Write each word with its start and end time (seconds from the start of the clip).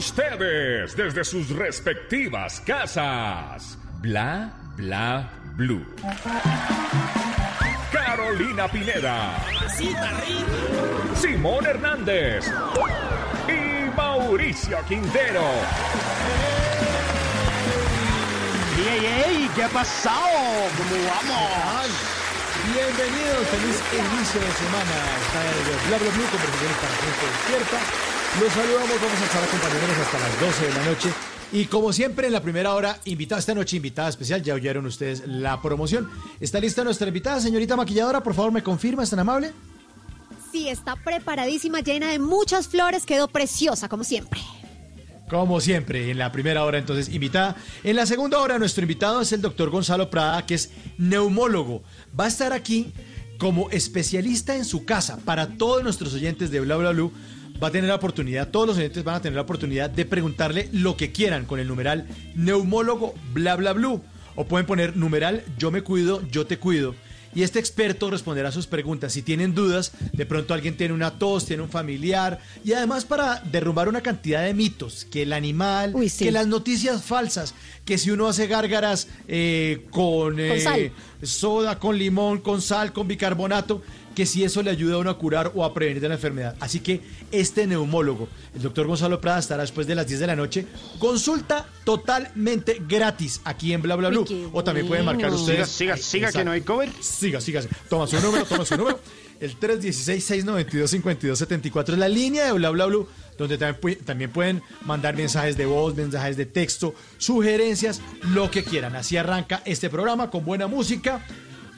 ustedes, 0.00 0.96
desde 0.96 1.22
sus 1.24 1.50
respectivas 1.50 2.58
casas. 2.62 3.76
Bla 4.00 4.50
Bla 4.76 5.28
Blue. 5.56 5.84
Carolina 7.92 8.66
Pineda. 8.66 9.36
Simón 11.14 11.66
Hernández. 11.66 12.50
Y 13.46 13.94
Mauricio 13.94 14.78
Quintero. 14.88 15.44
¡Ey, 18.78 19.06
ey! 19.06 19.50
¿Qué 19.54 19.64
ha 19.64 19.68
pasado? 19.68 20.16
¿Cómo 20.78 20.96
vamos? 21.12 21.90
Bienvenidos, 22.72 23.46
feliz 23.48 23.82
inicio 23.92 24.40
de 24.40 24.52
semana. 24.64 24.96
Está 25.20 25.40
el 25.44 25.88
Bla 25.88 25.98
Bla 25.98 26.10
Blue, 26.10 26.28
conversaciones 26.32 26.76
para 26.78 26.94
gente 26.94 27.26
despierta. 27.26 28.19
Los 28.38 28.52
saludamos, 28.52 28.88
vamos 28.88 29.20
a 29.20 29.24
estar 29.24 29.42
acompañándonos 29.42 29.98
hasta 29.98 30.18
las 30.20 30.40
12 30.40 30.66
de 30.66 30.74
la 30.74 30.84
noche. 30.84 31.10
Y 31.52 31.64
como 31.64 31.92
siempre, 31.92 32.28
en 32.28 32.32
la 32.32 32.40
primera 32.40 32.74
hora, 32.74 32.96
invitada 33.04 33.40
esta 33.40 33.54
noche, 33.54 33.76
invitada 33.76 34.08
especial, 34.08 34.40
ya 34.40 34.54
oyeron 34.54 34.86
ustedes 34.86 35.26
la 35.26 35.60
promoción. 35.60 36.08
¿Está 36.38 36.60
lista 36.60 36.84
nuestra 36.84 37.08
invitada, 37.08 37.40
señorita 37.40 37.74
maquilladora? 37.74 38.22
Por 38.22 38.34
favor, 38.34 38.52
me 38.52 38.62
confirma, 38.62 39.02
¿es 39.02 39.10
tan 39.10 39.18
amable? 39.18 39.50
Sí, 40.52 40.68
está 40.68 40.94
preparadísima, 40.94 41.80
llena 41.80 42.10
de 42.10 42.20
muchas 42.20 42.68
flores, 42.68 43.04
quedó 43.04 43.26
preciosa, 43.26 43.88
como 43.88 44.04
siempre. 44.04 44.40
Como 45.28 45.60
siempre, 45.60 46.12
en 46.12 46.18
la 46.18 46.30
primera 46.30 46.64
hora, 46.64 46.78
entonces, 46.78 47.12
invitada. 47.12 47.56
En 47.82 47.96
la 47.96 48.06
segunda 48.06 48.38
hora, 48.38 48.60
nuestro 48.60 48.82
invitado 48.82 49.20
es 49.20 49.32
el 49.32 49.40
doctor 49.40 49.70
Gonzalo 49.70 50.08
Prada, 50.08 50.46
que 50.46 50.54
es 50.54 50.70
neumólogo. 50.98 51.82
Va 52.18 52.26
a 52.26 52.28
estar 52.28 52.52
aquí 52.52 52.92
como 53.38 53.70
especialista 53.70 54.54
en 54.54 54.64
su 54.64 54.84
casa 54.84 55.18
para 55.24 55.56
todos 55.56 55.82
nuestros 55.82 56.14
oyentes 56.14 56.52
de 56.52 56.60
Bla 56.60 56.76
Bla 56.76 56.90
Blue. 56.92 57.12
Va 57.62 57.68
a 57.68 57.70
tener 57.70 57.88
la 57.88 57.96
oportunidad, 57.96 58.48
todos 58.48 58.66
los 58.66 58.78
oyentes 58.78 59.04
van 59.04 59.16
a 59.16 59.20
tener 59.20 59.36
la 59.36 59.42
oportunidad 59.42 59.90
de 59.90 60.06
preguntarle 60.06 60.68
lo 60.72 60.96
que 60.96 61.12
quieran 61.12 61.44
con 61.44 61.60
el 61.60 61.68
numeral 61.68 62.06
neumólogo 62.34 63.14
Bla 63.34 63.56
Bla 63.56 63.72
Blue. 63.74 64.02
O 64.34 64.46
pueden 64.46 64.66
poner 64.66 64.96
numeral 64.96 65.44
yo 65.58 65.70
me 65.70 65.82
cuido, 65.82 66.22
yo 66.30 66.46
te 66.46 66.58
cuido. 66.58 66.94
Y 67.34 67.42
este 67.42 67.60
experto 67.60 68.10
responderá 68.10 68.50
sus 68.50 68.66
preguntas. 68.66 69.12
Si 69.12 69.22
tienen 69.22 69.54
dudas, 69.54 69.92
de 70.12 70.26
pronto 70.26 70.52
alguien 70.52 70.76
tiene 70.76 70.94
una 70.94 71.12
tos, 71.12 71.46
tiene 71.46 71.62
un 71.62 71.68
familiar. 71.68 72.40
Y 72.64 72.72
además 72.72 73.04
para 73.04 73.40
derrumbar 73.40 73.88
una 73.88 74.00
cantidad 74.00 74.42
de 74.42 74.52
mitos, 74.52 75.04
que 75.04 75.22
el 75.22 75.32
animal, 75.32 75.92
Uy, 75.94 76.08
sí. 76.08 76.24
que 76.24 76.32
las 76.32 76.48
noticias 76.48 77.02
falsas, 77.02 77.54
que 77.84 77.98
si 77.98 78.10
uno 78.10 78.26
hace 78.26 78.48
gárgaras 78.48 79.06
eh, 79.28 79.86
con, 79.90 80.40
eh, 80.40 80.92
soda, 81.22 81.78
con 81.78 81.96
limón, 81.96 82.40
con 82.40 82.60
sal, 82.60 82.92
con 82.92 83.06
bicarbonato, 83.06 83.82
que 84.14 84.26
si 84.26 84.44
eso 84.44 84.62
le 84.62 84.70
ayuda 84.70 84.96
a 84.96 84.98
uno 84.98 85.10
a 85.10 85.18
curar 85.18 85.52
o 85.54 85.64
a 85.64 85.72
prevenir 85.72 86.02
de 86.02 86.08
la 86.08 86.14
enfermedad. 86.14 86.56
Así 86.60 86.80
que 86.80 87.00
este 87.30 87.66
neumólogo, 87.66 88.28
el 88.54 88.62
doctor 88.62 88.86
Gonzalo 88.86 89.20
Prada, 89.20 89.38
estará 89.38 89.62
después 89.62 89.86
de 89.86 89.94
las 89.94 90.06
10 90.06 90.20
de 90.20 90.26
la 90.26 90.36
noche. 90.36 90.66
Consulta 90.98 91.66
totalmente 91.84 92.82
gratis 92.88 93.40
aquí 93.44 93.72
en 93.72 93.82
Bla 93.82 93.96
Bla 93.96 94.08
Blue. 94.08 94.24
Uy, 94.28 94.48
O 94.52 94.64
también 94.64 94.86
pueden 94.88 95.04
marcar 95.04 95.32
ustedes. 95.32 95.68
Siga, 95.68 95.96
siga, 95.96 95.98
siga, 96.08 96.26
Exacto. 96.28 96.38
que 96.40 96.44
no 96.44 96.50
hay 96.52 96.60
cover. 96.62 96.90
Siga, 97.00 97.40
siga. 97.40 97.62
Toma 97.88 98.06
su 98.06 98.20
número, 98.20 98.44
toma 98.44 98.64
su 98.64 98.76
número. 98.76 99.00
El 99.40 99.58
316-692-5274 99.58 101.92
es 101.92 101.98
la 101.98 102.08
línea 102.08 102.44
de 102.46 102.52
Bla 102.52 102.70
Bla 102.70 102.86
Blue, 102.86 103.06
donde 103.38 103.56
también 103.58 104.30
pueden 104.30 104.62
mandar 104.84 105.16
mensajes 105.16 105.56
de 105.56 105.66
voz, 105.66 105.94
mensajes 105.94 106.36
de 106.36 106.46
texto, 106.46 106.94
sugerencias, 107.18 108.00
lo 108.34 108.50
que 108.50 108.64
quieran. 108.64 108.96
Así 108.96 109.16
arranca 109.16 109.62
este 109.64 109.88
programa 109.88 110.30
con 110.30 110.44
buena 110.44 110.66
música, 110.66 111.24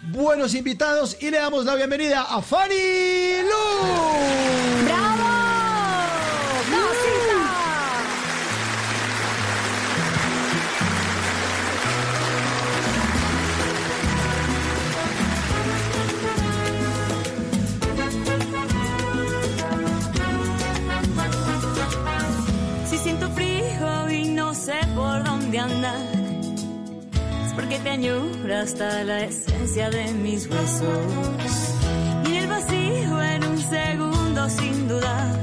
buenos 0.02 0.54
invitados 0.54 1.16
y 1.20 1.30
le 1.30 1.38
damos 1.38 1.64
la 1.64 1.74
bienvenida 1.76 2.22
a 2.22 2.42
Fanny 2.42 3.42
Lu. 3.42 4.84
¡Bravo! 4.84 5.22
Si 22.86 22.98
siento 22.98 23.30
frío 23.30 24.10
y 24.10 24.28
no 24.28 24.54
sé 24.54 24.80
por 24.94 25.24
dónde 25.24 25.58
andar, 25.58 26.22
porque 27.54 27.78
te 27.78 27.90
añoro 27.90 28.56
hasta 28.56 29.04
la 29.04 29.24
esencia 29.24 29.90
de 29.90 30.12
mis 30.12 30.46
huesos. 30.48 31.74
Y 32.26 32.36
en 32.36 32.42
el 32.44 32.48
vacío, 32.48 33.22
en 33.22 33.44
un 33.44 33.58
segundo, 33.58 34.48
sin 34.48 34.88
dudar, 34.88 35.36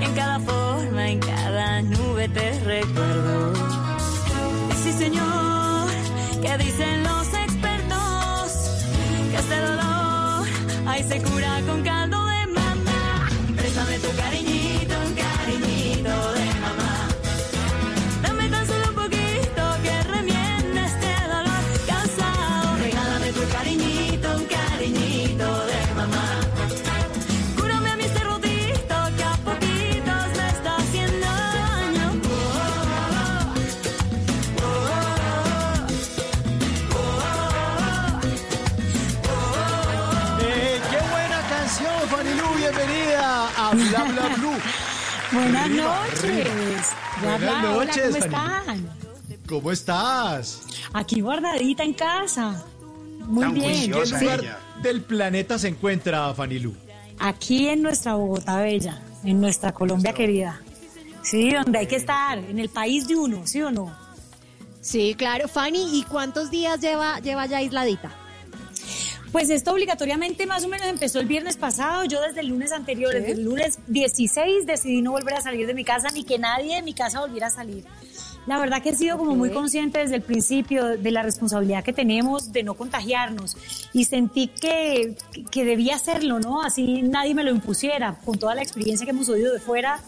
en 0.00 0.14
cada 0.14 0.38
forma, 0.40 1.10
en 1.10 1.20
cada 1.20 1.82
nube 1.82 2.28
te 2.28 2.58
recuerdo. 2.60 3.52
Y 4.70 4.74
sí, 4.82 4.92
señor, 4.92 5.88
que 6.42 6.58
dicen 6.58 7.02
los 7.04 7.26
expertos 7.28 8.70
que 9.30 9.36
este 9.36 9.60
dolor 9.60 10.46
ahí 10.86 11.02
se 11.04 11.22
cura 11.22 11.60
con 11.66 11.82
caldo 11.82 11.95
Buenas 45.36 45.64
Arriba, 45.66 46.06
noches. 46.06 46.24
arriba. 46.24 46.82
Buenas 47.22 47.42
hola, 47.42 47.62
noches, 47.62 48.02
¿cómo 48.06 48.24
están? 48.24 48.90
¿Cómo 49.46 49.72
estás? 49.72 50.62
Aquí 50.94 51.20
guardadita 51.20 51.82
en 51.82 51.92
casa. 51.92 52.64
Muy 53.26 53.42
Tan 53.44 53.54
bien. 53.54 53.70
¿En 53.70 53.92
qué 53.92 54.06
lugar 54.06 54.40
ella. 54.40 54.58
del 54.82 55.02
planeta 55.02 55.58
se 55.58 55.68
encuentra 55.68 56.32
Fanny 56.32 56.58
Lu? 56.58 56.74
Aquí 57.18 57.68
en 57.68 57.82
nuestra 57.82 58.14
Bogotá 58.14 58.62
Bella, 58.62 59.02
en 59.24 59.38
nuestra 59.40 59.72
Colombia 59.72 60.14
querida. 60.14 60.60
Sí, 61.22 61.50
donde 61.50 61.80
hay 61.80 61.86
que 61.86 61.96
estar, 61.96 62.38
en 62.38 62.58
el 62.58 62.70
país 62.70 63.06
de 63.06 63.16
uno, 63.16 63.46
¿sí 63.46 63.60
o 63.60 63.70
no? 63.70 63.94
Sí, 64.80 65.14
claro, 65.18 65.48
Fanny. 65.48 65.98
¿Y 65.98 66.04
cuántos 66.04 66.50
días 66.50 66.80
lleva, 66.80 67.18
lleva 67.20 67.44
ya 67.44 67.58
aisladita? 67.58 68.10
Pues 69.36 69.50
esto 69.50 69.72
obligatoriamente 69.72 70.46
más 70.46 70.64
o 70.64 70.68
menos 70.68 70.86
empezó 70.86 71.20
el 71.20 71.26
viernes 71.26 71.58
pasado. 71.58 72.06
Yo 72.06 72.22
desde 72.22 72.40
el 72.40 72.46
lunes 72.46 72.72
anterior, 72.72 73.12
desde 73.12 73.32
el 73.32 73.44
lunes 73.44 73.78
16, 73.86 74.64
decidí 74.64 75.02
no 75.02 75.12
volver 75.12 75.34
a 75.34 75.42
salir 75.42 75.66
de 75.66 75.74
mi 75.74 75.84
casa 75.84 76.08
ni 76.08 76.24
que 76.24 76.38
nadie 76.38 76.76
de 76.76 76.80
mi 76.80 76.94
casa 76.94 77.20
volviera 77.20 77.48
a 77.48 77.50
salir. 77.50 77.84
La 78.46 78.58
verdad 78.58 78.80
que 78.82 78.88
he 78.88 78.94
sido 78.94 79.18
como 79.18 79.36
muy 79.36 79.50
consciente 79.50 79.98
desde 79.98 80.14
el 80.14 80.22
principio 80.22 80.96
de 80.96 81.10
la 81.10 81.22
responsabilidad 81.22 81.84
que 81.84 81.92
tenemos 81.92 82.50
de 82.50 82.62
no 82.62 82.72
contagiarnos 82.72 83.58
y 83.92 84.06
sentí 84.06 84.46
que, 84.48 85.16
que 85.50 85.66
debía 85.66 85.96
hacerlo, 85.96 86.40
¿no? 86.40 86.62
Así 86.62 87.02
nadie 87.02 87.34
me 87.34 87.44
lo 87.44 87.50
impusiera. 87.50 88.18
Con 88.24 88.38
toda 88.38 88.54
la 88.54 88.62
experiencia 88.62 89.04
que 89.04 89.10
hemos 89.10 89.28
oído 89.28 89.52
de 89.52 89.60
fuera, 89.60 90.00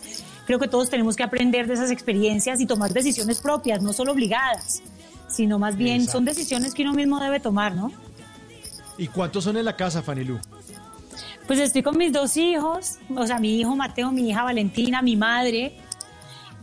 creo 0.47 0.59
que 0.59 0.69
todos 0.69 0.89
tenemos 0.89 1.17
que 1.17 1.25
aprender 1.25 1.67
de 1.67 1.75
esas 1.75 1.91
experiencias 1.91 2.61
y 2.61 2.67
tomar 2.67 2.95
decisiones 2.95 3.43
propias, 3.43 3.83
no 3.83 3.93
solo 3.93 4.13
obligadas, 4.13 4.81
sino 5.29 5.59
más 5.59 5.77
bien 5.77 5.97
Exacto. 5.97 6.13
son 6.13 6.25
decisiones 6.25 6.73
que 6.73 6.81
uno 6.81 6.95
mismo 6.95 7.21
debe 7.21 7.41
tomar, 7.41 7.75
¿no? 7.75 7.93
¿Y 8.99 9.07
cuántos 9.09 9.45
son 9.45 9.57
en 9.57 9.65
la 9.65 9.77
casa, 9.77 10.03
Fanny 10.03 10.25
Lu? 10.25 10.39
Pues 11.47 11.61
estoy 11.61 11.83
con 11.83 11.97
mis 11.97 12.13
dos 12.13 12.37
hijos, 12.37 12.99
o 13.17 13.27
sea, 13.27 13.39
mi 13.39 13.59
hijo 13.59 13.75
Mateo, 13.75 14.13
mi 14.13 14.29
hija 14.29 14.43
Valentina, 14.43 15.01
mi 15.01 15.17
madre, 15.17 15.79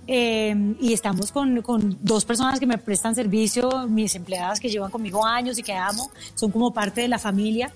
eh, 0.06 0.76
y 0.80 0.94
estamos 0.94 1.32
con, 1.32 1.64
con 1.64 1.98
dos 2.02 2.26
personas 2.26 2.60
que 2.60 2.68
me 2.68 2.78
prestan 2.78 3.16
servicio, 3.16 3.88
mis 3.88 4.14
empleadas 4.14 4.60
que 4.60 4.70
llevan 4.70 4.92
conmigo 4.92 5.26
años 5.26 5.58
y 5.58 5.64
que 5.64 5.74
amo, 5.74 6.12
son 6.36 6.52
como 6.52 6.72
parte 6.72 7.02
de 7.02 7.08
la 7.08 7.18
familia, 7.18 7.72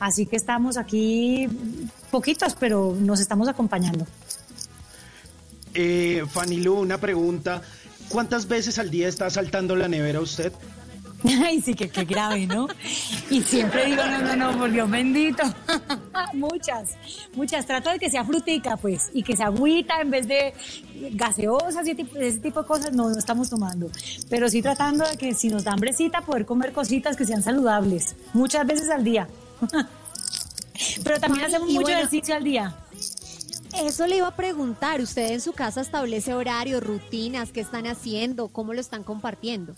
así 0.00 0.24
que 0.24 0.36
estamos 0.36 0.78
aquí 0.78 1.46
poquitos, 2.10 2.54
pero 2.54 2.96
nos 2.98 3.20
estamos 3.20 3.48
acompañando. 3.48 4.06
Eh, 5.74 6.24
Fanny 6.30 6.58
Lu, 6.58 6.74
una 6.74 6.98
pregunta. 6.98 7.60
¿Cuántas 8.08 8.48
veces 8.48 8.78
al 8.78 8.90
día 8.90 9.08
está 9.08 9.28
saltando 9.28 9.76
la 9.76 9.88
nevera 9.88 10.20
usted? 10.20 10.52
Ay, 11.44 11.60
sí, 11.62 11.74
que 11.74 11.88
qué 11.88 12.04
grave, 12.04 12.46
¿no? 12.46 12.68
Y 13.30 13.40
siempre 13.42 13.86
digo, 13.86 14.02
no, 14.04 14.18
no, 14.20 14.36
no, 14.36 14.58
por 14.58 14.70
Dios 14.70 14.90
bendito. 14.90 15.42
muchas, 16.34 16.90
muchas. 17.34 17.64
Trato 17.66 17.90
de 17.90 17.98
que 17.98 18.10
sea 18.10 18.24
frutica, 18.24 18.76
pues, 18.76 19.10
y 19.14 19.22
que 19.22 19.34
sea 19.36 19.46
agüita 19.46 20.00
en 20.02 20.10
vez 20.10 20.28
de 20.28 20.52
gaseosas 21.12 21.86
y 21.86 21.92
ese 21.92 22.40
tipo- 22.40 22.60
de 22.62 22.66
cosas, 22.66 22.92
no, 22.92 23.08
no 23.08 23.18
estamos 23.18 23.48
tomando. 23.48 23.90
Pero 24.28 24.48
sí 24.50 24.60
tratando 24.60 25.06
de 25.08 25.16
que 25.16 25.34
si 25.34 25.48
nos 25.48 25.64
da 25.64 25.72
hambrecita, 25.72 26.20
poder 26.20 26.44
comer 26.44 26.72
cositas 26.72 27.16
que 27.16 27.24
sean 27.24 27.42
saludables, 27.42 28.16
muchas 28.34 28.66
veces 28.66 28.90
al 28.90 29.02
día. 29.02 29.26
Pero 31.04 31.20
también 31.20 31.46
hacemos 31.46 31.68
mucho 31.68 31.82
bueno- 31.82 31.98
ejercicio 31.98 32.34
al 32.34 32.44
día. 32.44 32.76
Eso 33.82 34.06
le 34.06 34.18
iba 34.18 34.28
a 34.28 34.36
preguntar. 34.36 35.00
¿Usted 35.00 35.32
en 35.32 35.40
su 35.40 35.52
casa 35.52 35.80
establece 35.80 36.34
horarios, 36.34 36.82
rutinas? 36.82 37.50
¿Qué 37.50 37.60
están 37.60 37.86
haciendo? 37.86 38.48
¿Cómo 38.48 38.72
lo 38.74 38.80
están 38.80 39.02
compartiendo? 39.02 39.74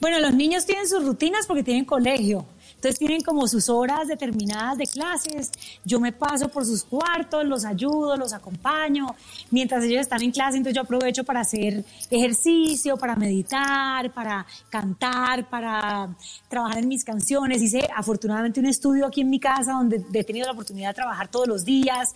Bueno, 0.00 0.18
los 0.20 0.34
niños 0.34 0.66
tienen 0.66 0.88
sus 0.88 1.04
rutinas 1.04 1.46
porque 1.46 1.62
tienen 1.62 1.84
colegio. 1.84 2.46
Entonces 2.76 2.98
tienen 2.98 3.22
como 3.22 3.48
sus 3.48 3.70
horas 3.70 4.06
determinadas 4.06 4.76
de 4.76 4.86
clases. 4.86 5.50
Yo 5.84 5.98
me 5.98 6.12
paso 6.12 6.48
por 6.48 6.64
sus 6.66 6.84
cuartos, 6.84 7.44
los 7.46 7.64
ayudo, 7.64 8.16
los 8.16 8.34
acompaño. 8.34 9.14
Mientras 9.50 9.82
ellos 9.84 10.02
están 10.02 10.22
en 10.22 10.30
clase, 10.30 10.58
entonces 10.58 10.76
yo 10.76 10.82
aprovecho 10.82 11.24
para 11.24 11.40
hacer 11.40 11.84
ejercicio, 12.10 12.98
para 12.98 13.16
meditar, 13.16 14.12
para 14.12 14.46
cantar, 14.68 15.48
para 15.48 16.14
trabajar 16.48 16.78
en 16.78 16.88
mis 16.88 17.02
canciones. 17.02 17.62
Hice 17.62 17.88
afortunadamente 17.94 18.60
un 18.60 18.66
estudio 18.66 19.06
aquí 19.06 19.22
en 19.22 19.30
mi 19.30 19.40
casa 19.40 19.72
donde 19.72 20.04
he 20.12 20.24
tenido 20.24 20.46
la 20.46 20.52
oportunidad 20.52 20.90
de 20.90 20.94
trabajar 20.94 21.28
todos 21.28 21.48
los 21.48 21.64
días 21.64 22.14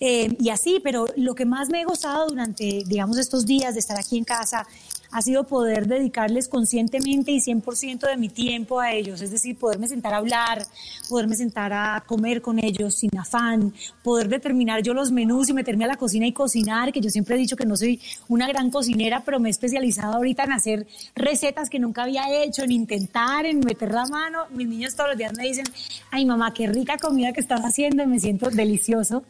eh, 0.00 0.34
y 0.40 0.48
así, 0.48 0.80
pero 0.82 1.06
lo 1.16 1.34
que 1.34 1.44
más 1.44 1.68
me 1.68 1.82
he 1.82 1.84
gozado 1.84 2.28
durante, 2.28 2.82
digamos, 2.86 3.18
estos 3.18 3.44
días 3.44 3.74
de 3.74 3.80
estar 3.80 3.98
aquí 3.98 4.16
en 4.16 4.24
casa 4.24 4.66
ha 5.10 5.22
sido 5.22 5.44
poder 5.44 5.86
dedicarles 5.86 6.48
conscientemente 6.48 7.32
y 7.32 7.40
100% 7.40 8.06
de 8.06 8.16
mi 8.16 8.28
tiempo 8.28 8.80
a 8.80 8.92
ellos, 8.92 9.20
es 9.22 9.30
decir, 9.30 9.56
poderme 9.56 9.88
sentar 9.88 10.14
a 10.14 10.18
hablar, 10.18 10.66
poderme 11.08 11.36
sentar 11.36 11.72
a 11.72 12.02
comer 12.06 12.42
con 12.42 12.58
ellos 12.58 12.94
sin 12.94 13.16
afán, 13.16 13.72
poder 14.02 14.28
determinar 14.28 14.82
yo 14.82 14.94
los 14.94 15.10
menús 15.10 15.48
y 15.48 15.52
meterme 15.54 15.84
a 15.84 15.88
la 15.88 15.96
cocina 15.96 16.26
y 16.26 16.32
cocinar, 16.32 16.92
que 16.92 17.00
yo 17.00 17.10
siempre 17.10 17.36
he 17.36 17.38
dicho 17.38 17.56
que 17.56 17.64
no 17.64 17.76
soy 17.76 18.00
una 18.28 18.46
gran 18.46 18.70
cocinera, 18.70 19.22
pero 19.24 19.40
me 19.40 19.48
he 19.48 19.50
especializado 19.50 20.14
ahorita 20.14 20.44
en 20.44 20.52
hacer 20.52 20.86
recetas 21.14 21.70
que 21.70 21.78
nunca 21.78 22.02
había 22.02 22.42
hecho, 22.42 22.62
en 22.62 22.72
intentar, 22.72 23.46
en 23.46 23.60
meter 23.60 23.92
la 23.92 24.06
mano. 24.06 24.44
Mis 24.50 24.68
niños 24.68 24.94
todos 24.94 25.10
los 25.10 25.18
días 25.18 25.32
me 25.36 25.44
dicen, 25.44 25.64
ay 26.10 26.24
mamá, 26.24 26.52
qué 26.52 26.66
rica 26.66 26.98
comida 26.98 27.32
que 27.32 27.40
estás 27.40 27.60
haciendo 27.62 28.02
y 28.02 28.06
me 28.06 28.20
siento 28.20 28.50
delicioso, 28.50 29.24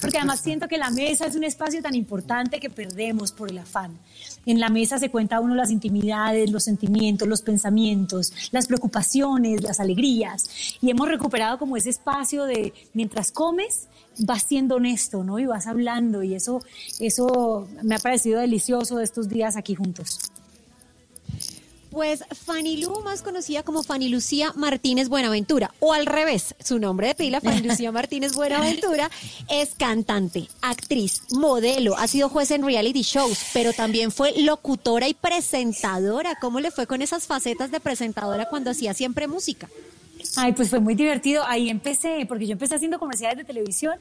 porque 0.00 0.18
además 0.18 0.40
siento 0.40 0.68
que 0.68 0.78
la 0.78 0.90
mesa 0.90 1.26
es 1.26 1.34
un 1.34 1.44
espacio 1.44 1.82
tan 1.82 1.94
importante 1.94 2.60
que 2.60 2.70
perdemos 2.70 3.32
por 3.32 3.50
el 3.50 3.58
afán. 3.58 3.98
En 4.46 4.60
la 4.60 4.68
mesa 4.68 4.98
se 4.98 5.10
cuenta 5.10 5.40
uno 5.40 5.54
las 5.54 5.70
intimidades, 5.70 6.50
los 6.50 6.64
sentimientos, 6.64 7.28
los 7.28 7.42
pensamientos, 7.42 8.32
las 8.52 8.66
preocupaciones, 8.66 9.62
las 9.62 9.80
alegrías. 9.80 10.76
Y 10.80 10.90
hemos 10.90 11.08
recuperado 11.08 11.58
como 11.58 11.76
ese 11.76 11.90
espacio 11.90 12.44
de 12.44 12.72
mientras 12.92 13.32
comes, 13.32 13.88
vas 14.18 14.44
siendo 14.44 14.76
honesto, 14.76 15.24
¿no? 15.24 15.38
Y 15.38 15.46
vas 15.46 15.66
hablando. 15.66 16.22
Y 16.22 16.34
eso, 16.34 16.62
eso 17.00 17.68
me 17.82 17.94
ha 17.94 17.98
parecido 17.98 18.40
delicioso 18.40 18.98
de 18.98 19.04
estos 19.04 19.28
días 19.28 19.56
aquí 19.56 19.74
juntos. 19.74 20.18
Pues 21.94 22.24
Fanny 22.44 22.78
Lu, 22.78 23.02
más 23.02 23.22
conocida 23.22 23.62
como 23.62 23.84
Fanny 23.84 24.08
Lucía 24.08 24.52
Martínez 24.56 25.08
Buenaventura, 25.08 25.72
o 25.78 25.92
al 25.92 26.06
revés, 26.06 26.56
su 26.58 26.80
nombre 26.80 27.06
de 27.06 27.14
pila, 27.14 27.40
Fanny 27.40 27.60
Lucía 27.60 27.92
Martínez 27.92 28.34
Buenaventura, 28.34 29.08
es 29.48 29.76
cantante, 29.76 30.48
actriz, 30.60 31.22
modelo, 31.30 31.96
ha 31.96 32.08
sido 32.08 32.28
juez 32.28 32.50
en 32.50 32.64
reality 32.64 33.02
shows, 33.02 33.38
pero 33.52 33.72
también 33.72 34.10
fue 34.10 34.32
locutora 34.42 35.06
y 35.06 35.14
presentadora. 35.14 36.34
¿Cómo 36.40 36.58
le 36.58 36.72
fue 36.72 36.88
con 36.88 37.00
esas 37.00 37.28
facetas 37.28 37.70
de 37.70 37.78
presentadora 37.78 38.48
cuando 38.48 38.72
hacía 38.72 38.92
siempre 38.92 39.28
música? 39.28 39.68
Ay, 40.34 40.52
pues 40.52 40.70
fue 40.70 40.80
muy 40.80 40.96
divertido. 40.96 41.44
Ahí 41.46 41.70
empecé, 41.70 42.26
porque 42.26 42.46
yo 42.48 42.54
empecé 42.54 42.74
haciendo 42.74 42.98
comerciales 42.98 43.38
de 43.38 43.44
televisión 43.44 44.00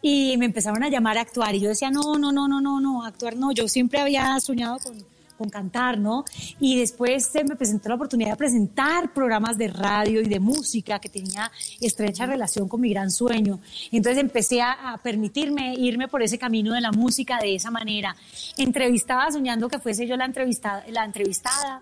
y 0.00 0.34
me 0.38 0.46
empezaron 0.46 0.82
a 0.82 0.88
llamar 0.88 1.18
a 1.18 1.20
actuar. 1.20 1.54
Y 1.54 1.60
yo 1.60 1.68
decía, 1.68 1.90
no, 1.90 2.16
no, 2.18 2.32
no, 2.32 2.48
no, 2.48 2.62
no, 2.62 2.80
no, 2.80 3.04
actuar 3.04 3.36
no. 3.36 3.52
Yo 3.52 3.68
siempre 3.68 4.00
había 4.00 4.40
soñado 4.40 4.78
con, 4.78 5.04
con 5.38 5.48
cantar, 5.48 5.98
¿no? 5.98 6.24
Y 6.60 6.78
después 6.78 7.24
se 7.26 7.44
me 7.44 7.56
presentó 7.56 7.88
la 7.88 7.94
oportunidad 7.94 8.30
de 8.32 8.36
presentar 8.36 9.14
programas 9.14 9.56
de 9.56 9.68
radio 9.68 10.20
y 10.20 10.28
de 10.28 10.40
música 10.40 10.98
que 10.98 11.08
tenía 11.08 11.50
estrecha 11.80 12.26
relación 12.26 12.68
con 12.68 12.80
mi 12.80 12.90
gran 12.90 13.10
sueño. 13.10 13.60
Entonces 13.92 14.20
empecé 14.20 14.60
a, 14.60 14.92
a 14.92 14.98
permitirme 14.98 15.74
irme 15.76 16.08
por 16.08 16.22
ese 16.22 16.38
camino 16.38 16.74
de 16.74 16.80
la 16.80 16.92
música 16.92 17.38
de 17.38 17.54
esa 17.54 17.70
manera. 17.70 18.14
Entrevistaba 18.56 19.30
soñando 19.30 19.68
que 19.68 19.78
fuese 19.78 20.06
yo 20.06 20.16
la 20.16 20.24
entrevistada, 20.24 20.84
la 20.90 21.04
entrevistada. 21.04 21.80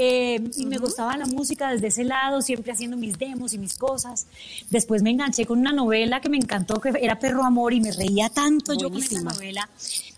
Eh, 0.00 0.40
y 0.56 0.66
me 0.66 0.78
gustaba 0.78 1.16
la 1.16 1.26
música 1.26 1.72
desde 1.72 1.88
ese 1.88 2.04
lado, 2.04 2.40
siempre 2.40 2.70
haciendo 2.70 2.96
mis 2.96 3.18
demos 3.18 3.52
y 3.52 3.58
mis 3.58 3.76
cosas. 3.76 4.28
Después 4.70 5.02
me 5.02 5.10
enganché 5.10 5.44
con 5.44 5.58
una 5.58 5.72
novela 5.72 6.20
que 6.20 6.28
me 6.28 6.36
encantó, 6.36 6.80
que 6.80 6.92
era 7.00 7.18
Perro 7.18 7.44
Amor, 7.44 7.72
y 7.72 7.80
me 7.80 7.90
reía 7.90 8.28
tanto 8.28 8.74
yo 8.74 8.90
con 8.90 9.02
esa 9.02 9.22
novela. 9.22 9.68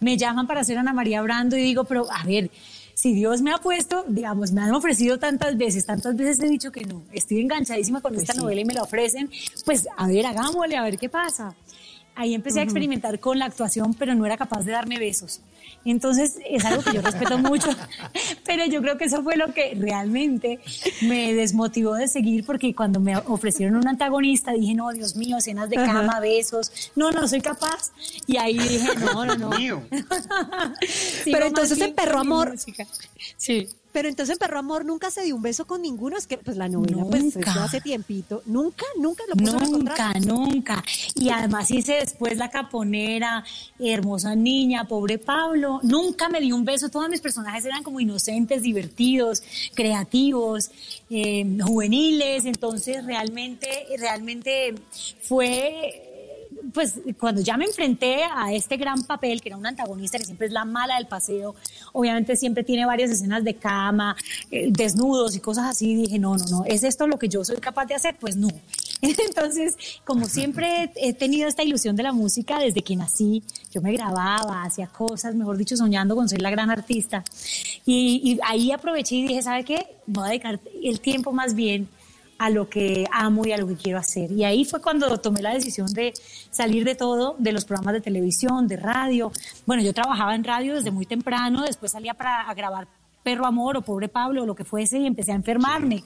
Me 0.01 0.19
llaman 0.19 0.47
para 0.47 0.61
hacer 0.61 0.77
Ana 0.77 0.93
María 0.93 1.23
Brando 1.23 1.57
y 1.57 1.63
digo, 1.63 1.85
pero 1.85 2.07
a 2.13 2.23
ver, 2.25 2.51
si 3.01 3.15
Dios 3.15 3.41
me 3.41 3.51
ha 3.51 3.57
puesto, 3.57 4.05
digamos, 4.09 4.53
me 4.53 4.61
han 4.61 4.75
ofrecido 4.75 5.19
tantas 5.19 5.57
veces, 5.57 5.87
tantas 5.87 6.15
veces 6.15 6.39
he 6.41 6.49
dicho 6.51 6.71
que 6.71 6.85
no, 6.85 7.03
estoy 7.13 7.41
enganchadísima 7.41 8.03
con 8.03 8.15
esta 8.15 8.35
novela 8.35 8.61
y 8.61 8.65
me 8.67 8.75
la 8.75 8.83
ofrecen, 8.83 9.31
pues 9.65 9.89
a 9.97 10.07
ver, 10.07 10.27
hagámosle, 10.27 10.77
a 10.77 10.83
ver 10.83 10.99
qué 10.99 11.09
pasa. 11.09 11.55
Ahí 12.15 12.35
empecé 12.35 12.61
a 12.61 12.63
experimentar 12.63 13.19
con 13.19 13.39
la 13.39 13.47
actuación, 13.47 13.95
pero 13.95 14.15
no 14.15 14.27
era 14.27 14.37
capaz 14.37 14.65
de 14.65 14.73
darme 14.73 14.99
besos. 14.99 15.41
Entonces, 15.85 16.37
es 16.49 16.65
algo 16.65 16.83
que 16.83 16.93
yo 16.95 17.03
respeto 17.03 17.39
mucho, 17.39 17.69
pero 18.45 18.67
yo 18.67 18.83
creo 18.83 18.99
que 18.99 19.05
eso 19.05 19.23
fue 19.23 19.37
lo 19.37 19.53
que 19.55 19.75
realmente 19.75 20.61
me 21.03 21.33
desmotivó 21.35 21.95
de 21.95 22.09
seguir, 22.09 22.45
porque 22.45 22.75
cuando 22.75 23.01
me 23.01 23.17
ofrecieron 23.17 23.77
un 23.77 23.89
antagonista, 23.89 24.53
dije, 24.53 24.75
no, 24.75 24.93
Dios 24.93 25.17
mío, 25.17 25.39
escenas 25.39 25.71
de 25.71 25.77
cama, 25.77 26.21
besos, 26.21 26.91
no, 26.97 27.11
no 27.11 27.27
soy 27.27 27.41
capaz. 27.41 27.93
Y 28.27 28.37
ahí 28.37 28.59
dije, 28.59 28.89
no, 28.97 29.25
no, 29.25 29.37
no. 29.37 29.51
Pero 31.25 31.47
entonces 31.47 31.81
en 31.81 31.95
Perro 31.95 32.21
Amor-. 32.21 32.55
Sí. 33.37 33.69
Pero 33.93 34.09
entonces 34.09 34.35
en 34.35 34.39
Perro 34.39 34.59
Amor 34.59 34.85
nunca 34.85 35.11
se 35.11 35.23
dio 35.23 35.35
un 35.35 35.43
beso 35.43 35.67
con 35.67 35.83
ninguno, 35.83 36.17
es 36.17 36.27
que 36.27 36.39
pues 36.39 36.57
la 36.57 36.69
novela 36.69 37.05
pues 37.05 37.35
Nunca. 37.35 37.65
hace 37.65 37.81
tiempito, 37.81 38.43
nunca, 38.47 38.85
nunca 38.99 39.25
lo 39.29 39.35
puso 39.35 39.59
en. 39.63 39.73
Nunca, 39.73 40.13
nunca. 40.21 40.85
Y 41.15 41.31
además 41.31 41.71
hice 41.71 41.95
después 41.95 42.37
la 42.37 42.51
caponera, 42.51 43.45
hermosa 43.79 44.35
niña, 44.35 44.87
pobre 44.87 45.19
Pablo. 45.19 45.81
Nunca 45.83 46.29
me 46.29 46.41
dio 46.41 46.55
un 46.57 46.65
beso. 46.65 46.89
Todos 46.89 47.09
mis 47.09 47.21
personajes 47.21 47.65
eran 47.65 47.83
como 47.83 48.01
inocentes, 48.01 48.63
divertidos, 48.63 49.43
creativos, 49.75 50.71
eh, 51.11 51.45
juveniles. 51.61 52.45
Entonces 52.45 53.05
realmente, 53.05 53.87
realmente 53.99 54.75
fue 55.23 56.10
pues 56.73 57.01
cuando 57.19 57.41
ya 57.41 57.57
me 57.57 57.65
enfrenté 57.65 58.23
a 58.25 58.53
este 58.53 58.77
gran 58.77 59.03
papel, 59.03 59.41
que 59.41 59.49
era 59.49 59.57
un 59.57 59.67
antagonista 59.67 60.19
que 60.19 60.25
siempre 60.25 60.47
es 60.47 60.53
la 60.53 60.65
mala 60.65 60.97
del 60.97 61.07
paseo, 61.07 61.55
obviamente 61.93 62.37
siempre 62.37 62.65
tiene 62.65 62.87
varias 62.87 63.11
escenas 63.11 63.45
de 63.45 63.55
cama, 63.55 64.17
eh, 64.51 64.69
desnudos 64.71 65.37
y 65.37 65.41
cosas 65.41 65.67
así, 65.67 65.95
dije, 65.95 66.19
no, 66.19 66.37
no, 66.37 66.45
no, 66.47 66.65
¿es 66.65 66.85
esto 66.85 67.07
lo 67.07 67.19
que 67.19 67.29
yo 67.29 67.45
soy 67.45 67.57
capaz 67.57 67.87
de 67.87 67.95
hacer? 67.95 68.17
Pues 68.19 68.37
no. 68.37 68.49
Entonces, 69.03 69.77
como 70.05 70.27
siempre 70.27 70.93
he 70.97 71.15
tenido 71.15 71.49
esta 71.49 71.63
ilusión 71.63 71.97
de 71.97 72.03
la 72.03 72.13
música 72.13 72.59
desde 72.59 72.83
que 72.83 72.97
nací, 72.97 73.43
yo 73.73 73.81
me 73.81 73.93
grababa, 73.93 74.65
hacía 74.65 74.87
cosas, 74.87 75.35
mejor 75.35 75.57
dicho, 75.57 75.77
soñando 75.77 76.15
con 76.15 76.29
ser 76.29 76.43
la 76.43 76.51
gran 76.51 76.71
artista. 76.71 77.25
Y, 77.87 78.21
y 78.23 78.41
ahí 78.47 78.73
aproveché 78.73 79.17
y 79.17 79.27
dije, 79.27 79.43
¿sabe 79.43 79.65
qué? 79.65 79.87
Voy 80.07 80.25
a 80.25 80.29
dedicar 80.29 80.61
el 80.83 81.01
tiempo 81.01 81.33
más 81.33 81.55
bien 81.55 81.89
a 82.41 82.49
lo 82.49 82.71
que 82.71 83.07
amo 83.13 83.45
y 83.45 83.53
a 83.53 83.59
lo 83.59 83.67
que 83.67 83.77
quiero 83.77 83.99
hacer. 83.99 84.33
Y 84.33 84.45
ahí 84.45 84.65
fue 84.65 84.81
cuando 84.81 85.19
tomé 85.19 85.43
la 85.43 85.53
decisión 85.53 85.93
de 85.93 86.15
salir 86.51 86.87
de 86.87 86.95
todo, 86.95 87.37
de 87.39 87.53
los 87.53 87.67
programas 87.67 87.93
de 87.93 88.01
televisión, 88.01 88.67
de 88.67 88.79
radio. 88.79 89.31
Bueno, 89.67 89.83
yo 89.83 89.93
trabajaba 89.93 90.35
en 90.35 90.43
radio 90.43 90.75
desde 90.75 90.91
muy 90.91 91.05
temprano, 91.05 91.65
después 91.67 91.93
salía 91.93 92.15
para 92.15 92.49
a 92.49 92.55
grabar 92.55 92.89
Perro 93.23 93.45
Amor 93.45 93.77
o 93.77 93.83
Pobre 93.83 94.09
Pablo 94.09 94.45
o 94.45 94.47
lo 94.47 94.55
que 94.55 94.65
fuese 94.65 94.99
y 94.99 95.07
empecé 95.07 95.33
a 95.33 95.35
enfermarme. 95.35 96.03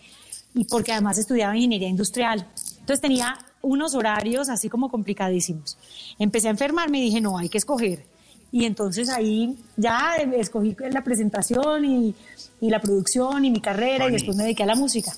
Y 0.55 0.65
porque 0.65 0.91
además 0.91 1.19
estudiaba 1.19 1.55
ingeniería 1.55 1.89
industrial. 1.89 2.49
Entonces 2.81 3.01
tenía 3.01 3.39
unos 3.63 3.95
horarios 3.95 4.49
así 4.49 4.69
como 4.69 4.91
complicadísimos. 4.91 5.79
Empecé 6.19 6.49
a 6.49 6.51
enfermarme 6.51 6.99
y 6.99 7.03
dije, 7.03 7.21
no, 7.21 7.39
hay 7.39 7.49
que 7.49 7.59
escoger. 7.59 8.07
Y 8.51 8.65
entonces 8.65 9.09
ahí 9.09 9.57
ya 9.77 10.17
escogí 10.37 10.75
la 10.91 11.05
presentación 11.05 11.85
y, 11.85 12.15
y 12.61 12.71
la 12.71 12.81
producción 12.81 13.45
y 13.45 13.53
mi 13.53 13.61
carrera 13.61 14.07
y 14.07 14.09
Fanny. 14.09 14.13
después 14.15 14.37
me 14.37 14.43
dediqué 14.43 14.65
a 14.65 14.67
la 14.67 14.75
música. 14.75 15.13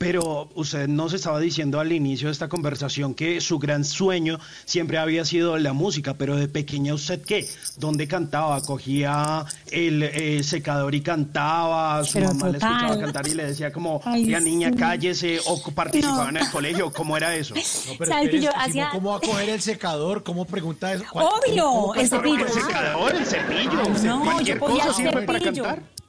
Pero 0.00 0.48
usted 0.54 0.88
nos 0.88 1.12
estaba 1.12 1.38
diciendo 1.40 1.78
al 1.78 1.92
inicio 1.92 2.28
de 2.28 2.32
esta 2.32 2.48
conversación 2.48 3.12
que 3.12 3.42
su 3.42 3.58
gran 3.58 3.84
sueño 3.84 4.40
siempre 4.64 4.96
había 4.96 5.26
sido 5.26 5.58
la 5.58 5.74
música, 5.74 6.14
pero 6.14 6.36
de 6.36 6.48
pequeña 6.48 6.94
usted 6.94 7.20
qué? 7.20 7.46
¿Dónde 7.76 8.08
cantaba? 8.08 8.62
¿Cogía 8.62 9.44
el 9.70 10.02
eh, 10.02 10.42
secador 10.42 10.94
y 10.94 11.02
cantaba? 11.02 12.02
¿Su 12.02 12.14
Pero 12.14 12.28
mamá 12.28 12.48
le 12.48 12.56
escuchaba 12.56 12.98
cantar 12.98 13.28
y 13.28 13.34
le 13.34 13.44
decía 13.44 13.70
como, 13.70 14.00
Ay, 14.06 14.24
la 14.24 14.40
niña 14.40 14.70
sí. 14.70 14.76
cállese 14.76 15.38
o 15.46 15.62
participaba 15.74 16.24
No. 16.24 16.28
en 16.30 16.36
el 16.46 16.50
colegio? 16.50 16.90
¿Cómo 16.94 17.18
era 17.18 17.36
eso? 17.36 17.54
No, 17.54 17.60
pero 17.98 18.10
¿Sabes 18.10 18.30
que 18.30 18.36
espere, 18.38 18.42
yo 18.54 18.58
hacía- 18.58 18.88
¿Cómo 18.92 19.10
va 19.10 19.16
a 19.16 19.20
coger 19.20 19.50
el 19.50 19.60
secador? 19.60 20.22
¿Cómo 20.22 20.46
pregunta 20.46 20.94
eso? 20.94 21.04
¿Cuál- 21.12 21.26
Obvio, 21.26 21.62
cómo- 21.64 21.80
cómo 21.88 21.94
el 21.96 22.08
cepillo. 22.08 22.46
¿El 22.46 22.52
secador? 22.52 23.14
¿El 23.16 23.26
cepillo? 23.26 23.82
No, 24.04 24.22
¿Cualquier 24.24 24.58
yo 24.60 24.64
cosa 24.66 24.88
el 24.88 24.94
sirve 24.94 25.22
para 25.26 25.38
cepillo. 25.40 25.62
cantar? 25.64 25.99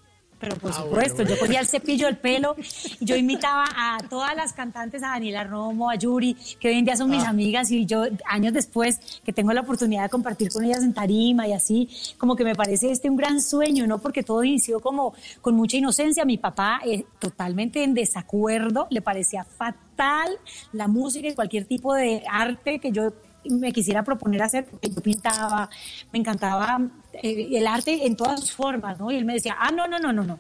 Pero 0.42 0.56
por 0.58 0.72
Ah, 0.72 0.74
supuesto, 0.74 1.16
bueno, 1.18 1.30
yo 1.30 1.40
cogía 1.40 1.60
el 1.60 1.68
cepillo 1.68 2.08
del 2.08 2.18
pelo 2.18 2.56
y 3.00 3.06
yo 3.06 3.16
imitaba 3.16 3.66
a 3.76 4.00
todas 4.10 4.36
las 4.36 4.54
cantantes, 4.54 5.04
a 5.04 5.10
Daniela 5.10 5.44
Romo, 5.44 5.90
a 5.90 5.96
Yuri, 5.96 6.36
que 6.60 6.70
hoy 6.70 6.80
en 6.80 6.86
día 6.86 6.98
son 6.98 7.10
mis 7.12 7.24
Ah. 7.24 7.30
amigas 7.30 7.70
y 7.72 7.86
yo 7.86 8.04
años 8.26 8.52
después 8.54 9.00
que 9.24 9.32
tengo 9.32 9.54
la 9.54 9.62
oportunidad 9.62 10.04
de 10.04 10.10
compartir 10.10 10.52
con 10.52 10.66
ellas 10.66 10.82
en 10.84 10.94
tarima 10.94 11.48
y 11.48 11.54
así, 11.54 11.88
como 12.18 12.36
que 12.36 12.44
me 12.44 12.56
parece 12.56 12.92
este 12.92 13.10
un 13.10 13.16
gran 13.18 13.40
sueño, 13.42 13.86
¿no? 13.88 14.00
Porque 14.00 14.24
todo 14.24 14.44
inició 14.44 14.80
como 14.80 15.14
con 15.42 15.56
mucha 15.56 15.78
inocencia. 15.78 16.26
Mi 16.26 16.38
papá 16.38 16.82
eh, 16.86 17.06
totalmente 17.20 17.84
en 17.84 17.94
desacuerdo, 17.94 18.88
le 18.90 19.02
parecía 19.02 19.44
fatal 19.44 20.30
la 20.74 20.88
música 20.88 21.28
y 21.28 21.36
cualquier 21.36 21.66
tipo 21.66 21.94
de 21.94 22.24
arte 22.30 22.80
que 22.80 22.92
yo 22.92 23.14
me 23.46 23.72
quisiera 23.72 24.04
proponer 24.04 24.42
hacer, 24.42 24.66
porque 24.66 24.90
yo 24.90 25.02
pintaba, 25.02 25.70
me 26.12 26.20
encantaba 26.20 26.80
eh, 27.14 27.50
el 27.52 27.68
arte 27.68 28.06
en 28.06 28.16
todas 28.16 28.40
sus 28.40 28.54
formas, 28.54 29.00
¿no? 29.00 29.12
Y 29.12 29.16
él 29.18 29.26
me 29.26 29.34
decía, 29.34 29.56
ah, 29.60 29.72
no, 29.72 29.88
no, 29.88 30.00
no, 30.00 30.14
no, 30.14 30.24
no. 30.24 30.40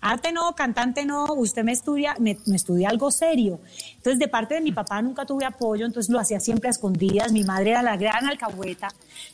Arte 0.00 0.30
no, 0.30 0.54
cantante 0.54 1.04
no, 1.04 1.24
usted 1.34 1.64
me 1.64 1.72
estudia, 1.72 2.14
me, 2.20 2.38
me 2.46 2.54
estudia 2.56 2.88
algo 2.88 3.10
serio. 3.10 3.60
Entonces, 3.96 4.18
de 4.20 4.28
parte 4.28 4.54
de 4.54 4.60
mi 4.60 4.70
papá 4.70 5.02
nunca 5.02 5.26
tuve 5.26 5.44
apoyo, 5.44 5.86
entonces 5.86 6.10
lo 6.10 6.20
hacía 6.20 6.38
siempre 6.38 6.68
a 6.68 6.70
escondidas. 6.70 7.32
Mi 7.32 7.42
madre 7.42 7.70
era 7.70 7.82
la 7.82 7.96
gran 7.96 8.26
alcahueta. 8.26 8.88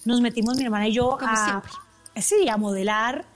Nos 0.07 0.21
metimos, 0.23 0.57
mi 0.57 0.65
hermana 0.65 0.89
y 0.89 0.93
yo, 0.95 1.19
Como 1.19 1.31
a, 1.31 1.45
siempre. 1.45 1.73
sí, 2.17 2.49
a 2.49 2.57
modelar. 2.57 3.27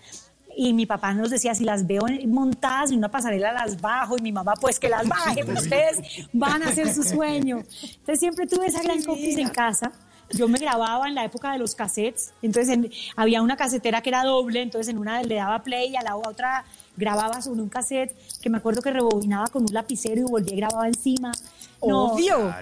Y 0.61 0.73
mi 0.73 0.87
papá 0.87 1.15
nos 1.15 1.31
decía, 1.31 1.55
si 1.55 1.63
las 1.63 1.87
veo 1.87 2.03
montadas 2.27 2.91
en 2.91 2.99
una 2.99 3.09
pasarela, 3.09 3.53
las 3.53 3.81
bajo. 3.81 4.17
Y 4.19 4.23
mi 4.23 4.33
mamá, 4.33 4.55
pues 4.61 4.81
que 4.81 4.89
las 4.89 5.07
baje, 5.07 5.45
pues 5.45 5.63
ustedes 5.63 5.99
van 6.33 6.65
a 6.65 6.71
hacer 6.71 6.93
su 6.93 7.05
sueño. 7.05 7.59
Entonces 7.59 8.19
siempre 8.19 8.45
tuve 8.49 8.67
esa 8.67 8.83
gran 8.83 9.01
cómplice 9.05 9.41
en 9.41 9.51
casa. 9.51 9.93
Yo 10.31 10.49
me 10.49 10.59
grababa 10.59 11.07
en 11.07 11.15
la 11.15 11.25
época 11.25 11.53
de 11.53 11.59
los 11.59 11.77
cassettes. 11.77 12.33
Entonces 12.43 12.75
en- 12.75 12.91
había 13.15 13.41
una 13.41 13.57
casetera 13.57 14.03
que 14.03 14.11
era 14.11 14.25
doble. 14.25 14.61
Entonces 14.61 14.89
en 14.89 14.99
una 14.99 15.23
le 15.23 15.37
daba 15.37 15.63
play 15.63 15.91
y 15.93 15.97
a 15.97 16.03
la 16.03 16.17
otra 16.17 16.65
grababa 16.97 17.41
sobre 17.41 17.63
un 17.63 17.69
cassette 17.69 18.17
que 18.43 18.51
me 18.51 18.59
acuerdo 18.59 18.83
que 18.83 18.91
rebobinaba 18.91 19.47
con 19.47 19.63
un 19.63 19.73
lapicero 19.73 20.21
y 20.21 20.25
volvía 20.25 20.55
y 20.55 20.57
grababa 20.57 20.89
encima. 20.89 21.31
No, 21.87 22.15
Obvio. 22.15 22.53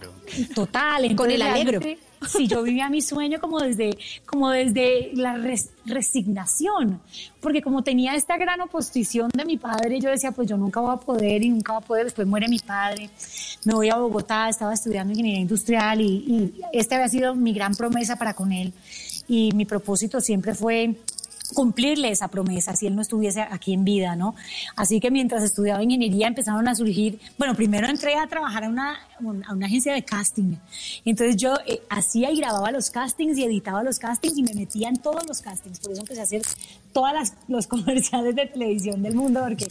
Total. 0.55 0.97
Con 1.17 1.31
entonces 1.31 1.35
el 1.35 1.43
alegro. 1.43 1.81
realmente, 1.81 2.06
Sí, 2.29 2.47
yo 2.47 2.63
vivía 2.63 2.89
mi 2.89 3.01
sueño 3.03 3.41
como 3.41 3.61
desde, 3.61 3.97
como 4.27 4.51
desde 4.51 5.11
la 5.15 5.37
res- 5.37 5.71
resignación, 5.85 7.01
porque 7.41 7.63
como 7.63 7.83
tenía 7.83 8.15
esta 8.15 8.37
gran 8.37 8.61
oposición 8.61 9.31
de 9.35 9.45
mi 9.45 9.57
padre, 9.57 10.01
yo 10.01 10.11
decía, 10.11 10.33
pues 10.33 10.49
yo 10.49 10.57
nunca 10.57 10.81
voy 10.81 10.95
a 10.95 10.99
poder 10.99 11.43
y 11.45 11.51
nunca 11.51 11.73
voy 11.75 11.83
a 11.83 11.87
poder, 11.87 12.05
después 12.05 12.27
muere 12.27 12.49
mi 12.49 12.59
padre, 12.59 13.11
me 13.65 13.75
voy 13.75 13.89
a 13.91 13.97
Bogotá, 13.97 14.49
estaba 14.49 14.75
estudiando 14.75 15.13
ingeniería 15.13 15.41
industrial 15.41 16.01
y, 16.01 16.05
y 16.07 16.55
esta 16.73 16.97
había 16.97 17.09
sido 17.09 17.35
mi 17.35 17.53
gran 17.53 17.75
promesa 17.75 18.17
para 18.17 18.35
con 18.35 18.53
él. 18.53 18.73
Y 19.29 19.51
mi 19.55 19.65
propósito 19.65 20.21
siempre 20.21 20.55
fue 20.55 20.95
cumplirle 21.55 22.11
esa 22.11 22.29
promesa 22.29 22.75
si 22.77 22.87
él 22.87 22.97
no 22.97 23.03
estuviese 23.03 23.41
aquí 23.43 23.73
en 23.73 23.85
vida, 23.85 24.17
¿no? 24.17 24.35
Así 24.77 25.01
que 25.01 25.11
mientras 25.11 25.43
estudiaba 25.43 25.83
ingeniería 25.83 26.27
empezaron 26.27 26.67
a 26.69 26.75
surgir, 26.75 27.19
bueno, 27.39 27.55
primero 27.55 27.87
entré 27.89 28.15
a 28.17 28.27
trabajar 28.27 28.65
a 28.65 28.69
una, 28.69 28.95
a 29.47 29.53
una 29.53 29.67
agencia 29.67 29.93
de 29.95 30.03
casting. 30.03 30.57
Entonces 31.05 31.37
yo 31.37 31.55
eh, 31.67 31.83
hacía 31.89 32.31
y 32.31 32.37
grababa 32.39 32.71
los 32.71 32.91
castings 32.91 33.39
y 33.39 33.45
editaba 33.45 33.83
los 33.83 33.99
castings 33.99 34.39
y 34.39 34.43
me 34.43 34.55
metía 34.55 34.89
en 34.89 34.97
todos 34.97 35.27
los 35.27 35.41
castings. 35.41 35.81
Por 35.81 35.93
eso 35.93 36.01
empecé 36.03 36.21
a 36.21 36.25
hacer 36.25 36.43
todos 36.93 37.13
los 37.49 37.67
comerciales 37.69 38.35
de 38.35 38.47
televisión 38.47 39.03
del 39.03 39.15
mundo 39.15 39.41
porque, 39.47 39.67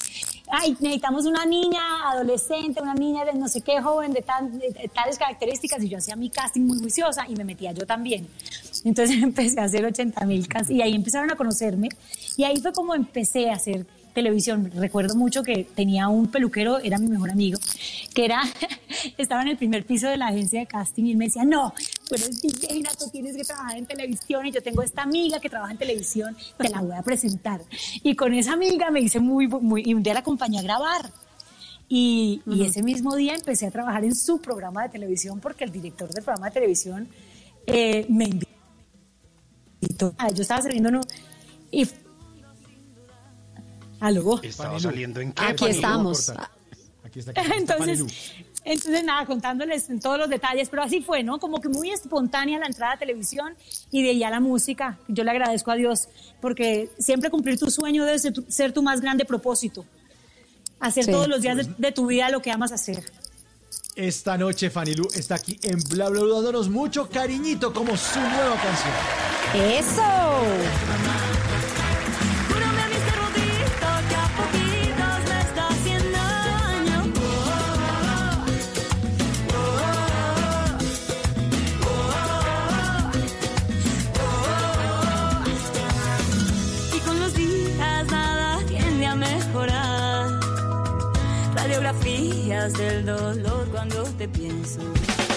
ay, 0.49 0.77
necesitamos 0.79 1.25
una 1.25 1.45
niña 1.45 1.81
adolescente, 2.11 2.81
una 2.81 2.93
niña 2.93 3.25
de 3.25 3.33
no 3.33 3.47
sé 3.47 3.61
qué 3.61 3.81
joven, 3.81 4.13
de, 4.13 4.21
tan- 4.21 4.57
de 4.59 4.89
tales 4.93 5.17
características 5.17 5.83
y 5.83 5.89
yo 5.89 5.97
hacía 5.97 6.15
mi 6.15 6.29
casting 6.29 6.61
muy 6.61 6.79
juiciosa 6.79 7.25
y 7.27 7.35
me 7.35 7.43
metía 7.43 7.71
yo 7.71 7.85
también. 7.85 8.27
Entonces 8.85 9.17
empecé 9.23 9.59
a 9.59 9.65
hacer 9.65 9.83
80 9.83 10.25
mil 10.25 10.47
y 10.69 10.81
ahí 10.81 10.95
empezaron 10.95 11.29
a 11.31 11.35
conocerme 11.35 11.89
y 12.37 12.43
ahí 12.43 12.57
fue 12.61 12.71
como 12.71 12.95
empecé 12.95 13.49
a 13.49 13.55
hacer 13.55 13.85
televisión. 14.13 14.71
Recuerdo 14.73 15.15
mucho 15.15 15.43
que 15.43 15.65
tenía 15.75 16.07
un 16.07 16.27
peluquero, 16.27 16.79
era 16.79 16.97
mi 16.97 17.07
mejor 17.07 17.31
amigo, 17.31 17.59
que 18.13 18.23
era, 18.23 18.41
estaba 19.17 19.41
en 19.41 19.49
el 19.49 19.57
primer 19.57 19.85
piso 19.85 20.07
de 20.07 20.15
la 20.15 20.27
agencia 20.27 20.61
de 20.61 20.67
casting 20.67 21.03
y 21.03 21.11
él 21.11 21.17
me 21.17 21.25
decía, 21.25 21.43
no, 21.43 21.73
tú 22.07 22.15
eres 22.15 22.41
divina, 22.41 22.91
tú 22.97 23.09
tienes 23.11 23.35
que 23.35 23.43
trabajar 23.43 23.77
en 23.77 23.85
televisión 23.85 24.45
y 24.45 24.51
yo 24.51 24.63
tengo 24.63 24.81
esta 24.81 25.01
amiga 25.01 25.39
que 25.39 25.49
trabaja 25.49 25.73
en 25.73 25.77
televisión, 25.77 26.37
te 26.57 26.69
la 26.69 26.79
voy 26.79 26.95
a 26.95 27.01
presentar. 27.01 27.61
Y 28.03 28.15
con 28.15 28.33
esa 28.33 28.53
amiga 28.53 28.89
me 28.89 29.01
hice 29.01 29.19
muy, 29.19 29.47
muy, 29.47 29.83
y 29.85 29.93
un 29.93 30.01
día 30.01 30.13
la 30.13 30.21
acompañé 30.21 30.59
a 30.59 30.61
grabar. 30.61 31.11
Y, 31.87 32.41
y 32.47 32.63
ese 32.63 32.81
mismo 32.81 33.15
día 33.15 33.35
empecé 33.35 33.67
a 33.67 33.71
trabajar 33.71 34.03
en 34.03 34.15
su 34.15 34.39
programa 34.39 34.81
de 34.81 34.89
televisión 34.89 35.39
porque 35.39 35.65
el 35.65 35.71
director 35.71 36.09
del 36.11 36.23
programa 36.23 36.47
de 36.47 36.53
televisión 36.53 37.07
eh, 37.67 38.07
me 38.09 38.25
invitó. 38.25 38.54
Ah, 40.17 40.29
Yo 40.31 40.41
estaba 40.41 40.61
sirviendo 40.61 40.89
uno 40.89 41.01
y... 41.71 41.87
¿Aló? 43.99 44.41
Estaba 44.43 44.79
saliendo 44.79 45.19
en 45.21 45.31
qué? 45.31 45.43
Aquí 45.43 45.65
estamos. 45.65 46.27
cortar. 46.27 46.49
Aquí 47.03 47.19
está, 47.19 47.31
aquí 47.31 47.39
está 47.41 47.55
Entonces, 47.55 48.33
entonces 48.65 49.03
nada, 49.03 49.25
contándoles 49.25 49.89
en 49.89 49.99
todos 49.99 50.17
los 50.17 50.29
detalles, 50.29 50.69
pero 50.69 50.83
así 50.83 51.01
fue, 51.01 51.23
¿no? 51.23 51.39
Como 51.39 51.61
que 51.61 51.69
muy 51.69 51.91
espontánea 51.91 52.59
la 52.59 52.65
entrada 52.65 52.93
a 52.93 52.97
televisión 52.99 53.55
y 53.91 54.03
de 54.03 54.09
ahí 54.09 54.23
a 54.23 54.29
la 54.29 54.39
música. 54.39 54.97
Yo 55.07 55.23
le 55.23 55.31
agradezco 55.31 55.71
a 55.71 55.75
Dios 55.75 56.09
porque 56.41 56.89
siempre 56.99 57.29
cumplir 57.29 57.57
tu 57.57 57.69
sueño 57.71 58.03
debe 58.05 58.19
ser 58.19 58.33
tu, 58.33 58.43
ser 58.49 58.73
tu 58.73 58.83
más 58.83 59.01
grande 59.01 59.23
propósito. 59.23 59.85
Hacer 60.79 61.05
Sí. 61.05 61.11
todos 61.11 61.27
los 61.27 61.41
días 61.41 61.57
de, 61.57 61.73
de 61.77 61.91
tu 61.91 62.05
vida 62.05 62.29
lo 62.29 62.41
que 62.41 62.51
amas 62.51 62.71
hacer. 62.71 63.03
Esta 63.95 64.37
noche 64.37 64.69
Fanny 64.69 64.93
Lu 64.93 65.07
está 65.15 65.35
aquí 65.35 65.57
en 65.63 65.79
Bla 65.89 66.09
Bla 66.09 66.19
dándonos 66.19 66.67
mucho 66.67 67.07
cariñito 67.09 67.71
como 67.71 67.95
su 67.95 68.19
nueva 68.19 68.57
canción. 68.61 68.93
¡Eso! 69.53 71.24
Radiografías 92.65 92.73
del 92.73 93.05
dolor 93.05 93.67
cuando 93.69 94.03
te 94.17 94.27
pienso. 94.27 94.79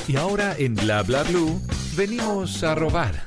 Y 0.06 0.16
ahora 0.16 0.56
en 0.58 0.75
Bla 0.75 1.02
Bla 1.02 1.23
Blue 1.25 1.61
venimos 1.94 2.62
a 2.62 2.75
robar. 2.75 3.26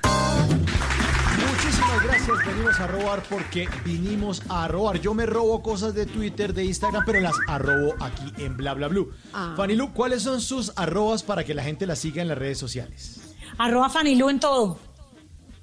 Muchísimas 1.51 2.03
gracias, 2.03 2.37
venimos 2.47 2.79
a 2.79 2.87
robar 2.87 3.23
porque 3.29 3.69
vinimos 3.85 4.41
a 4.49 4.67
robar. 4.67 4.99
Yo 4.99 5.13
me 5.13 5.27
robo 5.27 5.61
cosas 5.61 5.93
de 5.93 6.07
Twitter, 6.07 6.53
de 6.53 6.65
Instagram, 6.65 7.03
pero 7.05 7.21
las 7.21 7.35
arrobo 7.47 7.93
aquí 7.99 8.33
en 8.37 8.57
Bla 8.57 8.73
Bla 8.73 8.87
Blue. 8.87 9.11
Ah. 9.33 9.53
Fanny 9.55 9.75
Lu, 9.75 9.93
¿cuáles 9.93 10.23
son 10.23 10.41
sus 10.41 10.73
arrobas 10.75 11.21
para 11.21 11.43
que 11.43 11.53
la 11.53 11.63
gente 11.63 11.85
la 11.85 11.95
siga 11.95 12.21
en 12.23 12.27
las 12.27 12.37
redes 12.37 12.57
sociales? 12.57 13.35
Arroba 13.59 13.89
Fanny 13.89 14.15
Lu 14.15 14.29
en 14.29 14.39
todo. 14.39 14.79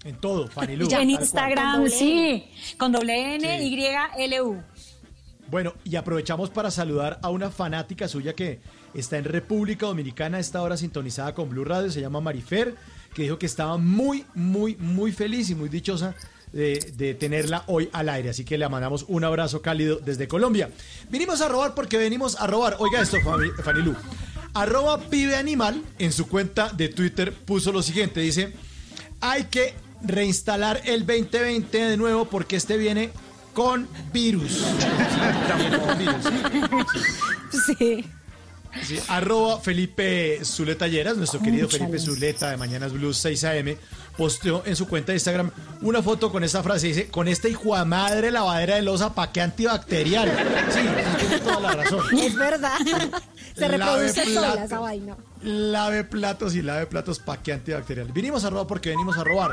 En 0.04 0.16
todo, 0.20 0.46
Fanny 0.46 0.76
Lu. 0.76 0.88
en. 0.92 1.10
Instagram, 1.10 1.88
sí. 1.88 2.44
Con 2.78 2.92
doble 2.92 3.34
N, 3.34 3.58
Sí. 3.58 3.74
Y, 3.74 4.22
L, 4.22 4.42
U. 4.42 4.62
Bueno, 5.50 5.74
y 5.84 5.96
aprovechamos 5.96 6.50
para 6.50 6.70
saludar 6.70 7.18
a 7.22 7.30
una 7.30 7.50
fanática 7.50 8.06
suya 8.06 8.34
que 8.34 8.60
está 8.92 9.16
en 9.16 9.24
República 9.24 9.86
Dominicana 9.86 10.36
a 10.36 10.40
esta 10.40 10.60
hora 10.60 10.76
sintonizada 10.76 11.34
con 11.34 11.48
Blue 11.48 11.64
Radio, 11.64 11.90
se 11.90 12.00
llama 12.00 12.20
Marifer, 12.20 12.74
que 13.14 13.22
dijo 13.22 13.38
que 13.38 13.46
estaba 13.46 13.78
muy, 13.78 14.26
muy, 14.34 14.76
muy 14.76 15.10
feliz 15.12 15.48
y 15.48 15.54
muy 15.54 15.70
dichosa 15.70 16.14
de, 16.52 17.16
tenerla 17.18 17.64
hoy 17.66 17.88
al 17.92 18.08
aire. 18.08 18.30
Así 18.30 18.44
que 18.44 18.58
le 18.58 18.68
mandamos 18.68 19.06
un 19.08 19.24
abrazo 19.24 19.62
cálido 19.62 19.96
desde 19.96 20.28
Colombia. 20.28 20.70
Vinimos 21.10 21.40
a 21.40 21.48
robar 21.48 21.74
porque 21.74 21.96
venimos 21.96 22.36
a 22.38 22.46
robar. 22.46 22.76
Oiga 22.78 23.00
esto, 23.00 23.18
Lu. 23.74 23.94
Arroba 24.54 24.98
pibe 24.98 25.36
animal 25.36 25.82
en 25.98 26.12
su 26.12 26.26
cuenta 26.26 26.70
de 26.70 26.88
Twitter 26.88 27.32
puso 27.32 27.70
lo 27.70 27.82
siguiente, 27.82 28.20
dice, 28.20 28.54
hay 29.20 29.44
que 29.44 29.74
reinstalar 30.02 30.80
el 30.84 31.06
2020 31.06 31.78
de 31.78 31.96
nuevo 31.96 32.24
porque 32.24 32.56
este 32.56 32.76
viene 32.76 33.10
con 33.58 33.88
virus. 34.12 34.62
Con 35.84 35.98
virus. 35.98 36.86
Sí. 37.66 38.04
Sí, 38.84 39.00
arroba 39.08 39.58
Felipe 39.58 40.38
Zuleta 40.44 40.86
Lleras, 40.86 41.16
nuestro 41.16 41.40
querido. 41.40 41.68
Felipe 41.68 41.98
Zuleta 41.98 42.50
de 42.50 42.56
Mañanas 42.56 42.92
Blues 42.92 43.16
6 43.16 43.42
AM, 43.44 43.76
posteó 44.16 44.62
en 44.64 44.76
su 44.76 44.86
cuenta 44.86 45.10
de 45.10 45.16
Instagram 45.16 45.50
una 45.80 46.04
foto 46.04 46.30
con 46.30 46.44
esta 46.44 46.62
frase, 46.62 46.86
dice, 46.86 47.08
con 47.08 47.26
esta 47.26 47.48
hijo 47.48 47.76
de 47.76 47.84
madre 47.84 48.30
lavadera 48.30 48.76
de 48.76 48.82
losa, 48.82 49.12
¿pa' 49.12 49.32
qué 49.32 49.40
antibacterial? 49.40 50.30
Sí, 50.70 50.80
tiene 51.18 51.38
toda 51.40 51.58
la 51.58 51.72
razón. 51.72 52.04
Es 52.16 52.36
verdad. 52.36 52.78
Se 53.56 53.66
reproduce 53.66 54.34
sola 54.34 54.64
esa 54.64 54.78
vaina. 54.78 55.16
Lave 55.42 56.04
platos 56.04 56.54
y 56.54 56.62
lave 56.62 56.86
platos 56.86 57.18
pa' 57.18 57.42
qué 57.42 57.54
antibacterial. 57.54 58.12
Vinimos 58.12 58.44
a 58.44 58.50
robar 58.50 58.68
porque 58.68 58.90
venimos 58.90 59.18
a 59.18 59.24
robar. 59.24 59.50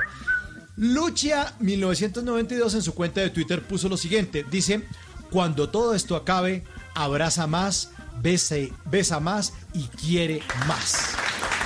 Lucia 0.78 1.54
1992 1.60 2.76
en 2.76 2.82
su 2.82 2.94
cuenta 2.94 3.22
de 3.22 3.30
Twitter 3.30 3.62
puso 3.62 3.88
lo 3.88 3.96
siguiente, 3.96 4.46
dice, 4.50 4.84
cuando 5.30 5.70
todo 5.70 5.96
esto 5.96 6.16
acabe, 6.16 6.64
abraza 6.94 7.48
más, 7.48 7.92
bese, 8.22 8.74
besa 8.86 9.20
más 9.20 9.54
y 9.74 9.84
quiere 9.88 10.42
más. 10.68 11.16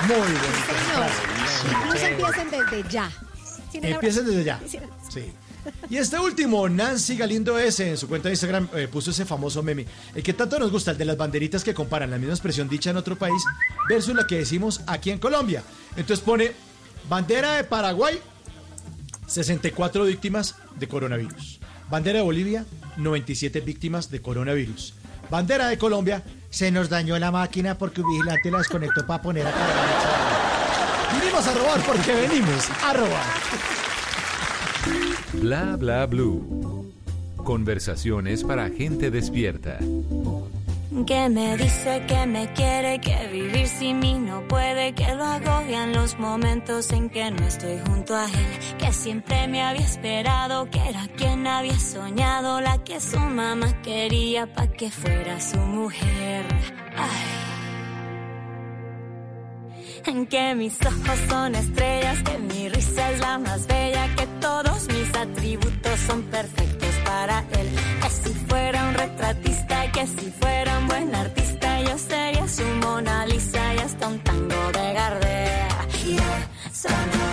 Muy 0.08 0.16
frase. 0.96 1.22
Incluso 1.72 2.06
empiecen 2.06 2.52
desde 2.52 2.90
ya. 2.90 3.12
Empiecen 3.74 4.26
desde 4.26 4.44
ya. 4.44 4.60
Sí. 5.10 5.32
Y 5.90 5.98
este 5.98 6.18
último, 6.20 6.70
Nancy 6.70 7.18
Galindo 7.18 7.58
S, 7.60 7.88
en 7.88 7.98
su 7.98 8.08
cuenta 8.08 8.30
de 8.30 8.34
Instagram, 8.34 8.70
eh, 8.74 8.88
puso 8.88 9.12
ese 9.12 9.26
famoso 9.26 9.62
meme. 9.62 9.86
El 10.16 10.24
que 10.24 10.34
tanto 10.34 10.58
nos 10.58 10.72
gusta, 10.72 10.92
el 10.92 10.98
de 10.98 11.06
las 11.06 11.18
banderitas 11.18 11.64
que 11.64 11.74
comparan 11.74 12.12
la 12.12 12.18
misma 12.18 12.34
expresión 12.34 12.70
dicha 12.70 12.92
en 12.92 12.98
otro 12.98 13.18
país 13.18 13.44
versus 13.90 14.16
la 14.16 14.26
que 14.26 14.38
decimos 14.38 14.82
aquí 14.88 15.12
en 15.12 15.20
Colombia. 15.20 15.64
Entonces 15.98 16.24
pone, 16.24 16.54
bandera 17.10 17.56
de 17.56 17.64
Paraguay, 17.66 18.20
64 19.30 20.04
víctimas 20.06 20.56
de 20.78 20.88
coronavirus. 20.88 21.60
Bandera 21.90 22.18
de 22.20 22.24
Bolivia, 22.24 22.66
97 22.98 23.62
víctimas 23.62 24.10
de 24.10 24.22
coronavirus. 24.22 24.96
Bandera 25.30 25.68
de 25.68 25.78
Colombia, 25.78 26.24
se 26.50 26.72
nos 26.72 26.90
dañó 26.90 27.18
la 27.20 27.32
máquina 27.32 27.78
porque 27.78 28.02
un 28.02 28.10
vigilante 28.10 28.50
la 28.52 28.58
desconectó 28.58 29.06
para 29.06 29.22
poner 29.22 29.46
a 29.46 29.52
cargar. 29.52 31.20
Vinimos 31.20 31.48
a 31.48 31.54
robar 31.54 31.82
porque 31.86 32.14
venimos 32.14 32.70
a 32.84 32.94
robar. 32.94 33.26
Bla 35.34 35.76
bla 35.76 36.06
blue. 36.08 36.92
Conversaciones 37.38 38.44
para 38.44 38.70
gente 38.70 39.12
despierta. 39.12 39.80
Que 41.08 41.28
me 41.28 41.58
dice 41.58 42.04
que 42.08 42.28
me 42.28 42.54
quiere, 42.54 43.00
que 43.00 43.28
vivir 43.32 43.68
sin 43.68 44.00
mí 44.00 44.20
no 44.20 44.48
puede, 44.48 44.94
que 44.94 45.16
lo 45.16 45.24
agobian 45.24 45.94
los 45.94 46.20
momentos 46.20 46.92
en 46.92 47.10
que 47.10 47.32
no 47.32 47.48
estoy 47.48 47.80
junto 47.88 48.16
a 48.16 48.26
él, 48.26 48.78
que 48.78 48.94
siempre 48.94 49.48
me 49.48 49.64
había 49.64 49.86
esperado, 49.86 50.70
que 50.70 50.78
era 50.88 51.08
quien 51.16 51.48
había 51.48 51.80
soñado, 51.80 52.62
la 52.62 52.84
que 52.84 53.00
su 53.00 53.18
mamá 53.18 53.82
quería 53.82 54.54
pa' 54.54 54.68
que 54.68 54.92
fuera 54.92 55.40
su 55.40 55.58
mujer. 55.58 56.46
Ay. 56.96 57.40
En 60.06 60.28
que 60.28 60.54
mis 60.54 60.78
ojos 60.86 61.20
son 61.28 61.56
estrellas, 61.56 62.22
que 62.24 62.38
mi 62.38 62.70
risa 62.70 63.12
es 63.12 63.20
la 63.20 63.40
más 63.40 63.66
bella, 63.66 64.16
que 64.16 64.28
todos 64.40 64.88
mis 64.90 65.16
atributos 65.16 66.00
son 66.08 66.22
perfectos 66.24 66.89
para 67.10 67.38
él. 67.60 67.68
Que 68.02 68.10
si 68.22 68.34
fuera 68.50 68.78
un 68.88 68.94
retratista, 68.94 69.92
que 69.92 70.04
si 70.16 70.26
fuera 70.40 70.72
un 70.80 70.88
buen 70.88 71.16
artista, 71.16 71.68
yo 71.88 71.98
sería 71.98 72.48
su 72.48 72.66
Mona 72.84 73.26
Lisa 73.26 73.64
y 73.76 73.80
hasta 73.80 74.08
un 74.14 74.20
tango 74.28 74.62
de 74.78 74.86
Gardea. 75.00 75.70
Y 76.06 76.16
eso 76.72 76.94
no 77.14 77.30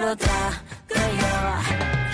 lo 0.00 0.10
trago 0.16 1.04
yo. 1.20 1.34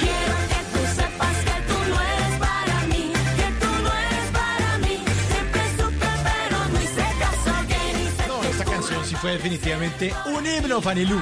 Quiero 0.02 0.36
que 0.50 0.60
tú 0.72 0.80
sepas 0.98 1.36
que 1.48 1.56
tú 1.68 1.78
no 1.90 1.96
eres 2.14 2.34
para 2.46 2.76
mí, 2.90 3.04
que 3.38 3.48
tú 3.62 3.70
no 3.84 3.90
eres 4.06 4.26
para 4.40 4.68
mí. 4.84 4.96
Siempre 5.30 5.62
supe, 5.78 6.08
pero 6.28 6.56
no 6.72 6.78
hice 6.86 7.04
caso 7.24 7.52
que 7.70 7.80
ni 7.96 8.06
se 8.16 8.24
No, 8.30 8.36
esta 8.52 8.64
canción 8.64 9.00
sí 9.04 9.14
fue 9.22 9.30
definitivamente 9.32 10.14
un 10.34 10.42
himno, 10.46 10.80
Fanny 10.80 11.04
Lu. 11.06 11.20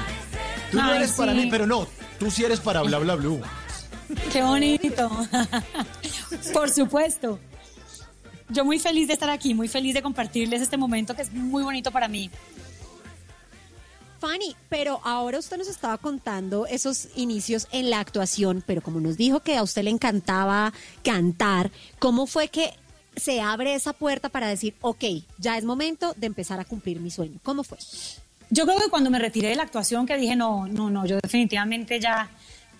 Tú 0.71 0.77
no 0.83 0.93
eres 0.93 1.13
para 1.13 1.33
mí, 1.33 1.49
pero 1.51 1.67
no, 1.67 1.87
tú 2.19 2.31
sí 2.31 2.45
eres 2.45 2.61
para 2.61 2.83
Bla 2.83 2.99
Bla 2.99 3.15
Blue. 3.15 3.41
Qué 4.33 4.43
bonito. 4.43 5.11
Por 6.53 6.71
supuesto. 6.71 7.39
Yo 8.51 8.65
muy 8.65 8.79
feliz 8.79 9.09
de 9.09 9.15
estar 9.15 9.29
aquí, 9.29 9.53
muy 9.53 9.69
feliz 9.69 9.95
de 9.95 10.03
compartirles 10.03 10.63
este 10.63 10.77
momento 10.77 11.15
que 11.15 11.23
es 11.23 11.33
muy 11.33 11.63
bonito 11.63 11.91
para 11.91 12.09
mí. 12.09 12.31
Fanny, 14.19 14.57
pero 14.69 15.01
ahora 15.05 15.39
usted 15.39 15.59
nos 15.59 15.69
estaba 15.69 15.97
contando 15.99 16.67
esos 16.67 17.09
inicios 17.15 17.69
en 17.71 17.89
la 17.91 18.01
actuación, 18.01 18.65
pero 18.67 18.83
como 18.83 19.01
nos 19.01 19.17
dijo 19.17 19.41
que 19.41 19.57
a 19.57 19.63
usted 19.63 19.83
le 19.85 19.91
encantaba 19.91 20.73
cantar, 21.05 21.71
¿cómo 21.99 22.27
fue 22.27 22.49
que 22.49 22.73
se 23.17 23.41
abre 23.41 23.75
esa 23.75 23.93
puerta 23.93 24.29
para 24.29 24.49
decir, 24.49 24.75
ok, 24.81 25.05
ya 25.39 25.57
es 25.57 25.65
momento 25.65 26.15
de 26.17 26.27
empezar 26.27 26.59
a 26.59 26.65
cumplir 26.65 27.01
mi 27.01 27.11
sueño? 27.11 27.39
¿Cómo 27.45 27.63
fue? 27.63 27.79
Yo 28.51 28.65
creo 28.65 28.79
que 28.79 28.89
cuando 28.89 29.11
me 29.11 29.19
retiré 29.19 29.49
de 29.49 29.57
la 29.57 29.63
actuación 29.65 30.07
que 30.07 30.17
dije, 30.17 30.35
no, 30.35 30.67
no, 30.67 30.91
no, 30.91 31.07
yo 31.07 31.19
definitivamente 31.23 32.01
ya 32.01 32.29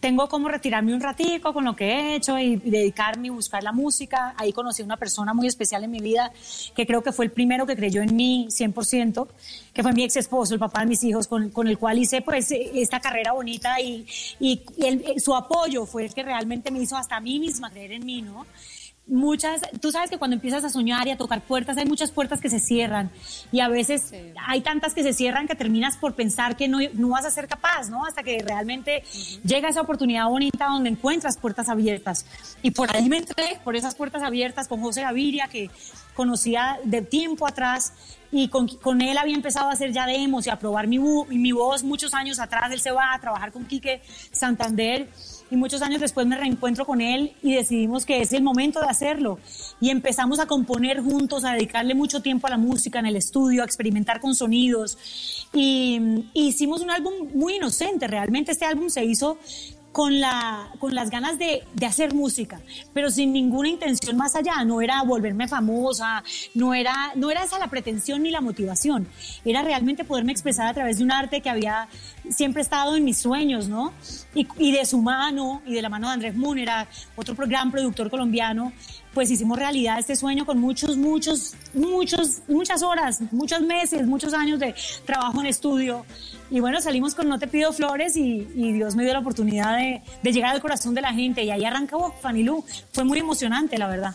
tengo 0.01 0.29
como 0.29 0.49
retirarme 0.49 0.95
un 0.95 1.01
ratico 1.01 1.53
con 1.53 1.65
lo 1.65 1.75
que 1.75 1.87
he 1.93 2.15
hecho 2.15 2.39
y 2.39 2.57
dedicarme 2.57 3.27
y 3.27 3.31
buscar 3.31 3.63
la 3.63 3.73
música. 3.73 4.35
Ahí 4.37 4.53
conocí 4.53 4.83
a 4.83 4.85
una 4.85 4.97
persona 4.97 5.35
muy 5.35 5.47
especial 5.47 5.85
en 5.85 5.91
mi 5.91 6.01
vida 6.01 6.33
que 6.75 6.87
creo 6.87 7.03
que 7.03 7.13
fue 7.13 7.25
el 7.25 7.31
primero 7.33 7.67
que 7.67 7.75
creyó 7.77 8.01
en 8.03 8.15
mí 8.15 8.47
100%, 8.51 9.27
que 9.73 9.83
fue 9.83 9.93
mi 9.93 10.05
ex 10.05 10.17
esposo, 10.17 10.55
el 10.55 10.61
papá 10.61 10.81
de 10.81 10.87
mis 10.87 11.03
hijos, 11.05 11.27
con, 11.27 11.51
con 11.51 11.67
el 11.69 11.79
cual 11.79 11.99
hice 11.99 12.23
pues 12.23 12.51
esta 12.51 13.01
carrera 13.01 13.33
bonita 13.33 13.81
y, 13.81 14.07
y, 14.41 14.63
y 14.77 14.87
el- 14.87 15.21
su 15.21 15.35
apoyo 15.35 15.85
fue 15.87 16.05
el 16.05 16.15
que 16.15 16.23
realmente 16.23 16.71
me 16.71 16.81
hizo 16.81 16.97
hasta 16.97 17.17
a 17.17 17.21
mí 17.21 17.39
misma 17.41 17.71
creer 17.71 17.93
en 17.93 18.07
mí, 18.07 18.23
¿no? 18.23 18.47
Muchas, 19.09 19.63
tú 19.81 19.91
sabes 19.91 20.11
que 20.11 20.19
cuando 20.19 20.35
empiezas 20.35 20.65
a 20.65 20.69
soñar 20.69 21.07
y 21.09 21.11
a 21.11 21.17
tocar 21.17 21.43
puertas, 21.43 21.77
hay 21.77 21.87
muchas 21.87 22.11
puertas 22.11 22.41
que 22.41 22.51
se 22.51 22.61
cierran 22.61 23.11
y 23.51 23.61
a 23.61 23.69
veces 23.69 24.13
hay 24.47 24.61
tantas 24.61 24.95
que 24.95 25.03
se 25.03 25.13
cierran 25.13 25.49
que 25.49 25.55
terminas 25.55 25.97
por 25.97 26.15
pensar 26.15 26.57
que 26.57 26.69
no, 26.69 26.79
no 26.95 27.09
vas 27.11 27.25
a 27.25 27.31
ser 27.31 27.49
capaz, 27.49 27.89
¿no? 27.89 28.05
Hasta 28.05 28.23
que 28.23 28.39
realmente 28.43 29.03
llega 29.45 29.69
esa 29.69 29.81
oportunidad 29.81 30.29
bonita 30.29 30.67
donde 30.67 30.91
encuentras 30.91 31.37
puertas 31.39 31.69
abiertas. 31.69 32.27
Y 32.63 32.71
por 32.71 32.95
ahí 32.95 33.09
me 33.09 33.19
entré, 33.19 33.61
por 33.65 33.77
esas 33.77 33.95
puertas 33.95 34.23
abiertas 34.23 34.69
con 34.69 34.81
José 34.81 35.03
Gaviria, 35.03 35.49
que 35.49 35.71
conocía 36.15 36.79
de 36.85 37.03
tiempo 37.03 37.47
atrás 37.47 37.93
y 38.31 38.49
con, 38.49 38.69
con 38.69 39.01
él 39.01 39.17
había 39.17 39.35
empezado 39.35 39.71
a 39.71 39.73
hacer 39.73 39.93
ya 39.93 40.07
demos 40.07 40.47
y 40.47 40.51
a 40.51 40.59
probar 40.59 40.87
mi, 40.87 40.99
mi 40.99 41.53
voz 41.53 41.83
muchos 41.83 42.13
años 42.15 42.39
atrás. 42.39 42.71
Él 42.73 42.81
se 42.81 42.91
va 42.91 43.15
a 43.15 43.21
trabajar 43.21 43.53
con 43.53 43.65
Quique 43.65 44.03
Santander 44.33 45.09
y 45.51 45.57
muchos 45.57 45.83
años 45.83 46.01
después 46.01 46.27
me 46.27 46.37
reencuentro 46.37 46.85
con 46.85 47.01
él 47.01 47.33
y 47.43 47.55
decidimos 47.55 48.05
que 48.05 48.21
es 48.21 48.33
el 48.33 48.43
momento 48.43 48.81
de 48.81 48.87
hacerlo. 48.87 49.39
Y 49.81 49.91
empezamos 49.91 50.39
a 50.41 50.47
componer 50.47 51.01
juntos, 51.01 51.45
a 51.45 51.53
dedicarle 51.53 51.95
mucho 51.95 52.21
tiempo 52.21 52.47
a 52.47 52.51
la 52.51 52.59
música 52.59 52.99
en 52.99 53.07
el 53.07 53.17
estudio, 53.17 53.63
a 53.63 53.65
experimentar 53.65 54.21
con 54.21 54.35
sonidos. 54.35 54.99
Y, 55.53 56.01
y 56.35 56.49
hicimos 56.49 56.81
un 56.81 56.91
álbum 56.91 57.13
muy 57.35 57.57
inocente, 57.57 58.07
realmente 58.07 58.53
este 58.53 58.65
álbum 58.65 58.91
se 58.91 59.05
hizo 59.05 59.39
con, 59.93 60.21
la, 60.21 60.71
con 60.79 60.95
las 60.95 61.11
ganas 61.11 61.39
de, 61.39 61.65
de 61.75 61.87
hacer 61.87 62.15
música, 62.15 62.61
pero 62.93 63.11
sin 63.11 63.33
ninguna 63.33 63.69
intención 63.69 64.17
más 64.17 64.37
allá. 64.37 64.65
No 64.65 64.81
era 64.81 65.03
volverme 65.03 65.49
famosa, 65.49 66.23
no 66.55 66.75
era, 66.75 66.95
no 67.17 67.31
era 67.31 67.43
esa 67.43 67.59
la 67.59 67.69
pretensión 67.69 68.23
ni 68.23 68.31
la 68.31 68.41
motivación. 68.41 69.09
Era 69.45 69.63
realmente 69.63 70.05
poderme 70.05 70.31
expresar 70.33 70.69
a 70.69 70.75
través 70.75 70.99
de 70.99 71.05
un 71.05 71.11
arte 71.11 71.41
que 71.41 71.51
había 71.51 71.89
siempre 72.31 72.63
estado 72.63 72.97
en 72.97 73.05
mis 73.05 73.19
sueños, 73.19 73.69
¿no? 73.69 73.93
Y, 74.35 74.73
de 74.73 74.85
su 74.85 75.01
mano, 75.01 75.63
y 75.67 75.75
de 75.75 75.83
la 75.83 75.89
mano 75.89 76.09
de 76.09 76.15
Andrés 76.15 76.37
Múnera, 76.37 76.87
otro 77.17 77.35
gran 77.37 77.71
productor 77.71 78.11
colombiano, 78.11 78.73
pues 79.15 79.31
hicimos 79.31 79.59
realidad 79.59 79.99
este 79.99 80.15
sueño 80.15 80.47
con 80.47 80.59
muchos, 80.59 80.97
muchos, 80.97 81.55
muchos, 81.75 82.43
muchas 82.47 82.83
horas, 82.83 83.21
muchos 83.33 83.63
meses, 83.63 84.07
muchos 84.07 84.33
años 84.35 84.61
de 84.61 84.75
trabajo 85.05 85.41
en 85.41 85.47
estudio. 85.47 86.05
Y 86.51 86.61
bueno, 86.61 86.81
salimos 86.81 87.15
con 87.15 87.29
No 87.29 87.39
Te 87.39 87.49
Pido 87.49 87.73
Flores 87.73 88.17
y, 88.17 88.45
Dios 88.45 88.95
me 88.95 89.05
dio 89.05 89.13
la 89.13 89.19
oportunidad 89.19 89.77
de, 89.77 90.03
llegar 90.31 90.55
al 90.55 90.61
corazón 90.61 90.95
de 90.95 91.01
la 91.01 91.13
gente. 91.13 91.43
Y 91.43 91.51
ahí 91.51 91.65
arrancó 91.65 92.15
Fanny 92.21 92.43
Lu. 92.43 92.65
Fue 92.93 93.05
muy 93.05 93.19
emocionante, 93.19 93.77
la 93.77 93.89
verdad. 93.89 94.15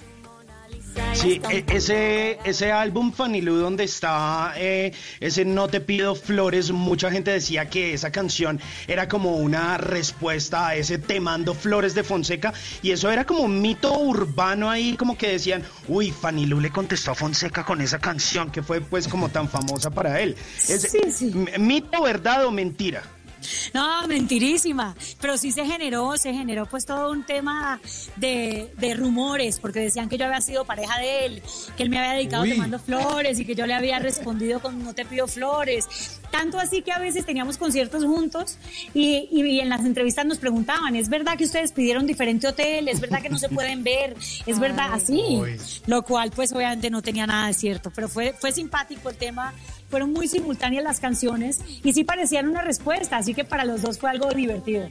Sí, 1.13 1.41
e- 1.49 1.63
ese, 1.67 2.39
ese 2.43 2.71
álbum 2.71 3.11
Fanny 3.11 3.41
Lu 3.41 3.55
donde 3.55 3.83
está 3.83 4.53
eh, 4.57 4.91
ese 5.19 5.45
No 5.45 5.67
te 5.67 5.79
pido 5.79 6.15
flores, 6.15 6.71
mucha 6.71 7.11
gente 7.11 7.31
decía 7.31 7.69
que 7.69 7.93
esa 7.93 8.11
canción 8.11 8.59
era 8.87 9.07
como 9.07 9.37
una 9.37 9.77
respuesta 9.77 10.67
a 10.67 10.75
ese 10.75 10.97
Te 10.97 11.19
mando 11.19 11.53
flores 11.53 11.95
de 11.95 12.03
Fonseca 12.03 12.53
y 12.81 12.91
eso 12.91 13.11
era 13.11 13.25
como 13.25 13.41
un 13.41 13.61
mito 13.61 13.97
urbano 13.97 14.69
ahí 14.69 14.95
como 14.95 15.17
que 15.17 15.29
decían, 15.29 15.63
uy, 15.87 16.11
Fanny 16.11 16.45
Lu 16.45 16.59
le 16.59 16.71
contestó 16.71 17.11
a 17.11 17.15
Fonseca 17.15 17.63
con 17.63 17.81
esa 17.81 17.99
canción 17.99 18.51
que 18.51 18.61
fue 18.63 18.81
pues 18.81 19.07
como 19.07 19.29
tan 19.29 19.47
famosa 19.49 19.89
para 19.89 20.19
él. 20.19 20.35
Es, 20.67 20.93
Sí, 20.93 20.99
sí. 21.11 21.33
¿Mito, 21.57 22.03
verdad 22.03 22.45
o 22.45 22.51
mentira? 22.51 23.03
No, 23.73 24.07
mentirísima. 24.07 24.95
Pero 25.21 25.37
sí 25.37 25.51
se 25.51 25.65
generó, 25.65 26.15
se 26.17 26.33
generó 26.33 26.65
pues 26.65 26.85
todo 26.85 27.11
un 27.11 27.23
tema 27.25 27.79
de, 28.15 28.71
de 28.77 28.93
rumores, 28.95 29.59
porque 29.59 29.79
decían 29.79 30.09
que 30.09 30.17
yo 30.17 30.25
había 30.25 30.41
sido 30.41 30.65
pareja 30.65 30.97
de 30.99 31.25
él, 31.25 31.43
que 31.77 31.83
él 31.83 31.89
me 31.89 31.99
había 31.99 32.13
dedicado 32.13 32.43
Uy. 32.43 32.51
te 32.51 32.55
mando 32.57 32.79
flores 32.79 33.39
y 33.39 33.45
que 33.45 33.55
yo 33.55 33.65
le 33.65 33.73
había 33.73 33.99
respondido 33.99 34.59
con 34.61 34.83
no 34.83 34.93
te 34.93 35.05
pido 35.05 35.27
flores. 35.27 36.19
Tanto 36.31 36.57
así 36.59 36.81
que 36.81 36.91
a 36.91 36.99
veces 36.99 37.25
teníamos 37.25 37.57
conciertos 37.57 38.03
juntos 38.03 38.57
y, 38.93 39.27
y- 39.31 39.43
y 39.53 39.59
en 39.59 39.69
las 39.69 39.81
entrevistas 39.81 40.25
nos 40.25 40.39
preguntaban, 40.39 40.95
¿es 40.95 41.07
verdad 41.09 41.37
que 41.37 41.43
ustedes 41.45 41.71
pidieron 41.73 42.07
diferente 42.07 42.47
hotel? 42.47 42.87
¿Es 42.87 42.99
verdad 42.99 43.21
que 43.21 43.29
no 43.29 43.37
se 43.37 43.49
pueden 43.49 43.83
ver? 43.83 44.15
¿Es 44.45 44.59
verdad 44.59 44.89
así? 44.93 45.39
Lo 45.85 46.01
cual 46.03 46.31
pues 46.31 46.51
obviamente 46.53 46.89
no 46.89 47.01
tenía 47.01 47.27
nada 47.27 47.47
de 47.47 47.53
cierto, 47.53 47.91
pero 47.93 48.07
fue, 48.09 48.33
fue 48.33 48.51
simpático 48.51 49.09
el 49.09 49.15
tema. 49.17 49.53
Fueron 49.93 50.11
muy 50.11 50.27
simultáneas 50.27 50.83
las 50.83 50.99
canciones 50.99 51.59
y 51.83 51.93
sí 51.93 52.03
parecían 52.03 52.47
una 52.47 52.63
respuesta, 52.63 53.17
así 53.17 53.35
que 53.35 53.43
para 53.43 53.63
los 53.63 53.83
dos 53.83 53.99
fue 53.99 54.09
algo 54.09 54.31
divertido. 54.31 54.89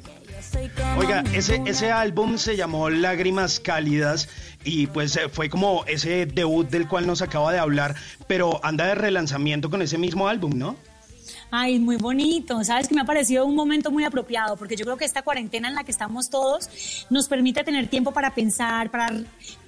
Oiga, 0.96 1.24
ese, 1.34 1.60
ese 1.66 1.90
álbum 1.90 2.38
se 2.38 2.54
llamó 2.54 2.88
Lágrimas 2.88 3.58
Cálidas 3.58 4.28
y 4.62 4.86
pues 4.86 5.16
eh, 5.16 5.28
fue 5.28 5.50
como 5.50 5.84
ese 5.86 6.26
debut 6.26 6.70
del 6.70 6.86
cual 6.86 7.08
nos 7.08 7.20
acaba 7.20 7.52
de 7.52 7.58
hablar, 7.58 7.96
pero 8.28 8.64
anda 8.64 8.86
de 8.86 8.94
relanzamiento 8.94 9.70
con 9.70 9.82
ese 9.82 9.98
mismo 9.98 10.28
álbum, 10.28 10.56
¿no? 10.56 10.76
Ay, 11.54 11.78
muy 11.78 11.96
bonito. 11.96 12.64
Sabes 12.64 12.88
que 12.88 12.94
me 12.94 13.02
ha 13.02 13.04
parecido 13.04 13.44
un 13.44 13.54
momento 13.54 13.90
muy 13.90 14.04
apropiado, 14.04 14.56
porque 14.56 14.74
yo 14.74 14.84
creo 14.84 14.96
que 14.96 15.04
esta 15.04 15.20
cuarentena 15.20 15.68
en 15.68 15.74
la 15.74 15.84
que 15.84 15.90
estamos 15.90 16.30
todos 16.30 17.06
nos 17.10 17.28
permite 17.28 17.62
tener 17.62 17.88
tiempo 17.88 18.12
para 18.12 18.34
pensar, 18.34 18.90
para 18.90 19.10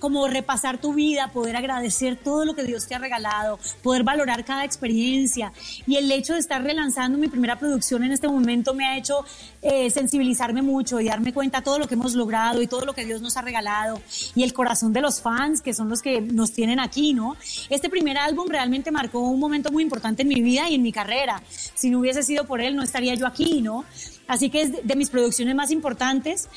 como 0.05 0.29
repasar 0.29 0.77
tu 0.77 0.93
vida, 0.93 1.29
poder 1.33 1.57
agradecer 1.57 2.19
todo 2.23 2.45
lo 2.45 2.55
que 2.55 2.63
Dios 2.63 2.87
te 2.87 2.95
ha 2.95 2.99
regalado, 2.99 3.59
poder 3.83 4.05
valorar 4.05 4.45
cada 4.45 4.63
experiencia. 4.63 5.51
Y 5.87 5.97
el 5.97 6.13
hecho 6.13 6.35
de 6.35 6.41
estar 6.41 6.63
relanzando 6.63 7.17
mi 7.17 7.29
primera 7.29 7.59
producción 7.59 8.05
en 8.05 8.13
este 8.13 8.29
momento 8.29 8.75
me 8.75 8.85
ha 8.85 8.99
hecho 8.99 9.25
eh, 9.63 9.89
sensibilizarme 9.89 10.61
mucho 10.61 11.01
y 11.01 11.07
darme 11.07 11.33
cuenta 11.33 11.61
de 11.61 11.65
todo 11.65 11.79
lo 11.79 11.89
que 11.89 11.95
hemos 11.95 12.13
logrado 12.13 12.61
y 12.61 12.67
todo 12.67 12.85
lo 12.85 12.93
que 12.93 13.07
Dios 13.07 13.23
nos 13.23 13.39
ha 13.39 13.41
regalado 13.41 13.99
y 14.35 14.43
el 14.43 14.53
corazón 14.53 14.93
de 14.93 15.01
los 15.01 15.23
fans 15.23 15.63
que 15.63 15.73
son 15.73 15.89
los 15.89 16.03
que 16.03 16.21
nos 16.21 16.53
tienen 16.53 16.81
aquí, 16.81 17.15
¿no? 17.15 17.35
Este 17.71 17.89
primer 17.89 18.19
álbum 18.19 18.47
realmente 18.47 18.91
marcó 18.91 19.21
un 19.21 19.41
momento 19.41 19.73
muy 19.73 19.83
importante 19.83 20.21
en 20.21 20.29
mi 20.29 20.43
vida 20.43 20.69
y 20.69 20.75
en 20.75 20.83
mi 20.83 20.93
carrera. 20.93 21.43
Si 21.75 21.89
no 21.89 22.01
hubiese 22.01 22.23
sido 22.23 22.45
por 22.45 22.61
él, 22.61 22.77
no 22.77 22.83
estaría 22.83 23.15
yo 23.15 23.27
aquí, 23.27 23.63
¿no? 23.63 23.87
Así 24.27 24.51
que 24.51 24.63
es 24.63 24.87
de, 24.87 24.97
mis 24.97 25.11
producciones 25.11 25.55
más 25.55 25.71
importantes. 25.71 26.49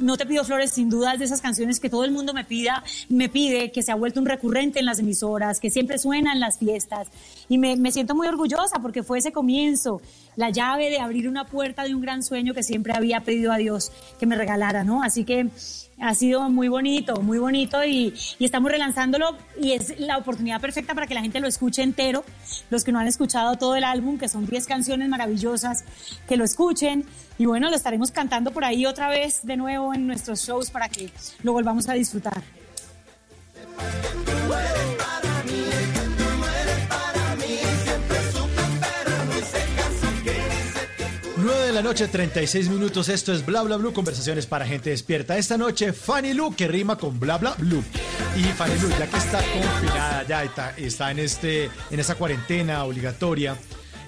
No 0.00 0.16
te 0.16 0.26
pido 0.26 0.44
flores, 0.44 0.70
sin 0.70 0.90
duda, 0.90 1.14
es 1.14 1.18
de 1.18 1.24
esas 1.24 1.40
canciones 1.40 1.80
que 1.80 1.90
todo 1.90 2.04
el 2.04 2.12
mundo 2.12 2.34
me 2.34 2.44
pida, 2.44 2.84
me 3.08 3.28
pide, 3.28 3.72
que 3.72 3.82
se 3.82 3.92
ha 3.92 3.94
vuelto 3.94 4.20
un 4.20 4.26
recurrente 4.26 4.78
en 4.78 4.86
las 4.86 4.98
emisoras, 4.98 5.58
que 5.58 5.70
siempre 5.70 5.98
suena 5.98 6.32
en 6.32 6.40
las 6.40 6.58
fiestas. 6.58 7.08
Y 7.48 7.58
me, 7.58 7.76
me 7.76 7.92
siento 7.92 8.14
muy 8.14 8.28
orgullosa 8.28 8.80
porque 8.80 9.02
fue 9.02 9.18
ese 9.18 9.32
comienzo, 9.32 10.00
la 10.36 10.50
llave 10.50 10.90
de 10.90 10.98
abrir 10.98 11.28
una 11.28 11.46
puerta 11.46 11.84
de 11.84 11.94
un 11.94 12.00
gran 12.00 12.22
sueño 12.22 12.54
que 12.54 12.62
siempre 12.62 12.92
había 12.94 13.20
pedido 13.20 13.52
a 13.52 13.56
Dios 13.56 13.90
que 14.18 14.26
me 14.26 14.36
regalara, 14.36 14.84
¿no? 14.84 15.02
Así 15.02 15.24
que 15.24 15.48
ha 16.00 16.14
sido 16.14 16.48
muy 16.50 16.68
bonito, 16.68 17.22
muy 17.22 17.38
bonito 17.38 17.84
y, 17.84 18.14
estamos 18.38 18.70
relanzándolo 18.70 19.36
y 19.60 19.72
es 19.72 19.98
la 19.98 20.18
oportunidad 20.18 20.60
perfecta 20.60 20.94
para 20.94 21.06
que 21.06 21.14
la 21.14 21.22
gente 21.22 21.40
lo 21.40 21.48
escuche 21.48 21.82
entero, 21.82 22.24
los 22.70 22.84
que 22.84 22.92
no 22.92 22.98
han 22.98 23.06
escuchado 23.06 23.56
todo 23.56 23.76
el 23.76 23.84
álbum, 23.84 24.18
que 24.18 24.28
son 24.28 24.46
10 24.46 24.66
canciones 24.66 25.08
maravillosas, 25.08 25.84
que 26.28 26.36
lo 26.36 26.44
escuchen 26.44 27.04
y 27.38 27.46
bueno, 27.46 27.68
lo 27.70 27.76
estaremos 27.76 28.10
cantando 28.10 28.50
por 28.50 28.64
ahí 28.64 28.86
otra 28.86 29.08
vez 29.08 29.44
de 29.44 29.56
nuevo 29.56 29.94
en 29.94 30.06
nuestros 30.06 30.46
shows 30.46 30.70
para 30.70 30.88
que 30.88 31.10
lo 31.42 31.52
volvamos 31.52 31.88
a 31.88 31.94
disfrutar. 31.94 32.42
La 41.76 41.82
noche, 41.82 42.08
36 42.08 42.70
minutos. 42.70 43.10
Esto 43.10 43.34
es 43.34 43.44
Bla 43.44 43.60
Bla 43.60 43.76
Blue, 43.76 43.92
conversaciones 43.92 44.46
para 44.46 44.66
gente 44.66 44.88
despierta. 44.88 45.36
Esta 45.36 45.58
noche, 45.58 45.92
Fanny 45.92 46.32
Lu, 46.32 46.54
que 46.56 46.66
rima 46.66 46.96
con 46.96 47.20
Bla 47.20 47.36
Bla 47.36 47.54
Blue. 47.58 47.84
Y 48.34 48.44
Fanny 48.44 48.78
Lu, 48.80 48.88
ya 48.98 49.06
que 49.06 49.18
está 49.18 49.42
confinada, 49.42 50.22
ya 50.26 50.42
está, 50.42 50.70
está 50.78 51.10
en, 51.10 51.18
este, 51.18 51.64
en 51.90 52.00
esta 52.00 52.14
cuarentena 52.14 52.82
obligatoria, 52.84 53.58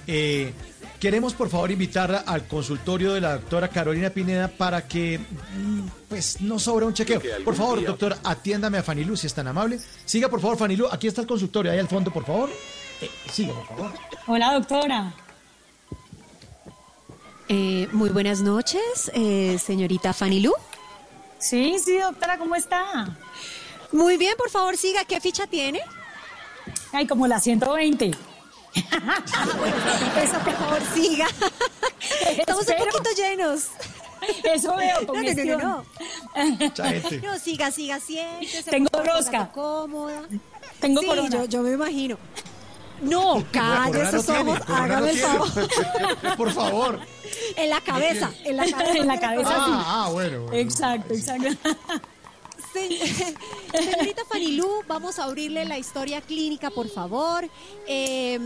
eh, 0.06 0.54
queremos 0.98 1.34
por 1.34 1.50
favor 1.50 1.70
invitarla 1.70 2.24
al 2.26 2.46
consultorio 2.46 3.12
de 3.12 3.20
la 3.20 3.32
doctora 3.34 3.68
Carolina 3.68 4.08
Pineda 4.08 4.48
para 4.48 4.88
que 4.88 5.18
mm, 5.18 5.80
pues 6.08 6.40
no 6.40 6.58
sobra 6.58 6.86
un 6.86 6.94
chequeo. 6.94 7.20
Por 7.44 7.54
favor, 7.54 7.84
doctor, 7.84 8.16
atiéndame 8.24 8.78
a 8.78 8.82
Fanny 8.82 9.04
Lu, 9.04 9.14
si 9.14 9.26
es 9.26 9.34
tan 9.34 9.46
amable. 9.46 9.78
Siga, 10.06 10.30
por 10.30 10.40
favor, 10.40 10.56
Fanny 10.56 10.74
Lu. 10.74 10.88
Aquí 10.90 11.06
está 11.06 11.20
el 11.20 11.26
consultorio, 11.26 11.70
ahí 11.70 11.78
al 11.78 11.88
fondo, 11.88 12.10
por 12.10 12.24
favor. 12.24 12.48
Eh, 13.02 13.10
siga, 13.30 13.52
por 13.52 13.66
favor. 13.66 13.92
Hola, 14.26 14.54
doctora. 14.54 15.14
Eh, 17.48 17.88
muy 17.92 18.10
buenas 18.10 18.40
noches, 18.40 19.10
eh, 19.14 19.58
señorita 19.58 20.12
Fanny 20.12 20.40
Lu. 20.40 20.52
Sí, 21.38 21.78
sí, 21.82 21.96
doctora, 21.96 22.36
¿cómo 22.36 22.54
está? 22.54 23.16
Muy 23.90 24.18
bien, 24.18 24.34
por 24.36 24.50
favor, 24.50 24.76
siga. 24.76 25.04
¿Qué 25.06 25.18
ficha 25.18 25.46
tiene? 25.46 25.80
Ay, 26.92 27.06
como 27.06 27.26
la 27.26 27.40
120. 27.40 28.06
Eso, 28.74 30.38
por 30.44 30.52
favor, 30.52 30.82
siga. 30.94 31.26
Estamos 32.36 32.66
un 32.68 32.76
poquito 32.76 33.10
llenos. 33.16 33.68
Eso 34.44 34.76
veo, 34.76 35.00
No, 35.02 35.14
no, 35.14 35.84
no, 36.36 37.22
no, 37.22 37.38
siga, 37.38 37.70
siga, 37.70 37.98
siéntese. 38.00 38.70
Tengo 38.70 38.90
rosca. 39.02 39.50
cómoda. 39.52 40.22
Tengo 40.80 41.00
sí, 41.00 41.06
corona. 41.06 41.30
Yo, 41.30 41.44
yo 41.46 41.62
me 41.62 41.72
imagino. 41.72 42.18
No, 43.00 43.32
ojos, 43.34 44.60
corona 44.66 44.84
hágame 44.84 45.10
el 45.10 45.18
favor. 45.18 45.48
Por 46.36 46.52
favor. 46.52 47.00
En 47.56 47.70
la 47.70 47.80
cabeza, 47.80 48.30
en 48.44 48.56
la 48.56 48.70
cabeza. 48.70 48.92
En 48.98 49.06
la 49.06 49.20
cabeza. 49.20 49.50
Ah, 49.52 50.04
ah, 50.06 50.10
bueno. 50.10 50.42
bueno. 50.42 50.56
Exacto, 50.58 51.14
exacto. 51.14 51.48
Se- 52.72 52.88
Señorita 53.72 54.22
Fanilú, 54.28 54.82
vamos 54.86 55.18
a 55.18 55.24
abrirle 55.24 55.64
la 55.64 55.78
historia 55.78 56.20
clínica, 56.20 56.70
por 56.70 56.88
favor. 56.88 57.48
Eh, 57.86 58.38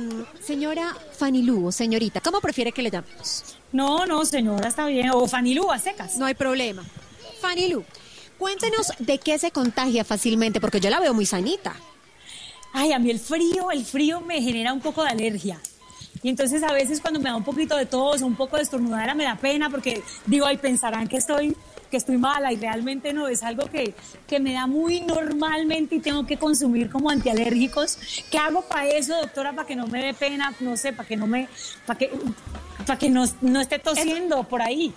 señora 0.45 0.95
Fanilú 1.19 1.67
o 1.67 1.73
señorita, 1.73 2.21
¿cómo 2.21 2.41
prefiere 2.41 2.71
que 2.73 2.83
le 2.83 2.91
llamemos? 2.91 3.57
No, 3.73 4.07
no, 4.07 4.25
señora, 4.25 4.69
está 4.69 4.87
bien. 4.87 5.11
O 5.13 5.27
Fanilú, 5.27 5.73
a 5.73 5.79
secas. 5.79 6.17
No 6.19 6.27
hay 6.27 6.35
problema. 6.35 6.85
Fanilú, 7.41 7.85
cuéntenos 8.39 8.93
de 8.99 9.19
qué 9.19 9.39
se 9.39 9.51
contagia 9.51 10.05
fácilmente, 10.05 10.61
porque 10.61 10.79
yo 10.81 10.91
la 10.91 11.01
veo 11.01 11.15
muy 11.15 11.27
sanita. 11.27 11.75
Ay, 12.73 12.93
a 12.93 12.99
mí 12.99 13.11
el 13.11 13.21
frío, 13.21 13.71
el 13.71 13.85
frío 13.85 14.21
me 14.21 14.41
genera 14.41 14.73
un 14.73 14.81
poco 14.81 15.03
de 15.03 15.11
alergia. 15.11 15.61
Y 16.23 16.29
entonces 16.29 16.63
a 16.63 16.73
veces 16.73 17.01
cuando 17.01 17.21
me 17.21 17.31
da 17.31 17.37
un 17.37 17.43
poquito 17.43 17.77
de 17.77 17.87
tos 17.87 18.23
o 18.23 18.27
un 18.27 18.37
poco 18.37 18.57
de 18.57 18.63
estornudadera 18.63 19.15
me 19.15 19.25
da 19.25 19.37
pena 19.37 19.69
porque 19.69 20.03
digo, 20.27 20.47
ay, 20.47 20.57
pensarán 20.57 21.09
que 21.09 21.17
estoy, 21.17 21.57
que 21.91 21.97
estoy 21.97 22.17
mala 22.17 22.53
y 22.53 22.57
realmente 22.57 23.13
no, 23.13 23.27
es 23.27 23.43
algo 23.43 23.67
que, 23.67 23.95
que 24.29 24.39
me 24.39 24.53
da 24.53 24.69
muy 24.69 25.01
normalmente 25.01 25.97
y 25.97 26.01
tengo 26.01 26.25
que 26.25 26.37
consumir 26.37 26.91
como 26.91 27.11
antialérgicos. 27.11 27.99
¿Qué 28.31 28.39
hago 28.39 28.63
para 28.63 28.87
eso, 28.87 29.17
doctora? 29.17 29.53
Para 29.53 29.67
que 29.67 29.75
no 29.75 29.89
me 29.89 30.05
dé 30.05 30.15
pena, 30.15 30.55
no 30.61 30.77
sé, 30.77 30.93
para 30.93 31.09
que 31.09 31.17
no 31.17 31.27
me, 31.27 31.49
para 31.87 31.99
que, 31.99 32.11
para 32.87 32.99
que 32.99 33.11
no, 33.11 33.25
no 33.41 33.61
esté 33.61 33.81
tosiendo 33.81 34.45
por 34.45 34.63
ahí. 34.63 34.95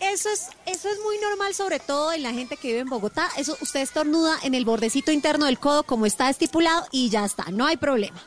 Eso 0.00 0.28
es, 0.28 0.48
eso 0.66 0.88
es 0.88 0.98
muy 1.02 1.18
normal, 1.18 1.54
sobre 1.54 1.80
todo 1.80 2.12
en 2.12 2.22
la 2.22 2.32
gente 2.32 2.56
que 2.56 2.68
vive 2.68 2.80
en 2.80 2.88
Bogotá. 2.88 3.28
Eso 3.36 3.56
usted 3.60 3.80
estornuda 3.80 4.36
en 4.42 4.54
el 4.54 4.64
bordecito 4.64 5.12
interno 5.12 5.46
del 5.46 5.58
codo 5.58 5.82
como 5.82 6.06
está 6.06 6.28
estipulado 6.28 6.86
y 6.90 7.08
ya 7.08 7.24
está, 7.24 7.44
no 7.50 7.66
hay 7.66 7.76
problema. 7.76 8.20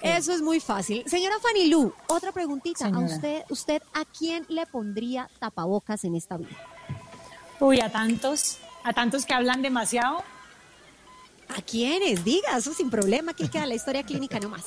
Eso 0.00 0.32
es 0.32 0.40
muy 0.40 0.60
fácil. 0.60 1.02
Señora 1.06 1.36
Fanilú, 1.40 1.92
otra 2.06 2.32
preguntita. 2.32 2.86
¿A 2.86 2.98
usted, 2.98 3.42
usted 3.48 3.82
a 3.92 4.04
quién 4.04 4.46
le 4.48 4.66
pondría 4.66 5.28
tapabocas 5.40 6.04
en 6.04 6.14
esta 6.14 6.36
vida? 6.36 6.56
Uy, 7.58 7.80
a 7.80 7.90
tantos, 7.90 8.58
a 8.84 8.92
tantos 8.92 9.26
que 9.26 9.34
hablan 9.34 9.62
demasiado. 9.62 10.22
¿A 11.48 11.60
quiénes? 11.62 12.24
Diga, 12.24 12.56
eso 12.56 12.72
sin 12.72 12.88
problema. 12.88 13.32
Aquí 13.32 13.48
queda 13.48 13.66
la 13.66 13.74
historia 13.74 14.04
clínica 14.04 14.38
nomás. 14.38 14.62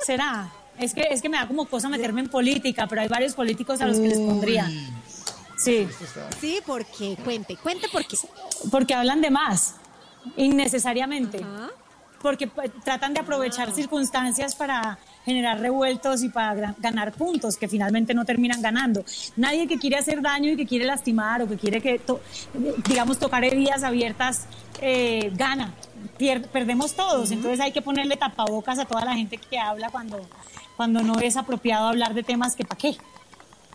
¿Será? 0.00 0.52
Es 0.78 0.94
que, 0.94 1.08
es 1.10 1.22
que 1.22 1.28
me 1.28 1.36
da 1.36 1.46
como 1.46 1.66
cosa 1.66 1.88
meterme 1.88 2.20
en 2.20 2.28
política, 2.30 2.86
pero 2.88 3.02
hay 3.02 3.08
varios 3.08 3.34
políticos 3.34 3.80
a 3.80 3.86
los 3.86 3.98
que 3.98 4.08
les 4.08 4.18
pondría. 4.18 4.68
Sí, 5.58 5.88
Sí, 6.40 6.60
¿por 6.64 6.84
qué? 6.86 7.16
Cuente, 7.24 7.56
cuente 7.56 7.88
por 7.88 8.06
qué. 8.06 8.16
porque 8.70 8.94
hablan 8.94 9.20
de 9.20 9.30
más, 9.30 9.74
innecesariamente. 10.36 11.38
Ajá. 11.42 11.70
Porque 12.22 12.48
pues, 12.48 12.70
tratan 12.84 13.14
de 13.14 13.20
aprovechar 13.20 13.72
circunstancias 13.72 14.56
para 14.56 14.98
generar 15.24 15.60
revueltos 15.60 16.24
y 16.24 16.28
para 16.28 16.74
ganar 16.78 17.12
puntos 17.12 17.56
que 17.56 17.68
finalmente 17.68 18.12
no 18.12 18.24
terminan 18.24 18.60
ganando. 18.60 19.04
Nadie 19.36 19.68
que 19.68 19.78
quiere 19.78 19.96
hacer 19.98 20.20
daño 20.20 20.50
y 20.50 20.56
que 20.56 20.66
quiere 20.66 20.84
lastimar 20.84 21.42
o 21.42 21.48
que 21.48 21.56
quiere 21.56 21.80
que, 21.80 22.00
to- 22.00 22.20
digamos, 22.88 23.18
tocar 23.20 23.44
heridas 23.44 23.84
abiertas 23.84 24.46
eh, 24.80 25.30
gana. 25.34 25.74
Pier- 26.18 26.48
perdemos 26.48 26.94
todos. 26.94 27.30
Entonces 27.30 27.60
hay 27.60 27.70
que 27.70 27.82
ponerle 27.82 28.16
tapabocas 28.16 28.80
a 28.80 28.84
toda 28.84 29.04
la 29.04 29.14
gente 29.14 29.38
que 29.38 29.56
habla 29.58 29.90
cuando, 29.90 30.20
cuando 30.76 31.02
no 31.02 31.20
es 31.20 31.36
apropiado 31.36 31.86
hablar 31.86 32.14
de 32.14 32.24
temas 32.24 32.56
que 32.56 32.64
para 32.64 32.78
qué. 32.80 32.96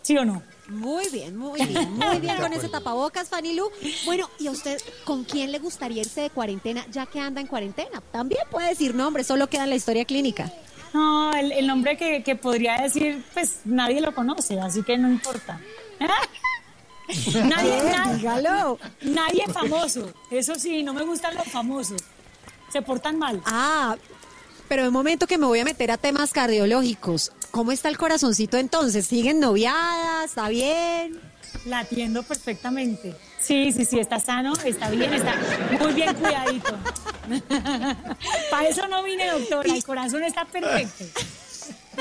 ¿Sí 0.04 0.16
o 0.18 0.24
no? 0.26 0.44
Muy 0.68 1.10
bien, 1.10 1.36
muy 1.36 1.60
bien, 1.66 1.92
muy 1.94 2.20
bien 2.20 2.38
con 2.42 2.54
ese 2.54 2.70
tapabocas, 2.70 3.28
Fanilú. 3.30 3.70
Bueno, 4.06 4.30
¿y 4.39 4.48
a 4.48 4.52
usted 4.52 4.80
con 5.06 5.24
quién 5.24 5.52
le 5.52 5.60
gustaría 5.60 6.02
irse 6.02 6.22
de 6.22 6.30
cuarentena 6.30 6.86
ya 6.92 7.06
que 7.08 7.20
anda 7.20 7.42
en 7.42 7.48
cuarentena? 7.48 8.02
También 8.12 8.42
puede 8.52 8.70
decir 8.70 8.94
nombre, 8.96 9.24
solo 9.24 9.48
queda 9.48 9.63
en 9.63 9.70
la 9.72 9.76
historia 9.76 10.06
clínica. 10.06 10.52
No, 10.94 11.34
el, 11.34 11.52
el 11.52 11.66
nombre 11.68 11.98
que, 11.98 12.22
que 12.24 12.36
podría 12.36 12.80
decir, 12.82 13.24
pues 13.34 13.62
nadie 13.66 14.00
lo 14.00 14.13
conoce, 14.13 14.60
así 14.60 14.84
que 14.84 14.98
no 14.98 15.10
importa. 15.10 15.60
nadie, 17.48 17.82
na- 17.92 18.13
Dígalo. 18.13 18.80
nadie 19.02 19.44
famoso. 19.52 20.12
Eso 20.32 20.56
sí, 20.56 20.84
no 20.84 20.94
me 20.94 21.04
gustan 21.04 21.36
los 21.36 21.46
famosos. 21.48 22.02
Se 22.72 22.82
portan 22.82 23.18
mal. 23.20 23.42
Ah, 23.46 23.96
pero 24.67 24.88
un 24.88 24.93
momento 24.93 25.28
que 25.28 25.38
me 25.38 25.45
voy 25.45 25.60
a 25.60 25.65
meter 25.65 25.91
a 25.91 25.97
temas 25.97 26.32
cardiológicos. 26.32 27.32
¿Cómo 27.52 27.71
está 27.71 27.89
el 27.89 27.97
corazoncito 27.97 28.58
entonces? 28.58 29.06
¿Siguen 29.06 29.39
noviadas? 29.39 30.26
¿Está 30.26 30.49
bien? 30.49 31.19
La 31.65 31.80
atiendo 31.80 32.23
perfectamente. 32.23 33.15
Sí, 33.39 33.71
sí, 33.71 33.86
sí, 33.86 33.99
está 33.99 34.19
sano, 34.19 34.54
está 34.65 34.89
bien, 34.89 35.13
está 35.13 35.36
muy 35.80 35.93
bien 35.93 36.15
cuidadito. 36.15 36.78
Para 38.49 38.67
eso 38.67 38.88
no 38.88 39.04
vine, 39.04 39.30
doctora. 39.30 39.73
El 39.76 39.84
corazón 39.84 40.23
está 40.23 40.45
perfecto. 40.45 41.06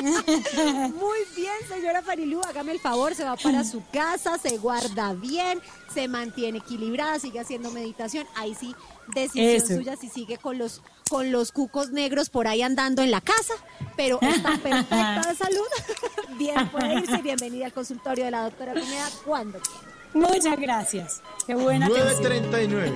Muy 0.00 1.18
bien, 1.36 1.52
señora 1.68 2.02
Farilú, 2.02 2.40
hágame 2.48 2.72
el 2.72 2.80
favor, 2.80 3.14
se 3.14 3.24
va 3.24 3.36
para 3.36 3.62
su 3.64 3.82
casa, 3.92 4.38
se 4.38 4.56
guarda 4.56 5.12
bien, 5.12 5.60
se 5.92 6.08
mantiene 6.08 6.58
equilibrada, 6.58 7.18
sigue 7.18 7.40
haciendo 7.40 7.70
meditación. 7.70 8.26
Ahí 8.34 8.54
sí, 8.54 8.74
decisión 9.14 9.46
Eso. 9.46 9.66
suya 9.76 9.96
si 9.96 10.08
sigue 10.08 10.38
con 10.38 10.58
los 10.58 10.80
con 11.12 11.30
los 11.30 11.52
cucos 11.52 11.90
negros 11.90 12.30
por 12.30 12.48
ahí 12.48 12.62
andando 12.62 13.02
en 13.02 13.10
la 13.10 13.20
casa, 13.20 13.52
pero 13.98 14.18
está 14.22 14.56
perfecta 14.62 15.20
de 15.28 15.34
salud. 15.34 15.66
Bien, 16.38 16.66
puede 16.70 17.00
irse. 17.00 17.18
Bienvenida 17.18 17.66
al 17.66 17.72
consultorio 17.74 18.24
de 18.24 18.30
la 18.30 18.44
doctora 18.44 18.72
Pineda 18.72 19.10
cuando 19.22 19.58
quiera. 19.58 19.92
Muchas 20.14 20.58
gracias. 20.58 21.20
Qué 21.46 21.54
buena 21.54 21.84
atención. 21.84 22.50
9.39. 22.50 22.92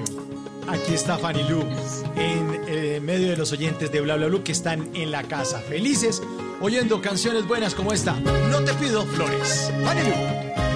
Aquí 0.66 0.94
está 0.94 1.18
Fanny 1.18 1.42
Lu 1.42 1.60
en 2.16 2.64
eh, 2.66 3.00
medio 3.02 3.28
de 3.28 3.36
los 3.36 3.52
oyentes 3.52 3.92
de 3.92 4.00
Bla 4.00 4.16
Bla 4.16 4.28
Blue 4.28 4.42
que 4.42 4.52
están 4.52 4.96
en 4.96 5.10
la 5.10 5.22
casa, 5.22 5.60
felices, 5.60 6.22
oyendo 6.62 7.02
canciones 7.02 7.46
buenas 7.46 7.74
como 7.74 7.92
esta. 7.92 8.14
No 8.14 8.64
te 8.64 8.72
pido 8.74 9.04
flores. 9.04 9.70
Fanny 9.84 10.00
Lu. 10.00 10.75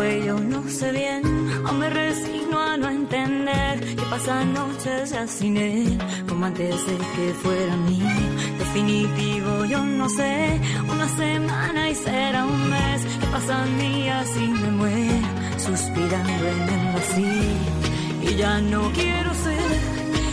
Yo 0.00 0.38
no 0.40 0.66
sé 0.66 0.92
bien, 0.92 1.22
o 1.68 1.72
me 1.74 1.90
resigno 1.90 2.58
a 2.58 2.76
no 2.78 2.88
entender 2.88 3.80
que 3.96 4.02
pasan 4.08 4.54
noches 4.54 5.10
ya 5.10 5.26
sin 5.26 5.58
él, 5.58 5.98
como 6.26 6.46
antes 6.46 6.86
de 6.86 6.96
que 6.96 7.34
fuera 7.42 7.76
mío. 7.76 8.08
Definitivo 8.58 9.66
yo 9.66 9.84
no 9.84 10.08
sé, 10.08 10.58
una 10.88 11.06
semana 11.06 11.90
y 11.90 11.94
será 11.94 12.46
un 12.46 12.70
mes, 12.70 13.04
que 13.20 13.26
pasan 13.26 13.78
días 13.78 14.28
y 14.36 14.48
me 14.48 14.70
muero, 14.70 15.28
suspirando 15.58 16.44
en 16.48 16.68
el 16.76 16.94
vacío. 16.94 18.30
Y 18.30 18.36
ya 18.36 18.58
no 18.58 18.90
quiero 18.92 19.34
ser 19.34 19.70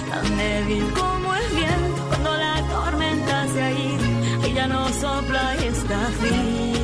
tan 0.09 0.37
débil 0.37 0.85
como 0.93 1.35
el 1.35 1.47
viento 1.55 2.01
cuando 2.07 2.37
la 2.37 2.55
tormenta 2.69 3.47
se 3.53 3.61
ha 3.61 3.71
ido 3.71 4.47
y 4.47 4.53
ya 4.53 4.67
no 4.67 4.87
sopla 4.93 5.55
y 5.61 5.67
está 5.67 5.99
frío. 6.19 6.77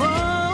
Oh, 0.00 0.53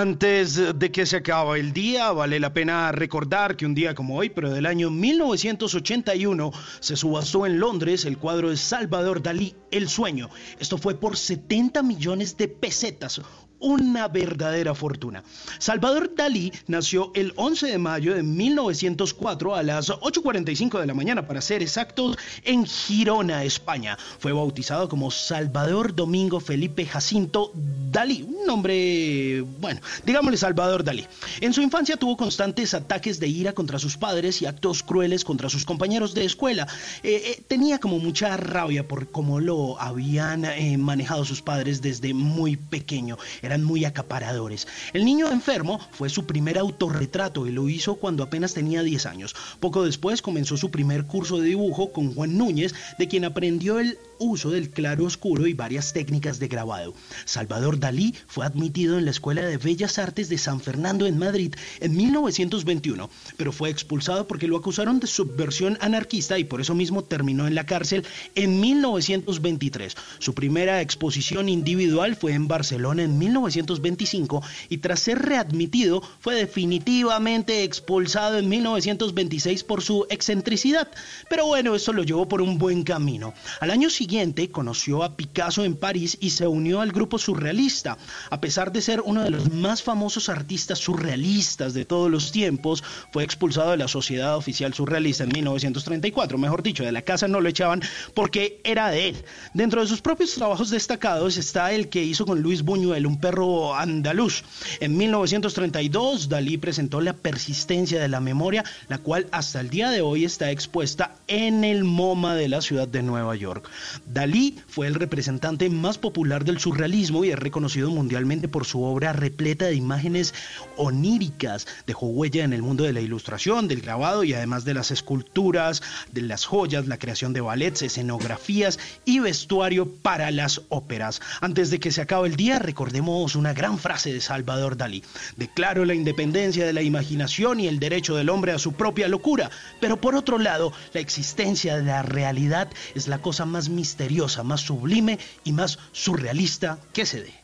Antes 0.00 0.78
de 0.78 0.90
que 0.90 1.04
se 1.04 1.18
acabe 1.18 1.60
el 1.60 1.74
día, 1.74 2.10
vale 2.12 2.40
la 2.40 2.54
pena 2.54 2.90
recordar 2.90 3.54
que 3.54 3.66
un 3.66 3.74
día 3.74 3.94
como 3.94 4.16
hoy, 4.16 4.30
pero 4.30 4.50
del 4.50 4.64
año 4.64 4.88
1981, 4.88 6.52
se 6.80 6.96
subastó 6.96 7.44
en 7.44 7.60
Londres 7.60 8.06
el 8.06 8.16
cuadro 8.16 8.48
de 8.48 8.56
Salvador 8.56 9.22
Dalí, 9.22 9.54
El 9.70 9.90
Sueño. 9.90 10.30
Esto 10.58 10.78
fue 10.78 10.94
por 10.94 11.18
70 11.18 11.82
millones 11.82 12.38
de 12.38 12.48
pesetas, 12.48 13.20
una 13.60 14.08
verdadera 14.08 14.74
fortuna. 14.74 15.22
Salvador 15.58 16.14
Dalí 16.16 16.52
nació 16.66 17.12
el 17.14 17.32
11 17.36 17.66
de 17.68 17.78
mayo 17.78 18.14
de 18.14 18.22
1904 18.22 19.54
a 19.54 19.62
las 19.62 19.90
8.45 19.90 20.80
de 20.80 20.86
la 20.86 20.94
mañana, 20.94 21.26
para 21.26 21.40
ser 21.40 21.62
exactos, 21.62 22.16
en 22.44 22.66
Girona, 22.66 23.44
España. 23.44 23.96
Fue 24.18 24.32
bautizado 24.32 24.88
como 24.88 25.10
Salvador 25.10 25.94
Domingo 25.94 26.40
Felipe 26.40 26.86
Jacinto 26.86 27.52
Dalí, 27.54 28.22
un 28.22 28.46
nombre, 28.46 29.42
bueno, 29.60 29.80
digámosle 30.04 30.36
Salvador 30.36 30.84
Dalí. 30.84 31.06
En 31.40 31.52
su 31.52 31.60
infancia 31.60 31.96
tuvo 31.96 32.16
constantes 32.16 32.74
ataques 32.74 33.20
de 33.20 33.28
ira 33.28 33.52
contra 33.52 33.78
sus 33.78 33.96
padres 33.96 34.42
y 34.42 34.46
actos 34.46 34.82
crueles 34.82 35.24
contra 35.24 35.48
sus 35.48 35.64
compañeros 35.64 36.14
de 36.14 36.24
escuela. 36.24 36.66
Eh, 37.02 37.22
eh, 37.24 37.42
tenía 37.46 37.78
como 37.78 37.98
mucha 37.98 38.36
rabia 38.36 38.86
por 38.86 39.10
cómo 39.10 39.40
lo 39.40 39.80
habían 39.80 40.44
eh, 40.44 40.76
manejado 40.78 41.24
sus 41.24 41.42
padres 41.42 41.82
desde 41.82 42.14
muy 42.14 42.56
pequeño. 42.56 43.18
Eran 43.50 43.64
muy 43.64 43.84
acaparadores. 43.84 44.68
El 44.92 45.04
niño 45.04 45.28
enfermo 45.28 45.80
fue 45.90 46.08
su 46.08 46.24
primer 46.24 46.56
autorretrato 46.56 47.48
y 47.48 47.50
lo 47.50 47.68
hizo 47.68 47.96
cuando 47.96 48.22
apenas 48.22 48.54
tenía 48.54 48.84
10 48.84 49.06
años. 49.06 49.34
Poco 49.58 49.84
después 49.84 50.22
comenzó 50.22 50.56
su 50.56 50.70
primer 50.70 51.06
curso 51.06 51.38
de 51.38 51.48
dibujo 51.48 51.90
con 51.90 52.14
Juan 52.14 52.38
Núñez, 52.38 52.76
de 52.96 53.08
quien 53.08 53.24
aprendió 53.24 53.80
el 53.80 53.98
uso 54.20 54.50
del 54.50 54.70
claro 54.70 55.06
oscuro 55.06 55.46
y 55.46 55.54
varias 55.54 55.92
técnicas 55.92 56.38
de 56.38 56.46
grabado. 56.46 56.94
Salvador 57.24 57.80
Dalí 57.80 58.14
fue 58.28 58.46
admitido 58.46 58.98
en 58.98 59.06
la 59.06 59.10
Escuela 59.10 59.42
de 59.42 59.56
Bellas 59.56 59.98
Artes 59.98 60.28
de 60.28 60.38
San 60.38 60.60
Fernando 60.60 61.06
en 61.06 61.18
Madrid 61.18 61.54
en 61.80 61.96
1921, 61.96 63.10
pero 63.36 63.50
fue 63.50 63.70
expulsado 63.70 64.28
porque 64.28 64.46
lo 64.46 64.58
acusaron 64.58 65.00
de 65.00 65.06
subversión 65.06 65.76
anarquista 65.80 66.38
y 66.38 66.44
por 66.44 66.60
eso 66.60 66.74
mismo 66.74 67.02
terminó 67.02 67.48
en 67.48 67.54
la 67.54 67.66
cárcel 67.66 68.06
en 68.34 68.60
1923. 68.60 69.96
Su 70.18 70.34
primera 70.34 70.82
exposición 70.82 71.48
individual 71.48 72.14
fue 72.14 72.34
en 72.34 72.46
Barcelona 72.46 73.02
en 73.02 73.18
1923 73.18 73.39
1925 73.40 74.42
y 74.68 74.78
tras 74.78 75.00
ser 75.00 75.18
readmitido 75.18 76.02
fue 76.20 76.34
definitivamente 76.34 77.64
expulsado 77.64 78.38
en 78.38 78.48
1926 78.48 79.64
por 79.64 79.82
su 79.82 80.06
excentricidad. 80.10 80.88
Pero 81.28 81.46
bueno, 81.46 81.74
eso 81.74 81.92
lo 81.92 82.02
llevó 82.02 82.28
por 82.28 82.42
un 82.42 82.58
buen 82.58 82.82
camino. 82.82 83.32
Al 83.60 83.70
año 83.70 83.90
siguiente 83.90 84.50
conoció 84.50 85.02
a 85.02 85.16
Picasso 85.16 85.64
en 85.64 85.76
París 85.76 86.18
y 86.20 86.30
se 86.30 86.46
unió 86.46 86.80
al 86.80 86.92
grupo 86.92 87.18
surrealista. 87.18 87.96
A 88.30 88.40
pesar 88.40 88.72
de 88.72 88.82
ser 88.82 89.00
uno 89.00 89.22
de 89.22 89.30
los 89.30 89.50
más 89.50 89.82
famosos 89.82 90.28
artistas 90.28 90.78
surrealistas 90.78 91.74
de 91.74 91.84
todos 91.84 92.10
los 92.10 92.32
tiempos, 92.32 92.84
fue 93.12 93.24
expulsado 93.24 93.70
de 93.70 93.76
la 93.76 93.88
Sociedad 93.88 94.36
Oficial 94.36 94.74
Surrealista 94.74 95.24
en 95.24 95.30
1934, 95.32 96.38
mejor 96.38 96.62
dicho, 96.62 96.84
de 96.84 96.92
la 96.92 97.02
casa 97.02 97.28
no 97.28 97.40
lo 97.40 97.48
echaban 97.48 97.82
porque 98.14 98.60
era 98.64 98.90
de 98.90 99.08
él. 99.08 99.24
Dentro 99.54 99.80
de 99.80 99.86
sus 99.86 100.00
propios 100.00 100.34
trabajos 100.34 100.70
destacados 100.70 101.36
está 101.36 101.72
el 101.72 101.88
que 101.88 102.02
hizo 102.02 102.26
con 102.26 102.40
Luis 102.42 102.62
Buñuel, 102.62 103.06
un 103.06 103.20
perro 103.20 103.29
andaluz. 103.76 104.44
En 104.80 104.96
1932, 104.96 106.28
Dalí 106.28 106.58
presentó 106.58 107.00
La 107.00 107.12
persistencia 107.12 108.00
de 108.00 108.08
la 108.08 108.20
memoria, 108.20 108.64
la 108.88 108.98
cual 108.98 109.26
hasta 109.32 109.60
el 109.60 109.70
día 109.70 109.90
de 109.90 110.00
hoy 110.00 110.24
está 110.24 110.50
expuesta 110.50 111.14
en 111.28 111.64
el 111.64 111.84
MoMA 111.84 112.34
de 112.34 112.48
la 112.48 112.60
ciudad 112.60 112.88
de 112.88 113.02
Nueva 113.02 113.36
York. 113.36 113.68
Dalí 114.06 114.58
fue 114.68 114.86
el 114.86 114.94
representante 114.94 115.68
más 115.70 115.98
popular 115.98 116.44
del 116.44 116.58
surrealismo 116.58 117.24
y 117.24 117.30
es 117.30 117.38
reconocido 117.38 117.90
mundialmente 117.90 118.48
por 118.48 118.64
su 118.64 118.82
obra 118.82 119.12
repleta 119.12 119.66
de 119.66 119.74
imágenes 119.74 120.34
oníricas. 120.76 121.66
Dejó 121.86 122.06
huella 122.06 122.44
en 122.44 122.52
el 122.52 122.62
mundo 122.62 122.84
de 122.84 122.92
la 122.92 123.00
ilustración, 123.00 123.68
del 123.68 123.80
grabado 123.80 124.24
y 124.24 124.34
además 124.34 124.64
de 124.64 124.74
las 124.74 124.90
esculturas, 124.90 125.82
de 126.12 126.22
las 126.22 126.44
joyas, 126.44 126.86
la 126.86 126.98
creación 126.98 127.32
de 127.32 127.40
ballets, 127.40 127.82
escenografías 127.82 128.78
y 129.04 129.20
vestuario 129.20 129.86
para 129.90 130.30
las 130.30 130.62
óperas. 130.68 131.20
Antes 131.40 131.70
de 131.70 131.80
que 131.80 131.92
se 131.92 132.02
acabe 132.02 132.28
el 132.28 132.36
día, 132.36 132.58
recordemos 132.58 133.19
una 133.20 133.52
gran 133.52 133.78
frase 133.78 134.12
de 134.12 134.20
Salvador 134.20 134.76
Dalí. 134.76 135.04
Declaro 135.36 135.84
la 135.84 135.94
independencia 135.94 136.64
de 136.64 136.72
la 136.72 136.82
imaginación 136.82 137.60
y 137.60 137.68
el 137.68 137.78
derecho 137.78 138.16
del 138.16 138.30
hombre 138.30 138.52
a 138.52 138.58
su 138.58 138.72
propia 138.72 139.08
locura, 139.08 139.50
pero 139.80 140.00
por 140.00 140.14
otro 140.14 140.38
lado, 140.38 140.72
la 140.92 141.00
existencia 141.00 141.76
de 141.76 141.84
la 141.84 142.02
realidad 142.02 142.68
es 142.94 143.08
la 143.08 143.18
cosa 143.18 143.44
más 143.44 143.68
misteriosa, 143.68 144.42
más 144.42 144.62
sublime 144.62 145.18
y 145.44 145.52
más 145.52 145.78
surrealista 145.92 146.78
que 146.92 147.06
se 147.06 147.22
dé. 147.22 147.34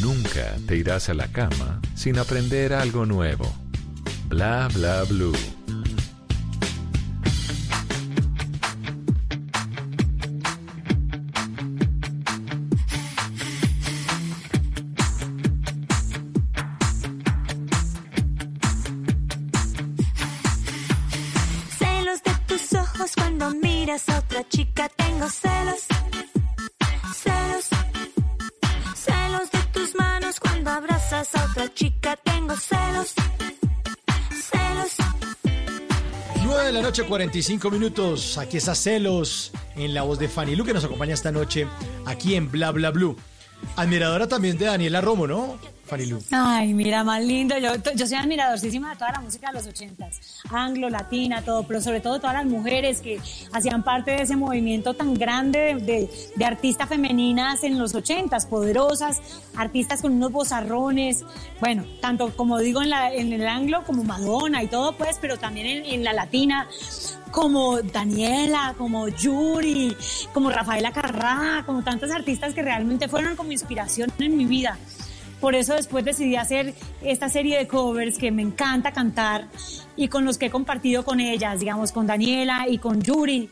Nunca 0.00 0.56
te 0.66 0.76
irás 0.76 1.08
a 1.08 1.14
la 1.14 1.28
cama 1.28 1.80
sin 1.94 2.18
aprender 2.18 2.72
algo 2.72 3.06
nuevo. 3.06 3.52
Bla 4.28 4.68
bla 4.72 5.04
blue. 5.04 5.61
9 36.92 36.96
de 36.96 37.02
la 37.02 37.04
noche, 37.04 37.08
45 37.08 37.70
minutos. 37.70 38.38
Aquí 38.38 38.58
está 38.58 38.74
Celos 38.74 39.50
en 39.76 39.94
la 39.94 40.02
voz 40.02 40.18
de 40.18 40.28
Fanny 40.28 40.54
Lu, 40.54 40.64
que 40.64 40.74
nos 40.74 40.84
acompaña 40.84 41.14
esta 41.14 41.32
noche 41.32 41.66
aquí 42.04 42.34
en 42.34 42.50
Bla 42.50 42.70
Bla 42.70 42.90
Blue. 42.90 43.16
Admiradora 43.76 44.28
también 44.28 44.58
de 44.58 44.66
Daniela 44.66 45.00
Romo, 45.00 45.26
¿no? 45.26 45.56
Ay, 46.30 46.74
mira, 46.74 47.04
más 47.04 47.22
lindo. 47.22 47.54
Yo, 47.58 48.06
soy 48.06 48.16
admiradorcísima 48.16 48.90
de 48.90 48.96
toda 48.96 49.12
la 49.12 49.20
música 49.20 49.48
de 49.48 49.54
los 49.54 49.66
ochentas, 49.66 50.40
anglo, 50.50 50.88
latina, 50.88 51.42
todo, 51.42 51.64
pero 51.64 51.80
sobre 51.80 52.00
todo 52.00 52.18
todas 52.18 52.34
las 52.34 52.46
mujeres 52.46 53.00
que 53.00 53.20
hacían 53.52 53.82
parte 53.82 54.12
de 54.12 54.22
ese 54.22 54.36
movimiento 54.36 54.94
tan 54.94 55.14
grande 55.14 55.76
de, 55.76 56.44
artistas 56.44 56.88
femeninas 56.88 57.62
en 57.64 57.78
los 57.78 57.94
ochentas, 57.94 58.46
poderosas, 58.46 59.20
artistas 59.56 60.02
con 60.02 60.12
unos 60.12 60.32
bozarrones, 60.32 61.24
bueno, 61.60 61.84
tanto 62.00 62.34
como 62.36 62.58
digo 62.58 62.82
en, 62.82 62.90
la, 62.90 63.12
en 63.12 63.32
el 63.32 63.46
anglo 63.46 63.84
como 63.84 64.02
Madonna 64.02 64.62
y 64.62 64.66
todo, 64.66 64.92
pues, 64.96 65.18
pero 65.20 65.38
también 65.38 65.84
en, 65.86 66.02
la 66.02 66.12
latina 66.12 66.68
como 67.30 67.80
Daniela, 67.80 68.74
como 68.76 69.08
Yuri, 69.08 69.96
como 70.34 70.50
Rafaela 70.50 70.92
Carrá, 70.92 71.62
como 71.64 71.82
tantos 71.82 72.10
artistas 72.10 72.54
que 72.54 72.62
realmente 72.62 73.08
fueron 73.08 73.36
como 73.36 73.52
inspiración 73.52 74.12
en 74.18 74.36
mi 74.36 74.44
vida. 74.44 74.78
Por 75.42 75.56
eso 75.56 75.74
después 75.74 76.04
decidí 76.04 76.36
hacer 76.36 76.72
esta 77.02 77.28
serie 77.28 77.58
de 77.58 77.66
covers 77.66 78.16
que 78.16 78.30
me 78.30 78.42
encanta 78.42 78.92
cantar 78.92 79.48
y 79.96 80.06
con 80.06 80.24
los 80.24 80.38
que 80.38 80.46
he 80.46 80.50
compartido 80.50 81.04
con 81.04 81.18
ellas, 81.18 81.58
digamos, 81.58 81.90
con 81.90 82.06
Daniela 82.06 82.66
y 82.68 82.78
con 82.78 83.02
Yuri, 83.02 83.50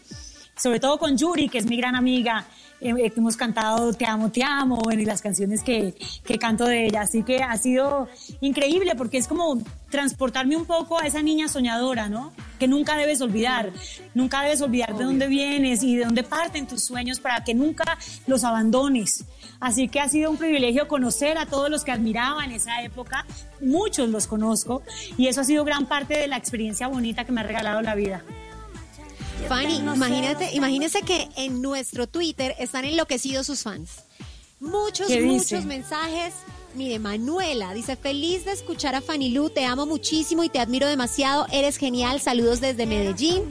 sobre 0.57 0.79
todo 0.79 1.01
con 1.01 1.19
Yuri, 1.19 1.49
que 1.49 1.59
es 1.59 1.67
mi 1.67 1.77
gran 1.77 1.97
amiga. 1.97 2.47
Eh, 2.81 2.95
eh, 2.99 3.13
hemos 3.15 3.37
cantado 3.37 3.93
Te 3.93 4.07
amo, 4.07 4.31
te 4.31 4.43
amo, 4.43 4.77
bueno, 4.77 5.03
y 5.03 5.05
las 5.05 5.21
canciones 5.21 5.63
que, 5.63 5.95
que 6.25 6.39
canto 6.39 6.65
de 6.65 6.87
ella. 6.87 7.03
Así 7.03 7.23
que 7.23 7.43
ha 7.43 7.57
sido 7.57 8.09
increíble 8.41 8.93
porque 8.97 9.19
es 9.19 9.29
como 9.29 9.59
transportarme 9.91 10.57
un 10.57 10.65
poco 10.65 10.99
a 10.99 11.07
esa 11.07 11.23
niña 11.23 11.49
soñadora, 11.49 12.09
¿no? 12.09 12.33
Que 12.59 12.69
nunca 12.69 12.97
debes 12.97 13.21
olvidar. 13.21 13.71
Nunca 14.15 14.43
debes 14.43 14.63
olvidar 14.63 14.97
de 14.97 15.05
dónde 15.05 15.27
vienes 15.27 15.83
y 15.83 15.97
de 15.97 16.05
dónde 16.05 16.23
parten 16.23 16.67
tus 16.67 16.83
sueños 16.83 17.21
para 17.21 17.45
que 17.45 17.55
nunca 17.55 17.99
los 18.27 18.45
abandones. 18.45 19.25
Así 19.59 19.89
que 19.89 20.01
ha 20.01 20.09
sido 20.09 20.31
un 20.31 20.39
privilegio 20.39 20.89
conocer 20.89 21.37
a 21.37 21.47
todos 21.47 21.69
los 21.69 21.85
que 21.85 21.93
admiraba 21.93 22.45
en 22.45 22.53
esa 22.53 22.83
época. 22.83 23.27
Muchos 23.61 24.09
los 24.09 24.27
conozco 24.27 24.83
y 25.19 25.27
eso 25.27 25.43
ha 25.43 25.45
sido 25.45 25.65
gran 25.65 25.87
parte 25.87 26.19
de 26.19 26.29
la 26.29 26.37
experiencia 26.37 26.89
bonita 26.89 27.25
que 27.25 27.33
me 27.33 27.43
ha 27.43 27.45
regalado 27.45 27.83
la 27.83 27.95
vida. 27.95 28.25
Fanny, 29.49 29.79
imagínate, 29.79 30.55
imagínese 30.55 31.03
que 31.03 31.29
en 31.37 31.63
nuestro 31.63 32.07
Twitter 32.07 32.55
están 32.59 32.85
enloquecidos 32.85 33.47
sus 33.47 33.63
fans. 33.63 34.05
Muchos, 34.61 35.09
¿Qué 35.09 35.23
muchos 35.23 35.65
mensajes. 35.65 36.35
Mire, 36.75 36.99
Manuela 36.99 37.75
dice, 37.75 37.97
feliz 37.97 38.45
de 38.45 38.53
escuchar 38.53 38.95
a 38.95 39.01
Fanny 39.01 39.31
Lu, 39.31 39.51
te 39.51 39.65
amo 39.65 39.87
muchísimo 39.87 40.45
y 40.45 40.49
te 40.49 40.61
admiro 40.61 40.87
demasiado, 40.87 41.47
eres 41.51 41.79
genial, 41.79 42.21
saludos 42.21 42.61
desde 42.61 42.87
Medellín. 42.87 43.43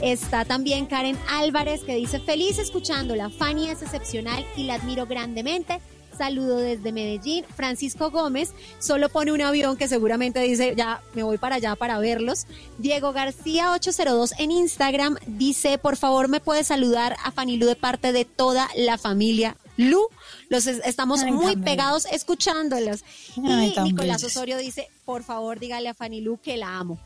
Está 0.00 0.44
también 0.44 0.86
Karen 0.86 1.18
Álvarez 1.28 1.82
que 1.84 1.94
dice, 1.94 2.18
feliz 2.18 2.58
escuchándola, 2.58 3.28
Fanny 3.28 3.68
es 3.68 3.82
excepcional 3.82 4.46
y 4.56 4.64
la 4.64 4.74
admiro 4.74 5.06
grandemente. 5.06 5.80
Saludo 6.16 6.58
desde 6.58 6.92
Medellín. 6.92 7.44
Francisco 7.56 8.10
Gómez 8.10 8.52
solo 8.78 9.08
pone 9.08 9.32
un 9.32 9.40
avión 9.40 9.76
que 9.76 9.88
seguramente 9.88 10.40
dice, 10.40 10.74
ya 10.76 11.00
me 11.14 11.22
voy 11.22 11.38
para 11.38 11.56
allá 11.56 11.74
para 11.76 11.98
verlos. 11.98 12.46
Diego 12.78 13.12
García 13.12 13.72
802 13.72 14.34
en 14.38 14.50
Instagram 14.50 15.16
dice, 15.26 15.78
por 15.78 15.96
favor 15.96 16.28
me 16.28 16.40
puede 16.40 16.64
saludar 16.64 17.16
a 17.24 17.30
Fanny 17.32 17.56
Lu 17.56 17.66
de 17.66 17.76
parte 17.76 18.12
de 18.12 18.24
toda 18.24 18.68
la 18.76 18.98
familia 18.98 19.56
Lu. 19.76 20.06
Los 20.48 20.66
es- 20.66 20.82
estamos 20.84 21.22
Ay, 21.22 21.32
muy 21.32 21.56
pegados 21.56 22.04
escuchándolos. 22.06 23.04
Ay, 23.44 23.74
y 23.76 23.80
Nicolás. 23.80 24.22
Osorio 24.22 24.58
dice, 24.58 24.88
por 25.04 25.22
favor 25.22 25.58
dígale 25.58 25.88
a 25.88 25.94
Fanny 25.94 26.20
Lu 26.20 26.38
que 26.38 26.56
la 26.56 26.76
amo. 26.78 26.98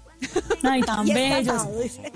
Ay, 0.62 0.80
tan 0.86 1.06
bellos. 1.06 1.66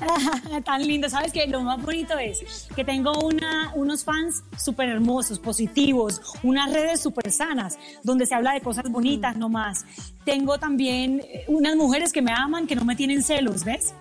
tan 0.64 0.86
lindo. 0.86 1.08
¿Sabes 1.08 1.32
qué? 1.32 1.46
Lo 1.46 1.62
más 1.62 1.80
bonito 1.82 2.18
es 2.18 2.68
que 2.74 2.84
tengo 2.84 3.12
una, 3.20 3.72
unos 3.74 4.04
fans 4.04 4.42
súper 4.58 4.88
hermosos, 4.88 5.38
positivos, 5.38 6.20
unas 6.42 6.72
redes 6.72 7.00
súper 7.00 7.30
sanas, 7.30 7.78
donde 8.02 8.26
se 8.26 8.34
habla 8.34 8.52
de 8.52 8.60
cosas 8.60 8.90
bonitas 8.90 9.36
nomás. 9.36 9.84
Tengo 10.24 10.58
también 10.58 11.20
eh, 11.20 11.44
unas 11.48 11.76
mujeres 11.76 12.12
que 12.12 12.22
me 12.22 12.32
aman, 12.32 12.66
que 12.66 12.76
no 12.76 12.84
me 12.84 12.96
tienen 12.96 13.22
celos, 13.22 13.64
¿ves? 13.64 13.94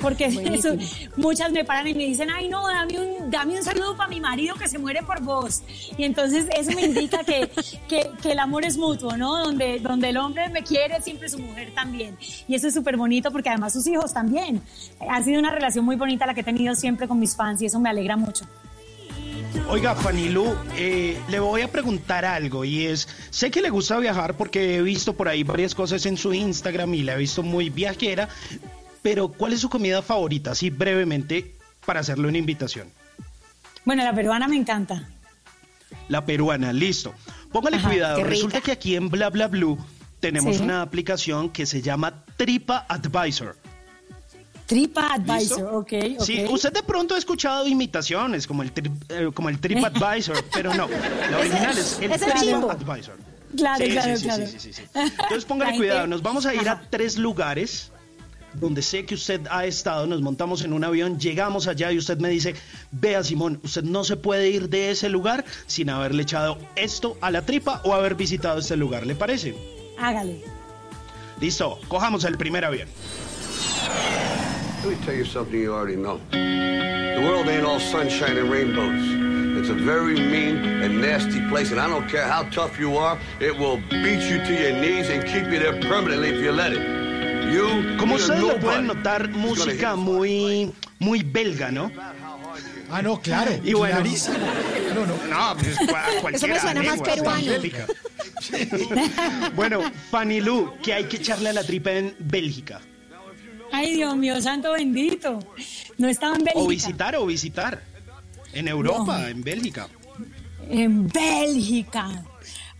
Porque 0.00 0.26
eso, 0.52 0.76
muchas 1.16 1.52
me 1.52 1.64
paran 1.64 1.88
y 1.88 1.94
me 1.94 2.04
dicen, 2.04 2.28
ay 2.30 2.48
no, 2.48 2.66
dame 2.66 2.98
un, 2.98 3.30
dame 3.30 3.56
un 3.56 3.64
saludo 3.64 3.96
para 3.96 4.08
mi 4.08 4.20
marido 4.20 4.54
que 4.56 4.68
se 4.68 4.78
muere 4.78 5.02
por 5.02 5.20
vos. 5.22 5.62
Y 5.96 6.04
entonces 6.04 6.46
eso 6.56 6.72
me 6.72 6.84
indica 6.84 7.24
que, 7.24 7.50
que, 7.88 8.10
que 8.22 8.32
el 8.32 8.38
amor 8.38 8.64
es 8.64 8.76
mutuo, 8.76 9.16
¿no? 9.16 9.42
Donde, 9.44 9.78
donde 9.80 10.10
el 10.10 10.16
hombre 10.16 10.48
me 10.48 10.62
quiere, 10.62 11.00
siempre 11.00 11.28
su 11.28 11.38
mujer 11.38 11.72
también. 11.74 12.16
Y 12.46 12.54
eso 12.54 12.68
es 12.68 12.74
súper 12.74 12.96
bonito 12.96 13.30
porque 13.30 13.48
además 13.48 13.72
sus 13.72 13.86
hijos 13.86 14.12
también. 14.12 14.62
Ha 15.08 15.22
sido 15.22 15.38
una 15.38 15.50
relación 15.50 15.84
muy 15.84 15.96
bonita 15.96 16.26
la 16.26 16.34
que 16.34 16.40
he 16.40 16.44
tenido 16.44 16.74
siempre 16.74 17.08
con 17.08 17.18
mis 17.18 17.36
fans 17.36 17.62
y 17.62 17.66
eso 17.66 17.80
me 17.80 17.90
alegra 17.90 18.16
mucho. 18.16 18.44
Oiga, 19.70 19.94
Fanilu, 19.94 20.54
eh, 20.76 21.20
le 21.28 21.40
voy 21.40 21.62
a 21.62 21.68
preguntar 21.68 22.24
algo 22.24 22.64
y 22.64 22.86
es, 22.86 23.08
sé 23.30 23.50
que 23.50 23.60
le 23.60 23.70
gusta 23.70 23.98
viajar 23.98 24.34
porque 24.34 24.76
he 24.76 24.82
visto 24.82 25.14
por 25.14 25.28
ahí 25.28 25.42
varias 25.42 25.74
cosas 25.74 26.04
en 26.06 26.16
su 26.16 26.32
Instagram 26.32 26.94
y 26.94 27.02
la 27.02 27.14
he 27.14 27.18
visto 27.18 27.42
muy 27.42 27.68
viajera, 27.68 28.28
pero 29.02 29.28
¿cuál 29.28 29.52
es 29.52 29.60
su 29.60 29.68
comida 29.68 30.02
favorita? 30.02 30.52
Así 30.52 30.70
brevemente 30.70 31.54
para 31.86 32.00
hacerle 32.00 32.28
una 32.28 32.38
invitación. 32.38 32.88
Bueno, 33.84 34.04
la 34.04 34.12
peruana 34.14 34.48
me 34.48 34.56
encanta. 34.56 35.08
La 36.08 36.24
peruana, 36.24 36.72
listo. 36.72 37.14
Póngale 37.52 37.78
Ajá, 37.78 37.88
cuidado, 37.88 38.24
resulta 38.24 38.60
que 38.60 38.72
aquí 38.72 38.96
en 38.96 39.08
Bla 39.08 39.30
Bla 39.30 39.46
Blue 39.48 39.78
tenemos 40.20 40.56
Sí. 40.56 40.62
una 40.62 40.82
aplicación 40.82 41.48
que 41.50 41.64
se 41.64 41.80
llama 41.80 42.24
Tripa 42.36 42.84
Advisor. 42.88 43.56
TripAdvisor, 44.66 45.64
ok, 45.74 45.92
ok. 46.18 46.22
Sí, 46.24 46.44
usted 46.50 46.72
de 46.72 46.82
pronto 46.82 47.14
ha 47.14 47.18
escuchado 47.18 47.66
imitaciones 47.66 48.46
como 48.46 48.62
el, 48.62 48.74
tri- 48.74 48.92
eh, 49.08 49.30
como 49.32 49.48
el 49.48 49.58
TripAdvisor, 49.60 50.44
pero 50.52 50.74
no. 50.74 50.88
La 51.30 51.38
original 51.38 51.78
es 51.78 51.98
el 52.02 52.12
es 52.12 52.20
el 52.22 52.32
chimbo. 52.34 52.68
TripAdvisor. 52.74 53.16
Claro, 53.56 53.82
Sí, 53.82 53.90
claro, 53.92 54.16
sí, 54.18 54.24
claro. 54.24 54.46
sí, 54.46 54.58
sí, 54.60 54.72
sí. 54.74 54.82
Entonces 54.94 55.46
póngale 55.46 55.74
cuidado, 55.78 56.06
nos 56.06 56.20
vamos 56.20 56.44
a 56.44 56.54
ir 56.54 56.68
a 56.68 56.82
tres 56.90 57.16
lugares 57.16 57.90
donde 58.54 58.82
sé 58.82 59.04
que 59.04 59.14
usted 59.14 59.40
ha 59.50 59.66
estado, 59.66 60.06
nos 60.06 60.22
montamos 60.22 60.62
en 60.62 60.72
un 60.72 60.84
avión, 60.84 61.18
llegamos 61.18 61.66
allá 61.66 61.92
y 61.92 61.98
usted 61.98 62.18
me 62.18 62.28
dice, 62.28 62.54
vea 62.90 63.22
Simón, 63.22 63.60
usted 63.62 63.82
no 63.82 64.04
se 64.04 64.16
puede 64.16 64.50
ir 64.50 64.68
de 64.68 64.90
ese 64.90 65.08
lugar 65.08 65.44
sin 65.66 65.90
haberle 65.90 66.22
echado 66.22 66.58
esto 66.76 67.16
a 67.20 67.30
la 67.30 67.42
tripa 67.42 67.80
o 67.84 67.94
haber 67.94 68.14
visitado 68.14 68.58
este 68.58 68.76
lugar, 68.76 69.06
¿le 69.06 69.14
parece? 69.14 69.54
Hágale. 69.98 70.42
Listo, 71.40 71.78
cojamos 71.88 72.24
el 72.24 72.36
primer 72.36 72.64
avión. 72.64 72.88
Let 74.84 74.90
me 74.90 74.96
tell 75.04 75.16
you 75.16 75.24
something 75.24 75.60
you 75.60 75.72
already 75.72 75.96
know. 75.96 76.20
The 76.30 77.20
world 77.24 77.48
ain't 77.48 77.64
all 77.64 77.80
sunshine 77.80 78.38
and 78.38 78.50
rainbows. 78.50 79.28
It's 79.58 79.70
a 79.70 79.74
very 79.74 80.14
mean 80.14 80.56
and 80.82 81.00
nasty 81.00 81.40
place, 81.48 81.72
and 81.72 81.80
I 81.80 81.88
don't 81.88 82.08
care 82.08 82.28
how 82.28 82.44
tough 82.44 82.78
you 82.78 82.96
are, 82.96 83.18
it 83.40 83.58
will 83.58 83.78
beat 83.90 84.22
you 84.30 84.38
to 84.38 84.54
your 84.54 84.80
knees 84.80 85.08
and 85.08 85.24
keep 85.24 85.50
you 85.50 85.58
there 85.58 85.80
permanently 85.82 86.28
if 86.28 86.40
you 86.40 86.52
let 86.52 86.72
it. 86.72 87.07
Como 87.98 88.14
ustedes 88.14 88.40
lo 88.40 88.58
pueden 88.60 88.86
notar, 88.86 89.28
música 89.30 89.96
muy, 89.96 90.72
muy 90.98 91.22
belga, 91.22 91.70
¿no? 91.70 91.90
Ah, 92.90 93.02
no, 93.02 93.20
claro. 93.20 93.50
Y 93.64 93.72
bueno. 93.74 93.96
clarísimo. 93.96 94.36
No, 94.94 95.06
no. 95.06 95.16
No, 95.26 95.56
pues 95.60 95.76
cualquiera 96.20 96.54
me 96.54 96.60
suena 96.60 96.82
más 96.82 97.00
peruano. 97.00 97.52
Bueno, 99.54 99.80
Fanny 100.10 100.40
Lu, 100.40 100.72
¿qué 100.82 100.94
hay 100.94 101.04
que 101.04 101.16
echarle 101.18 101.50
a 101.50 101.52
la 101.52 101.64
tripa 101.64 101.92
en 101.92 102.14
Bélgica? 102.18 102.80
Ay, 103.72 103.94
Dios 103.94 104.16
mío, 104.16 104.40
santo 104.40 104.72
bendito. 104.72 105.38
No 105.98 106.08
estaba 106.08 106.36
en 106.36 106.44
Bélgica. 106.44 106.64
O 106.64 106.68
visitar 106.68 107.16
o 107.16 107.26
visitar. 107.26 107.82
En 108.54 108.68
Europa, 108.68 109.18
No. 109.18 109.26
en 109.28 109.42
Bélgica. 109.42 109.88
En 110.70 111.06
Bélgica. 111.08 112.24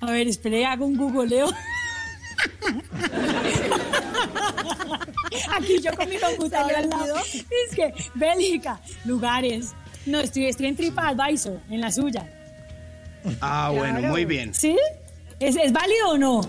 A 0.01 0.11
ver, 0.11 0.29
espere, 0.29 0.65
hago 0.65 0.87
un 0.87 0.97
googleo. 0.97 1.53
Aquí 5.57 5.81
yo 5.81 5.93
con 5.95 6.09
mi 6.09 6.17
computadora 6.21 6.79
al 6.79 6.89
lado. 6.89 7.17
Es 7.19 7.75
que, 7.75 7.93
Bélgica, 8.15 8.81
lugares. 9.05 9.73
No, 10.07 10.21
estoy, 10.21 10.47
estoy 10.47 10.67
en 10.67 10.77
TripAdvisor, 10.77 11.61
en 11.71 11.81
la 11.81 11.91
suya. 11.93 12.27
Ah, 13.41 13.71
bueno, 13.75 14.01
muy 14.09 14.25
bien. 14.25 14.55
¿Sí? 14.55 14.77
¿Es, 15.39 15.57
es 15.57 15.73
válido 15.73 16.11
o 16.11 16.19
no? 16.19 16.41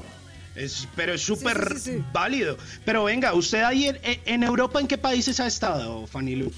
Es, 0.56 0.88
pero 0.96 1.14
es 1.14 1.22
súper 1.22 1.76
válido. 2.14 2.58
Pero 2.86 3.04
venga, 3.04 3.34
¿usted 3.34 3.64
ahí 3.64 3.88
en, 3.88 3.98
en 4.04 4.44
Europa 4.44 4.80
en 4.80 4.88
qué 4.88 4.98
países 4.98 5.40
ha 5.40 5.48
estado, 5.48 6.06
Fanny 6.08 6.36
Lu? 6.36 6.52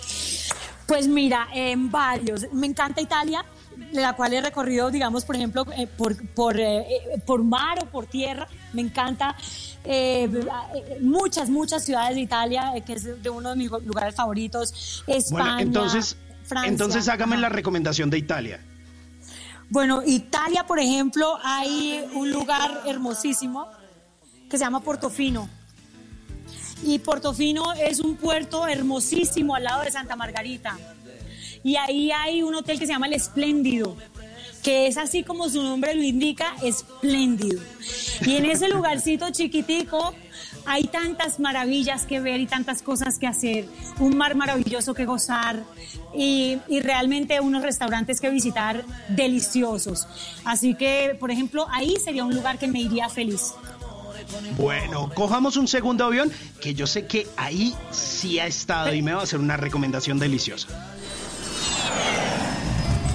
Pues 0.86 1.08
mira, 1.08 1.48
en 1.54 1.90
varios. 1.90 2.52
Me 2.52 2.68
encanta 2.68 3.02
Italia, 3.02 3.46
la 3.92 4.14
cual 4.14 4.34
he 4.34 4.42
recorrido, 4.42 4.92
digamos, 4.92 5.26
por 5.26 5.36
ejemplo, 5.36 5.66
eh, 5.78 5.88
por, 5.88 6.16
por, 6.34 6.60
eh, 6.60 6.80
eh, 6.80 7.22
por 7.26 7.44
mar 7.44 7.80
o 7.84 7.86
por 7.88 8.06
tierra. 8.06 8.48
Me 8.74 8.82
encanta 8.82 9.36
eh, 9.84 10.30
muchas, 11.02 11.50
muchas 11.50 11.84
ciudades 11.84 12.16
de 12.16 12.22
Italia, 12.22 12.74
que 12.86 12.94
es 12.94 13.22
de 13.22 13.30
uno 13.30 13.50
de 13.50 13.56
mis 13.56 13.70
lugares 13.70 14.16
favoritos. 14.16 15.04
España, 15.08 15.44
Bueno, 15.44 15.60
entonces, 15.60 16.18
Francia. 16.46 16.70
entonces 16.72 17.08
hágame 17.08 17.38
la 17.38 17.50
recomendación 17.50 18.10
de 18.10 18.18
Italia. 18.18 18.60
Bueno, 19.70 20.04
Italia, 20.06 20.66
por 20.66 20.80
ejemplo, 20.80 21.38
hay 21.44 22.06
un 22.14 22.30
lugar 22.32 22.82
hermosísimo 22.86 23.68
que 24.50 24.58
se 24.58 24.64
llama 24.66 24.82
Portofino. 24.82 25.48
Y 26.84 27.00
Portofino 27.00 27.72
es 27.74 28.00
un 28.00 28.16
puerto 28.18 28.68
hermosísimo 28.68 29.56
al 29.56 29.64
lado 29.64 29.84
de 29.84 29.92
Santa 29.92 30.16
Margarita. 30.16 30.78
Y 31.64 31.76
ahí 31.76 32.12
hay 32.12 32.42
un 32.44 32.56
hotel 32.56 32.80
que 32.80 32.88
se 32.88 32.94
llama 32.94 33.08
El 33.08 33.14
Espléndido, 33.14 33.96
que 34.64 34.88
es 34.88 34.98
así 34.98 35.24
como 35.24 35.50
su 35.50 35.62
nombre 35.62 35.94
lo 35.94 36.04
indica, 36.04 36.56
espléndido. 36.64 37.62
Y 38.26 38.36
en 38.36 38.46
ese 38.46 38.70
lugarcito 38.70 39.30
chiquitico 39.32 40.14
hay 40.66 40.84
tantas 40.86 41.40
maravillas 41.40 42.06
que 42.06 42.20
ver 42.20 42.40
y 42.40 42.48
tantas 42.48 42.82
cosas 42.82 43.18
que 43.18 43.28
hacer, 43.28 43.66
un 44.00 44.16
mar 44.16 44.36
maravilloso 44.36 44.94
que 44.94 45.06
gozar 45.06 45.64
y, 46.16 46.58
y 46.68 46.80
realmente 46.82 47.40
unos 47.40 47.64
restaurantes 47.64 48.22
que 48.22 48.30
visitar 48.30 48.84
deliciosos. 49.10 50.08
Así 50.46 50.76
que, 50.76 51.16
por 51.20 51.32
ejemplo, 51.32 51.68
ahí 51.72 51.96
sería 52.04 52.24
un 52.24 52.36
lugar 52.36 52.60
que 52.60 52.68
me 52.68 52.80
iría 52.80 53.10
feliz. 53.10 53.54
Bueno, 54.58 55.10
cojamos 55.14 55.58
un 55.58 55.68
segundo 55.68 56.06
avión 56.06 56.32
que 56.62 56.74
yo 56.74 56.88
sé 56.88 57.06
que 57.06 57.28
ahí 57.38 57.74
sí 57.92 58.40
ha 58.40 58.46
estado 58.46 58.94
y 58.94 59.02
me 59.02 59.14
va 59.14 59.22
a 59.22 59.24
hacer 59.24 59.40
una 59.40 59.58
recomendación 59.58 60.20
deliciosa. 60.20 60.68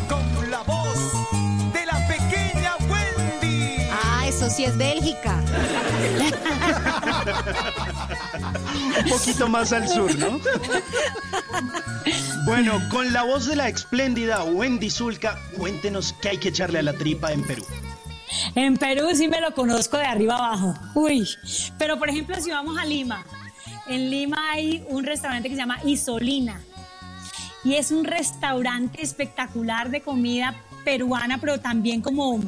Con 0.08 0.50
la 0.50 0.62
voz 0.62 0.98
de 1.72 1.86
la 1.86 2.06
pequeña 2.08 2.76
Wendy. 2.88 3.76
Ah, 3.90 4.26
eso 4.26 4.48
sí 4.50 4.64
es 4.64 4.76
Bélgica. 4.76 5.42
Un 9.04 9.10
poquito 9.10 9.48
más 9.48 9.72
al 9.72 9.88
sur, 9.88 10.16
¿no? 10.18 10.40
Bueno, 12.44 12.80
con 12.90 13.12
la 13.12 13.24
voz 13.24 13.46
de 13.46 13.56
la 13.56 13.68
espléndida 13.68 14.44
Wendy 14.44 14.90
Zulka, 14.90 15.38
cuéntenos 15.56 16.14
qué 16.20 16.28
hay 16.30 16.38
que 16.38 16.50
echarle 16.50 16.78
a 16.78 16.82
la 16.82 16.92
tripa 16.92 17.32
en 17.32 17.42
Perú. 17.42 17.64
En 18.54 18.76
Perú 18.76 19.08
sí 19.14 19.28
me 19.28 19.40
lo 19.40 19.52
conozco 19.54 19.96
de 19.98 20.04
arriba 20.04 20.36
abajo. 20.36 20.74
Uy, 20.94 21.28
pero 21.78 21.98
por 21.98 22.08
ejemplo 22.08 22.36
si 22.40 22.50
vamos 22.50 22.78
a 22.78 22.84
Lima, 22.84 23.24
en 23.88 24.10
Lima 24.10 24.52
hay 24.52 24.84
un 24.88 25.04
restaurante 25.04 25.48
que 25.48 25.54
se 25.54 25.60
llama 25.60 25.80
Isolina 25.84 26.60
y 27.66 27.74
es 27.74 27.90
un 27.90 28.04
restaurante 28.04 29.02
espectacular 29.02 29.90
de 29.90 30.00
comida 30.00 30.54
peruana, 30.84 31.38
pero 31.38 31.58
también 31.58 32.00
como, 32.00 32.40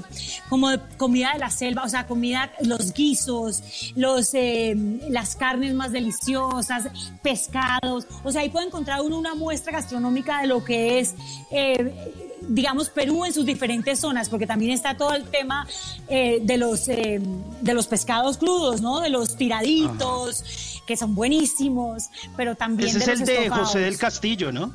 como 0.48 0.68
comida 0.96 1.32
de 1.32 1.40
la 1.40 1.50
selva, 1.50 1.82
o 1.82 1.88
sea, 1.88 2.06
comida, 2.06 2.52
los 2.60 2.92
guisos, 2.92 3.92
los, 3.96 4.32
eh, 4.34 4.76
las 5.08 5.34
carnes 5.34 5.74
más 5.74 5.90
deliciosas, 5.90 6.84
pescados, 7.20 8.06
o 8.22 8.30
sea, 8.30 8.42
ahí 8.42 8.48
puede 8.48 8.66
encontrar 8.68 9.00
uno 9.00 9.18
una 9.18 9.34
muestra 9.34 9.72
gastronómica 9.72 10.40
de 10.40 10.46
lo 10.46 10.62
que 10.62 11.00
es, 11.00 11.16
eh, 11.50 12.14
digamos, 12.42 12.90
Perú 12.90 13.24
en 13.24 13.32
sus 13.32 13.44
diferentes 13.44 13.98
zonas, 13.98 14.28
porque 14.28 14.46
también 14.46 14.70
está 14.70 14.96
todo 14.96 15.14
el 15.14 15.24
tema 15.24 15.66
eh, 16.08 16.38
de, 16.40 16.58
los, 16.58 16.88
eh, 16.88 17.20
de 17.60 17.74
los 17.74 17.88
pescados 17.88 18.38
crudos, 18.38 18.80
¿no? 18.80 19.00
De 19.00 19.08
los 19.08 19.36
tiraditos, 19.36 20.44
que 20.86 20.96
son 20.96 21.16
buenísimos, 21.16 22.04
pero 22.36 22.54
también 22.54 22.88
Ese 22.90 22.98
es 22.98 23.06
de 23.06 23.12
el 23.12 23.18
los 23.18 23.28
de. 23.58 23.64
José 23.64 23.78
del 23.80 23.98
Castillo, 23.98 24.52
¿no? 24.52 24.72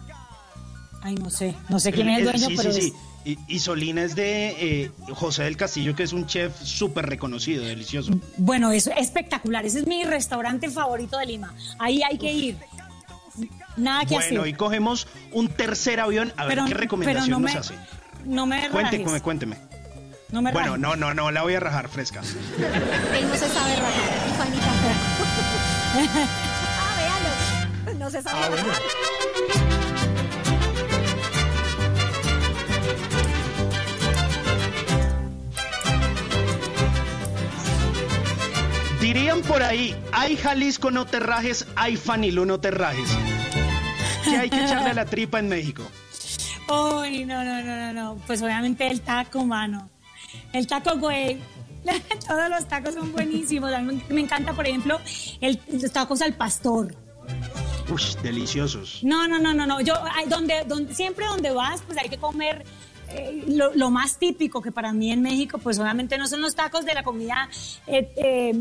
Ay, 1.03 1.15
no 1.15 1.29
sé, 1.29 1.53
no 1.69 1.79
sé 1.79 1.91
quién 1.91 2.07
es 2.09 2.19
el 2.19 2.23
dueño, 2.25 2.47
sí, 2.47 2.53
pero 2.57 2.71
sí, 2.71 2.79
es- 2.79 2.85
sí. 2.85 2.93
Y, 3.25 3.37
y 3.47 3.59
Solina 3.59 4.03
es 4.03 4.15
de 4.15 4.49
eh, 4.83 4.91
José 5.13 5.43
del 5.43 5.55
Castillo, 5.55 5.95
que 5.95 6.03
es 6.03 6.11
un 6.11 6.27
chef 6.27 6.53
súper 6.61 7.05
reconocido, 7.05 7.63
delicioso. 7.63 8.11
Bueno, 8.35 8.71
es 8.73 8.87
espectacular. 8.87 9.65
Ese 9.65 9.79
es 9.79 9.87
mi 9.87 10.03
restaurante 10.03 10.69
favorito 10.69 11.17
de 11.17 11.25
Lima. 11.27 11.53
Ahí 11.79 12.01
hay 12.03 12.17
que 12.17 12.33
ir. 12.33 12.57
Nada 13.77 14.01
que 14.05 14.15
Bueno, 14.15 14.41
hacer. 14.41 14.47
y 14.53 14.53
cogemos 14.57 15.07
un 15.31 15.47
tercer 15.47 15.99
avión. 16.01 16.33
A 16.35 16.45
ver 16.45 16.59
qué 16.67 16.73
recomendación 16.73 17.29
no 17.29 17.39
nos 17.39 17.53
me- 17.53 17.59
hace. 17.59 17.75
No 18.25 18.45
me 18.45 18.69
Cuénteme, 18.69 19.05
rajes. 19.05 19.21
cuénteme. 19.21 19.57
No 20.31 20.41
me 20.41 20.51
Bueno, 20.51 20.75
rajes. 20.75 20.81
no, 20.81 20.95
no, 20.97 21.13
no, 21.13 21.31
la 21.31 21.43
voy 21.43 21.53
a 21.55 21.59
rajar 21.61 21.87
fresca. 21.87 22.19
Él 23.17 23.27
no 23.27 23.35
se 23.35 23.47
sabe 23.49 23.75
rajar. 23.77 24.49
Y 24.53 24.59
ah, 26.77 26.95
véalo. 27.85 27.99
No 27.99 28.09
se 28.09 28.21
sabe 28.21 28.49
rajar. 28.55 28.81
Dirían 39.13 39.41
por 39.43 39.61
ahí, 39.61 39.95
hay 40.11 40.35
Jalisco 40.35 40.89
no 40.89 41.05
te 41.05 41.19
rajes, 41.19 41.67
hay 41.75 41.97
Fanilú 41.97 42.45
no 42.45 42.59
te 42.59 42.71
rajes. 42.71 43.07
¿Qué 44.23 44.37
hay 44.37 44.49
que 44.49 44.63
echarle 44.63 44.89
a 44.89 44.93
la 44.93 45.05
tripa 45.05 45.37
en 45.39 45.49
México? 45.49 45.83
Uy, 46.67 47.23
no, 47.25 47.43
no, 47.43 47.61
no, 47.61 47.75
no, 47.75 47.93
no. 47.93 48.15
Pues 48.25 48.41
obviamente 48.41 48.87
el 48.87 49.01
taco, 49.01 49.45
mano. 49.45 49.89
El 50.51 50.65
taco, 50.65 50.97
güey. 50.97 51.39
Todos 52.27 52.49
los 52.49 52.67
tacos 52.67 52.95
son 52.95 53.11
buenísimos. 53.11 53.71
A 53.71 53.79
mí 53.79 54.01
me 54.09 54.21
encanta, 54.21 54.53
por 54.53 54.65
ejemplo, 54.65 54.99
el- 55.41 55.59
los 55.71 55.91
tacos 55.91 56.21
al 56.21 56.33
pastor. 56.33 56.95
Uy, 57.89 58.01
deliciosos. 58.23 59.01
No, 59.03 59.27
no, 59.27 59.37
no, 59.37 59.53
no, 59.53 59.67
no. 59.67 59.79
Yo, 59.81 59.93
donde, 60.27 60.63
donde, 60.65 60.95
siempre 60.95 61.25
donde 61.27 61.51
vas, 61.51 61.81
pues 61.85 61.97
hay 61.99 62.09
que 62.09 62.17
comer 62.17 62.65
eh, 63.15 63.43
lo, 63.47 63.73
lo 63.75 63.89
más 63.89 64.17
típico, 64.17 64.61
que 64.61 64.71
para 64.71 64.93
mí 64.93 65.11
en 65.11 65.21
México, 65.21 65.57
pues 65.57 65.79
obviamente 65.79 66.17
no 66.17 66.27
son 66.27 66.41
los 66.41 66.55
tacos 66.55 66.85
de 66.85 66.93
la 66.93 67.03
comida 67.03 67.49
eh, 67.87 68.11
eh, 68.15 68.51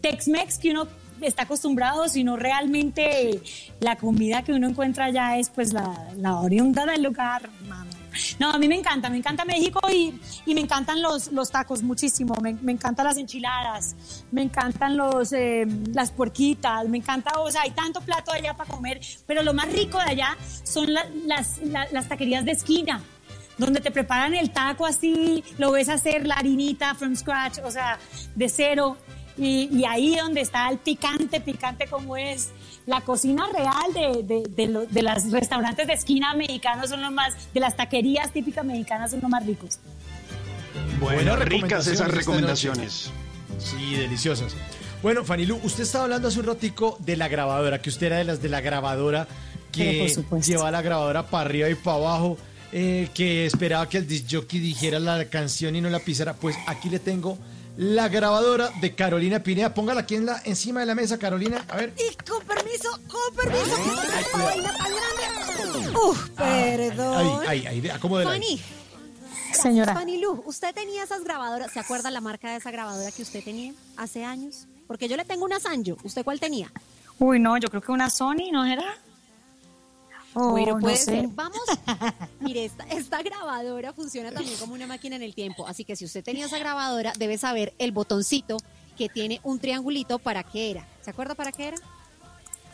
Tex-Mex 0.00 0.58
que 0.58 0.70
uno 0.70 0.86
está 1.20 1.42
acostumbrado, 1.42 2.08
sino 2.08 2.36
realmente 2.36 3.40
la 3.80 3.96
comida 3.96 4.42
que 4.42 4.52
uno 4.52 4.68
encuentra 4.68 5.06
allá 5.06 5.36
es 5.38 5.50
pues 5.50 5.72
la, 5.72 6.08
la 6.16 6.36
oriunda 6.38 6.86
del 6.86 7.02
lugar. 7.02 7.50
No, 8.40 8.50
a 8.50 8.58
mí 8.58 8.66
me 8.68 8.74
encanta, 8.74 9.10
me 9.10 9.18
encanta 9.18 9.44
México 9.44 9.80
y, 9.92 10.18
y 10.46 10.54
me 10.54 10.60
encantan 10.60 11.00
los, 11.02 11.30
los 11.30 11.50
tacos 11.50 11.82
muchísimo. 11.82 12.34
Me, 12.42 12.54
me 12.54 12.72
encantan 12.72 13.06
las 13.06 13.16
enchiladas, 13.16 13.94
me 14.32 14.42
encantan 14.42 14.96
los, 14.96 15.32
eh, 15.32 15.66
las 15.92 16.10
puerquitas, 16.10 16.88
me 16.88 16.98
encanta, 16.98 17.38
o 17.40 17.50
sea, 17.50 17.62
hay 17.62 17.70
tanto 17.72 18.00
plato 18.00 18.32
allá 18.32 18.54
para 18.54 18.70
comer, 18.70 19.00
pero 19.26 19.42
lo 19.42 19.54
más 19.54 19.70
rico 19.72 19.98
de 19.98 20.04
allá 20.12 20.36
son 20.64 20.92
la- 20.92 21.06
las, 21.26 21.58
la- 21.58 21.86
las 21.92 22.08
taquerías 22.08 22.44
de 22.44 22.52
esquina 22.52 23.02
donde 23.58 23.80
te 23.80 23.90
preparan 23.90 24.34
el 24.34 24.50
taco 24.50 24.86
así, 24.86 25.44
lo 25.58 25.72
ves 25.72 25.88
hacer 25.88 26.26
la 26.26 26.36
harinita 26.36 26.94
from 26.94 27.14
scratch, 27.16 27.58
o 27.64 27.70
sea, 27.70 27.98
de 28.34 28.48
cero. 28.48 28.96
Y, 29.36 29.68
y 29.72 29.84
ahí 29.84 30.16
donde 30.16 30.40
está 30.40 30.68
el 30.68 30.78
picante, 30.78 31.40
picante 31.40 31.86
como 31.86 32.16
es. 32.16 32.48
La 32.86 33.02
cocina 33.02 33.46
real 33.52 33.92
de, 33.94 34.22
de, 34.24 34.42
de, 34.48 34.66
lo- 34.66 34.86
de 34.86 35.02
los 35.02 35.30
restaurantes 35.30 35.86
de 35.86 35.92
esquina 35.92 36.34
mexicanos 36.34 36.88
son 36.90 37.02
los 37.02 37.12
más, 37.12 37.34
de 37.52 37.60
las 37.60 37.76
taquerías 37.76 38.32
típicas 38.32 38.64
mexicanas 38.64 39.10
son 39.12 39.20
los 39.20 39.30
más 39.30 39.44
ricos. 39.46 39.78
Bueno, 41.00 41.36
ricas 41.36 41.86
esas 41.86 42.10
recomendaciones. 42.10 43.10
Sí, 43.58 43.94
deliciosas. 43.94 44.54
Bueno, 45.02 45.24
Fanilú, 45.24 45.60
usted 45.62 45.84
estaba 45.84 46.04
hablando 46.04 46.28
hace 46.28 46.40
un 46.40 46.46
ratico 46.46 46.96
de 47.00 47.16
la 47.16 47.28
grabadora, 47.28 47.80
que 47.80 47.90
usted 47.90 48.06
era 48.06 48.16
de 48.18 48.24
las 48.24 48.42
de 48.42 48.48
la 48.48 48.60
grabadora 48.60 49.28
que 49.70 50.12
llevaba 50.44 50.70
la 50.72 50.82
grabadora 50.82 51.26
para 51.26 51.44
arriba 51.44 51.68
y 51.68 51.74
para 51.76 51.96
abajo, 51.98 52.36
eh, 52.72 53.08
que 53.14 53.46
esperaba 53.46 53.88
que 53.88 53.98
el 53.98 54.06
disc 54.06 54.26
jockey 54.30 54.60
dijera 54.60 54.98
la 54.98 55.24
canción 55.26 55.76
y 55.76 55.80
no 55.80 55.90
la 55.90 56.00
pisara. 56.00 56.34
Pues 56.34 56.56
aquí 56.66 56.88
le 56.88 56.98
tengo 56.98 57.38
la 57.76 58.08
grabadora 58.08 58.70
de 58.80 58.94
Carolina 58.94 59.42
Pineda. 59.42 59.72
Póngala 59.72 60.00
aquí 60.00 60.16
en 60.16 60.26
la, 60.26 60.42
encima 60.44 60.80
de 60.80 60.86
la 60.86 60.94
mesa, 60.94 61.18
Carolina. 61.18 61.64
A 61.68 61.76
ver. 61.76 61.94
Y 61.96 62.14
con 62.28 62.44
permiso, 62.44 62.90
con 63.08 63.36
permiso. 63.36 63.76
Uf, 66.08 66.28
perdón. 66.30 67.40
Ahí, 67.46 67.60
ahí, 67.60 67.66
ahí, 67.66 67.80
vea, 67.80 67.96
acomódela. 67.96 68.30
Fanny, 68.30 68.60
Señora. 69.52 69.94
Fanny 69.94 70.20
Lu, 70.20 70.42
¿usted 70.46 70.74
tenía 70.74 71.04
esas 71.04 71.24
grabadoras? 71.24 71.72
¿Se 71.72 71.80
acuerda 71.80 72.10
la 72.10 72.20
marca 72.20 72.50
de 72.50 72.56
esa 72.56 72.70
grabadora 72.70 73.10
que 73.10 73.22
usted 73.22 73.42
tenía 73.42 73.72
hace 73.96 74.24
años? 74.24 74.66
Porque 74.86 75.08
yo 75.08 75.16
le 75.16 75.24
tengo 75.24 75.44
una 75.44 75.60
Sanyo. 75.60 75.96
¿Usted 76.02 76.24
cuál 76.24 76.40
tenía? 76.40 76.72
Uy, 77.18 77.38
no, 77.38 77.56
yo 77.58 77.68
creo 77.68 77.82
que 77.82 77.92
una 77.92 78.10
Sony, 78.10 78.50
¿no 78.52 78.64
era? 78.64 78.96
Oh, 80.34 80.50
bueno, 80.50 80.74
no 80.74 80.80
puede 80.80 80.96
sé. 80.96 81.04
ser. 81.04 81.28
Vamos. 81.28 81.60
Mire, 82.40 82.64
esta, 82.66 82.84
esta 82.84 83.22
grabadora 83.22 83.92
funciona 83.92 84.30
también 84.30 84.56
como 84.58 84.74
una 84.74 84.86
máquina 84.86 85.16
en 85.16 85.22
el 85.22 85.34
tiempo. 85.34 85.66
Así 85.66 85.84
que 85.84 85.96
si 85.96 86.04
usted 86.04 86.22
tenía 86.22 86.46
esa 86.46 86.58
grabadora, 86.58 87.12
debe 87.18 87.38
saber 87.38 87.72
el 87.78 87.92
botoncito 87.92 88.58
que 88.96 89.08
tiene 89.08 89.40
un 89.42 89.58
triangulito 89.58 90.18
para 90.18 90.42
qué 90.42 90.70
era. 90.70 90.86
¿Se 91.02 91.10
acuerda 91.10 91.34
para 91.34 91.52
qué 91.52 91.68
era? 91.68 91.78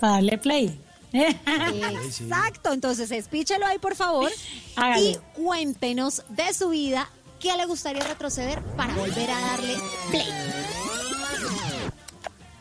Para 0.01 0.15
darle 0.15 0.39
play. 0.39 0.81
Exacto. 1.13 2.73
Entonces, 2.73 3.11
espíchelo 3.11 3.67
ahí, 3.67 3.79
por 3.79 3.95
favor. 3.95 4.31
Hágale. 4.75 5.11
Y 5.11 5.19
cuéntenos 5.35 6.23
de 6.29 6.53
su 6.53 6.71
vida 6.71 7.09
qué 7.39 7.57
le 7.57 7.67
gustaría 7.67 8.03
retroceder 8.03 8.63
para 8.77 8.95
volver 8.95 9.31
a 9.31 9.41
darle 9.41 9.75
play. 10.11 10.27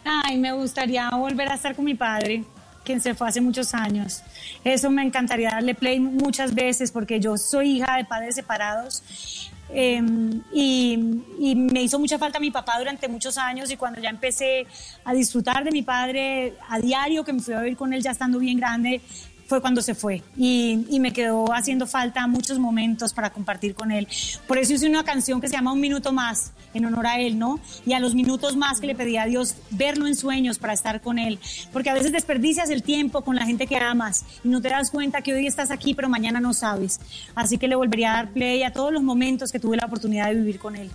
Ay, 0.06 0.38
me 0.38 0.52
gustaría 0.54 1.10
volver 1.12 1.50
a 1.50 1.56
estar 1.56 1.76
con 1.76 1.86
mi 1.86 1.96
padre, 1.96 2.44
quien 2.84 3.02
se 3.02 3.14
fue 3.16 3.28
hace 3.28 3.42
muchos 3.42 3.74
años. 3.74 4.22
Eso 4.64 4.90
me 4.90 5.04
encantaría 5.04 5.50
darle 5.52 5.76
play 5.76 6.00
muchas 6.00 6.54
veces 6.54 6.92
porque 6.92 7.20
yo 7.20 7.38
soy 7.38 7.78
hija 7.78 7.98
de 7.98 8.06
padres 8.06 8.36
separados. 8.36 9.04
eh, 9.76 10.02
y, 10.54 11.00
y 11.40 11.56
me 11.56 11.82
hizo 11.82 11.98
mucha 11.98 12.20
falta 12.20 12.40
mi 12.40 12.52
papá 12.52 12.78
durante 12.78 13.08
muchos 13.08 13.38
años 13.38 13.72
y 13.72 13.78
cuando 13.78 14.00
ya 14.00 14.10
empecé 14.10 14.68
a 15.04 15.14
disfrutar 15.14 15.64
de 15.64 15.72
mi 15.72 15.82
padre 15.82 16.54
a 16.70 16.80
diario, 16.80 17.24
que 17.24 17.34
me 17.34 17.40
fui 17.40 17.54
a 17.56 17.62
vivir 17.62 17.78
con 17.78 17.92
él 17.94 18.04
ya 18.04 18.12
estando 18.12 18.38
bien 18.40 18.58
grande, 18.58 19.02
fue 19.54 19.62
cuando 19.62 19.84
se 19.84 19.94
fue 19.94 20.24
y, 20.36 20.84
y 20.90 21.00
me 21.00 21.14
quedó 21.14 21.54
haciendo 21.54 21.86
falta 21.86 22.26
muchos 22.26 22.58
momentos 22.58 23.14
para 23.14 23.30
compartir 23.30 23.76
con 23.76 23.92
él. 23.92 24.08
Por 24.48 24.58
eso 24.58 24.74
hice 24.74 24.90
una 24.90 25.04
canción 25.04 25.40
que 25.40 25.48
se 25.48 25.54
llama 25.54 25.72
Un 25.72 25.80
Minuto 25.80 26.12
Más, 26.12 26.54
en 26.74 26.86
honor 26.86 27.06
a 27.06 27.20
él, 27.20 27.38
¿no? 27.38 27.60
Y 27.86 27.94
a 27.94 28.00
los 28.00 28.16
minutos 28.16 28.56
más 28.56 28.80
que 28.80 28.88
le 28.88 28.96
pedí 28.96 29.18
a 29.18 29.26
Dios 29.26 29.54
verlo 29.70 30.08
en 30.08 30.16
sueños 30.16 30.58
para 30.58 30.74
estar 30.74 31.02
con 31.02 31.20
él. 31.20 31.38
Porque 31.72 31.92
a 31.92 31.94
veces 31.94 32.12
desperdicias 32.12 32.72
el 32.72 32.82
tiempo 32.82 33.22
con 33.22 33.36
la 33.36 33.46
gente 33.46 33.68
que 33.68 33.78
amas 33.78 34.26
y 34.44 34.48
no 34.48 34.60
te 34.60 34.70
das 34.70 34.90
cuenta 34.90 35.22
que 35.22 35.36
hoy 35.36 35.46
estás 35.46 35.70
aquí, 35.70 35.94
pero 35.94 36.10
mañana 36.10 36.40
no 36.40 36.56
sabes. 36.56 37.00
Así 37.36 37.60
que 37.60 37.68
le 37.68 37.76
volvería 37.76 38.14
a 38.14 38.16
dar 38.16 38.34
play 38.34 38.64
a 38.64 38.74
todos 38.74 38.92
los 38.92 39.04
momentos 39.04 39.52
que 39.52 39.60
tuve 39.60 39.78
la 39.78 39.86
oportunidad 39.86 40.30
de 40.30 40.34
vivir 40.34 40.58
con 40.58 40.76
él. 40.76 40.90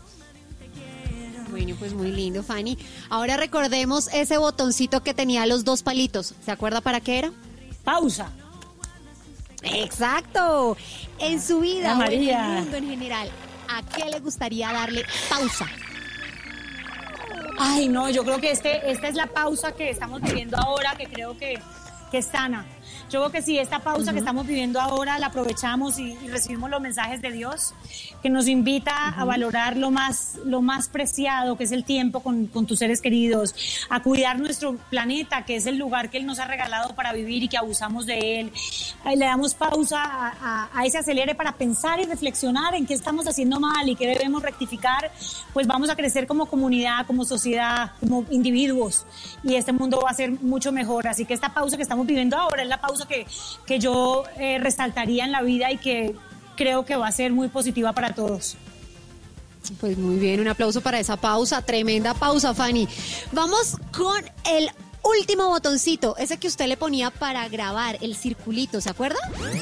Bueno, 1.49 1.77
pues 1.79 1.95
muy 1.95 2.11
lindo, 2.11 2.43
Fanny. 2.43 2.77
Ahora 3.09 3.37
recordemos 3.37 4.09
ese 4.13 4.37
botoncito 4.37 5.05
que 5.05 5.15
tenía 5.15 5.47
los 5.47 5.63
dos 5.63 5.85
palitos. 5.85 6.35
¿Se 6.45 6.51
acuerda 6.51 6.81
para 6.81 7.01
qué 7.01 7.21
era? 7.21 7.33
Pausa. 7.85 8.31
Exacto. 9.63 10.77
En 11.19 11.41
su 11.41 11.61
vida 11.61 11.97
Hola, 11.97 12.07
o 12.07 12.11
en 12.11 12.29
el 12.29 12.63
mundo 12.63 12.77
en 12.77 12.89
general, 12.91 13.29
¿a 13.69 13.83
qué 13.83 14.05
le 14.05 14.21
gustaría 14.21 14.73
darle 14.73 15.05
pausa? 15.29 15.67
Ay, 17.59 17.89
no, 17.89 18.09
yo 18.09 18.23
creo 18.25 18.41
que 18.41 18.53
este, 18.53 18.91
esta 18.91 19.09
es 19.09 19.17
la 19.17 19.27
pausa 19.27 19.73
que 19.73 19.91
estamos 19.91 20.23
viviendo 20.23 20.57
ahora, 20.57 20.95
que 20.97 21.07
creo 21.07 21.37
que, 21.37 21.61
que 22.11 22.19
es 22.19 22.27
sana. 22.27 22.65
Yo 23.11 23.21
creo 23.21 23.33
que 23.33 23.41
si 23.43 23.59
esta 23.59 23.79
pausa 23.79 24.13
que 24.13 24.19
estamos 24.19 24.47
viviendo 24.47 24.81
ahora 24.81 25.19
la 25.19 25.29
aprovechamos 25.29 25.99
y, 25.99 26.13
y 26.23 26.29
recibimos 26.29 26.69
los 26.69 26.81
mensajes 26.81 27.23
de 27.23 27.33
Dios, 27.33 27.73
que 28.23 28.29
nos 28.29 28.49
invita 28.49 29.09
a 29.09 29.25
valorar 29.25 29.77
lo 29.79 29.91
más, 29.91 30.35
lo 30.45 30.61
más 30.61 30.89
preciado, 30.89 31.57
que 31.57 31.65
es 31.65 31.73
el 31.73 31.85
tiempo 31.85 32.21
con, 32.21 32.49
con 32.49 32.67
tus 32.67 32.81
seres 32.81 33.01
queridos, 33.01 33.55
a 33.89 34.01
cuidar 34.01 34.39
nuestro 34.39 34.77
planeta, 34.91 35.45
que 35.47 35.57
es 35.57 35.65
el 35.67 35.79
lugar 35.79 36.11
que 36.11 36.19
Él 36.19 36.27
nos 36.27 36.39
ha 36.39 36.45
regalado 36.47 36.95
para 36.95 37.13
vivir 37.15 37.43
y 37.43 37.49
que 37.49 37.57
abusamos 37.57 38.05
de 38.05 38.41
Él. 38.41 38.53
Le 39.07 39.25
damos 39.25 39.55
pausa 39.55 40.03
a, 40.03 40.29
a- 40.41 40.69
a 40.75 40.85
ese 40.85 40.99
acelere 40.99 41.35
para 41.35 41.53
pensar 41.53 41.99
y 42.01 42.05
reflexionar 42.05 42.75
en 42.75 42.85
qué 42.87 42.93
estamos 42.93 43.27
haciendo 43.27 43.59
mal 43.59 43.89
y 43.89 43.97
qué 43.97 44.07
debemos 44.07 44.43
rectificar, 44.43 45.11
pues 45.55 45.67
vamos 45.67 45.89
a 45.89 45.97
crecer 45.97 46.27
como 46.27 46.45
comunidad, 46.47 47.07
como 47.07 47.25
sociedad, 47.25 47.93
como 48.01 48.25
individuos 48.31 49.07
y 49.43 49.55
este 49.55 49.73
mundo 49.73 50.01
va 50.05 50.11
a 50.11 50.15
ser 50.15 50.31
mucho 50.43 50.73
mejor. 50.73 51.09
Así 51.09 51.25
que 51.25 51.33
esta 51.33 51.55
pausa 51.55 51.77
que 51.77 51.83
estamos 51.83 52.07
viviendo 52.07 52.37
ahora 52.37 52.63
es 52.63 52.69
la 52.69 52.81
pausa 52.81 52.98
que, 53.07 53.27
que 53.67 53.79
yo 53.79 54.25
eh, 54.39 54.59
resaltaría 54.59 55.25
en 55.25 55.33
la 55.33 55.43
vida 55.43 55.71
y 55.71 55.79
que 55.79 56.17
creo 56.57 56.85
que 56.85 56.97
va 56.97 57.07
a 57.07 57.13
ser 57.13 57.33
muy 57.33 57.49
positiva 57.49 57.93
para 57.93 58.15
todos. 58.15 58.57
Pues 59.81 59.99
muy 59.99 60.17
bien, 60.17 60.41
un 60.41 60.49
aplauso 60.49 60.81
para 60.81 60.99
esa 60.99 61.17
pausa, 61.17 61.63
tremenda 61.63 62.15
pausa, 62.15 62.55
Fanny. 62.55 62.89
Vamos 63.33 63.77
con 63.97 64.25
el 64.47 64.71
último 65.03 65.49
botoncito, 65.49 66.17
ese 66.17 66.39
que 66.39 66.49
usted 66.49 66.67
le 66.67 66.77
ponía 66.77 67.11
para 67.11 67.49
grabar, 67.49 67.99
el 68.01 68.17
circulito, 68.17 68.81
¿se 68.81 68.91
acuerda? 68.91 69.19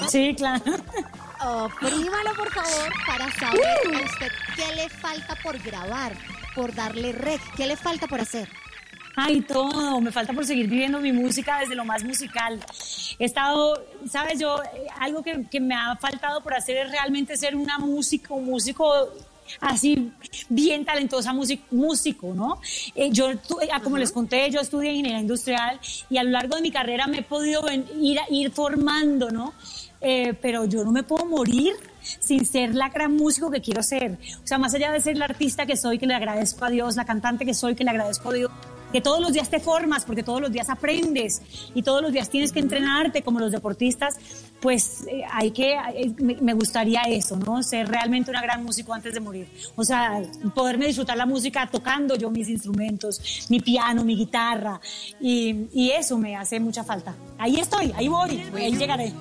Sí, 0.09 0.34
claro. 0.37 0.62
Oprímalo, 1.45 2.34
por 2.34 2.51
favor, 2.51 2.93
para 3.07 3.30
saber 3.32 3.66
a 3.95 4.05
usted 4.05 4.28
qué 4.57 4.74
le 4.74 4.89
falta 4.89 5.37
por 5.43 5.59
grabar, 5.59 6.16
por 6.55 6.74
darle 6.74 7.12
rec, 7.12 7.41
qué 7.57 7.66
le 7.66 7.76
falta 7.76 8.07
por 8.07 8.20
hacer. 8.20 8.49
Ay, 9.17 9.41
todo. 9.41 10.01
Me 10.01 10.12
falta 10.12 10.33
por 10.35 10.45
seguir 10.45 10.69
viviendo 10.69 11.01
mi 11.01 11.11
música 11.12 11.61
desde 11.61 11.75
lo 11.75 11.85
más 11.85 12.05
musical. 12.05 12.61
He 13.19 13.25
estado, 13.25 13.83
sabes, 14.09 14.39
yo, 14.39 14.62
eh, 14.62 14.87
algo 15.01 15.23
que, 15.23 15.47
que 15.51 15.59
me 15.59 15.75
ha 15.75 15.97
faltado 15.97 16.43
por 16.43 16.53
hacer 16.55 16.77
es 16.77 16.91
realmente 16.91 17.37
ser 17.37 17.57
una 17.57 17.79
músico, 17.79 18.39
músico 18.39 18.93
así 19.61 20.12
bien 20.49 20.85
talentosa 20.85 21.33
músic- 21.33 21.62
músico, 21.71 22.35
¿no? 22.35 22.61
Eh, 22.97 23.11
yo, 23.12 23.31
eh, 23.31 23.39
como 23.83 23.97
les 23.97 24.11
conté, 24.12 24.51
yo 24.51 24.61
estudié 24.61 24.91
ingeniería 24.91 25.21
industrial 25.21 25.79
y 26.11 26.19
a 26.19 26.25
lo 26.25 26.31
largo 26.31 26.57
de 26.57 26.62
mi 26.62 26.71
carrera 26.73 27.07
me 27.07 27.19
he 27.19 27.23
podido 27.23 27.62
ven- 27.62 27.87
ir, 28.01 28.19
ir 28.31 28.51
formando, 28.51 29.31
¿no? 29.31 29.55
Eh, 30.01 30.35
pero 30.43 30.64
yo 30.67 30.85
no 30.85 30.91
me 30.93 31.05
puedo 31.05 31.25
morir 31.27 31.75
sin 32.21 32.45
ser 32.45 32.75
la 32.75 32.91
gran 32.91 33.14
músico 33.17 33.51
que 33.51 33.61
quiero 33.62 33.83
ser. 33.83 34.19
O 34.45 34.47
sea, 34.47 34.59
más 34.59 34.75
allá 34.75 34.93
de 34.93 35.01
ser 35.01 35.17
la 35.17 35.25
artista 35.25 35.64
que 35.64 35.77
soy, 35.77 35.99
que 35.99 36.07
le 36.07 36.14
agradezco 36.14 36.64
a 36.64 36.71
Dios, 36.71 36.97
la 36.97 37.05
cantante 37.07 37.47
que 37.47 37.55
soy, 37.55 37.75
que 37.77 37.85
le 37.85 37.91
agradezco 37.91 38.31
a 38.31 38.35
Dios, 38.35 38.51
que 38.93 39.01
todos 39.01 39.20
los 39.20 39.32
días 39.32 39.49
te 39.51 39.61
formas, 39.61 40.05
porque 40.05 40.22
todos 40.22 40.41
los 40.41 40.53
días 40.53 40.68
aprendes 40.68 41.43
y 41.74 41.82
todos 41.82 42.03
los 42.03 42.12
días 42.12 42.28
tienes 42.30 42.53
que 42.53 42.61
entrenarte 42.61 43.22
como 43.22 43.41
los 43.41 43.53
deportistas, 43.53 44.16
pues 44.61 45.05
eh, 45.09 45.22
hay 45.32 45.51
que, 45.51 45.74
eh, 45.74 46.12
me, 46.18 46.37
me 46.37 46.55
gustaría 46.55 47.03
eso, 47.03 47.37
¿no? 47.37 47.62
Ser 47.62 47.89
realmente 47.89 48.30
una 48.30 48.43
gran 48.43 48.64
músico 48.64 48.95
antes 48.95 49.14
de 49.14 49.20
morir. 49.20 49.49
O 49.74 49.84
sea, 49.84 50.22
poderme 50.55 50.87
disfrutar 50.87 51.16
la 51.16 51.26
música 51.26 51.68
tocando 51.70 52.16
yo 52.16 52.30
mis 52.30 52.49
instrumentos, 52.49 53.47
mi 53.51 53.61
piano, 53.61 54.05
mi 54.05 54.16
guitarra, 54.16 54.80
y, 55.20 55.66
y 55.72 55.91
eso 55.91 56.18
me 56.18 56.37
hace 56.37 56.61
mucha 56.61 56.84
falta. 56.84 57.14
Ahí 57.39 57.57
estoy, 57.61 57.93
ahí 57.97 58.09
voy, 58.09 58.43
ahí 58.55 58.76
llegaré. 58.76 59.12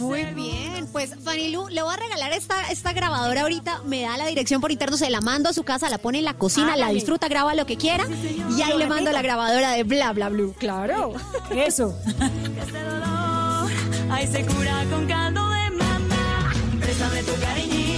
Muy 0.00 0.24
bien, 0.34 0.86
pues 0.92 1.14
Fanny 1.22 1.50
Lu, 1.50 1.68
le 1.68 1.82
voy 1.82 1.92
a 1.92 1.96
regalar 1.96 2.32
esta, 2.32 2.70
esta 2.70 2.94
grabadora 2.94 3.42
ahorita, 3.42 3.82
me 3.84 4.02
da 4.02 4.16
la 4.16 4.26
dirección 4.26 4.60
por 4.60 4.72
interno, 4.72 4.96
se 4.96 5.10
la 5.10 5.20
mando 5.20 5.50
a 5.50 5.52
su 5.52 5.62
casa, 5.62 5.90
la 5.90 5.98
pone 5.98 6.18
en 6.18 6.24
la 6.24 6.34
cocina, 6.34 6.74
la 6.74 6.88
disfruta, 6.88 7.28
graba 7.28 7.54
lo 7.54 7.66
que 7.66 7.76
quiera 7.76 8.06
y 8.56 8.62
ahí 8.62 8.78
le 8.78 8.86
mando 8.86 9.12
la 9.12 9.20
grabadora 9.20 9.72
de 9.72 9.84
bla 9.84 10.12
bla 10.12 10.30
blue. 10.30 10.54
Claro. 10.58 11.12
Eso. 11.54 11.94
Este 12.58 12.82
dolor, 12.82 13.70
ay, 14.10 14.26
se 14.26 14.44
cura 14.46 14.84
con 14.90 15.06
caldo 15.06 15.48
de 15.50 15.70
mamá. 15.70 16.52
Préstame 16.80 17.22
tu 17.22 17.34
cariñito 17.40 17.89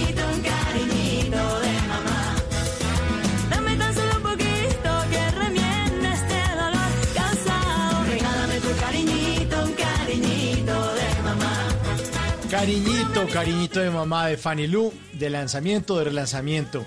cariñito, 12.53 13.27
cariñito 13.33 13.79
de 13.79 13.89
mamá 13.89 14.27
de 14.27 14.37
Fanny 14.37 14.67
Lu, 14.67 14.93
de 15.13 15.31
lanzamiento, 15.31 15.97
de 15.97 16.03
relanzamiento 16.03 16.85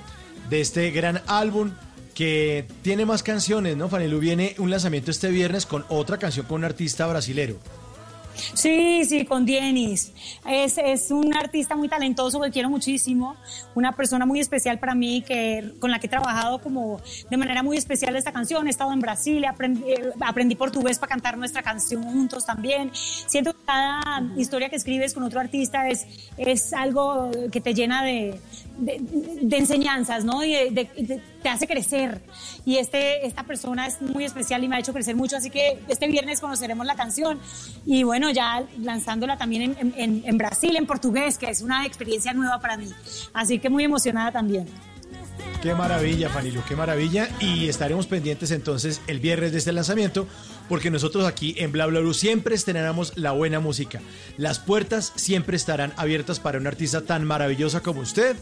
de 0.49 0.61
este 0.61 0.93
gran 0.93 1.23
álbum 1.27 1.73
que 2.15 2.69
tiene 2.83 3.05
más 3.05 3.25
canciones, 3.25 3.77
¿no? 3.77 3.89
Fanny 3.89 4.07
Lu 4.07 4.21
viene 4.21 4.55
un 4.59 4.71
lanzamiento 4.71 5.11
este 5.11 5.29
viernes 5.29 5.67
con 5.67 5.85
otra 5.89 6.19
canción 6.19 6.47
con 6.47 6.59
un 6.59 6.67
artista 6.67 7.09
brasilero. 7.09 7.57
Sí, 8.55 9.05
sí, 9.05 9.25
con 9.25 9.45
Dienis. 9.45 10.13
Es, 10.49 10.79
es 10.79 11.11
un 11.11 11.35
artista 11.35 11.77
muy 11.77 11.89
talentoso 11.89 12.41
que 12.41 12.51
quiero 12.51 12.71
muchísimo, 12.71 13.37
una 13.75 13.93
persona 13.93 14.27
muy 14.27 14.41
especial 14.41 14.79
para 14.79 14.95
mí 14.95 15.23
que, 15.23 15.73
con 15.81 15.91
la 15.91 15.99
que 15.99 16.07
he 16.07 16.11
trabajado 16.11 16.61
como 16.61 17.01
de 17.31 17.37
manera 17.37 17.63
muy 17.63 17.77
especial 17.77 18.17
esta 18.17 18.33
canción. 18.33 18.67
He 18.67 18.71
estado 18.71 18.93
en 18.93 19.01
Brasil, 19.01 19.45
aprendí, 19.45 19.83
eh, 19.91 20.13
aprendí 20.21 20.55
portugués 20.55 20.99
para 20.99 21.11
cantar 21.11 21.39
nuestra 21.39 21.63
canción 21.63 22.03
juntos 22.03 22.47
también. 22.47 22.91
Siento 22.95 23.53
que 23.53 23.65
cada 23.65 24.23
historia 24.37 24.69
que 24.69 24.77
escribes 24.77 25.15
con 25.15 25.23
otro 25.23 25.41
artista 25.41 25.89
es, 25.89 26.07
es 26.37 26.73
algo 26.73 27.31
que 27.51 27.61
te 27.61 27.75
llena 27.75 28.05
de, 28.05 28.41
de, 28.79 28.99
de 29.43 29.57
enseñanzas, 29.57 30.25
¿no? 30.25 30.45
Y 30.45 30.53
de- 30.53 30.89
de- 30.97 31.21
te 31.43 31.49
hace 31.49 31.67
crecer. 31.67 32.21
Y 32.65 32.77
este, 32.79 33.27
esta 33.27 33.45
persona 33.45 33.87
es 33.87 34.01
muy 34.03 34.25
especial 34.25 34.63
y 34.65 34.69
me 34.69 34.77
ha 34.77 34.81
hecho 34.81 34.93
crecer 34.93 35.15
mucho, 35.17 35.37
así 35.37 35.51
que 35.51 35.79
este 35.89 36.07
viernes 36.09 36.41
conoceremos 36.41 36.87
la 36.87 36.95
canción. 36.97 37.39
Y 37.85 38.03
bueno, 38.03 38.31
ya 38.31 38.65
lanzándola 38.81 39.37
también 39.39 39.77
en, 39.79 39.95
en- 39.97 40.23
en 40.27 40.39
Brasil, 40.39 40.75
en 40.77 40.87
portugués, 40.87 41.39
que 41.39 41.51
es 41.51 41.63
una 41.63 41.87
experiencia 41.87 42.33
nueva 42.33 42.61
para 42.61 42.77
mí. 42.77 42.89
Así 43.33 43.59
que 43.59 43.71
muy 43.71 43.85
emocionada 43.85 44.33
también. 44.33 44.67
Qué 45.63 45.75
maravilla, 45.75 46.29
Fanilu, 46.29 46.61
qué 46.69 46.77
maravilla. 46.77 47.29
Y 47.41 47.69
estaremos 47.69 48.07
pendientes 48.07 48.51
entonces 48.51 49.01
el 49.07 49.21
viernes 49.21 49.53
de 49.53 49.59
este 49.59 49.73
lanzamiento, 49.73 50.27
porque 50.69 50.91
nosotros 50.91 51.25
aquí 51.25 51.55
en 51.59 51.73
Bla 51.73 51.87
Bla 51.87 52.01
siempre 52.13 52.55
estrenamos 52.55 53.13
la 53.17 53.33
buena 53.33 53.59
música. 53.59 54.01
Las 54.37 54.59
puertas 54.59 55.13
siempre 55.17 55.57
estarán 55.57 55.93
abiertas 55.97 56.41
para 56.41 56.59
una 56.59 56.69
artista 56.69 57.03
tan 57.03 57.25
maravillosa 57.25 57.81
como 57.81 58.01
usted. 58.01 58.37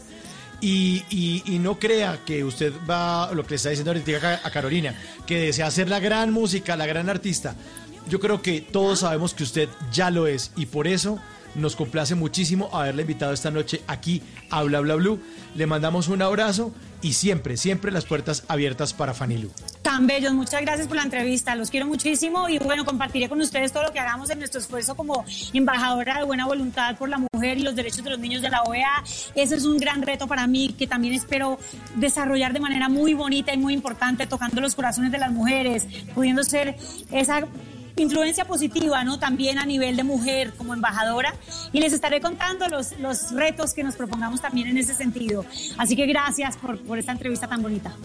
Y, 0.61 1.43
no 1.61 1.79
crea 1.79 2.19
que 2.25 2.43
usted 2.43 2.73
va, 2.89 3.31
lo 3.33 3.43
que 3.43 3.51
le 3.51 3.55
está 3.55 3.69
diciendo 3.69 3.93
a 4.43 4.51
Carolina, 4.51 4.95
que 5.25 5.39
desea 5.39 5.67
hacer 5.67 5.89
la 5.89 5.99
gran 5.99 6.31
música, 6.31 6.75
la 6.75 6.85
gran 6.85 7.09
artista. 7.09 7.55
Yo 8.07 8.19
creo 8.19 8.41
que 8.41 8.61
todos 8.61 8.99
sabemos 8.99 9.33
que 9.33 9.43
usted 9.43 9.69
ya 9.91 10.11
lo 10.11 10.27
es 10.27 10.51
y 10.55 10.67
por 10.67 10.87
eso 10.87 11.19
nos 11.55 11.75
complace 11.75 12.15
muchísimo 12.15 12.69
haberle 12.73 13.03
invitado 13.03 13.33
esta 13.33 13.51
noche 13.51 13.81
aquí 13.87 14.21
a 14.49 14.63
Bla 14.63 14.79
Bla 14.81 14.95
Blue. 14.95 15.19
Le 15.55 15.65
mandamos 15.65 16.07
un 16.07 16.21
abrazo 16.21 16.73
y 17.01 17.13
siempre, 17.13 17.55
siempre 17.55 17.91
las 17.91 18.05
puertas 18.05 18.43
abiertas 18.47 18.93
para 18.93 19.13
Fanilu. 19.13 19.51
Tan 19.81 20.07
bellos, 20.07 20.33
muchas 20.33 20.61
gracias 20.61 20.87
por 20.87 20.97
la 20.97 21.03
entrevista, 21.03 21.55
los 21.55 21.69
quiero 21.69 21.85
muchísimo 21.85 22.49
y 22.49 22.57
bueno, 22.57 22.83
compartiré 22.83 23.29
con 23.29 23.39
ustedes 23.39 23.71
todo 23.71 23.83
lo 23.83 23.91
que 23.91 23.99
hagamos 23.99 24.29
en 24.31 24.39
nuestro 24.39 24.59
esfuerzo 24.59 24.95
como 24.95 25.23
embajadora 25.53 26.17
de 26.17 26.23
buena 26.23 26.47
voluntad 26.47 26.97
por 26.97 27.09
la 27.09 27.19
mujer 27.19 27.59
y 27.59 27.61
los 27.61 27.75
derechos 27.75 28.03
de 28.03 28.09
los 28.09 28.19
niños 28.19 28.41
de 28.41 28.49
la 28.49 28.63
OEA. 28.63 29.03
Eso 29.35 29.55
es 29.55 29.65
un 29.65 29.77
gran 29.77 30.01
reto 30.01 30.27
para 30.27 30.47
mí 30.47 30.73
que 30.77 30.87
también 30.87 31.13
espero 31.13 31.59
desarrollar 31.95 32.53
de 32.53 32.59
manera 32.59 32.89
muy 32.89 33.13
bonita 33.13 33.53
y 33.53 33.57
muy 33.57 33.73
importante, 33.73 34.25
tocando 34.25 34.59
los 34.59 34.73
corazones 34.73 35.11
de 35.11 35.19
las 35.19 35.31
mujeres, 35.31 35.85
pudiendo 36.15 36.43
ser 36.43 36.75
esa 37.11 37.45
influencia 37.97 38.45
positiva, 38.45 39.03
¿no? 39.03 39.19
También 39.19 39.57
a 39.59 39.65
nivel 39.65 39.95
de 39.95 40.03
mujer 40.03 40.53
como 40.57 40.73
embajadora 40.73 41.33
y 41.71 41.79
les 41.79 41.93
estaré 41.93 42.21
contando 42.21 42.67
los, 42.67 42.97
los 42.99 43.31
retos 43.31 43.73
que 43.73 43.83
nos 43.83 43.95
propongamos 43.95 44.41
también 44.41 44.67
en 44.67 44.77
ese 44.77 44.93
sentido. 44.95 45.45
Así 45.77 45.95
que 45.95 46.05
gracias 46.05 46.57
por, 46.57 46.79
por 46.79 46.99
esta 46.99 47.11
entrevista 47.11 47.47
tan 47.47 47.61
bonita. 47.61 47.95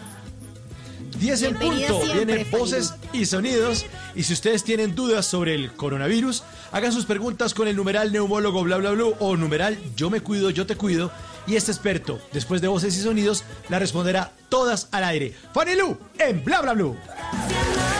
10 1.20 1.42
en 1.42 1.54
punto, 1.54 1.76
siempre, 1.76 2.24
viene 2.24 2.44
Fanilu. 2.44 2.58
voces 2.58 2.94
y 3.12 3.26
sonidos. 3.26 3.84
Y 4.14 4.22
si 4.22 4.32
ustedes 4.32 4.64
tienen 4.64 4.94
dudas 4.94 5.26
sobre 5.26 5.54
el 5.54 5.72
coronavirus, 5.72 6.42
hagan 6.72 6.92
sus 6.92 7.04
preguntas 7.04 7.52
con 7.52 7.68
el 7.68 7.76
numeral 7.76 8.10
neumólogo 8.10 8.62
bla 8.62 8.78
bla 8.78 8.92
bla 8.92 9.04
o 9.18 9.36
numeral 9.36 9.78
yo 9.96 10.08
me 10.08 10.20
cuido, 10.22 10.50
yo 10.50 10.66
te 10.66 10.76
cuido. 10.76 11.10
Y 11.46 11.56
este 11.56 11.72
experto, 11.72 12.20
después 12.32 12.60
de 12.60 12.68
voces 12.68 12.96
y 12.96 13.02
sonidos, 13.02 13.44
la 13.68 13.78
responderá 13.78 14.32
todas 14.48 14.88
al 14.92 15.04
aire. 15.04 15.34
Fanilu 15.52 15.98
en 16.18 16.42
bla 16.42 16.62
bla 16.62 16.72
bla. 16.72 17.99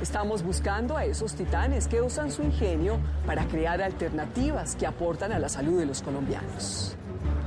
Estamos 0.00 0.42
buscando 0.42 0.96
a 0.96 1.04
esos 1.04 1.34
titanes 1.34 1.86
que 1.86 2.00
usan 2.00 2.30
su 2.30 2.42
ingenio 2.42 2.98
para 3.26 3.44
crear 3.46 3.82
alternativas 3.82 4.74
que 4.74 4.86
aportan 4.86 5.30
a 5.32 5.38
la 5.38 5.50
salud 5.50 5.78
de 5.78 5.84
los 5.84 6.00
colombianos. 6.00 6.96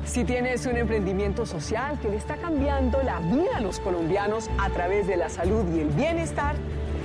Si 0.06 0.24
tienes 0.24 0.68
un 0.68 0.78
emprendimiento 0.78 1.48
social 1.48 2.00
que 2.00 2.10
le 2.10 2.18
está 2.18 2.38
cambiando 2.38 3.02
la 3.02 3.18
vida 3.20 3.58
a 3.58 3.62
los 3.62 3.80
colombianos 3.80 4.52
a 4.60 4.70
través 4.70 5.08
de 5.08 5.18
la 5.18 5.30
salud 5.30 5.66
y 5.74 5.80
el 5.80 5.90
bienestar, 5.90 6.56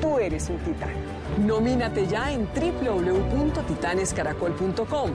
tú 0.02 0.18
eres 0.18 0.50
un 0.50 0.58
titán. 0.58 0.92
Nomínate 1.46 2.06
ya 2.06 2.30
en 2.30 2.46
www.titanescaracol.com. 2.48 5.10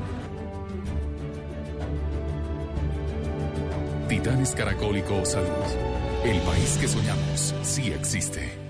Titanes 4.08 4.56
Caracólico 4.56 5.24
Salud. 5.26 5.48
El 6.24 6.40
país 6.42 6.78
que 6.80 6.88
soñamos 6.88 7.54
sí 7.64 7.92
existe. 7.92 8.63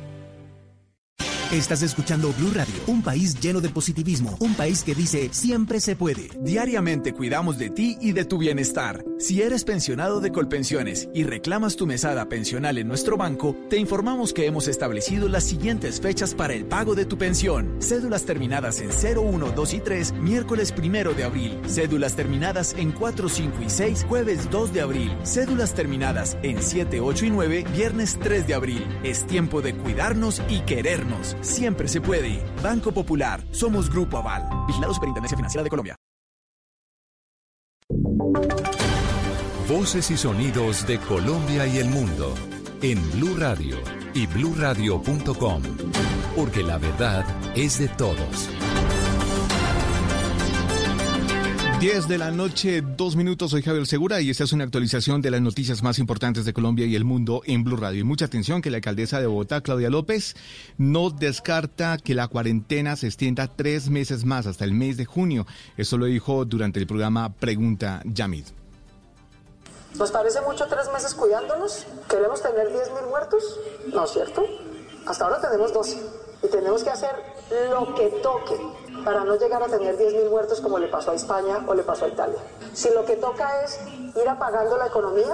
Estás 1.54 1.84
escuchando 1.84 2.34
Blue 2.34 2.50
Radio, 2.52 2.74
un 2.88 3.04
país 3.04 3.40
lleno 3.40 3.62
de 3.62 3.70
positivismo, 3.70 4.36
un 4.40 4.56
país 4.56 4.84
que 4.84 4.96
dice 4.96 5.30
siempre 5.32 5.80
se 5.80 5.96
puede. 5.96 6.32
Diariamente 6.42 7.14
cuidamos 7.14 7.60
de 7.60 7.70
ti 7.70 7.96
y 8.02 8.12
de 8.12 8.26
tu 8.26 8.40
bienestar. 8.40 9.06
Si 9.20 9.40
eres 9.40 9.64
pensionado 9.64 10.20
de 10.20 10.32
Colpensiones 10.32 11.10
y 11.14 11.26
reclamas 11.26 11.76
tu 11.76 11.86
mesada 11.86 12.28
pensional 12.28 12.80
en 12.80 12.88
nuestro 12.88 13.18
banco, 13.18 13.56
te 13.70 13.78
informamos 13.78 14.34
que 14.34 14.48
hemos 14.48 14.68
establecido 14.68 15.30
las 15.30 15.44
siguientes 15.44 16.02
fechas 16.02 16.34
para 16.34 16.56
el 16.56 16.66
pago 16.66 16.96
de 16.96 17.06
tu 17.06 17.20
pensión. 17.20 17.76
Cédulas 17.80 18.26
terminadas 18.26 18.82
en 18.82 18.90
01, 18.90 19.52
2 19.52 19.74
y 19.76 19.80
3, 19.80 20.14
miércoles 20.14 20.74
1 20.76 21.14
de 21.14 21.24
abril. 21.24 21.62
Cédulas 21.68 22.16
terminadas 22.16 22.74
en 22.80 22.92
4, 22.92 23.30
5 23.30 23.62
y 23.62 23.70
6, 23.70 24.06
jueves 24.10 24.50
2 24.50 24.74
de 24.74 24.82
abril. 24.82 25.16
Cédulas 25.22 25.76
terminadas 25.76 26.36
en 26.42 26.64
7, 26.64 27.00
8 27.00 27.26
y 27.28 27.30
9, 27.30 27.66
viernes 27.76 28.18
3 28.24 28.48
de 28.48 28.56
abril. 28.56 28.84
Es 29.04 29.28
tiempo 29.28 29.62
de 29.62 29.76
cuidarnos 29.76 30.42
y 30.50 30.62
querernos. 30.62 31.38
Siempre 31.44 31.88
se 31.88 32.02
puede. 32.02 32.44
Banco 32.64 32.92
Popular. 32.92 33.44
Somos 33.52 33.90
Grupo 33.90 34.18
Aval. 34.18 34.50
Vigilado 34.66 34.94
Superintendencia 34.94 35.38
Financiera 35.38 35.64
de 35.64 35.70
Colombia. 35.70 35.96
Voces 39.70 40.12
y 40.12 40.18
sonidos 40.18 40.86
de 40.88 41.00
Colombia 41.00 41.66
y 41.68 41.78
el 41.78 41.90
mundo 41.90 42.34
en 42.82 43.00
Blue 43.14 43.36
Radio 43.38 43.78
y 44.14 44.28
bluradio.com, 44.28 45.64
porque 46.36 46.64
la 46.64 46.78
verdad 46.78 47.26
es 47.56 47.80
de 47.80 47.88
todos. 47.88 48.50
10 51.84 52.08
de 52.08 52.18
la 52.18 52.32
noche, 52.32 52.82
dos 52.82 53.18
minutos. 53.18 53.52
Soy 53.52 53.62
Javier 53.62 53.86
Segura 53.86 54.22
y 54.22 54.30
esta 54.30 54.46
es 54.46 54.54
una 54.54 54.64
actualización 54.64 55.22
de 55.22 55.30
las 55.30 55.42
noticias 55.42 55.84
más 55.84 56.00
importantes 56.00 56.46
de 56.46 56.54
Colombia 56.54 56.86
y 56.86 56.96
el 56.96 57.04
mundo 57.04 57.42
en 57.46 57.66
Blue 57.66 57.76
Radio. 57.76 58.00
Y 58.00 58.04
mucha 58.06 58.24
atención 58.24 58.62
que 58.62 58.72
la 58.72 58.78
alcaldesa 58.78 59.20
de 59.20 59.28
Bogotá, 59.28 59.60
Claudia 59.60 59.90
López, 59.90 60.38
no 60.78 61.10
descarta 61.10 61.98
que 61.98 62.16
la 62.16 62.30
cuarentena 62.30 62.96
se 62.96 63.08
extienda 63.08 63.50
tres 63.54 63.90
meses 63.90 64.24
más 64.24 64.48
hasta 64.48 64.64
el 64.64 64.72
mes 64.72 64.96
de 64.96 65.04
junio. 65.04 65.46
Eso 65.76 65.98
lo 65.98 66.06
dijo 66.06 66.46
durante 66.46 66.80
el 66.80 66.88
programa 66.88 67.34
Pregunta 67.34 68.02
Yamid. 68.06 68.46
¿Nos 69.96 70.10
parece 70.10 70.40
mucho 70.40 70.66
tres 70.68 70.90
meses 70.94 71.14
cuidándonos? 71.14 71.86
¿Queremos 72.10 72.42
tener 72.42 72.70
10.000 72.70 73.10
muertos? 73.10 73.60
No, 73.94 74.08
¿cierto? 74.08 74.46
Hasta 75.06 75.26
ahora 75.26 75.42
tenemos 75.42 75.74
12. 75.74 76.02
Y 76.44 76.48
tenemos 76.48 76.82
que 76.82 76.92
hacer 76.92 77.12
lo 77.72 77.94
que 77.94 78.08
toque 78.24 78.56
para 79.04 79.24
no 79.24 79.36
llegar 79.36 79.62
a 79.64 79.68
tener 79.68 79.98
10.000 79.98 80.30
muertos 80.30 80.62
como 80.62 80.78
le 80.80 80.88
pasó 80.88 81.12
a 81.12 81.16
España 81.16 81.64
o 81.68 81.74
le 81.74 81.84
pasó 81.84 82.06
a 82.06 82.08
Italia. 82.08 82.40
Si 82.74 82.90
lo 82.92 83.06
que 83.06 83.16
toca 83.16 83.64
es 83.64 83.80
ir 84.16 84.28
apagando 84.30 84.78
la 84.78 84.88
economía, 84.88 85.34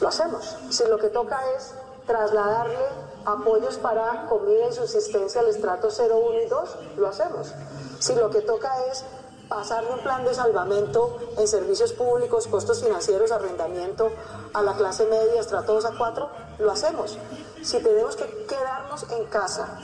lo 0.00 0.08
hacemos. 0.08 0.56
Si 0.70 0.84
lo 0.86 0.98
que 0.98 1.08
toca 1.08 1.40
es 1.56 1.74
trasladarle 2.06 2.78
apoyos 3.24 3.76
para 3.78 4.26
comida 4.26 4.68
y 4.68 4.72
subsistencia 4.72 5.40
al 5.40 5.48
estrato 5.48 5.90
0, 5.90 6.20
1 6.28 6.40
y 6.42 6.46
2, 6.46 6.76
lo 6.96 7.08
hacemos. 7.08 7.52
Si 7.98 8.14
lo 8.14 8.30
que 8.30 8.40
toca 8.40 8.70
es 8.90 9.04
pasarle 9.48 9.92
un 9.92 10.00
plan 10.00 10.24
de 10.24 10.34
salvamento 10.34 11.18
en 11.36 11.46
servicios 11.46 11.92
públicos, 11.92 12.46
costos 12.46 12.82
financieros, 12.82 13.30
arrendamiento 13.30 14.10
a 14.52 14.62
la 14.62 14.74
clase 14.74 15.06
media, 15.06 15.40
estrato 15.40 15.74
2 15.74 15.84
a 15.86 15.96
4, 15.96 16.28
lo 16.58 16.70
hacemos. 16.70 17.18
Si 17.62 17.80
tenemos 17.80 18.16
que 18.16 18.46
quedarnos 18.46 19.10
en 19.10 19.24
casa 19.26 19.78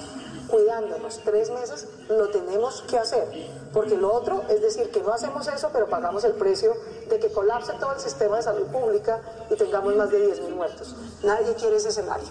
cuidándonos 0.52 1.18
tres 1.24 1.50
meses, 1.50 1.88
lo 2.10 2.28
tenemos 2.28 2.82
que 2.82 2.98
hacer. 2.98 3.26
Porque 3.72 3.96
lo 3.96 4.12
otro 4.12 4.42
es 4.50 4.60
decir 4.60 4.90
que 4.90 5.00
no 5.00 5.14
hacemos 5.14 5.48
eso, 5.48 5.70
pero 5.72 5.88
pagamos 5.88 6.24
el 6.24 6.32
precio 6.32 6.74
de 7.08 7.18
que 7.18 7.32
colapse 7.32 7.72
todo 7.80 7.94
el 7.94 8.00
sistema 8.00 8.36
de 8.36 8.42
salud 8.42 8.66
pública 8.66 9.22
y 9.50 9.54
tengamos 9.56 9.96
más 9.96 10.10
de 10.10 10.28
10.000 10.28 10.54
muertos. 10.54 10.94
Nadie 11.22 11.54
quiere 11.54 11.76
ese 11.76 11.88
escenario. 11.88 12.28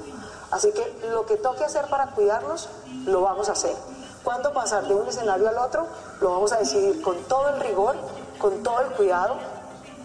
Así 0.51 0.71
que 0.71 1.09
lo 1.09 1.25
que 1.25 1.37
toque 1.37 1.63
hacer 1.63 1.85
para 1.89 2.11
cuidarnos, 2.11 2.69
lo 3.07 3.21
vamos 3.21 3.49
a 3.49 3.53
hacer. 3.53 3.75
¿Cuándo 4.23 4.53
pasar 4.53 4.87
de 4.87 4.93
un 4.93 5.07
escenario 5.07 5.49
al 5.49 5.57
otro? 5.57 5.87
Lo 6.21 6.29
vamos 6.29 6.51
a 6.51 6.59
decidir 6.59 7.01
con 7.01 7.17
todo 7.23 7.49
el 7.49 7.59
rigor, 7.59 7.95
con 8.37 8.61
todo 8.61 8.81
el 8.81 8.91
cuidado, 8.91 9.35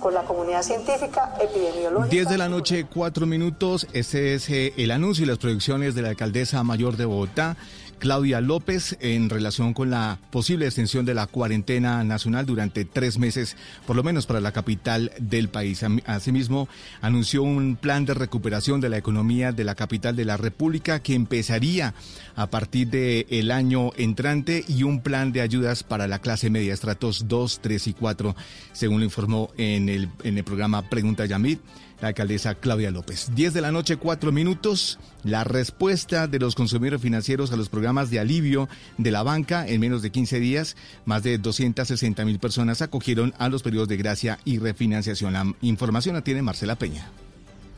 con 0.01 0.15
la 0.15 0.23
comunidad 0.23 0.63
científica, 0.63 1.35
epidemiológica. 1.41 2.11
10 2.11 2.29
de 2.29 2.39
la 2.39 2.49
noche, 2.49 2.87
4 2.93 3.27
minutos. 3.27 3.87
Este 3.93 4.35
es 4.35 4.49
eh, 4.51 4.73
el 4.77 4.91
anuncio 4.91 5.25
y 5.25 5.29
las 5.29 5.39
proyecciones 5.39 5.95
de 5.95 6.03
la 6.03 6.11
alcaldesa 6.11 6.63
mayor 6.63 6.97
de 6.97 7.05
Bogotá. 7.05 7.57
Claudia 7.99 8.41
López 8.41 8.97
en 9.01 9.31
relación 9.31 9.75
con 9.75 9.91
la 9.91 10.19
posible 10.31 10.67
extensión 10.67 11.05
de 11.05 11.15
la 11.15 11.27
cuarentena 11.27 12.05
nacional 12.05 12.47
durante 12.47 12.85
tres 12.85 13.19
meses, 13.19 13.57
por 13.87 13.97
lo 13.97 14.03
menos 14.03 14.27
para 14.27 14.41
la 14.41 14.53
capital 14.53 15.13
del 15.19 15.49
país. 15.49 15.85
Asimismo, 16.07 16.69
anunció 17.01 17.43
un 17.43 17.77
plan 17.77 18.05
de 18.05 18.15
recuperación 18.15 18.81
de 18.81 18.89
la 18.89 18.99
economía 18.99 19.53
de 19.53 19.65
la 19.65 19.75
capital 19.75 20.17
de 20.17 20.25
la 20.25 20.37
República 20.37 21.01
que 21.01 21.15
empezaría 21.15 21.95
a 22.35 22.49
partir 22.49 22.89
del 22.89 23.51
año 23.51 23.93
entrante 23.97 24.65
y 24.69 24.83
un 24.83 25.01
plan 25.01 25.33
de 25.33 25.41
ayudas 25.41 25.83
para 25.83 26.07
la 26.07 26.21
clase 26.21 26.51
media, 26.51 26.75
estratos 26.75 27.29
2, 27.29 27.61
3 27.63 27.87
y 27.89 27.93
4, 27.95 28.37
según 28.73 28.99
lo 29.01 29.05
informó 29.05 29.51
en 29.57 29.89
el, 29.89 30.09
en 30.23 30.39
el 30.39 30.45
programa 30.45 30.89
Pregunta 30.89 31.27
Yamid 31.27 31.59
la 32.01 32.09
alcaldesa 32.09 32.55
Claudia 32.55 32.91
López. 32.91 33.31
10 33.35 33.55
de 33.55 33.61
la 33.61 33.73
noche, 33.73 33.97
4 33.97 34.33
minutos. 34.33 34.99
La 35.23 35.45
respuesta 35.45 36.27
de 36.27 36.39
los 36.39 36.55
consumidores 36.55 37.01
financieros 37.01 37.53
a 37.53 37.57
los 37.57 37.69
programas 37.69 38.11
de 38.11 38.21
alivio 38.21 38.69
de 38.99 39.11
la 39.11 39.23
banca 39.23 39.67
en 39.67 39.81
menos 39.81 40.03
de 40.03 40.11
15 40.11 40.39
días, 40.39 40.77
más 41.05 41.23
de 41.23 41.39
260 41.39 42.25
mil 42.25 42.39
personas 42.39 42.83
acogieron 42.83 43.35
a 43.39 43.49
los 43.49 43.63
periodos 43.63 43.89
de 43.89 43.97
gracia 43.97 44.39
y 44.45 44.59
refinanciación. 44.59 45.33
La 45.33 45.53
información 45.63 46.15
la 46.15 46.23
tiene 46.23 46.43
Marcela 46.43 46.77
Peña. 46.77 47.11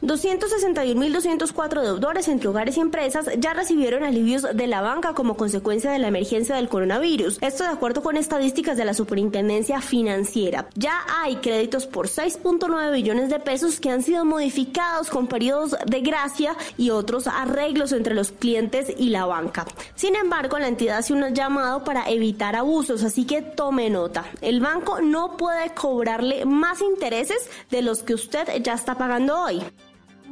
261.204 0.03 1.83
deudores 1.83 2.29
entre 2.29 2.49
hogares 2.49 2.77
y 2.77 2.81
empresas 2.81 3.29
ya 3.39 3.53
recibieron 3.53 4.05
alivios 4.05 4.47
de 4.55 4.67
la 4.69 4.81
banca 4.81 5.13
como 5.13 5.37
consecuencia 5.37 5.91
de 5.91 5.99
la 5.99 6.07
emergencia 6.07 6.55
del 6.55 6.69
coronavirus. 6.69 7.39
Esto 7.41 7.65
de 7.65 7.71
acuerdo 7.71 8.03
con 8.03 8.17
estadísticas 8.17 8.77
de 8.77 8.85
la 8.85 8.95
Superintendencia 8.95 9.81
Financiera. 9.81 10.69
Ya 10.77 11.01
hay 11.21 11.37
créditos 11.37 11.87
por 11.87 12.07
6.9 12.07 12.93
billones 12.93 13.29
de 13.29 13.41
pesos 13.41 13.81
que 13.81 13.91
han 13.91 14.05
sido 14.05 14.25
modificados 14.25 15.11
con 15.11 15.27
periodos 15.27 15.77
de 15.85 16.01
gracia 16.01 16.57
y 16.77 16.91
otros 16.91 17.27
arreglos 17.27 17.91
entre 17.93 18.15
los 18.15 18.31
clientes 18.31 18.93
y 18.97 19.09
la 19.09 19.27
banca. 19.27 19.67
Sin 19.97 20.15
embargo, 20.15 20.59
la 20.61 20.69
entidad 20.69 20.99
hace 20.99 21.13
un 21.13 21.35
llamado 21.35 21.83
para 21.83 22.09
evitar 22.09 22.55
abusos, 22.55 23.03
así 23.03 23.25
que 23.25 23.43
tome 23.43 23.91
nota. 23.91 24.27
El 24.43 24.61
banco 24.61 25.01
no 25.01 25.37
puede 25.37 25.71
cobrarle 25.75 26.45
más 26.45 26.83
intereses 26.83 27.51
de 27.71 27.83
los 27.83 28.05
que 28.05 28.15
usted 28.15 28.63
ya 28.63 28.75
está 28.75 28.97
pagando 28.97 29.41
hoy 29.41 29.63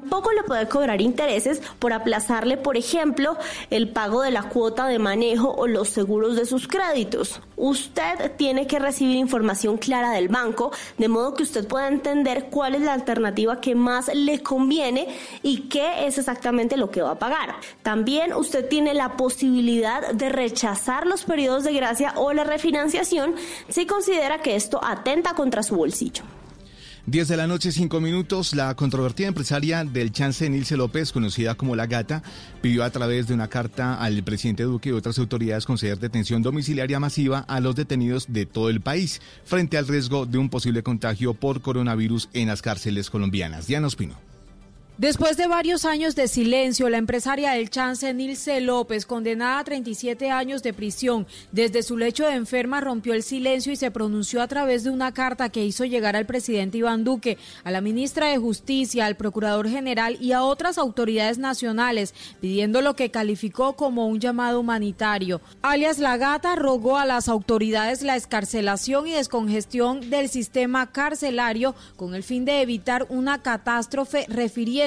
poco 0.09 0.33
le 0.33 0.43
puede 0.43 0.69
cobrar 0.69 1.01
intereses 1.01 1.61
por 1.79 1.93
aplazarle, 1.93 2.57
por 2.57 2.77
ejemplo, 2.77 3.37
el 3.71 3.89
pago 3.89 4.23
de 4.23 4.31
la 4.31 4.45
cuota 4.49 4.87
de 4.87 4.99
manejo 4.99 5.51
o 5.51 5.67
los 5.67 5.89
seguros 5.89 6.37
de 6.37 6.47
sus 6.47 6.69
créditos. 6.69 7.41
Usted 7.57 8.33
tiene 8.37 8.67
que 8.67 8.79
recibir 8.79 9.17
información 9.17 9.79
clara 9.79 10.11
del 10.11 10.29
banco, 10.29 10.73
de 10.99 11.09
modo 11.09 11.35
que 11.35 11.43
usted 11.43 11.67
pueda 11.67 11.89
entender 11.89 12.47
cuál 12.51 12.75
es 12.75 12.83
la 12.83 12.93
alternativa 12.93 13.61
que 13.61 13.75
más 13.75 14.13
le 14.15 14.43
conviene 14.43 15.09
y 15.43 15.69
qué 15.69 16.07
es 16.07 16.19
exactamente 16.19 16.77
lo 16.77 16.91
que 16.91 17.03
va 17.03 17.13
a 17.13 17.19
pagar. 17.19 17.57
También 17.83 18.33
usted 18.35 18.69
tiene 18.69 18.95
la 18.95 19.17
posibilidad 19.17 20.13
de 20.13 20.29
rechazar 20.29 21.07
los 21.07 21.25
periodos 21.25 21.65
de 21.65 21.73
gracia 21.73 22.13
o 22.17 22.33
la 22.33 22.45
refinanciación 22.45 23.35
si 23.69 23.87
considera 23.87 24.43
que 24.43 24.57
esto 24.57 24.81
atenta 24.83 25.35
contra 25.35 25.63
su 25.63 25.77
bolsillo. 25.77 26.23
10 27.07 27.29
de 27.29 27.37
la 27.37 27.47
noche, 27.47 27.71
5 27.71 28.01
minutos. 28.01 28.53
La 28.53 28.75
controvertida 28.75 29.29
empresaria 29.29 29.85
del 29.85 30.11
chance 30.11 30.51
Nilce 30.51 30.77
López, 30.77 31.13
conocida 31.13 31.55
como 31.55 31.77
La 31.77 31.87
Gata, 31.87 32.25
pidió 32.61 32.83
a 32.83 32.91
través 32.91 33.29
de 33.29 33.35
una 33.35 33.47
carta 33.47 33.95
al 33.95 34.25
presidente 34.25 34.65
Duque 34.65 34.89
y 34.89 34.93
otras 34.93 35.17
autoridades 35.21 35.67
conceder 35.67 36.01
detención 36.01 36.43
domiciliaria 36.43 36.99
masiva 36.99 37.39
a 37.47 37.61
los 37.61 37.77
detenidos 37.77 38.27
de 38.29 38.45
todo 38.45 38.71
el 38.71 38.81
país 38.81 39.21
frente 39.45 39.79
al 39.79 39.87
riesgo 39.87 40.27
de 40.27 40.39
un 40.39 40.49
posible 40.49 40.83
contagio 40.83 41.35
por 41.35 41.61
coronavirus 41.61 42.29
en 42.33 42.49
las 42.49 42.61
cárceles 42.61 43.09
colombianas. 43.09 43.69
Diana 43.69 43.87
Ospino. 43.87 44.36
Después 44.99 45.36
de 45.36 45.47
varios 45.47 45.84
años 45.84 46.16
de 46.16 46.26
silencio, 46.26 46.88
la 46.88 46.97
empresaria 46.97 47.51
del 47.51 47.68
chance 47.68 48.14
Nilce 48.14 48.62
López, 48.62 49.05
condenada 49.05 49.59
a 49.59 49.64
37 49.64 50.30
años 50.30 50.62
de 50.62 50.72
prisión, 50.72 51.26
desde 51.53 51.82
su 51.82 51.99
lecho 51.99 52.24
de 52.24 52.32
enferma 52.32 52.80
rompió 52.80 53.12
el 53.12 53.22
silencio 53.22 53.70
y 53.70 53.76
se 53.76 53.90
pronunció 53.90 54.40
a 54.40 54.49
través 54.49 54.84
de 54.84 54.90
una 54.90 55.12
carta 55.12 55.51
que 55.51 55.66
hizo 55.66 55.84
llegar 55.84 56.16
al 56.16 56.24
presidente 56.24 56.78
Iván 56.78 57.05
Duque, 57.05 57.36
a 57.62 57.70
la 57.70 57.82
ministra 57.82 58.28
de 58.28 58.38
Justicia, 58.38 59.05
al 59.05 59.16
procurador 59.16 59.68
general 59.68 60.16
y 60.18 60.32
a 60.32 60.42
otras 60.42 60.78
autoridades 60.78 61.36
nacionales, 61.36 62.14
pidiendo 62.40 62.80
lo 62.80 62.97
que 62.97 63.11
calificó 63.11 63.74
como 63.76 64.07
un 64.07 64.18
llamado 64.18 64.61
humanitario. 64.61 65.42
Alias 65.61 65.99
La 65.99 66.16
Gata 66.16 66.57
rogó 66.57 66.97
a 66.97 67.05
las 67.05 67.28
autoridades 67.28 68.01
la 68.01 68.16
escarcelación 68.16 69.07
y 69.09 69.12
descongestión 69.12 70.09
del 70.09 70.30
sistema 70.30 70.90
carcelario 70.90 71.74
con 71.97 72.14
el 72.14 72.22
fin 72.22 72.47
de 72.47 72.62
evitar 72.62 73.05
una 73.11 73.42
catástrofe 73.42 74.24
refiriendo 74.30 74.86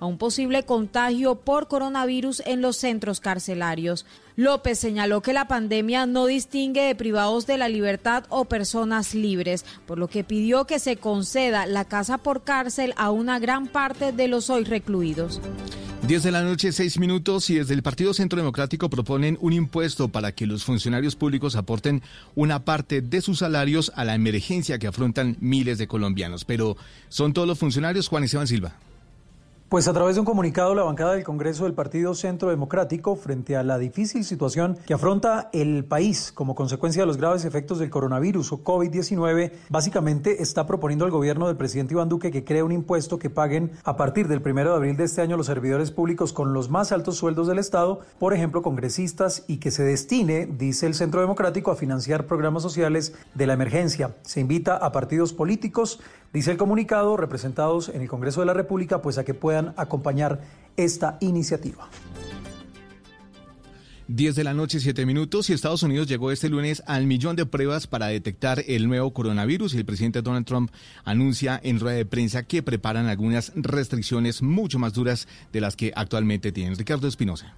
a 0.00 0.06
un 0.06 0.18
posible 0.18 0.64
contagio 0.64 1.34
por 1.34 1.68
coronavirus 1.68 2.42
en 2.46 2.62
los 2.62 2.76
centros 2.76 3.20
carcelarios. 3.20 4.06
López 4.36 4.78
señaló 4.78 5.20
que 5.20 5.32
la 5.32 5.48
pandemia 5.48 6.06
no 6.06 6.26
distingue 6.26 6.82
de 6.82 6.94
privados 6.94 7.46
de 7.46 7.58
la 7.58 7.68
libertad 7.68 8.24
o 8.28 8.46
personas 8.46 9.14
libres, 9.14 9.64
por 9.86 9.98
lo 9.98 10.08
que 10.08 10.24
pidió 10.24 10.66
que 10.66 10.78
se 10.78 10.96
conceda 10.96 11.66
la 11.66 11.84
casa 11.84 12.18
por 12.18 12.44
cárcel 12.44 12.92
a 12.96 13.10
una 13.10 13.38
gran 13.38 13.66
parte 13.66 14.12
de 14.12 14.28
los 14.28 14.50
hoy 14.50 14.64
recluidos. 14.64 15.40
10 16.06 16.22
de 16.22 16.30
la 16.30 16.42
noche, 16.42 16.70
6 16.70 17.00
minutos, 17.00 17.50
y 17.50 17.56
desde 17.56 17.74
el 17.74 17.82
Partido 17.82 18.14
Centro 18.14 18.38
Democrático 18.38 18.88
proponen 18.88 19.36
un 19.40 19.52
impuesto 19.52 20.08
para 20.08 20.30
que 20.30 20.46
los 20.46 20.62
funcionarios 20.62 21.16
públicos 21.16 21.56
aporten 21.56 22.00
una 22.36 22.64
parte 22.64 23.00
de 23.00 23.20
sus 23.20 23.40
salarios 23.40 23.90
a 23.96 24.04
la 24.04 24.14
emergencia 24.14 24.78
que 24.78 24.86
afrontan 24.86 25.36
miles 25.40 25.78
de 25.78 25.88
colombianos. 25.88 26.44
Pero, 26.44 26.76
¿son 27.08 27.32
todos 27.32 27.48
los 27.48 27.58
funcionarios? 27.58 28.06
Juan 28.06 28.22
Esteban 28.22 28.46
Silva. 28.46 28.76
Pues 29.68 29.88
a 29.88 29.92
través 29.92 30.14
de 30.14 30.20
un 30.20 30.26
comunicado, 30.26 30.76
la 30.76 30.84
bancada 30.84 31.14
del 31.14 31.24
Congreso 31.24 31.64
del 31.64 31.74
Partido 31.74 32.14
Centro 32.14 32.50
Democrático, 32.50 33.16
frente 33.16 33.56
a 33.56 33.64
la 33.64 33.78
difícil 33.78 34.24
situación 34.24 34.78
que 34.86 34.94
afronta 34.94 35.50
el 35.52 35.84
país 35.84 36.30
como 36.30 36.54
consecuencia 36.54 37.02
de 37.02 37.06
los 37.06 37.16
graves 37.16 37.44
efectos 37.44 37.80
del 37.80 37.90
coronavirus 37.90 38.52
o 38.52 38.62
COVID-19, 38.62 39.50
básicamente 39.68 40.40
está 40.40 40.68
proponiendo 40.68 41.04
al 41.04 41.10
gobierno 41.10 41.48
del 41.48 41.56
presidente 41.56 41.94
Iván 41.94 42.08
Duque 42.08 42.30
que 42.30 42.44
cree 42.44 42.62
un 42.62 42.70
impuesto 42.70 43.18
que 43.18 43.28
paguen 43.28 43.72
a 43.82 43.96
partir 43.96 44.28
del 44.28 44.40
primero 44.40 44.70
de 44.70 44.76
abril 44.76 44.96
de 44.96 45.02
este 45.02 45.20
año 45.20 45.36
los 45.36 45.46
servidores 45.46 45.90
públicos 45.90 46.32
con 46.32 46.52
los 46.52 46.70
más 46.70 46.92
altos 46.92 47.16
sueldos 47.16 47.48
del 47.48 47.58
Estado, 47.58 48.02
por 48.20 48.34
ejemplo, 48.34 48.62
congresistas, 48.62 49.42
y 49.48 49.56
que 49.56 49.72
se 49.72 49.82
destine, 49.82 50.46
dice 50.46 50.86
el 50.86 50.94
Centro 50.94 51.20
Democrático, 51.20 51.72
a 51.72 51.76
financiar 51.76 52.26
programas 52.26 52.62
sociales 52.62 53.14
de 53.34 53.48
la 53.48 53.54
emergencia. 53.54 54.14
Se 54.22 54.38
invita 54.38 54.76
a 54.76 54.92
partidos 54.92 55.32
políticos 55.32 55.98
Dice 56.32 56.50
el 56.50 56.56
comunicado, 56.56 57.16
representados 57.16 57.88
en 57.88 58.02
el 58.02 58.08
Congreso 58.08 58.40
de 58.40 58.46
la 58.46 58.54
República, 58.54 59.00
pues 59.00 59.18
a 59.18 59.24
que 59.24 59.34
puedan 59.34 59.74
acompañar 59.76 60.40
esta 60.76 61.16
iniciativa. 61.20 61.88
10 64.08 64.36
de 64.36 64.44
la 64.44 64.54
noche, 64.54 64.78
7 64.78 65.04
minutos, 65.04 65.50
y 65.50 65.52
Estados 65.52 65.82
Unidos 65.82 66.06
llegó 66.06 66.30
este 66.30 66.48
lunes 66.48 66.82
al 66.86 67.06
millón 67.06 67.34
de 67.34 67.44
pruebas 67.44 67.88
para 67.88 68.06
detectar 68.06 68.62
el 68.68 68.86
nuevo 68.86 69.12
coronavirus 69.12 69.74
y 69.74 69.78
el 69.78 69.84
presidente 69.84 70.22
Donald 70.22 70.46
Trump 70.46 70.70
anuncia 71.04 71.60
en 71.62 71.80
rueda 71.80 71.96
de 71.96 72.06
prensa 72.06 72.44
que 72.44 72.62
preparan 72.62 73.06
algunas 73.06 73.52
restricciones 73.56 74.42
mucho 74.42 74.78
más 74.78 74.92
duras 74.92 75.26
de 75.52 75.60
las 75.60 75.74
que 75.74 75.92
actualmente 75.96 76.52
tienen. 76.52 76.76
Ricardo 76.76 77.08
Espinosa. 77.08 77.56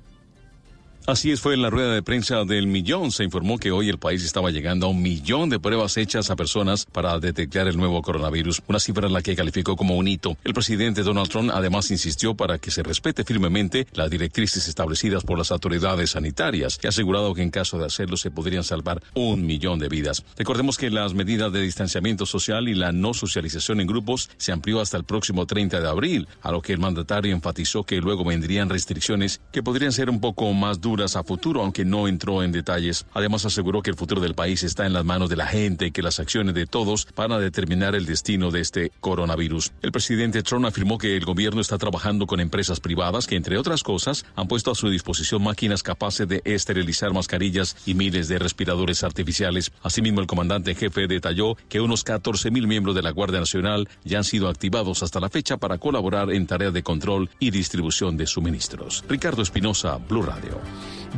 Así 1.07 1.31
es, 1.31 1.41
fue 1.41 1.55
en 1.55 1.63
la 1.63 1.71
rueda 1.71 1.95
de 1.95 2.03
prensa 2.03 2.45
del 2.45 2.67
millón. 2.67 3.13
Se 3.13 3.25
informó 3.25 3.57
que 3.57 3.71
hoy 3.71 3.89
el 3.89 3.99
país 3.99 4.23
estaba 4.23 4.51
llegando 4.51 4.87
a 4.87 4.91
un 4.91 5.01
millón 5.01 5.49
de 5.49 5.59
pruebas 5.59 5.97
hechas 5.97 6.29
a 6.31 6.37
personas 6.37 6.85
para 6.85 7.19
detectar 7.19 7.67
el 7.67 7.79
nuevo 7.79 8.03
coronavirus, 8.03 8.61
una 8.69 8.79
cifra 8.79 9.07
en 9.07 9.15
la 9.15 9.23
que 9.23 9.35
calificó 9.35 9.75
como 9.75 9.97
un 9.97 10.07
hito. 10.07 10.37
El 10.45 10.53
presidente 10.53 11.03
Donald 11.03 11.31
Trump 11.31 11.51
además 11.55 11.91
insistió 11.91 12.35
para 12.35 12.59
que 12.59 12.71
se 12.71 12.83
respete 12.83 13.25
firmemente 13.25 13.87
las 13.95 14.11
directrices 14.11 14.69
establecidas 14.69 15.25
por 15.25 15.39
las 15.39 15.51
autoridades 15.51 16.11
sanitarias 16.11 16.79
y 16.83 16.87
ha 16.87 16.91
asegurado 16.91 17.33
que 17.33 17.43
en 17.43 17.51
caso 17.51 17.79
de 17.79 17.87
hacerlo 17.87 18.19
se 18.19 18.31
podrían 18.31 18.63
salvar 18.63 19.03
un 19.15 19.47
millón 19.47 19.79
de 19.79 19.89
vidas. 19.89 20.25
Recordemos 20.37 20.77
que 20.77 20.91
las 20.91 21.15
medidas 21.15 21.51
de 21.55 21.63
distanciamiento 21.63 22.27
social 22.27 22.69
y 22.69 22.75
la 22.75 22.93
no 22.93 23.15
socialización 23.15 23.81
en 23.81 23.87
grupos 23.87 24.29
se 24.37 24.53
amplió 24.53 24.83
hasta 24.83 24.99
el 24.99 25.05
próximo 25.05 25.47
30 25.47 25.81
de 25.81 25.89
abril, 25.89 26.29
a 26.43 26.53
lo 26.53 26.61
que 26.61 26.75
el 26.75 26.81
mandatario 26.81 27.35
enfatizó 27.35 27.85
que 27.85 27.97
luego 27.97 28.25
vendrían 28.25 28.69
restricciones 28.69 29.41
que 29.53 29.63
podrían 29.63 29.93
ser 29.93 30.11
un 30.11 30.21
poco 30.21 30.53
más 30.53 30.83
duras 30.83 30.98
a 30.99 31.23
futuro, 31.23 31.63
aunque 31.63 31.85
no 31.85 32.09
entró 32.09 32.43
en 32.43 32.53
detalles. 32.53 33.07
Además 33.15 33.45
aseguró 33.45 33.83
que 33.83 33.91
el 33.91 33.97
futuro 33.97 34.21
del 34.21 34.35
país 34.35 34.63
está 34.63 34.85
en 34.85 34.93
las 34.93 35.05
manos 35.05 35.31
de 35.31 35.37
la 35.37 35.47
gente 35.47 35.87
y 35.87 35.91
que 35.91 36.03
las 36.03 36.19
acciones 36.19 36.55
de 36.55 36.67
todos 36.67 37.07
van 37.17 37.33
a 37.33 37.39
determinar 37.39 37.95
el 37.95 38.05
destino 38.05 38.51
de 38.51 38.61
este 38.61 38.93
coronavirus. 39.01 39.73
El 39.83 39.93
presidente 39.93 40.43
Trump 40.43 40.67
afirmó 40.67 40.99
que 40.99 41.17
el 41.17 41.25
gobierno 41.25 41.61
está 41.61 41.79
trabajando 41.79 42.27
con 42.27 42.41
empresas 42.41 42.81
privadas 42.81 43.27
que, 43.27 43.37
entre 43.37 43.59
otras 43.59 43.83
cosas, 43.83 44.27
han 44.35 44.49
puesto 44.49 44.71
a 44.71 44.75
su 44.75 44.91
disposición 44.91 45.43
máquinas 45.43 45.83
capaces 45.83 46.27
de 46.27 46.43
esterilizar 46.45 47.13
mascarillas 47.13 47.77
y 47.87 47.95
miles 47.95 48.29
de 48.29 48.39
respiradores 48.39 49.05
artificiales. 49.05 49.73
Asimismo, 49.83 50.21
el 50.21 50.27
comandante 50.27 50.75
jefe 50.75 51.07
detalló 51.07 51.57
que 51.69 51.81
unos 51.81 52.05
14 52.05 52.51
mil 52.51 52.67
miembros 52.67 52.95
de 52.95 53.03
la 53.03 53.11
Guardia 53.11 53.41
Nacional 53.41 53.89
ya 54.05 54.19
han 54.19 54.25
sido 54.25 54.49
activados 54.49 55.03
hasta 55.03 55.21
la 55.21 55.29
fecha 55.29 55.57
para 55.57 55.79
colaborar 55.79 56.33
en 56.33 56.47
tareas 56.47 56.73
de 56.73 56.83
control 56.83 57.31
y 57.39 57.51
distribución 57.51 58.17
de 58.17 58.27
suministros. 58.27 59.05
Ricardo 59.09 59.43
Espinosa, 59.43 59.97
Blue 59.97 60.23
Radio. 60.23 60.61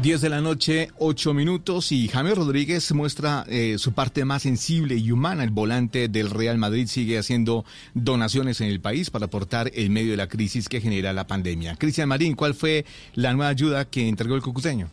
10 0.02 0.20
de 0.22 0.28
la 0.30 0.40
noche, 0.40 0.90
8 0.98 1.34
minutos 1.34 1.92
y 1.92 2.08
Jaime 2.08 2.34
Rodríguez 2.34 2.92
muestra 2.92 3.44
eh, 3.48 3.76
su 3.78 3.92
parte 3.92 4.24
más 4.24 4.42
sensible 4.42 4.96
y 4.96 5.10
humana. 5.12 5.44
El 5.44 5.50
volante 5.50 6.08
del 6.08 6.30
Real 6.30 6.56
Madrid 6.56 6.86
sigue 6.86 7.18
haciendo 7.18 7.64
donaciones 7.94 8.60
en 8.60 8.68
el 8.68 8.80
país 8.80 9.10
para 9.10 9.26
aportar 9.26 9.70
en 9.74 9.92
medio 9.92 10.12
de 10.12 10.16
la 10.16 10.28
crisis 10.28 10.68
que 10.68 10.80
genera 10.80 11.12
la 11.12 11.26
pandemia. 11.26 11.76
Cristian 11.76 12.08
Marín, 12.08 12.34
¿cuál 12.34 12.54
fue 12.54 12.86
la 13.14 13.32
nueva 13.34 13.50
ayuda 13.50 13.84
que 13.84 14.08
entregó 14.08 14.36
el 14.36 14.42
cucuteño? 14.42 14.88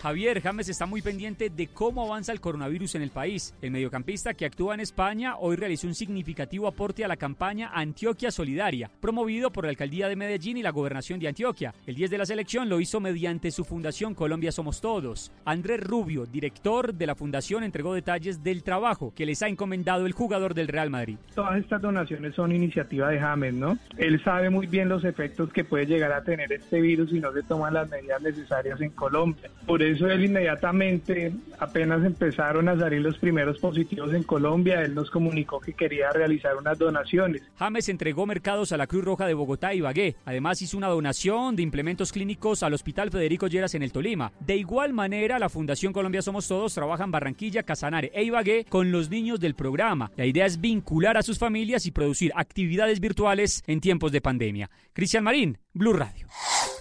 Javier 0.00 0.40
James 0.40 0.68
está 0.68 0.86
muy 0.86 1.02
pendiente 1.02 1.50
de 1.50 1.66
cómo 1.66 2.04
avanza 2.04 2.30
el 2.30 2.40
coronavirus 2.40 2.94
en 2.94 3.02
el 3.02 3.10
país. 3.10 3.52
El 3.60 3.72
mediocampista 3.72 4.32
que 4.32 4.46
actúa 4.46 4.74
en 4.74 4.80
España 4.80 5.36
hoy 5.38 5.56
realizó 5.56 5.88
un 5.88 5.94
significativo 5.94 6.68
aporte 6.68 7.04
a 7.04 7.08
la 7.08 7.16
campaña 7.16 7.70
Antioquia 7.74 8.30
Solidaria, 8.30 8.90
promovido 9.00 9.50
por 9.50 9.64
la 9.64 9.70
alcaldía 9.70 10.08
de 10.08 10.14
Medellín 10.14 10.56
y 10.56 10.62
la 10.62 10.70
gobernación 10.70 11.18
de 11.18 11.26
Antioquia. 11.26 11.74
El 11.84 11.96
10 11.96 12.10
de 12.10 12.18
la 12.18 12.26
selección 12.26 12.68
lo 12.68 12.78
hizo 12.78 13.00
mediante 13.00 13.50
su 13.50 13.64
fundación 13.64 14.14
Colombia 14.14 14.52
Somos 14.52 14.80
Todos. 14.80 15.32
Andrés 15.44 15.80
Rubio, 15.80 16.26
director 16.26 16.94
de 16.94 17.06
la 17.06 17.16
fundación, 17.16 17.64
entregó 17.64 17.92
detalles 17.92 18.44
del 18.44 18.62
trabajo 18.62 19.12
que 19.16 19.26
les 19.26 19.42
ha 19.42 19.48
encomendado 19.48 20.06
el 20.06 20.12
jugador 20.12 20.54
del 20.54 20.68
Real 20.68 20.90
Madrid. 20.90 21.16
Todas 21.34 21.58
estas 21.58 21.82
donaciones 21.82 22.36
son 22.36 22.52
iniciativa 22.52 23.08
de 23.08 23.18
James, 23.18 23.54
¿no? 23.54 23.78
Él 23.96 24.22
sabe 24.22 24.48
muy 24.48 24.68
bien 24.68 24.88
los 24.88 25.04
efectos 25.04 25.52
que 25.52 25.64
puede 25.64 25.86
llegar 25.86 26.12
a 26.12 26.22
tener 26.22 26.52
este 26.52 26.80
virus 26.80 27.10
si 27.10 27.18
no 27.18 27.32
se 27.32 27.42
toman 27.42 27.74
las 27.74 27.90
medidas 27.90 28.22
necesarias 28.22 28.80
en 28.80 28.90
Colombia. 28.90 29.50
Por 29.66 29.82
eso 29.92 30.08
él 30.08 30.24
inmediatamente, 30.24 31.32
apenas 31.58 32.04
empezaron 32.04 32.68
a 32.68 32.78
salir 32.78 33.00
los 33.00 33.18
primeros 33.18 33.58
positivos 33.58 34.12
en 34.14 34.22
Colombia, 34.22 34.82
él 34.82 34.94
nos 34.94 35.10
comunicó 35.10 35.60
que 35.60 35.72
quería 35.72 36.10
realizar 36.10 36.56
unas 36.56 36.78
donaciones. 36.78 37.42
James 37.58 37.88
entregó 37.88 38.26
mercados 38.26 38.72
a 38.72 38.76
la 38.76 38.86
Cruz 38.86 39.04
Roja 39.04 39.26
de 39.26 39.34
Bogotá 39.34 39.74
y 39.74 39.80
Bagué. 39.80 40.16
Además 40.24 40.62
hizo 40.62 40.76
una 40.76 40.88
donación 40.88 41.56
de 41.56 41.62
implementos 41.62 42.12
clínicos 42.12 42.62
al 42.62 42.74
Hospital 42.74 43.10
Federico 43.10 43.46
Lleras 43.46 43.74
en 43.74 43.82
el 43.82 43.92
Tolima. 43.92 44.32
De 44.40 44.56
igual 44.56 44.92
manera, 44.92 45.38
la 45.38 45.48
Fundación 45.48 45.92
Colombia 45.92 46.22
Somos 46.22 46.48
Todos 46.48 46.74
trabaja 46.74 47.04
en 47.04 47.10
Barranquilla, 47.10 47.62
Casanare 47.62 48.10
e 48.14 48.24
Ibagué 48.24 48.64
con 48.68 48.92
los 48.92 49.10
niños 49.10 49.40
del 49.40 49.54
programa. 49.54 50.10
La 50.16 50.26
idea 50.26 50.46
es 50.46 50.60
vincular 50.60 51.16
a 51.16 51.22
sus 51.22 51.38
familias 51.38 51.86
y 51.86 51.90
producir 51.90 52.32
actividades 52.34 53.00
virtuales 53.00 53.62
en 53.66 53.80
tiempos 53.80 54.12
de 54.12 54.20
pandemia. 54.20 54.70
Cristian 54.92 55.24
Marín, 55.24 55.58
Blue 55.72 55.92
Radio. 55.92 56.28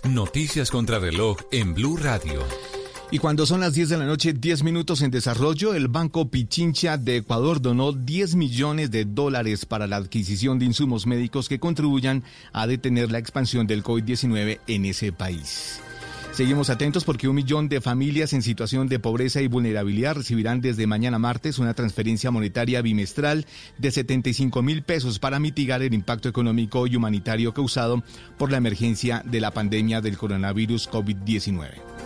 Noticias 0.04 0.72
contra 0.72 1.00
reloj 1.00 1.38
en 1.52 1.74
Blue 1.74 1.98
Radio. 1.98 2.42
Y 3.10 3.20
cuando 3.20 3.46
son 3.46 3.62
las 3.62 3.74
10 3.74 3.88
de 3.88 3.98
la 3.98 4.06
noche, 4.06 4.34
10 4.34 4.64
minutos 4.64 5.02
en 5.02 5.12
desarrollo, 5.12 5.74
el 5.74 5.88
Banco 5.88 6.30
Pichincha 6.30 6.98
de 6.98 7.18
Ecuador 7.18 7.62
donó 7.62 7.94
10 7.94 8.36
millones 8.36 8.92
de 8.92 9.06
dólares 9.06 9.66
para 9.66 9.88
la 9.88 9.96
adquisición 9.96 10.60
de 10.60 10.66
insumos 10.66 11.08
médicos 11.08 11.48
que 11.48 11.58
contribuyan 11.58 12.24
a 12.52 12.68
detener 12.68 13.10
la 13.10 13.20
expansión 13.20 13.66
del 13.66 13.82
COVID-19 13.82 14.60
en 14.68 14.86
ese 14.86 15.14
país. 15.14 15.80
Seguimos 16.34 16.70
atentos 16.70 17.06
porque 17.06 17.30
un 17.30 17.36
millón 17.36 17.70
de 17.70 17.80
familias 17.80 18.34
en 18.34 18.42
situación 18.42 18.90
de 18.90 19.00
pobreza 19.00 19.42
y 19.42 19.48
vulnerabilidad 19.48 20.18
recibirán 20.18 20.60
desde 20.60 20.86
mañana 20.86 21.18
martes 21.18 21.60
una 21.60 21.74
transferencia 21.74 22.30
monetaria 22.30 22.82
bimestral 22.82 23.46
de 23.78 23.90
75 23.90 24.62
mil 24.62 24.84
pesos 24.84 25.18
para 25.18 25.40
mitigar 25.40 25.82
el 25.82 25.94
impacto 25.94 26.28
económico 26.28 26.86
y 26.88 26.98
humanitario 26.98 27.54
causado 27.54 28.04
por 28.38 28.52
la 28.52 28.58
emergencia 28.58 29.24
de 29.26 29.40
la 29.40 29.52
pandemia 29.52 30.02
del 30.02 30.18
coronavirus 30.18 30.90
COVID-19. 30.92 31.97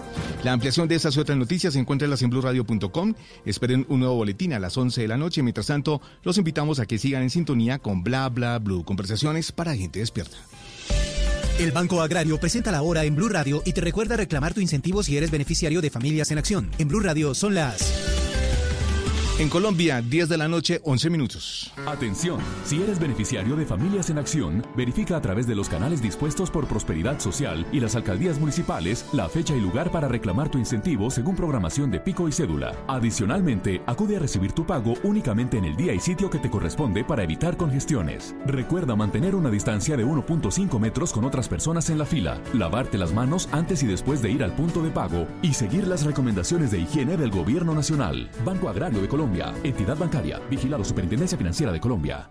La 0.43 0.53
ampliación 0.53 0.87
de 0.87 0.95
estas 0.95 1.15
y 1.15 1.19
otras 1.19 1.37
noticias 1.37 1.73
se 1.73 1.79
encuentra 1.79 2.07
en 2.07 2.29
blurradio.com. 2.29 3.13
Esperen 3.45 3.85
un 3.89 3.99
nuevo 3.99 4.15
boletín 4.15 4.53
a 4.53 4.59
las 4.59 4.75
11 4.77 5.01
de 5.01 5.07
la 5.07 5.17
noche. 5.17 5.43
Mientras 5.43 5.67
tanto, 5.67 6.01
los 6.23 6.37
invitamos 6.37 6.79
a 6.79 6.85
que 6.85 6.97
sigan 6.97 7.21
en 7.21 7.29
sintonía 7.29 7.79
con 7.79 8.03
Bla 8.03 8.27
Bla 8.29 8.57
Blue, 8.59 8.83
conversaciones 8.83 9.51
para 9.51 9.75
gente 9.75 9.99
despierta. 9.99 10.37
El 11.59 11.71
Banco 11.71 12.01
Agrario 12.01 12.39
presenta 12.39 12.71
la 12.71 12.81
hora 12.81 13.03
en 13.03 13.15
Blue 13.15 13.29
Radio 13.29 13.61
y 13.65 13.73
te 13.73 13.81
recuerda 13.81 14.17
reclamar 14.17 14.53
tu 14.53 14.61
incentivo 14.61 15.03
si 15.03 15.15
eres 15.15 15.29
beneficiario 15.29 15.79
de 15.81 15.91
Familias 15.91 16.31
en 16.31 16.39
Acción. 16.39 16.71
En 16.79 16.87
Blue 16.87 17.01
Radio 17.01 17.35
son 17.35 17.53
las 17.53 18.20
en 19.39 19.49
Colombia, 19.49 20.01
10 20.01 20.29
de 20.29 20.37
la 20.37 20.47
noche, 20.47 20.81
11 20.83 21.09
minutos. 21.09 21.71
Atención, 21.87 22.39
si 22.63 22.81
eres 22.81 22.99
beneficiario 22.99 23.55
de 23.55 23.65
Familias 23.65 24.09
en 24.09 24.17
Acción, 24.17 24.65
verifica 24.75 25.15
a 25.15 25.21
través 25.21 25.47
de 25.47 25.55
los 25.55 25.69
canales 25.69 26.01
dispuestos 26.01 26.51
por 26.51 26.67
Prosperidad 26.67 27.19
Social 27.19 27.65
y 27.71 27.79
las 27.79 27.95
alcaldías 27.95 28.39
municipales 28.39 29.05
la 29.13 29.29
fecha 29.29 29.55
y 29.55 29.61
lugar 29.61 29.91
para 29.91 30.07
reclamar 30.07 30.49
tu 30.49 30.57
incentivo 30.57 31.09
según 31.09 31.35
programación 31.35 31.89
de 31.89 31.99
pico 31.99 32.27
y 32.27 32.31
cédula. 32.31 32.75
Adicionalmente, 32.87 33.81
acude 33.87 34.17
a 34.17 34.19
recibir 34.19 34.51
tu 34.51 34.65
pago 34.65 34.93
únicamente 35.03 35.57
en 35.57 35.65
el 35.65 35.75
día 35.75 35.93
y 35.93 35.99
sitio 35.99 36.29
que 36.29 36.39
te 36.39 36.49
corresponde 36.49 37.03
para 37.03 37.23
evitar 37.23 37.57
congestiones. 37.57 38.35
Recuerda 38.45 38.95
mantener 38.95 39.35
una 39.35 39.49
distancia 39.49 39.97
de 39.97 40.05
1.5 40.05 40.79
metros 40.79 41.13
con 41.13 41.25
otras 41.25 41.47
personas 41.47 41.89
en 41.89 41.97
la 41.97 42.05
fila, 42.05 42.39
lavarte 42.53 42.97
las 42.97 43.13
manos 43.13 43.49
antes 43.51 43.81
y 43.81 43.87
después 43.87 44.21
de 44.21 44.29
ir 44.29 44.43
al 44.43 44.53
punto 44.53 44.83
de 44.83 44.91
pago 44.91 45.27
y 45.41 45.53
seguir 45.53 45.87
las 45.87 46.03
recomendaciones 46.03 46.69
de 46.69 46.79
higiene 46.79 47.17
del 47.17 47.31
Gobierno 47.31 47.73
Nacional. 47.73 48.29
Banco 48.45 48.69
Agrario 48.69 49.01
de 49.01 49.07
Colombia 49.07 49.30
entidad 49.63 49.97
bancaria, 49.97 50.39
vigilado 50.49 50.83
Superintendencia 50.83 51.37
Financiera 51.37 51.71
de 51.71 51.79
Colombia. 51.79 52.29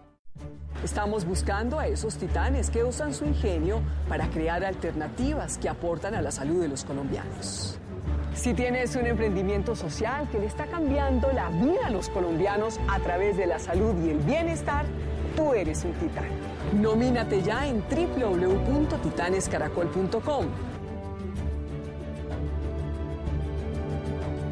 Estamos 0.84 1.24
buscando 1.24 1.78
a 1.78 1.86
esos 1.86 2.16
titanes 2.16 2.68
que 2.70 2.84
usan 2.84 3.12
su 3.12 3.26
ingenio 3.26 3.82
para 4.08 4.30
crear 4.30 4.64
alternativas 4.64 5.58
que 5.58 5.68
aportan 5.68 6.14
a 6.14 6.22
la 6.22 6.30
salud 6.30 6.62
de 6.62 6.68
los 6.68 6.84
colombianos. 6.84 7.78
Si 8.34 8.54
tienes 8.54 8.96
un 8.96 9.06
emprendimiento 9.06 9.76
social 9.76 10.26
que 10.30 10.38
le 10.38 10.46
está 10.46 10.64
cambiando 10.66 11.30
la 11.32 11.50
vida 11.50 11.86
a 11.86 11.90
los 11.90 12.08
colombianos 12.08 12.80
a 12.88 12.98
través 13.00 13.36
de 13.36 13.46
la 13.46 13.58
salud 13.58 13.94
y 14.04 14.10
el 14.10 14.18
bienestar, 14.18 14.86
tú 15.36 15.52
eres 15.52 15.84
un 15.84 15.92
titán. 15.94 16.28
Nomínate 16.80 17.42
ya 17.42 17.66
en 17.66 17.82
www.titanescaracol.com. 17.90 20.46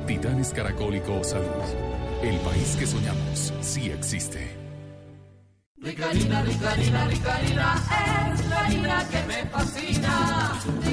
Titanes 0.06 0.52
Caracólico 0.52 1.22
Salud. 1.22 1.87
El 2.22 2.36
país 2.40 2.76
que 2.76 2.86
soñamos 2.86 3.52
sí 3.60 3.90
existe. 3.90 4.50
Ricarina, 5.76 6.42
Ricarina, 6.42 7.06
Ricarina, 7.06 7.74
es 8.34 8.46
la 8.48 8.58
harina 8.58 9.08
que 9.08 9.22
me 9.22 9.46
fascina. 9.46 10.60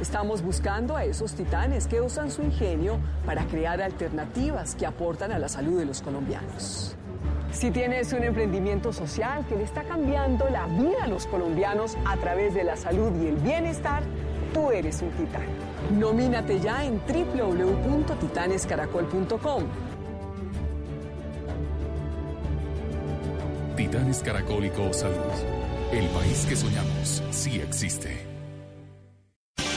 Estamos 0.00 0.42
buscando 0.42 0.94
a 0.94 1.04
esos 1.04 1.32
titanes 1.32 1.86
que 1.86 2.02
usan 2.02 2.30
su 2.30 2.42
ingenio 2.42 2.98
para 3.24 3.46
crear 3.46 3.80
alternativas 3.80 4.74
que 4.74 4.84
aportan 4.84 5.32
a 5.32 5.38
la 5.38 5.48
salud 5.48 5.78
de 5.78 5.86
los 5.86 6.02
colombianos. 6.02 6.94
Si 7.50 7.70
tienes 7.70 8.12
un 8.12 8.22
emprendimiento 8.22 8.92
social 8.92 9.46
que 9.48 9.56
le 9.56 9.64
está 9.64 9.84
cambiando 9.84 10.50
la 10.50 10.66
vida 10.66 11.04
a 11.04 11.06
los 11.06 11.26
colombianos 11.26 11.96
a 12.04 12.18
través 12.18 12.52
de 12.52 12.64
la 12.64 12.76
salud 12.76 13.10
y 13.22 13.28
el 13.28 13.36
bienestar, 13.36 14.02
tú 14.52 14.70
eres 14.70 15.00
un 15.00 15.08
titán. 15.12 15.46
Nomínate 15.98 16.60
ya 16.60 16.84
en 16.84 17.00
www.titanescaracol.com. 17.00 19.62
Titanes 23.76 24.20
Caracólico 24.20 24.92
Salud. 24.92 25.16
El 25.90 26.06
país 26.08 26.44
que 26.46 26.56
soñamos 26.56 27.22
sí 27.30 27.60
existe. 27.60 28.35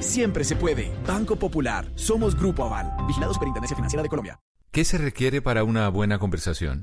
Siempre 0.00 0.44
se 0.44 0.56
puede. 0.56 0.92
Banco 1.06 1.36
Popular. 1.36 1.90
Somos 1.94 2.34
Grupo 2.36 2.64
Aval. 2.64 2.92
Vigilado 3.06 3.34
Superintendencia 3.34 3.76
Financiera 3.76 4.02
de 4.02 4.08
Colombia. 4.08 4.38
¿Qué 4.70 4.84
se 4.84 4.98
requiere 4.98 5.40
para 5.40 5.64
una 5.64 5.88
buena 5.88 6.18
conversación? 6.18 6.82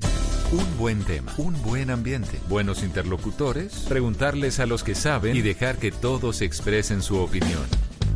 Un 0.50 0.78
buen 0.78 1.04
tema, 1.04 1.32
un 1.36 1.60
buen 1.62 1.90
ambiente, 1.90 2.40
buenos 2.48 2.82
interlocutores, 2.82 3.86
preguntarles 3.88 4.58
a 4.60 4.66
los 4.66 4.82
que 4.82 4.94
saben 4.94 5.36
y 5.36 5.42
dejar 5.42 5.78
que 5.78 5.92
todos 5.92 6.42
expresen 6.42 7.02
su 7.02 7.18
opinión. 7.18 7.64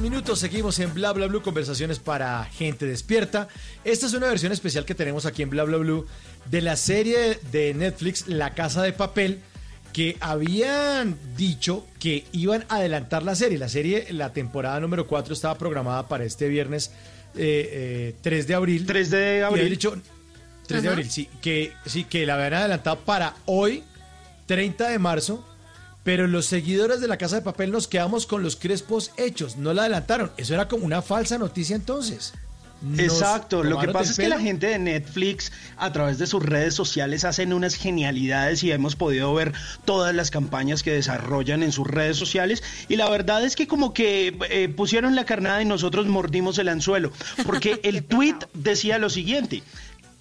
minutos, 0.00 0.38
seguimos 0.38 0.78
en 0.78 0.94
Bla 0.94 1.12
Bla 1.12 1.26
Blue, 1.26 1.42
conversaciones 1.42 1.98
para 1.98 2.44
gente 2.44 2.86
despierta. 2.86 3.48
Esta 3.84 4.06
es 4.06 4.14
una 4.14 4.28
versión 4.28 4.52
especial 4.52 4.84
que 4.84 4.94
tenemos 4.94 5.26
aquí 5.26 5.42
en 5.42 5.50
Bla 5.50 5.64
Bla 5.64 5.76
Blue 5.76 6.06
de 6.50 6.62
la 6.62 6.76
serie 6.76 7.38
de 7.50 7.74
Netflix 7.74 8.28
La 8.28 8.54
Casa 8.54 8.82
de 8.82 8.92
Papel 8.92 9.40
que 9.92 10.16
habían 10.20 11.18
dicho 11.36 11.86
que 11.98 12.24
iban 12.32 12.64
a 12.68 12.76
adelantar 12.76 13.22
la 13.22 13.34
serie. 13.34 13.58
La 13.58 13.68
serie, 13.68 14.06
la 14.12 14.32
temporada 14.32 14.80
número 14.80 15.06
4 15.06 15.34
estaba 15.34 15.58
programada 15.58 16.08
para 16.08 16.24
este 16.24 16.48
viernes 16.48 16.92
eh, 17.34 18.14
eh, 18.14 18.14
3 18.22 18.46
de 18.46 18.54
abril. 18.54 18.86
3 18.86 19.10
de 19.10 19.42
abril. 19.42 19.68
Dicho 19.68 20.00
3 20.66 20.82
de 20.82 20.88
abril, 20.88 21.10
sí 21.10 21.28
que, 21.42 21.72
sí, 21.84 22.04
que 22.04 22.24
la 22.24 22.34
habían 22.34 22.54
adelantado 22.54 23.00
para 23.00 23.34
hoy, 23.44 23.84
30 24.46 24.88
de 24.88 24.98
marzo, 24.98 25.46
pero 26.04 26.26
los 26.26 26.46
seguidores 26.46 27.00
de 27.00 27.08
la 27.08 27.16
Casa 27.16 27.36
de 27.36 27.42
Papel 27.42 27.70
nos 27.70 27.88
quedamos 27.88 28.26
con 28.26 28.42
los 28.42 28.56
crespos 28.56 29.12
hechos, 29.16 29.56
no 29.56 29.72
la 29.72 29.82
adelantaron. 29.82 30.32
Eso 30.36 30.54
era 30.54 30.68
como 30.68 30.84
una 30.84 31.02
falsa 31.02 31.38
noticia 31.38 31.76
entonces. 31.76 32.32
Nos 32.82 32.98
Exacto, 32.98 33.62
lo 33.62 33.78
que 33.78 33.88
pasa 33.88 34.10
es 34.10 34.18
que 34.18 34.28
la 34.28 34.40
gente 34.40 34.66
de 34.66 34.78
Netflix 34.78 35.52
a 35.76 35.92
través 35.92 36.18
de 36.18 36.26
sus 36.26 36.44
redes 36.44 36.74
sociales 36.74 37.24
hacen 37.24 37.52
unas 37.52 37.76
genialidades 37.76 38.64
y 38.64 38.72
hemos 38.72 38.96
podido 38.96 39.32
ver 39.32 39.52
todas 39.84 40.12
las 40.12 40.32
campañas 40.32 40.82
que 40.82 40.92
desarrollan 40.92 41.62
en 41.62 41.70
sus 41.70 41.86
redes 41.86 42.16
sociales 42.16 42.60
y 42.88 42.96
la 42.96 43.08
verdad 43.08 43.44
es 43.44 43.54
que 43.54 43.68
como 43.68 43.94
que 43.94 44.36
eh, 44.50 44.68
pusieron 44.68 45.14
la 45.14 45.24
carnada 45.24 45.62
y 45.62 45.64
nosotros 45.64 46.06
mordimos 46.08 46.58
el 46.58 46.68
anzuelo, 46.68 47.12
porque 47.46 47.78
el 47.84 48.02
tweet 48.02 48.36
decía 48.52 48.98
lo 48.98 49.10
siguiente. 49.10 49.62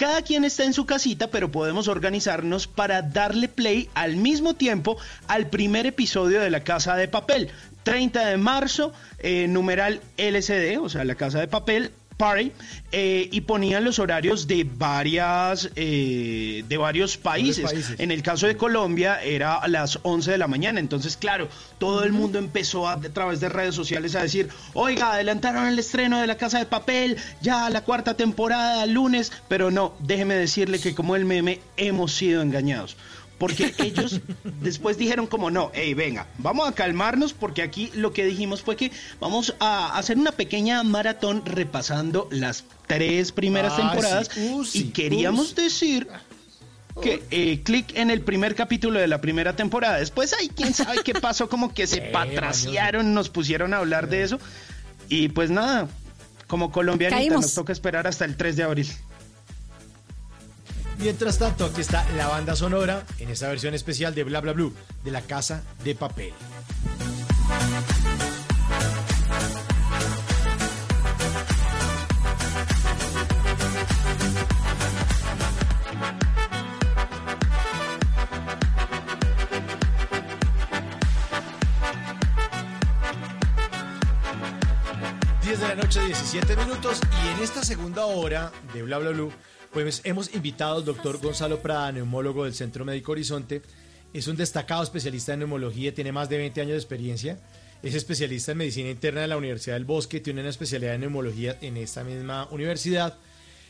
Cada 0.02 0.24
quien 0.24 0.46
está 0.46 0.64
en 0.64 0.74
su 0.74 0.88
casita, 0.88 1.28
pero 1.28 1.52
podemos 1.52 1.88
organizarnos 1.88 2.66
para 2.66 3.04
darle 3.04 3.48
play 3.48 3.88
al 3.94 4.16
mismo 4.16 4.56
tiempo 4.56 4.98
al 5.28 5.52
primer 5.52 5.86
episodio 5.86 6.42
de 6.42 6.50
La 6.50 6.64
Casa 6.64 6.96
de 6.96 7.08
Papel. 7.08 7.52
30 7.84 8.26
de 8.26 8.38
marzo, 8.38 8.94
eh, 9.20 9.48
numeral 9.48 10.02
LCD, 10.18 10.80
o 10.80 10.90
sea, 10.90 11.04
La 11.04 11.14
Casa 11.14 11.40
de 11.40 11.48
Papel, 11.48 11.92
Party, 12.22 12.52
eh, 12.92 13.30
y 13.32 13.42
ponían 13.42 13.84
los 13.84 13.98
horarios 13.98 14.46
de 14.46 14.64
varias 14.64 15.72
eh, 15.76 16.64
de 16.68 16.78
varios 16.78 17.18
países. 17.18 17.66
países. 17.66 18.00
En 18.00 18.12
el 18.12 18.22
caso 18.22 18.46
de 18.46 18.56
Colombia 18.56 19.20
era 19.24 19.56
a 19.56 19.68
las 19.68 19.98
11 20.04 20.30
de 20.30 20.38
la 20.38 20.48
mañana. 20.48 20.80
Entonces, 20.80 21.18
claro, 21.18 21.50
todo 21.80 22.04
el 22.04 22.12
mundo 22.12 22.38
empezó 22.38 22.88
a, 22.88 22.94
a 22.94 23.00
través 23.00 23.40
de 23.40 23.50
redes 23.50 23.74
sociales 23.74 24.14
a 24.14 24.22
decir, 24.22 24.50
oiga, 24.76 25.14
adelantaron 25.14 25.66
el 25.66 25.80
estreno 25.80 26.22
de 26.22 26.28
La 26.28 26.38
Casa 26.38 26.60
de 26.60 26.68
Papel, 26.68 27.18
ya 27.42 27.72
la 27.72 27.82
cuarta 27.82 28.14
temporada, 28.16 28.86
lunes, 28.86 29.32
pero 29.48 29.72
no, 29.72 29.96
déjeme 29.98 30.36
decirle 30.36 30.80
que 30.80 30.94
como 30.94 31.16
el 31.16 31.26
meme 31.26 31.60
hemos 31.76 32.14
sido 32.14 32.44
engañados. 32.44 32.98
Porque 33.42 33.74
ellos 33.80 34.22
después 34.62 35.00
dijeron 35.00 35.26
como 35.26 35.50
no, 35.50 35.72
hey, 35.74 35.96
venga, 35.96 36.28
vamos 36.38 36.70
a 36.70 36.74
calmarnos 36.74 37.34
porque 37.34 37.64
aquí 37.64 37.90
lo 37.96 38.14
que 38.14 38.24
dijimos 38.24 38.62
fue 38.62 38.76
que 38.76 38.92
vamos 39.20 39.56
a 39.60 39.98
hacer 39.98 40.16
una 40.20 40.32
pequeña 40.32 40.84
maratón 40.84 41.44
repasando 41.44 42.28
las 42.30 42.66
tres 42.86 43.32
primeras 43.32 43.74
Ah, 43.74 43.78
temporadas 43.78 44.30
sí. 44.32 44.52
Uh, 44.54 44.64
sí, 44.64 44.80
y 44.80 44.84
queríamos 44.92 45.54
uh, 45.54 45.56
decir 45.56 46.08
que 47.02 47.24
eh, 47.32 47.62
clic 47.64 47.96
en 47.96 48.12
el 48.12 48.22
primer 48.22 48.54
capítulo 48.54 49.00
de 49.00 49.08
la 49.08 49.22
primera 49.22 49.56
temporada. 49.56 49.98
Después, 49.98 50.36
ay, 50.40 50.50
quién 50.56 50.74
sabe 50.76 51.00
qué 51.04 51.14
pasó, 51.16 51.50
como 51.50 51.74
que 51.74 51.88
se 51.88 52.02
patraciaron, 52.14 53.14
nos 53.16 53.30
pusieron 53.30 53.74
a 53.74 53.78
hablar 53.78 54.08
de 54.08 54.22
eso. 54.22 54.40
Y 55.10 55.30
pues 55.30 55.50
nada, 55.50 55.88
como 56.48 56.72
colombianita 56.72 57.18
Caímos. 57.18 57.42
nos 57.42 57.54
toca 57.56 57.74
esperar 57.74 58.06
hasta 58.06 58.26
el 58.26 58.38
3 58.38 58.56
de 58.56 58.64
abril. 58.64 58.88
Mientras 61.02 61.40
tanto, 61.40 61.66
aquí 61.66 61.82
está 61.82 62.08
la 62.12 62.28
banda 62.28 62.56
sonora 62.56 63.04
en 63.18 63.30
esta 63.30 63.48
versión 63.48 63.74
especial 63.74 64.14
de 64.14 64.24
Bla 64.24 64.40
Bla 64.40 64.54
Blue 64.54 64.72
de 65.04 65.10
la 65.10 65.22
Casa 65.22 65.64
de 65.84 65.96
Papel. 65.96 66.34
de 85.60 85.68
la 85.68 85.76
noche, 85.76 86.00
17 86.06 86.56
minutos. 86.56 87.02
Y 87.26 87.28
en 87.28 87.44
esta 87.44 87.62
segunda 87.64 88.06
hora 88.06 88.52
de 88.74 88.84
Bla 88.84 89.00
Bla 89.00 89.10
Blue, 89.10 89.34
pues 89.72 90.02
hemos 90.04 90.34
invitado 90.34 90.78
al 90.78 90.86
doctor 90.86 91.20
Gonzalo 91.20 91.62
Prada, 91.62 91.92
neumólogo 91.92 92.44
del 92.44 92.54
Centro 92.54 92.84
Médico 92.84 93.14
Horizonte. 93.14 93.62
Es 94.14 94.28
un 94.28 94.36
destacado 94.36 94.84
especialista 94.84 95.34
en 95.34 95.40
neumología, 95.40 95.94
tiene 95.94 96.12
más 96.12 96.28
de 96.28 96.38
20 96.38 96.62
años 96.62 96.72
de 96.72 96.78
experiencia. 96.78 97.40
Es 97.82 97.96
especialista 97.96 98.52
en 98.52 98.58
medicina 98.58 98.90
interna 98.90 99.22
de 99.22 99.28
la 99.28 99.38
Universidad 99.38 99.76
del 99.76 99.86
Bosque, 99.86 100.20
tiene 100.20 100.42
una 100.42 100.50
especialidad 100.50 100.96
en 100.96 101.02
neumología 101.02 101.58
en 101.62 101.78
esta 101.78 102.04
misma 102.04 102.48
universidad. 102.52 103.18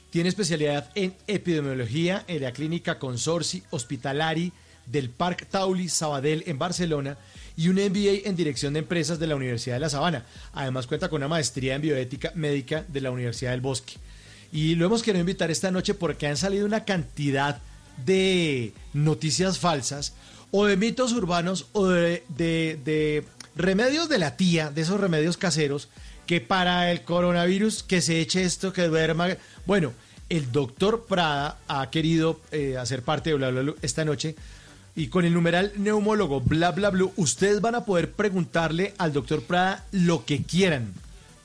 Tiene 0.09 0.27
especialidad 0.27 0.89
en 0.95 1.15
epidemiología 1.27 2.25
en 2.27 2.41
la 2.41 2.51
clínica 2.51 2.97
Consorci 2.97 3.63
Hospitalari 3.69 4.51
del 4.87 5.11
Parc 5.11 5.47
Tauli 5.47 5.87
Sabadell 5.87 6.43
en 6.47 6.57
Barcelona 6.57 7.17
y 7.55 7.69
un 7.69 7.75
MBA 7.75 8.27
en 8.27 8.35
Dirección 8.35 8.73
de 8.73 8.79
Empresas 8.79 9.19
de 9.19 9.27
la 9.27 9.35
Universidad 9.35 9.75
de 9.75 9.81
La 9.81 9.89
Sabana. 9.89 10.25
Además 10.53 10.87
cuenta 10.87 11.09
con 11.09 11.17
una 11.17 11.27
maestría 11.27 11.75
en 11.75 11.81
bioética 11.83 12.31
médica 12.33 12.83
de 12.87 13.01
la 13.01 13.11
Universidad 13.11 13.51
del 13.51 13.61
Bosque. 13.61 13.93
Y 14.51 14.75
lo 14.75 14.85
hemos 14.85 15.01
querido 15.01 15.21
invitar 15.21 15.49
esta 15.49 15.71
noche 15.71 15.93
porque 15.93 16.27
han 16.27 16.37
salido 16.37 16.65
una 16.65 16.83
cantidad 16.83 17.61
de 18.05 18.73
noticias 18.93 19.59
falsas 19.59 20.13
o 20.51 20.65
de 20.65 20.77
mitos 20.77 21.13
urbanos 21.13 21.67
o 21.71 21.87
de, 21.87 23.23
remedios 23.55 24.09
de 24.09 24.19
la 24.19 24.35
tía, 24.35 24.69
de 24.69 24.81
esos 24.81 24.99
remedios 24.99 25.37
caseros, 25.37 25.89
que 26.25 26.41
para 26.41 26.91
el 26.91 27.03
coronavirus, 27.03 27.83
que 27.83 28.01
se 28.01 28.19
eche 28.19 28.43
esto, 28.43 28.73
que 28.73 28.83
duerma. 28.83 29.29
Bueno, 29.65 29.93
el 30.29 30.51
doctor 30.51 31.05
Prada 31.07 31.57
ha 31.67 31.89
querido 31.89 32.39
eh, 32.51 32.77
hacer 32.77 33.03
parte 33.03 33.29
de 33.29 33.37
Bla 33.37 33.51
Bla 33.51 33.61
Blue 33.61 33.75
esta 33.81 34.05
noche. 34.05 34.35
Y 34.93 35.07
con 35.07 35.23
el 35.23 35.33
numeral 35.33 35.71
neumólogo 35.77 36.41
bla 36.41 36.71
bla 36.71 36.89
blue, 36.89 37.13
ustedes 37.15 37.61
van 37.61 37.75
a 37.75 37.85
poder 37.85 38.11
preguntarle 38.11 38.93
al 38.97 39.13
doctor 39.13 39.41
Prada 39.41 39.85
lo 39.91 40.25
que 40.25 40.43
quieran. 40.43 40.93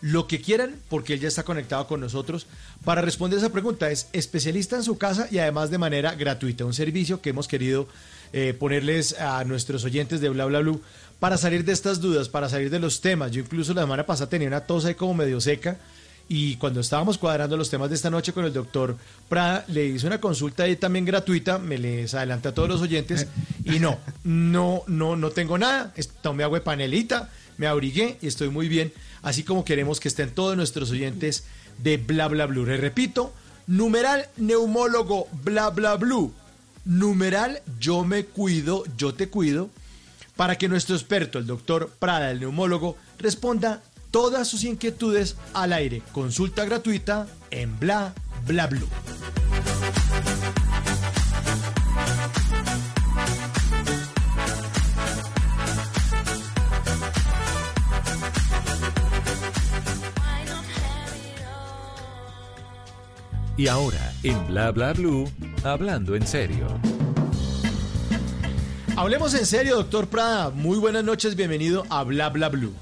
Lo 0.01 0.26
que 0.26 0.40
quieran, 0.40 0.76
porque 0.88 1.14
él 1.14 1.20
ya 1.20 1.28
está 1.28 1.42
conectado 1.42 1.86
con 1.86 2.01
nosotros. 2.01 2.47
Para 2.84 3.03
responder 3.03 3.38
esa 3.38 3.51
pregunta, 3.51 3.90
es 3.90 4.09
especialista 4.12 4.76
en 4.76 4.82
su 4.82 4.99
casa 4.99 5.28
y 5.30 5.38
además 5.38 5.70
de 5.70 5.78
manera 5.78 6.14
gratuita. 6.14 6.64
Un 6.64 6.74
servicio 6.74 7.20
que 7.20 7.30
hemos 7.30 7.49
querido 7.49 7.88
eh, 8.32 8.55
ponerles 8.59 9.18
a 9.18 9.42
nuestros 9.44 9.84
oyentes 9.84 10.20
de 10.20 10.28
Bla 10.28 10.44
Bla 10.44 10.61
Blue 10.61 10.80
para 11.18 11.38
salir 11.38 11.64
de 11.64 11.72
estas 11.72 12.01
dudas, 12.01 12.28
para 12.28 12.49
salir 12.49 12.70
de 12.70 12.78
los 12.78 13.01
temas. 13.01 13.32
Yo 13.32 13.40
incluso 13.40 13.72
la 13.72 13.82
semana 13.82 14.05
pasada 14.05 14.28
tenía 14.28 14.49
una 14.49 14.61
tos 14.61 14.84
ahí 14.84 14.94
como 14.94 15.14
medio 15.14 15.40
seca 15.40 15.78
y 16.28 16.57
cuando 16.57 16.80
estábamos 16.80 17.18
cuadrando 17.18 17.57
los 17.57 17.70
temas 17.70 17.88
de 17.88 17.94
esta 17.94 18.11
noche 18.11 18.32
con 18.32 18.44
el 18.44 18.53
doctor 18.53 18.97
Prada, 19.28 19.64
le 19.68 19.86
hice 19.86 20.07
una 20.07 20.20
consulta 20.20 20.64
ahí 20.64 20.76
también 20.76 21.05
gratuita, 21.05 21.59
me 21.59 21.78
les 21.78 22.14
adelanté 22.14 22.49
a 22.49 22.55
todos 22.55 22.68
los 22.68 22.80
oyentes 22.80 23.28
y 23.64 23.78
no, 23.78 23.99
no, 24.24 24.82
no, 24.88 25.14
no 25.14 25.30
tengo 25.30 25.57
nada. 25.57 25.92
Tomé 26.22 26.42
agua 26.42 26.59
de 26.59 26.64
panelita, 26.64 27.30
me 27.59 27.68
abrigué 27.68 28.18
y 28.20 28.26
estoy 28.26 28.49
muy 28.49 28.68
bien, 28.68 28.92
así 29.27 29.43
como 29.43 29.64
queremos 29.64 29.99
que 29.99 30.07
estén 30.07 30.31
todos 30.31 30.57
nuestros 30.57 30.93
oyentes 30.93 31.47
de 31.83 31.97
Bla 31.97 32.29
Bla 32.29 32.47
Blue. 32.47 32.64
Les 32.64 32.81
repito, 32.81 33.33
numeral 33.66 34.29
neumólogo 34.37 35.27
Bla 35.43 35.70
Bla 35.70 35.97
Blue, 35.97 36.33
numeral 36.85 37.61
yo 37.81 38.05
me 38.05 38.24
cuido, 38.24 38.85
yo 38.97 39.14
te 39.14 39.29
cuido, 39.29 39.68
para 40.37 40.57
que 40.57 40.68
nuestro 40.68 40.95
experto, 40.95 41.41
el 41.41 41.47
doctor 41.47 41.91
Prada, 41.99 42.31
el 42.31 42.39
neumólogo, 42.39 42.97
responda 43.18 43.83
todas 44.12 44.47
sus 44.47 44.62
inquietudes 44.62 45.35
al 45.55 45.72
aire. 45.72 46.03
Consulta 46.12 46.64
gratuita 46.64 47.27
en 47.51 47.81
Bla 47.81 48.14
Bla 48.47 48.68
Blue. 48.68 48.89
Y 63.57 63.68
ahora, 63.68 64.12
en 64.22 64.46
Bla 64.48 64.70
Bla 64.70 64.92
Blue, 64.92 65.30
hablando 65.64 66.14
en 66.14 66.26
serio. 66.26 66.66
Hablemos 68.96 69.34
en 69.34 69.46
serio, 69.46 69.76
doctor 69.76 70.09
Prada. 70.09 70.50
Muy 70.50 70.78
buenas 70.78 71.04
noches, 71.04 71.36
bienvenido 71.36 71.84
a 71.88 72.02
Bla 72.02 72.28
Bla 72.28 72.48
Blue. 72.50 72.74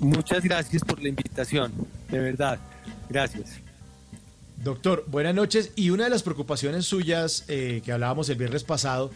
Muchas 0.00 0.42
gracias 0.42 0.82
por 0.82 1.02
la 1.02 1.08
invitación, 1.08 1.72
de 2.10 2.18
verdad. 2.20 2.58
Gracias. 3.10 3.50
Doctor, 4.56 5.04
buenas 5.08 5.34
noches. 5.34 5.72
Y 5.76 5.90
una 5.90 6.04
de 6.04 6.10
las 6.10 6.22
preocupaciones 6.22 6.86
suyas 6.86 7.44
eh, 7.48 7.82
que 7.84 7.92
hablábamos 7.92 8.28
el 8.30 8.36
viernes 8.36 8.64
pasado 8.64 9.10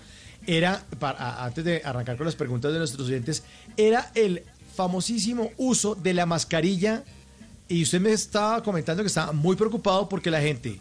era, 0.47 0.85
para- 0.99 1.43
antes 1.45 1.65
de 1.65 1.83
arrancar 1.85 2.17
con 2.17 2.27
las 2.27 2.37
preguntas 2.37 2.73
de 2.73 2.79
nuestros 2.79 3.07
oyentes, 3.09 3.45
era 3.77 4.11
el 4.15 4.43
famosísimo 4.75 5.51
uso 5.57 5.95
de 5.95 6.13
la 6.15 6.27
mascarilla. 6.27 7.03
Y 7.69 7.83
usted 7.83 8.01
me 8.01 8.13
estaba 8.13 8.63
comentando 8.63 9.03
que 9.03 9.09
estaba 9.09 9.33
muy 9.33 9.57
preocupado 9.57 10.09
porque 10.09 10.31
la 10.31 10.41
gente, 10.41 10.81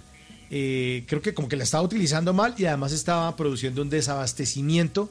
eh, 0.49 1.03
creo 1.07 1.21
que 1.21 1.33
como 1.33 1.47
que 1.47 1.55
la 1.55 1.63
estaba 1.63 1.83
utilizando 1.83 2.33
mal 2.33 2.53
y 2.57 2.65
además 2.65 2.91
estaba 2.91 3.35
produciendo 3.35 3.81
un 3.81 3.89
desabastecimiento 3.89 5.09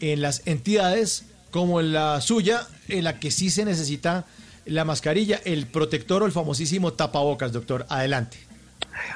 en 0.00 0.20
las 0.20 0.42
entidades 0.46 1.24
como 1.50 1.80
la 1.80 2.20
suya, 2.20 2.66
en 2.88 3.04
la 3.04 3.20
que 3.20 3.30
sí 3.30 3.48
se 3.48 3.64
necesita 3.64 4.26
la 4.66 4.84
mascarilla, 4.84 5.40
el 5.44 5.66
protector 5.66 6.22
o 6.22 6.26
el 6.26 6.32
famosísimo 6.32 6.92
tapabocas, 6.92 7.52
doctor. 7.52 7.86
Adelante. 7.88 8.38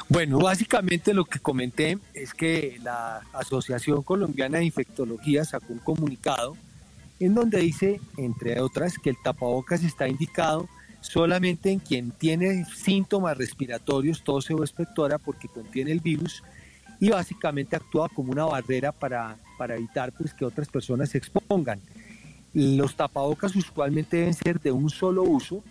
Bueno, 0.09 0.39
básicamente 0.39 1.15
lo 1.15 1.25
que 1.25 1.39
comenté 1.39 1.99
es 2.15 2.35
que 2.35 2.79
la 2.83 3.23
Asociación 3.33 4.03
Colombiana 4.03 4.59
de 4.59 4.65
Infectología 4.65 5.45
sacó 5.45 5.73
un 5.73 5.79
comunicado 5.79 6.57
en 7.21 7.35
donde 7.35 7.59
dice, 7.59 8.01
entre 8.17 8.61
otras, 8.61 8.95
que 8.99 9.11
el 9.11 9.17
tapabocas 9.23 9.83
está 9.83 10.09
indicado 10.09 10.69
solamente 11.01 11.71
en 11.71 11.79
quien 11.79 12.11
tiene 12.11 12.65
síntomas 12.65 13.37
respiratorios, 13.37 14.23
tos 14.23 14.51
o 14.51 14.63
expectora, 14.63 15.19
porque 15.19 15.49
contiene 15.49 15.93
el 15.93 16.01
virus 16.01 16.43
y 17.01 17.11
básicamente 17.11 17.77
actúa 17.77 18.09
como 18.09 18.33
una 18.33 18.45
barrera 18.45 18.93
para, 18.93 19.37
para 19.57 19.77
evitar 19.77 20.13
pues, 20.13 20.35
que 20.35 20.45
otras 20.45 20.69
personas 20.69 21.11
se 21.11 21.19
expongan. 21.19 21.81
Los 22.55 22.97
tapabocas 22.97 23.55
usualmente 23.55 24.17
deben 24.17 24.35
ser 24.35 24.61
de 24.61 24.73
un 24.73 24.91
solo 24.91 25.23
uso 25.23 25.63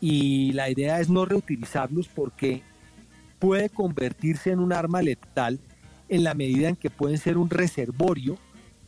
y 0.00 0.52
la 0.52 0.70
idea 0.70 1.00
es 1.00 1.08
no 1.08 1.24
reutilizarlos 1.24 2.08
porque 2.08 2.62
puede 3.38 3.68
convertirse 3.68 4.50
en 4.50 4.60
un 4.60 4.72
arma 4.72 5.02
letal 5.02 5.58
en 6.08 6.24
la 6.24 6.34
medida 6.34 6.68
en 6.68 6.76
que 6.76 6.90
pueden 6.90 7.18
ser 7.18 7.36
un 7.38 7.50
reservorio 7.50 8.38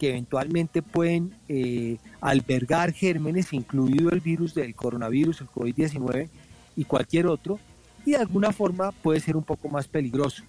que 0.03 0.09
eventualmente 0.09 0.83
pueden 0.83 1.33
eh, 1.49 1.97
albergar 2.21 2.93
gérmenes, 2.93 3.53
incluido 3.53 4.11
el 4.11 4.19
virus 4.19 4.53
del 4.53 4.75
coronavirus, 4.75 5.43
el 5.43 5.47
COVID-19 5.47 6.29
y 6.75 6.85
cualquier 6.87 7.29
otro, 7.29 7.61
y 8.05 8.11
de 8.11 8.17
alguna 8.17 8.51
forma 8.51 8.91
puede 8.91 9.21
ser 9.21 9.37
un 9.37 9.45
poco 9.45 9.69
más 9.69 9.87
peligroso. 9.87 10.43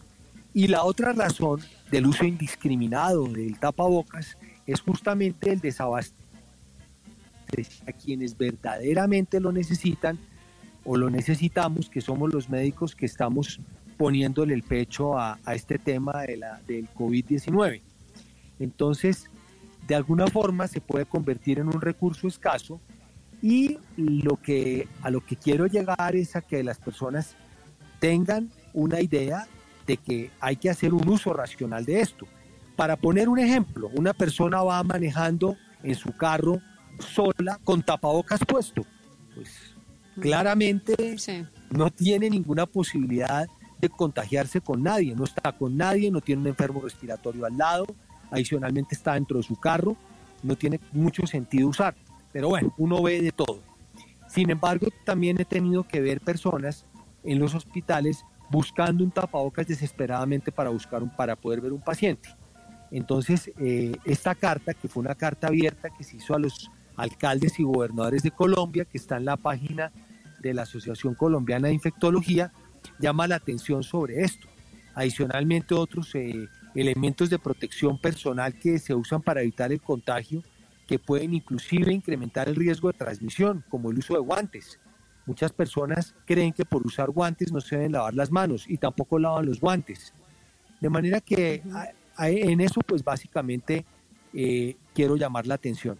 Y 0.55 0.69
la 0.69 0.83
otra 0.83 1.13
razón 1.13 1.59
del 1.91 2.07
uso 2.07 2.25
indiscriminado 2.25 3.27
del 3.27 3.59
tapabocas 3.59 4.39
es 4.65 4.81
justamente 4.81 5.51
el 5.51 5.59
desabastecimiento 5.59 6.23
a 7.85 7.91
quienes 7.91 8.35
verdaderamente 8.35 9.39
lo 9.39 9.51
necesitan 9.51 10.17
o 10.83 10.97
lo 10.97 11.11
necesitamos, 11.11 11.91
que 11.91 12.01
somos 12.01 12.33
los 12.33 12.49
médicos 12.49 12.95
que 12.95 13.05
estamos 13.05 13.59
poniéndole 13.97 14.55
el 14.55 14.63
pecho 14.63 15.15
a, 15.15 15.37
a 15.45 15.53
este 15.53 15.77
tema 15.77 16.23
de 16.23 16.37
la, 16.37 16.59
del 16.65 16.89
COVID-19. 16.89 17.81
Entonces, 18.59 19.29
de 19.87 19.95
alguna 19.95 20.27
forma 20.27 20.67
se 20.67 20.81
puede 20.81 21.05
convertir 21.05 21.59
en 21.59 21.67
un 21.67 21.81
recurso 21.81 22.27
escaso 22.27 22.79
y 23.41 23.77
lo 23.97 24.37
que, 24.37 24.87
a 25.01 25.09
lo 25.09 25.25
que 25.25 25.35
quiero 25.35 25.67
llegar 25.67 26.15
es 26.15 26.35
a 26.35 26.41
que 26.41 26.63
las 26.63 26.77
personas 26.77 27.35
tengan 27.99 28.49
una 28.73 29.01
idea 29.01 29.47
de 29.85 29.97
que 29.97 30.31
hay 30.39 30.55
que 30.55 30.69
hacer 30.69 30.93
un 30.93 31.07
uso 31.07 31.33
racional 31.33 31.83
de 31.83 31.99
esto. 31.99 32.25
Para 32.75 32.95
poner 32.95 33.27
un 33.27 33.39
ejemplo, 33.39 33.89
una 33.95 34.13
persona 34.13 34.63
va 34.63 34.81
manejando 34.83 35.57
en 35.83 35.95
su 35.95 36.15
carro 36.15 36.59
sola 36.99 37.59
con 37.63 37.83
tapabocas 37.83 38.39
puesto. 38.45 38.85
Pues 39.35 39.75
claramente 40.19 41.15
no 41.69 41.91
tiene 41.91 42.29
ninguna 42.29 42.65
posibilidad 42.65 43.47
de 43.79 43.89
contagiarse 43.89 44.61
con 44.61 44.81
nadie, 44.81 45.13
no 45.15 45.25
está 45.25 45.51
con 45.51 45.75
nadie, 45.75 46.09
no 46.09 46.21
tiene 46.21 46.43
un 46.43 46.47
enfermo 46.47 46.81
respiratorio 46.81 47.45
al 47.45 47.57
lado, 47.57 47.85
adicionalmente 48.33 48.95
está 48.95 49.13
dentro 49.13 49.37
de 49.37 49.43
su 49.43 49.55
carro, 49.55 49.95
no 50.41 50.55
tiene 50.55 50.79
mucho 50.91 51.25
sentido 51.27 51.69
usar. 51.69 51.95
Pero 52.31 52.49
bueno, 52.49 52.73
uno 52.77 53.01
ve 53.01 53.21
de 53.21 53.31
todo. 53.31 53.61
Sin 54.27 54.49
embargo, 54.49 54.87
también 55.05 55.39
he 55.39 55.45
tenido 55.45 55.83
que 55.83 56.01
ver 56.01 56.19
personas 56.19 56.85
en 57.23 57.37
los 57.37 57.53
hospitales 57.53 58.25
buscando 58.49 59.03
un 59.03 59.11
tapabocas 59.11 59.67
desesperadamente 59.67 60.51
para 60.51 60.71
buscar 60.71 61.03
un, 61.03 61.09
para 61.09 61.35
poder 61.35 61.61
ver 61.61 61.71
un 61.71 61.81
paciente. 61.81 62.29
Entonces, 62.91 63.51
eh, 63.59 63.95
esta 64.03 64.33
carta, 64.33 64.73
que 64.73 64.87
fue 64.87 65.01
una 65.01 65.15
carta 65.15 65.47
abierta 65.47 65.89
que 65.91 66.03
se 66.03 66.17
hizo 66.17 66.33
a 66.33 66.39
los 66.39 66.71
alcaldes 66.95 67.59
y 67.59 67.63
gobernadores 67.63 68.23
de 68.23 68.31
Colombia, 68.31 68.85
que 68.85 68.97
está 68.97 69.17
en 69.17 69.25
la 69.25 69.37
página 69.37 69.91
de 70.39 70.53
la 70.53 70.63
Asociación 70.63 71.13
Colombiana 71.13 71.67
de 71.67 71.75
Infectología, 71.75 72.51
llama 72.99 73.27
la 73.27 73.35
atención 73.35 73.83
sobre 73.83 74.21
esto. 74.21 74.47
Adicionalmente, 74.95 75.73
otros 75.73 76.13
eh, 76.15 76.47
elementos 76.75 77.29
de 77.29 77.39
protección 77.39 77.97
personal 77.97 78.57
que 78.57 78.79
se 78.79 78.93
usan 78.93 79.21
para 79.21 79.41
evitar 79.41 79.71
el 79.71 79.81
contagio, 79.81 80.43
que 80.87 80.99
pueden 80.99 81.33
inclusive 81.33 81.93
incrementar 81.93 82.49
el 82.49 82.55
riesgo 82.55 82.91
de 82.91 82.97
transmisión, 82.97 83.63
como 83.69 83.91
el 83.91 83.99
uso 83.99 84.13
de 84.13 84.19
guantes. 84.19 84.79
Muchas 85.25 85.53
personas 85.53 86.15
creen 86.25 86.51
que 86.51 86.65
por 86.65 86.85
usar 86.85 87.09
guantes 87.09 87.51
no 87.51 87.61
se 87.61 87.77
deben 87.77 87.93
lavar 87.93 88.13
las 88.13 88.31
manos 88.31 88.65
y 88.67 88.77
tampoco 88.77 89.19
lavan 89.19 89.45
los 89.45 89.59
guantes. 89.59 90.13
De 90.81 90.89
manera 90.89 91.21
que 91.21 91.63
en 92.17 92.61
eso, 92.61 92.81
pues 92.81 93.03
básicamente 93.03 93.85
eh, 94.33 94.75
quiero 94.93 95.15
llamar 95.15 95.47
la 95.47 95.55
atención. 95.55 95.97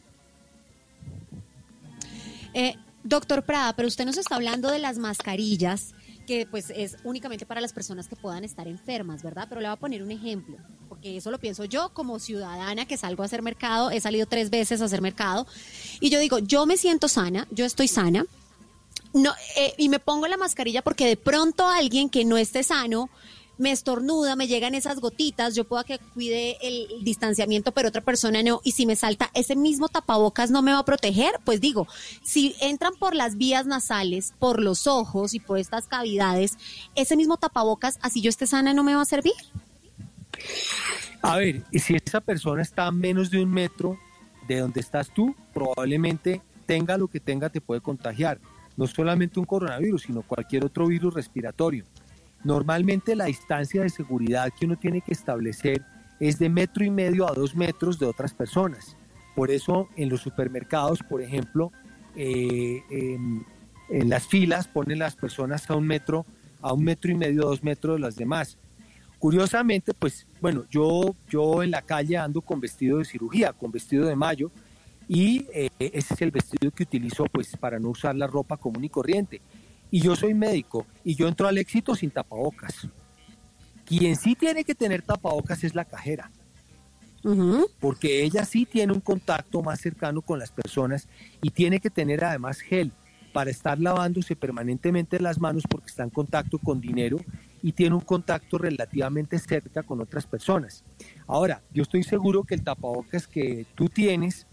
Eh, 2.54 2.76
doctor 3.04 3.44
Prada, 3.44 3.76
pero 3.76 3.88
usted 3.88 4.06
nos 4.06 4.18
está 4.18 4.36
hablando 4.36 4.70
de 4.70 4.80
las 4.80 4.98
mascarillas, 4.98 5.94
que 6.26 6.48
pues 6.50 6.72
es 6.76 6.98
únicamente 7.04 7.46
para 7.46 7.62
las 7.62 7.74
personas 7.74 8.08
que 8.08 8.16
puedan 8.16 8.44
estar 8.44 8.68
enfermas, 8.68 9.24
¿verdad? 9.24 9.48
Pero 9.50 9.62
le 9.62 9.68
voy 9.68 9.74
a 9.74 9.80
poner 9.80 10.04
un 10.04 10.12
ejemplo, 10.12 10.58
porque 10.90 11.18
eso 11.18 11.32
lo 11.32 11.40
pienso 11.40 11.66
yo 11.66 11.94
como 11.94 12.20
ciudadana 12.20 12.86
que 12.86 12.98
salgo 12.98 13.24
a 13.24 13.26
hacer 13.26 13.42
mercado, 13.42 13.92
he 13.92 14.00
salido 14.00 14.26
tres 14.26 14.50
veces 14.50 14.82
a 14.82 14.86
hacer 14.86 15.02
mercado, 15.02 15.48
y 16.00 16.10
yo 16.10 16.20
digo, 16.20 16.40
yo 16.40 16.66
me 16.66 16.78
siento 16.78 17.08
sana, 17.08 17.48
yo 17.52 17.66
estoy 17.66 17.88
sana, 17.88 18.26
no, 19.14 19.32
eh, 19.58 19.74
y 19.78 19.90
me 19.90 20.00
pongo 20.00 20.28
la 20.28 20.38
mascarilla 20.38 20.82
porque 20.82 21.06
de 21.06 21.18
pronto 21.18 21.68
alguien 21.68 22.10
que 22.10 22.26
no 22.26 22.38
esté 22.38 22.64
sano 22.64 23.10
me 23.58 23.72
estornuda, 23.72 24.36
me 24.36 24.48
llegan 24.48 24.76
esas 24.76 25.00
gotitas, 25.00 25.56
yo 25.56 25.66
puedo 25.66 25.84
que 25.84 26.00
cuide 26.00 26.58
el 26.62 27.04
distanciamiento, 27.04 27.72
pero 27.72 27.90
otra 27.90 28.02
persona 28.02 28.42
no, 28.44 28.62
y 28.64 28.72
si 28.72 28.86
me 28.86 28.96
salta 28.96 29.30
ese 29.34 29.56
mismo 29.56 29.90
tapabocas 29.90 30.52
no 30.52 30.62
me 30.62 30.74
va 30.74 30.80
a 30.80 30.86
proteger, 30.86 31.34
pues 31.44 31.62
digo, 31.62 31.88
si 32.24 32.56
entran 32.62 32.94
por 32.96 33.16
las 33.16 33.38
vías 33.38 33.66
nasales, 33.66 34.34
por 34.40 34.62
los 34.62 34.88
ojos 34.88 35.34
y 35.34 35.40
por 35.40 35.60
estas 35.60 35.88
cavidades, 35.88 36.58
ese 36.96 37.16
mismo 37.16 37.38
tapabocas, 37.38 38.00
así 38.02 38.22
yo 38.22 38.30
esté 38.30 38.48
sana, 38.48 38.74
no 38.74 38.84
me 38.84 38.96
va 38.96 39.02
a 39.02 39.06
servir. 39.06 39.34
A 41.22 41.38
ver, 41.38 41.64
y 41.72 41.80
si 41.80 41.96
esa 41.96 42.20
persona 42.20 42.62
está 42.62 42.88
a 42.88 42.92
menos 42.92 43.32
de 43.32 43.42
un 43.42 43.50
metro 43.50 43.98
de 44.48 44.60
donde 44.60 44.82
estás 44.82 45.14
tú, 45.14 45.36
probablemente 45.54 46.42
tenga 46.66 46.98
lo 46.98 47.08
que 47.08 47.20
tenga, 47.20 47.50
te 47.50 47.62
puede 47.62 47.82
contagiar. 47.82 48.40
No 48.76 48.88
solamente 48.88 49.40
un 49.40 49.46
coronavirus, 49.46 50.04
sino 50.04 50.22
cualquier 50.24 50.66
otro 50.66 50.88
virus 50.88 51.14
respiratorio. 51.14 51.86
Normalmente 52.44 53.16
la 53.16 53.26
distancia 53.26 53.82
de 53.82 53.90
seguridad 53.90 54.52
que 54.58 54.66
uno 54.66 54.76
tiene 54.78 55.02
que 55.02 55.14
establecer 55.14 55.84
es 56.20 56.40
de 56.40 56.50
metro 56.50 56.84
y 56.84 56.90
medio 56.90 57.28
a 57.28 57.34
dos 57.34 57.56
metros 57.56 58.00
de 58.00 58.06
otras 58.06 58.34
personas. 58.34 58.96
Por 59.36 59.50
eso 59.50 59.90
en 59.96 60.10
los 60.10 60.22
supermercados, 60.22 61.00
por 61.04 61.22
ejemplo, 61.22 61.72
eh, 62.16 62.84
en, 62.90 64.10
las 64.10 64.28
filas 64.28 64.68
ponen 64.68 65.00
las 65.00 65.16
personas 65.16 65.70
a 65.70 65.76
un 65.76 65.86
metro, 65.86 66.26
a 66.62 66.74
un 66.74 66.84
metro 66.84 67.12
y 67.12 67.16
medio, 67.16 67.44
dos 67.44 67.64
metros 67.64 67.96
de 67.96 68.02
las 68.02 68.16
demás. 68.16 68.58
Curiosamente, 69.20 69.94
pues 69.94 70.28
bueno, 70.42 70.66
yo, 70.70 71.16
yo 71.30 71.64
en 71.64 71.72
la 71.72 71.82
calle 71.82 72.18
ando 72.18 72.42
con 72.42 72.60
vestido 72.60 72.98
de 72.98 73.06
cirugía, 73.06 73.54
con 73.54 73.72
vestido 73.72 74.06
de 74.06 74.16
mayo, 74.16 74.52
y 75.08 75.46
eh, 75.54 75.70
ese 75.80 76.14
es 76.14 76.22
el 76.22 76.32
vestido 76.32 76.72
que 76.72 76.84
utilizo 76.84 77.26
pues 77.26 77.56
para 77.58 77.80
no 77.80 77.90
usar 77.90 78.16
la 78.16 78.28
ropa 78.28 78.58
común 78.58 78.84
y 78.84 78.90
corriente. 78.90 79.42
Y 79.94 80.02
yo 80.02 80.16
soy 80.16 80.34
médico 80.34 80.88
y 81.04 81.14
yo 81.14 81.28
entro 81.28 81.48
al 81.48 81.60
éxito 81.60 81.94
sin 81.94 82.10
tapabocas. 82.10 82.88
Quien 83.86 84.16
sí 84.16 84.34
tiene 84.34 84.64
que 84.64 84.74
tener 84.74 85.04
tapabocas 85.04 85.64
es 85.64 85.76
la 85.76 85.86
cajera. 85.86 86.32
Porque 87.80 88.24
ella 88.24 88.44
sí 88.44 88.66
tiene 88.66 88.92
un 88.92 89.02
contacto 89.02 89.62
más 89.62 89.80
cercano 89.80 90.24
con 90.24 90.40
las 90.40 90.52
personas 90.52 91.08
y 91.44 91.52
tiene 91.52 91.80
que 91.80 91.92
tener 91.92 92.24
además 92.24 92.60
gel 92.60 92.92
para 93.34 93.52
estar 93.52 93.80
lavándose 93.80 94.36
permanentemente 94.36 95.20
las 95.20 95.40
manos 95.40 95.62
porque 95.70 95.92
está 95.92 96.02
en 96.02 96.10
contacto 96.10 96.58
con 96.58 96.82
dinero 96.82 97.20
y 97.62 97.74
tiene 97.74 97.94
un 97.94 98.02
contacto 98.02 98.58
relativamente 98.58 99.38
cerca 99.38 99.84
con 99.84 100.02
otras 100.02 100.26
personas. 100.26 100.84
Ahora, 101.28 101.62
yo 101.72 101.84
estoy 101.84 102.02
seguro 102.02 102.46
que 102.46 102.56
el 102.56 102.64
tapabocas 102.64 103.28
que 103.28 103.68
tú 103.76 103.90
tienes, 103.90 104.48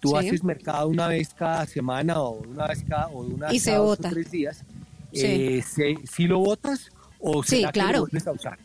tú 0.00 0.10
Sí. 0.10 0.16
haces 0.16 0.44
mercado 0.44 0.88
una 0.88 1.08
vez 1.08 1.32
cada 1.34 1.66
semana 1.66 2.20
o 2.20 2.40
una 2.42 2.66
vez 2.66 2.84
cada 2.88 3.08
o 3.08 3.20
una 3.20 3.52
Y 3.52 3.58
se 3.60 3.70
cada 3.70 3.78
dos 3.78 3.86
o 3.86 3.96
bota. 3.96 4.10
tres 4.10 4.30
días, 4.30 4.64
Sí. 5.12 5.26
eh, 5.26 5.62
se- 5.62 5.96
¿sí 6.10 6.24
lo 6.26 6.38
botas 6.40 6.90
o 7.18 7.42
Sí, 7.42 7.56
será 7.56 7.68
que 7.72 7.80
claro. 7.80 7.92
lo 7.98 8.00
vuelves 8.04 8.26
a 8.26 8.32
usar? 8.32 8.58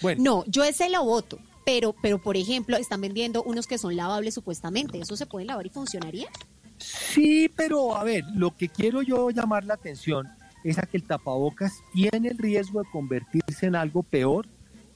Bueno, 0.00 0.22
No, 0.22 0.44
yo 0.46 0.64
ese 0.64 0.90
lo 0.90 1.04
voto. 1.04 1.38
Pero, 1.64 1.94
pero, 2.02 2.18
por 2.20 2.36
ejemplo, 2.36 2.76
están 2.76 3.00
vendiendo 3.00 3.44
unos 3.44 3.68
que 3.68 3.78
son 3.78 3.94
lavables 3.94 4.34
supuestamente. 4.34 4.98
¿Eso 4.98 5.16
se 5.16 5.26
pueden 5.26 5.46
lavar 5.46 5.64
y 5.64 5.70
funcionaría? 5.70 6.26
Sí, 6.78 7.48
pero 7.54 7.96
a 7.96 8.02
ver, 8.02 8.24
lo 8.34 8.56
que 8.56 8.68
quiero 8.68 9.02
yo 9.02 9.30
llamar 9.30 9.64
la 9.64 9.74
atención 9.74 10.28
es 10.64 10.78
a 10.78 10.82
que 10.82 10.96
el 10.96 11.04
tapabocas 11.04 11.72
tiene 11.92 12.28
el 12.30 12.38
riesgo 12.38 12.82
de 12.82 12.90
convertirse 12.90 13.66
en 13.66 13.76
algo 13.76 14.02
peor, 14.02 14.48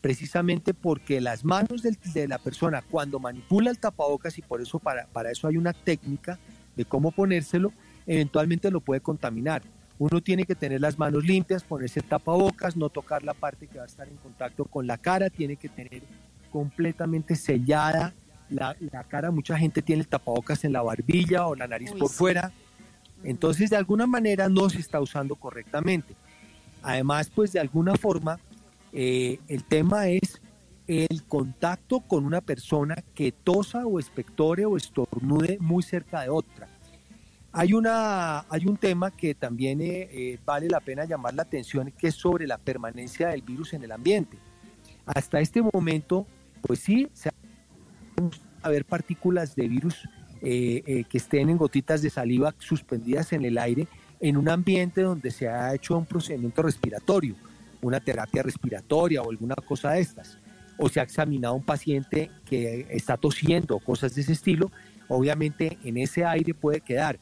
precisamente 0.07 0.73
porque 0.73 1.21
las 1.21 1.45
manos 1.45 1.83
del- 1.83 1.99
de 2.15 2.29
la 2.29 2.39
persona 2.39 2.81
cuando 2.81 3.19
manipula 3.19 3.71
el 3.71 3.79
tapabocas, 3.81 4.39
y 4.39 4.43
por 4.43 4.61
eso 4.61 4.79
para, 4.79 5.07
para 5.09 5.33
eso 5.33 5.49
hay 5.49 5.57
una 5.57 5.73
técnica 5.73 6.39
de 6.77 6.85
cómo 6.85 7.11
ponérselo, 7.11 7.73
eventualmente 8.07 8.71
lo 8.71 8.81
puede 8.81 9.01
contaminar. 9.01 9.63
Uno 9.99 10.21
tiene 10.21 10.45
que 10.45 10.55
tener 10.55 10.81
las 10.81 10.97
manos 10.97 11.25
limpias, 11.25 11.65
ponerse 11.65 12.03
tapabocas, 12.03 12.77
no 12.77 12.89
tocar 12.89 13.25
la 13.25 13.35
parte 13.35 13.67
que 13.67 13.79
va 13.79 13.83
a 13.85 13.89
estar 13.89 14.07
en 14.07 14.17
contacto 14.19 14.65
con 14.67 14.87
la 14.87 14.97
cara, 14.97 15.29
tiene 15.29 15.57
que 15.57 15.69
tener 15.69 16.05
completamente 16.53 17.35
sellada 17.35 18.15
la, 18.49 18.77
la 18.79 19.03
cara. 19.03 19.33
Mucha 19.33 19.59
gente 19.59 19.83
tiene 19.83 20.03
el 20.03 20.07
tapabocas 20.09 20.63
en 20.63 20.73
la 20.73 20.83
barbilla 20.83 21.49
o 21.49 21.57
la 21.57 21.67
nariz 21.67 21.91
Uy, 21.91 21.99
por 21.99 22.11
sí. 22.11 22.15
fuera. 22.15 22.53
Entonces, 23.25 23.71
de 23.71 23.77
alguna 23.77 24.07
manera 24.07 24.49
no 24.49 24.71
se 24.71 24.79
está 24.79 25.01
usando 25.01 25.35
correctamente. 25.35 26.15
Además, 26.81 27.29
pues 27.35 27.53
de 27.53 27.59
alguna 27.59 27.97
forma, 27.97 28.39
eh, 28.99 29.41
el 29.49 29.63
tema 29.65 30.09
es 30.09 30.41
el 30.87 31.25
contacto 31.25 32.01
con 32.01 32.25
una 32.25 32.41
persona 32.41 32.97
que 33.15 33.31
tosa 33.31 33.85
o 33.85 33.99
espectore 33.99 34.65
o 34.65 34.79
estornude 34.79 35.59
muy 35.61 35.83
cerca 35.83 36.23
de 36.23 36.31
otra. 36.31 36.67
Hay, 37.53 37.75
una, 37.75 38.47
hay 38.49 38.65
un 38.65 38.79
tema 38.79 39.11
que 39.11 39.35
también 39.35 39.83
eh, 39.83 40.09
eh, 40.11 40.39
vale 40.47 40.71
la 40.71 40.81
pena 40.81 41.05
llamar 41.05 41.35
la 41.35 41.43
atención, 41.43 41.93
que 41.93 42.09
es 42.09 42.15
sobre 42.15 42.47
la 42.47 42.57
permanencia 42.57 43.29
del 43.29 43.43
virus 43.43 43.75
en 43.75 43.83
el 43.83 43.93
ambiente. 43.93 44.39
Hasta 45.05 45.41
este 45.41 45.61
momento, 45.61 46.27
pues 46.63 46.79
sí, 46.79 47.07
se 47.13 47.29
a 48.63 48.69
ver 48.71 48.87
partículas 48.87 49.55
de 49.55 49.69
virus 49.69 50.09
que 50.41 51.07
estén 51.13 51.51
en 51.51 51.59
gotitas 51.59 52.03
de 52.03 52.09
saliva 52.09 52.55
suspendidas 52.59 53.33
en 53.33 53.45
el 53.45 53.59
aire 53.59 53.89
en 54.21 54.37
un 54.37 54.49
ambiente 54.49 55.03
donde 55.03 55.31
se 55.31 55.49
ha 55.49 55.75
hecho 55.75 55.99
un 55.99 56.07
procedimiento 56.07 56.63
respiratorio, 56.63 57.35
una 57.87 58.01
terapia 58.01 58.43
respiratoria 58.43 59.23
o 59.23 59.31
alguna 59.31 59.55
cosa 59.55 59.93
de 59.93 60.01
estas, 60.01 60.39
o 60.79 60.89
se 60.89 61.01
ha 61.01 61.05
examinado 61.05 61.55
un 61.55 61.65
paciente 61.65 62.31
que 62.45 62.87
está 62.91 63.17
tosiendo 63.17 63.77
o 63.77 63.81
cosas 63.81 64.15
de 64.15 64.23
ese 64.23 64.33
estilo, 64.33 64.71
obviamente 65.09 65.79
en 65.85 65.97
ese 65.97 66.25
aire 66.25 66.53
puede 66.53 66.81
quedar. 66.81 67.19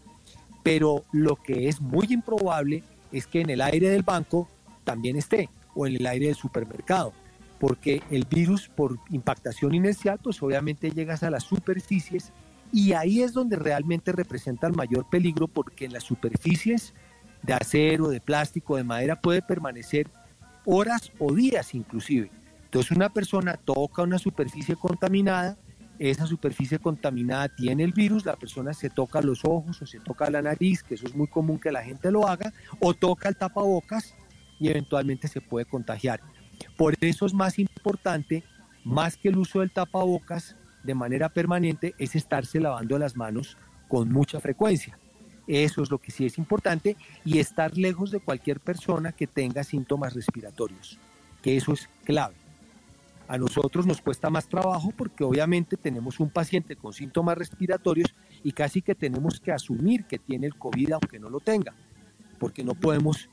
Pero 0.62 1.04
lo 1.12 1.36
que 1.36 1.68
es 1.68 1.80
muy 1.80 2.06
improbable 2.08 2.82
es 3.12 3.26
que 3.26 3.42
en 3.42 3.50
el 3.50 3.60
aire 3.60 3.90
del 3.90 4.02
banco 4.02 4.48
también 4.84 5.16
esté, 5.16 5.50
o 5.74 5.86
en 5.86 5.96
el 5.96 6.06
aire 6.06 6.26
del 6.26 6.34
supermercado, 6.34 7.12
porque 7.58 8.02
el 8.10 8.24
virus 8.24 8.68
por 8.68 8.98
impactación 9.10 9.74
inercial, 9.74 10.18
pues 10.22 10.42
obviamente 10.42 10.90
llegas 10.90 11.22
a 11.22 11.30
las 11.30 11.44
superficies 11.44 12.32
y 12.72 12.92
ahí 12.92 13.22
es 13.22 13.32
donde 13.32 13.56
realmente 13.56 14.12
representa 14.12 14.66
el 14.66 14.72
mayor 14.72 15.08
peligro, 15.08 15.46
porque 15.46 15.84
en 15.84 15.92
las 15.92 16.04
superficies 16.04 16.94
de 17.42 17.52
acero, 17.52 18.08
de 18.08 18.20
plástico, 18.20 18.76
de 18.76 18.84
madera 18.84 19.20
puede 19.20 19.42
permanecer 19.42 20.08
horas 20.64 21.12
o 21.18 21.32
días 21.32 21.74
inclusive. 21.74 22.30
Entonces 22.64 22.90
una 22.96 23.08
persona 23.08 23.56
toca 23.56 24.02
una 24.02 24.18
superficie 24.18 24.76
contaminada, 24.76 25.56
esa 25.98 26.26
superficie 26.26 26.78
contaminada 26.78 27.48
tiene 27.48 27.84
el 27.84 27.92
virus, 27.92 28.26
la 28.26 28.36
persona 28.36 28.74
se 28.74 28.90
toca 28.90 29.20
los 29.20 29.44
ojos 29.44 29.80
o 29.80 29.86
se 29.86 30.00
toca 30.00 30.28
la 30.28 30.42
nariz, 30.42 30.82
que 30.82 30.94
eso 30.94 31.06
es 31.06 31.14
muy 31.14 31.28
común 31.28 31.58
que 31.58 31.70
la 31.70 31.82
gente 31.82 32.10
lo 32.10 32.26
haga, 32.26 32.52
o 32.80 32.94
toca 32.94 33.28
el 33.28 33.36
tapabocas 33.36 34.14
y 34.58 34.68
eventualmente 34.68 35.28
se 35.28 35.40
puede 35.40 35.66
contagiar. 35.66 36.20
Por 36.76 36.94
eso 37.00 37.26
es 37.26 37.34
más 37.34 37.58
importante, 37.58 38.42
más 38.84 39.16
que 39.16 39.28
el 39.28 39.38
uso 39.38 39.60
del 39.60 39.70
tapabocas 39.70 40.56
de 40.82 40.94
manera 40.94 41.28
permanente, 41.28 41.94
es 41.98 42.14
estarse 42.14 42.60
lavando 42.60 42.98
las 42.98 43.16
manos 43.16 43.56
con 43.88 44.12
mucha 44.12 44.40
frecuencia. 44.40 44.98
Eso 45.46 45.82
es 45.82 45.90
lo 45.90 45.98
que 45.98 46.10
sí 46.10 46.24
es 46.26 46.38
importante 46.38 46.96
y 47.24 47.38
estar 47.38 47.76
lejos 47.76 48.10
de 48.10 48.20
cualquier 48.20 48.60
persona 48.60 49.12
que 49.12 49.26
tenga 49.26 49.62
síntomas 49.62 50.14
respiratorios, 50.14 50.98
que 51.42 51.56
eso 51.56 51.72
es 51.72 51.88
clave. 52.04 52.34
A 53.26 53.38
nosotros 53.38 53.86
nos 53.86 54.02
cuesta 54.02 54.28
más 54.28 54.48
trabajo 54.48 54.92
porque 54.96 55.24
obviamente 55.24 55.76
tenemos 55.76 56.20
un 56.20 56.28
paciente 56.28 56.76
con 56.76 56.92
síntomas 56.92 57.38
respiratorios 57.38 58.14
y 58.42 58.52
casi 58.52 58.82
que 58.82 58.94
tenemos 58.94 59.40
que 59.40 59.52
asumir 59.52 60.04
que 60.04 60.18
tiene 60.18 60.46
el 60.46 60.56
COVID 60.56 60.92
aunque 60.92 61.18
no 61.18 61.30
lo 61.30 61.40
tenga, 61.40 61.74
porque 62.38 62.62
no 62.62 62.74
podemos, 62.74 63.30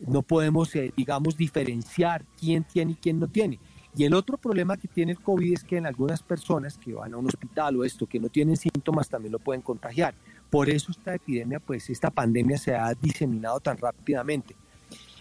no 0.00 0.22
podemos 0.22 0.74
eh, 0.74 0.92
digamos, 0.96 1.36
diferenciar 1.36 2.24
quién 2.38 2.64
tiene 2.64 2.92
y 2.92 2.96
quién 2.96 3.20
no 3.20 3.28
tiene. 3.28 3.60
Y 3.96 4.04
el 4.04 4.14
otro 4.14 4.38
problema 4.38 4.76
que 4.76 4.86
tiene 4.86 5.12
el 5.12 5.20
COVID 5.20 5.54
es 5.54 5.64
que 5.64 5.76
en 5.76 5.86
algunas 5.86 6.22
personas 6.22 6.76
que 6.76 6.92
van 6.92 7.14
a 7.14 7.16
un 7.16 7.26
hospital 7.26 7.76
o 7.76 7.84
esto, 7.84 8.06
que 8.06 8.20
no 8.20 8.28
tienen 8.28 8.56
síntomas, 8.56 9.08
también 9.08 9.32
lo 9.32 9.38
pueden 9.38 9.62
contagiar. 9.62 10.14
Por 10.50 10.70
eso 10.70 10.92
esta 10.92 11.14
epidemia, 11.14 11.60
pues 11.60 11.90
esta 11.90 12.10
pandemia 12.10 12.56
se 12.56 12.74
ha 12.74 12.94
diseminado 12.94 13.60
tan 13.60 13.76
rápidamente. 13.76 14.56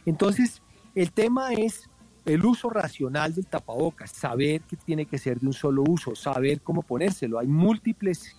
Entonces, 0.06 0.62
el 0.96 1.12
tema 1.12 1.54
es 1.54 1.90
el 2.26 2.46
uso 2.46 2.70
racional 2.70 3.34
del 3.34 3.46
tapabocas, 3.46 4.12
saber 4.12 4.62
que 4.62 4.76
tiene 4.76 5.06
que 5.06 5.18
ser 5.18 5.40
de 5.40 5.48
un 5.48 5.54
solo 5.54 5.84
uso, 5.88 6.16
saber 6.16 6.62
cómo 6.62 6.82
ponérselo. 6.82 7.40
Hay 7.40 7.48
múltiples 7.48 8.36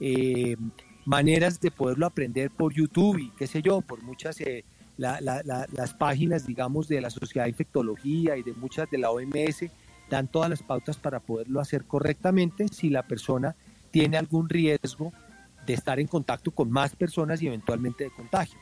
eh, 0.00 0.56
maneras 1.04 1.60
de 1.60 1.70
poderlo 1.70 2.06
aprender 2.06 2.50
por 2.50 2.72
YouTube 2.72 3.18
y 3.18 3.30
qué 3.30 3.46
sé 3.46 3.62
yo, 3.62 3.80
por 3.80 4.02
muchas 4.02 4.40
eh, 4.40 4.64
la, 4.96 5.20
la, 5.20 5.42
la, 5.44 5.66
las 5.72 5.94
páginas, 5.94 6.46
digamos, 6.46 6.88
de 6.88 7.00
la 7.00 7.10
Sociedad 7.10 7.44
de 7.44 7.50
Infectología 7.50 8.36
y 8.36 8.42
de 8.42 8.52
muchas 8.52 8.90
de 8.90 8.98
la 8.98 9.10
OMS 9.10 9.64
dan 10.10 10.28
todas 10.28 10.50
las 10.50 10.62
pautas 10.62 10.96
para 10.96 11.20
poderlo 11.20 11.60
hacer 11.60 11.84
correctamente 11.84 12.68
si 12.68 12.90
la 12.90 13.02
persona 13.02 13.56
tiene 13.90 14.18
algún 14.18 14.48
riesgo 14.48 15.12
de 15.66 15.74
estar 15.74 16.00
en 16.00 16.06
contacto 16.06 16.50
con 16.50 16.70
más 16.70 16.94
personas 16.96 17.40
y 17.42 17.46
eventualmente 17.46 18.04
de 18.04 18.10
contagio. 18.10 18.58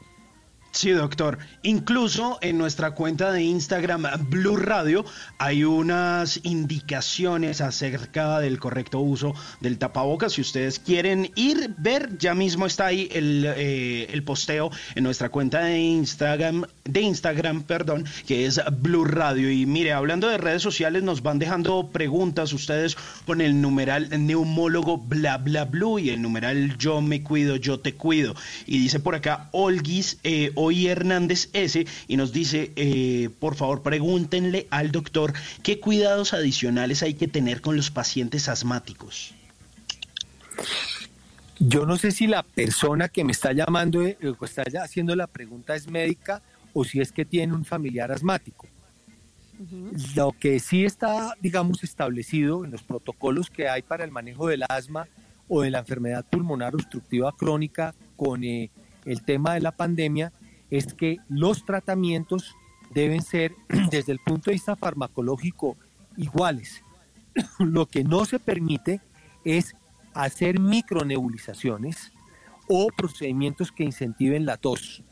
Sí, 0.73 0.91
doctor. 0.91 1.39
Incluso 1.63 2.39
en 2.43 2.57
nuestra 2.57 2.93
cuenta 2.93 3.33
de 3.33 3.43
Instagram 3.43 4.07
Blue 4.29 4.57
Radio 4.57 5.05
hay 5.39 5.65
unas 5.65 6.41
indicaciones 6.45 7.61
acerca 7.61 8.39
del 8.39 8.61
correcto 8.61 9.01
uso 9.01 9.35
del 9.61 9.79
tapabocas. 9.79 10.35
Si 10.35 10.41
ustedes 10.41 10.79
quieren 10.79 11.33
ir, 11.35 11.75
ver, 11.77 12.17
ya 12.19 12.35
mismo 12.35 12.67
está 12.67 12.87
ahí 12.87 13.09
el, 13.11 13.45
eh, 13.57 14.07
el 14.13 14.23
posteo 14.23 14.71
en 14.95 15.03
nuestra 15.03 15.29
cuenta 15.29 15.65
de 15.65 15.81
Instagram, 15.81 16.65
de 16.85 17.01
Instagram, 17.01 17.65
perdón, 17.65 18.05
que 18.29 18.47
es 18.47 18.61
Blue 18.81 19.05
Radio. 19.05 19.51
Y 19.51 19.67
mire, 19.67 19.93
hablando 19.93 20.29
de 20.29 20.39
redes 20.39 20.63
sociales, 20.63 21.03
nos 21.03 21.23
van 21.23 21.41
dejando 21.41 21.89
preguntas 21.89 22.53
ustedes 22.53 22.97
con 23.27 23.41
el 23.41 23.61
numeral 23.61 24.09
neumólogo 24.25 24.99
bla 24.99 25.37
bla 25.39 25.65
blue 25.65 25.99
y 25.99 26.11
el 26.11 26.23
numeral 26.23 26.79
yo 26.79 27.01
me 27.01 27.25
cuido, 27.25 27.57
yo 27.57 27.81
te 27.81 27.95
cuido. 27.95 28.37
Y 28.67 28.79
dice 28.79 29.01
por 29.01 29.17
acá 29.17 29.49
Olguis 29.51 30.19
eh, 30.23 30.53
Hoy 30.63 30.89
Hernández 30.89 31.49
S. 31.55 31.87
y 32.07 32.17
nos 32.19 32.35
dice, 32.35 32.73
eh, 32.77 33.31
por 33.39 33.55
favor, 33.55 33.83
pregúntenle 33.83 34.67
al 34.69 34.93
doctor 34.93 35.33
qué 35.63 35.81
cuidados 35.81 36.35
adicionales 36.35 37.03
hay 37.03 37.15
que 37.15 37.29
tener 37.29 37.63
con 37.63 37.77
los 37.77 37.91
pacientes 37.91 38.47
asmáticos. 38.47 39.35
Yo 41.59 41.87
no 41.87 41.97
sé 41.97 42.11
si 42.11 42.27
la 42.27 42.43
persona 42.43 43.09
que 43.09 43.25
me 43.25 43.33
está 43.33 43.55
llamando 43.55 44.03
eh, 44.03 44.19
o 44.23 44.45
está 44.45 44.65
haciendo 44.83 45.17
la 45.17 45.27
pregunta 45.27 45.75
es 45.75 45.89
médica 45.89 46.43
o 46.75 46.85
si 46.85 47.01
es 47.01 47.11
que 47.11 47.25
tiene 47.25 47.55
un 47.55 47.65
familiar 47.65 48.13
asmático. 48.13 48.67
Lo 50.15 50.33
que 50.33 50.61
sí 50.61 50.85
está, 50.85 51.37
digamos, 51.41 51.83
establecido 51.85 52.67
en 52.67 52.71
los 52.71 52.83
protocolos 52.83 53.49
que 53.49 53.67
hay 53.67 53.81
para 53.81 54.05
el 54.05 54.11
manejo 54.11 54.49
del 54.49 54.65
asma 54.69 55.09
o 55.49 55.63
de 55.63 55.71
la 55.71 55.79
enfermedad 55.79 56.27
pulmonar 56.31 56.75
obstructiva 56.75 57.35
crónica 57.35 57.95
con 58.17 58.45
el 58.45 58.71
tema 59.25 59.55
de 59.55 59.61
la 59.61 59.73
pandemia 59.73 60.33
es 60.71 60.95
que 60.95 61.19
los 61.29 61.65
tratamientos 61.65 62.55
deben 62.95 63.23
ser 63.23 63.55
desde 63.91 64.13
el 64.13 64.19
punto 64.19 64.51
de 64.51 64.55
vista 64.55 64.77
farmacológico 64.77 65.77
iguales. 66.17 66.83
Lo 67.59 67.87
que 67.87 68.05
no 68.05 68.25
se 68.25 68.39
permite 68.39 69.01
es 69.45 69.75
hacer 70.15 70.59
micronebulizaciones 70.59 72.13
o 72.69 72.89
procedimientos 72.97 73.73
que 73.73 73.85
incentiven 73.85 74.47
la 74.47 74.57
tos, 74.57 75.03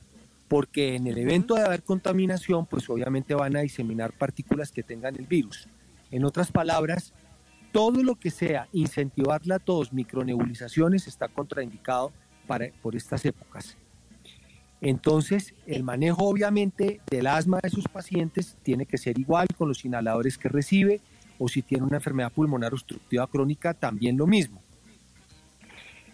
porque 0.47 0.95
en 0.95 1.07
el 1.07 1.19
evento 1.19 1.55
de 1.55 1.63
haber 1.63 1.83
contaminación, 1.83 2.67
pues 2.67 2.89
obviamente 2.89 3.35
van 3.35 3.57
a 3.57 3.61
diseminar 3.61 4.13
partículas 4.13 4.71
que 4.71 4.83
tengan 4.83 5.17
el 5.17 5.27
virus. 5.27 5.69
En 6.11 6.25
otras 6.25 6.53
palabras, 6.53 7.13
todo 7.73 8.03
lo 8.03 8.15
que 8.15 8.31
sea 8.31 8.69
incentivar 8.73 9.47
la 9.47 9.59
tos, 9.59 9.93
micronebulizaciones, 9.93 11.07
está 11.07 11.29
contraindicado 11.29 12.13
para, 12.47 12.69
por 12.81 12.97
estas 12.97 13.25
épocas. 13.25 13.77
Entonces, 14.81 15.55
el 15.67 15.83
manejo 15.83 16.25
obviamente 16.25 17.01
del 17.11 17.27
asma 17.27 17.59
de 17.63 17.71
sus 17.71 17.89
pacientes 17.89 18.57
tiene 18.63 18.87
que 18.87 18.99
ser 18.99 19.19
igual 19.19 19.49
con 19.57 19.69
los 19.69 19.85
inhaladores 19.85 20.39
que 20.39 20.49
recibe 20.49 21.01
o 21.39 21.49
si 21.49 21.63
tiene 21.63 21.85
una 21.85 21.97
enfermedad 21.97 22.33
pulmonar 22.33 22.73
obstructiva 22.73 23.27
crónica, 23.27 23.75
también 23.75 24.17
lo 24.17 24.27
mismo. 24.27 24.63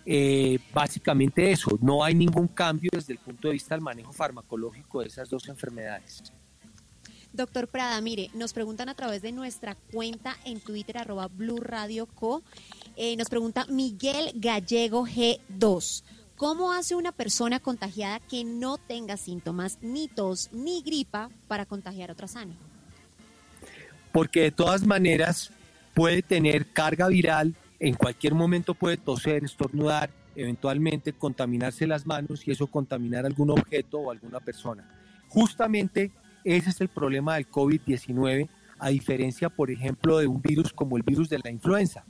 Eh, 0.07 0.59
básicamente 0.73 1.51
eso, 1.51 1.79
no 1.81 2.05
hay 2.05 2.15
ningún 2.15 2.49
cambio 2.49 2.91
desde 2.93 3.15
el 3.15 3.19
punto 3.19 3.49
de 3.49 3.55
vista 3.55 3.75
del 3.75 3.83
manejo 3.83 4.13
farmacológico 4.13 5.01
de 5.01 5.09
esas 5.09 5.31
dos 5.31 5.49
enfermedades. 5.49 6.23
Doctor 7.33 7.67
Prada, 7.69 8.01
mire, 8.01 8.31
nos 8.35 8.53
preguntan 8.53 8.89
a 8.89 8.95
través 8.95 9.21
de 9.23 9.33
nuestra 9.33 9.75
cuenta 9.75 10.37
en 10.45 10.61
Twitter, 10.61 10.99
arroba 10.99 11.27
Blue 11.29 11.59
Radio 11.61 12.07
Co. 12.07 12.45
Eh, 12.97 13.17
nos 13.17 13.29
pregunta 13.29 13.67
Miguel 13.69 14.31
Gallego 14.37 15.05
G2. 15.05 16.05
¿Cómo 16.37 16.73
hace 16.73 16.97
una 16.97 17.13
persona 17.13 17.61
contagiada 17.61 18.19
que 18.19 18.45
no 18.45 18.77
tenga 18.77 19.17
síntomas, 19.17 19.79
ni 19.83 20.09
tos, 20.09 20.51
ni 20.53 20.83
gripa, 20.83 21.31
para 21.47 21.65
contagiar 21.65 22.11
a 22.11 22.15
otra 22.15 22.27
sana? 22.27 22.55
Porque 24.11 24.41
de 24.41 24.51
todas 24.51 24.85
maneras 24.85 25.53
puede 25.95 26.23
tener 26.23 26.67
carga 26.67 27.07
viral, 27.07 27.55
en 27.79 27.95
cualquier 27.95 28.35
momento 28.35 28.75
puede 28.75 28.97
toser, 28.97 29.45
estornudar, 29.45 30.11
eventualmente 30.35 31.13
contaminarse 31.13 31.87
las 31.87 32.05
manos 32.05 32.47
y 32.49 32.51
eso 32.51 32.67
contaminar 32.67 33.25
algún 33.27 33.51
objeto 33.51 33.99
o 33.99 34.11
alguna 34.11 34.41
persona. 34.41 34.89
Justamente 35.29 36.11
ese 36.43 36.71
es 36.71 36.81
el 36.81 36.89
problema 36.89 37.37
del 37.37 37.49
COVID-19, 37.49 38.49
a 38.81 38.89
diferencia, 38.89 39.51
por 39.51 39.71
ejemplo, 39.71 40.19
de 40.19 40.27
un 40.27 40.43
virus 40.43 40.73
como 40.73 40.97
el 40.97 41.05
virus 41.05 41.29
de 41.29 41.39
la 41.39 41.51
influenza. 41.51 42.05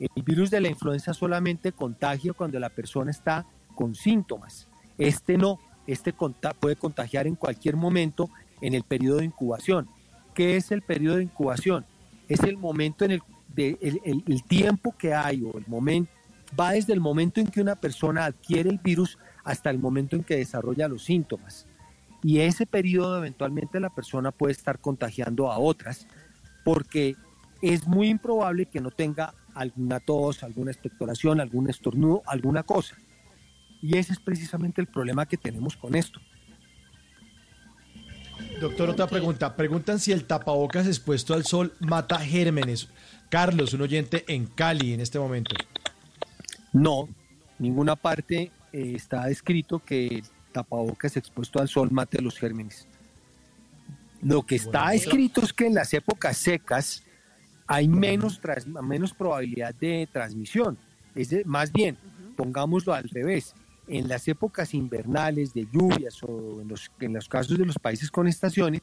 El 0.00 0.22
virus 0.24 0.50
de 0.50 0.60
la 0.60 0.68
influenza 0.68 1.14
solamente 1.14 1.70
contagia 1.70 2.32
cuando 2.32 2.58
la 2.58 2.70
persona 2.70 3.12
está 3.12 3.46
con 3.78 3.94
síntomas. 3.94 4.66
Este 4.98 5.38
no, 5.38 5.60
este 5.86 6.12
puede 6.58 6.74
contagiar 6.74 7.28
en 7.28 7.36
cualquier 7.36 7.76
momento 7.76 8.28
en 8.60 8.74
el 8.74 8.82
periodo 8.82 9.18
de 9.18 9.26
incubación. 9.26 9.88
¿Qué 10.34 10.56
es 10.56 10.72
el 10.72 10.82
periodo 10.82 11.18
de 11.18 11.22
incubación? 11.22 11.86
Es 12.28 12.40
el 12.40 12.56
momento 12.56 13.04
en 13.04 13.12
el, 13.12 14.42
tiempo 14.48 14.96
que 14.98 15.14
hay 15.14 15.44
o 15.44 15.56
el 15.56 15.64
momento, 15.68 16.10
va 16.58 16.72
desde 16.72 16.92
el 16.92 16.98
momento 16.98 17.40
en 17.40 17.46
que 17.46 17.60
una 17.60 17.76
persona 17.76 18.24
adquiere 18.24 18.68
el 18.68 18.78
virus 18.78 19.16
hasta 19.44 19.70
el 19.70 19.78
momento 19.78 20.16
en 20.16 20.24
que 20.24 20.38
desarrolla 20.38 20.88
los 20.88 21.04
síntomas. 21.04 21.68
Y 22.20 22.40
ese 22.40 22.66
periodo 22.66 23.18
eventualmente 23.18 23.78
la 23.78 23.90
persona 23.90 24.32
puede 24.32 24.54
estar 24.54 24.80
contagiando 24.80 25.52
a 25.52 25.58
otras 25.60 26.08
porque 26.64 27.14
es 27.62 27.86
muy 27.86 28.08
improbable 28.08 28.66
que 28.66 28.80
no 28.80 28.90
tenga 28.90 29.34
alguna 29.54 30.00
tos, 30.00 30.42
alguna 30.42 30.72
expectoración, 30.72 31.40
algún 31.40 31.70
estornudo, 31.70 32.24
alguna 32.26 32.64
cosa. 32.64 32.96
Y 33.82 33.96
ese 33.96 34.12
es 34.12 34.18
precisamente 34.18 34.80
el 34.80 34.86
problema 34.86 35.26
que 35.26 35.36
tenemos 35.36 35.76
con 35.76 35.94
esto. 35.94 36.20
Doctor, 38.60 38.90
otra 38.90 39.06
pregunta. 39.06 39.54
Preguntan 39.54 40.00
si 40.00 40.12
el 40.12 40.24
tapabocas 40.24 40.86
expuesto 40.86 41.34
al 41.34 41.44
sol 41.44 41.74
mata 41.80 42.18
gérmenes. 42.18 42.88
Carlos, 43.28 43.72
un 43.72 43.82
oyente 43.82 44.24
en 44.26 44.46
Cali 44.46 44.92
en 44.92 45.00
este 45.00 45.18
momento. 45.18 45.54
No, 46.72 47.08
ninguna 47.58 47.94
parte 47.94 48.50
eh, 48.72 48.92
está 48.96 49.28
escrito 49.28 49.78
que 49.84 50.06
el 50.06 50.24
tapabocas 50.52 51.16
expuesto 51.16 51.60
al 51.60 51.68
sol 51.68 51.90
mate 51.92 52.20
los 52.20 52.38
gérmenes. 52.38 52.86
Lo 54.22 54.42
que 54.44 54.56
está 54.56 54.92
escrito 54.94 55.42
es 55.42 55.52
que 55.52 55.66
en 55.66 55.74
las 55.74 55.94
épocas 55.94 56.36
secas 56.36 57.04
hay 57.68 57.86
menos, 57.86 58.40
menos 58.82 59.14
probabilidad 59.14 59.74
de 59.74 60.08
transmisión. 60.12 60.76
Es 61.14 61.46
más 61.46 61.70
bien, 61.70 61.96
pongámoslo 62.36 62.92
al 62.92 63.08
revés 63.08 63.54
en 63.88 64.08
las 64.08 64.28
épocas 64.28 64.74
invernales 64.74 65.54
de 65.54 65.66
lluvias 65.72 66.22
o 66.22 66.60
en 66.60 66.68
los, 66.68 66.90
en 67.00 67.14
los 67.14 67.28
casos 67.28 67.58
de 67.58 67.64
los 67.64 67.78
países 67.78 68.10
con 68.10 68.28
estaciones, 68.28 68.82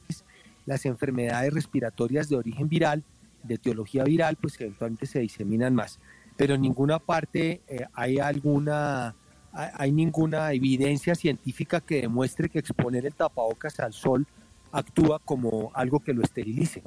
las 0.66 0.84
enfermedades 0.84 1.52
respiratorias 1.52 2.28
de 2.28 2.36
origen 2.36 2.68
viral, 2.68 3.04
de 3.42 3.58
teología 3.58 4.04
viral, 4.04 4.36
pues 4.36 4.60
eventualmente 4.60 5.06
se 5.06 5.20
diseminan 5.20 5.74
más. 5.74 6.00
Pero 6.36 6.54
en 6.54 6.62
ninguna 6.62 6.98
parte 6.98 7.62
eh, 7.68 7.86
hay 7.94 8.18
alguna 8.18 9.14
hay 9.52 9.90
ninguna 9.90 10.52
evidencia 10.52 11.14
científica 11.14 11.80
que 11.80 12.02
demuestre 12.02 12.50
que 12.50 12.58
exponer 12.58 13.06
el 13.06 13.14
tapabocas 13.14 13.80
al 13.80 13.94
sol 13.94 14.26
actúa 14.70 15.18
como 15.18 15.70
algo 15.72 16.00
que 16.00 16.12
lo 16.12 16.22
esterilice. 16.22 16.82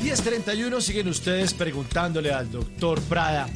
1031 0.00 0.80
siguen 0.80 1.08
ustedes 1.08 1.52
preguntándole 1.52 2.32
al 2.32 2.48
doctor 2.50 3.00
Prada 3.02 3.48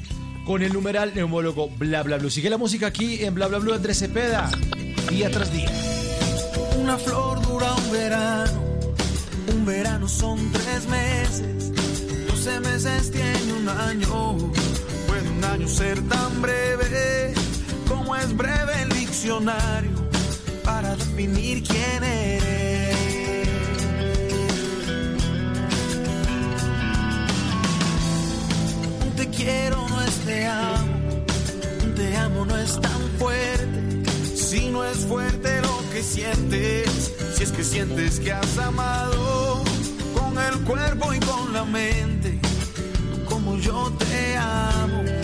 con 0.45 0.63
el 0.63 0.73
numeral 0.73 1.13
neumólogo 1.15 1.71
bla 1.71 2.03
bla 2.03 2.19
bla. 2.19 2.31
Sigue 2.31 2.51
la 2.51 2.59
música 2.59 2.87
aquí 2.89 3.25
en 3.25 3.35
bla 3.35 3.49
bla 3.49 3.59
bla 3.59 3.77
Andrés 3.77 3.99
Cepeda, 3.99 4.51
día 5.09 5.31
tras 5.31 5.53
día. 5.53 5.71
Una 6.79 6.99
flor 6.99 7.41
dura 7.47 7.73
un 7.75 7.93
verano, 7.93 8.63
un 9.55 9.65
verano 9.65 10.09
son 10.09 10.39
tres 10.53 10.87
meses, 10.89 11.73
doce 12.27 12.61
meses 12.61 13.11
tiene 13.11 13.53
un 13.53 13.69
año. 13.69 14.53
Puede 15.07 15.29
un 15.31 15.45
año 15.45 15.69
ser 15.69 16.01
tan 16.09 16.43
breve 16.43 17.33
como 17.89 18.15
es 18.17 18.37
breve 18.37 18.83
el 18.83 18.89
diccionario 18.91 20.09
para 20.63 20.97
definir 20.97 21.63
quién 21.63 22.05
eres. 22.05 22.84
Te 29.25 29.31
quiero 29.31 29.89
no 29.89 30.01
es 30.03 30.17
te 30.27 30.47
amo, 30.47 31.25
te 31.97 32.17
amo 32.17 32.45
no 32.45 32.57
es 32.59 32.81
tan 32.81 33.01
fuerte, 33.19 34.37
si 34.37 34.69
no 34.71 34.85
es 34.85 34.99
fuerte 35.07 35.63
lo 35.63 35.91
que 35.93 36.03
sientes, 36.03 37.13
si 37.35 37.43
es 37.43 37.53
que 37.53 37.65
sientes 37.65 38.21
que 38.21 38.33
has 38.33 38.59
amado 38.59 39.63
con 40.15 40.39
el 40.39 40.61
cuerpo 40.65 41.15
y 41.15 41.21
con 41.21 41.53
la 41.53 41.65
mente, 41.65 42.39
como 43.29 43.57
yo 43.59 43.91
te 43.99 44.37
amo. 44.37 45.24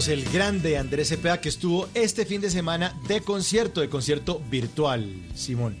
33 0.00 0.08
minutos. 0.08 0.08
El 0.08 0.24
grande 0.32 0.78
Andrés 0.78 1.08
Cepeda 1.08 1.40
que 1.40 1.48
estuvo 1.48 1.88
este 1.94 2.24
fin 2.24 2.40
de 2.40 2.50
semana 2.50 2.98
de 3.06 3.20
concierto, 3.20 3.80
de 3.80 3.88
concierto 3.88 4.42
virtual, 4.50 5.06
Simón. 5.34 5.78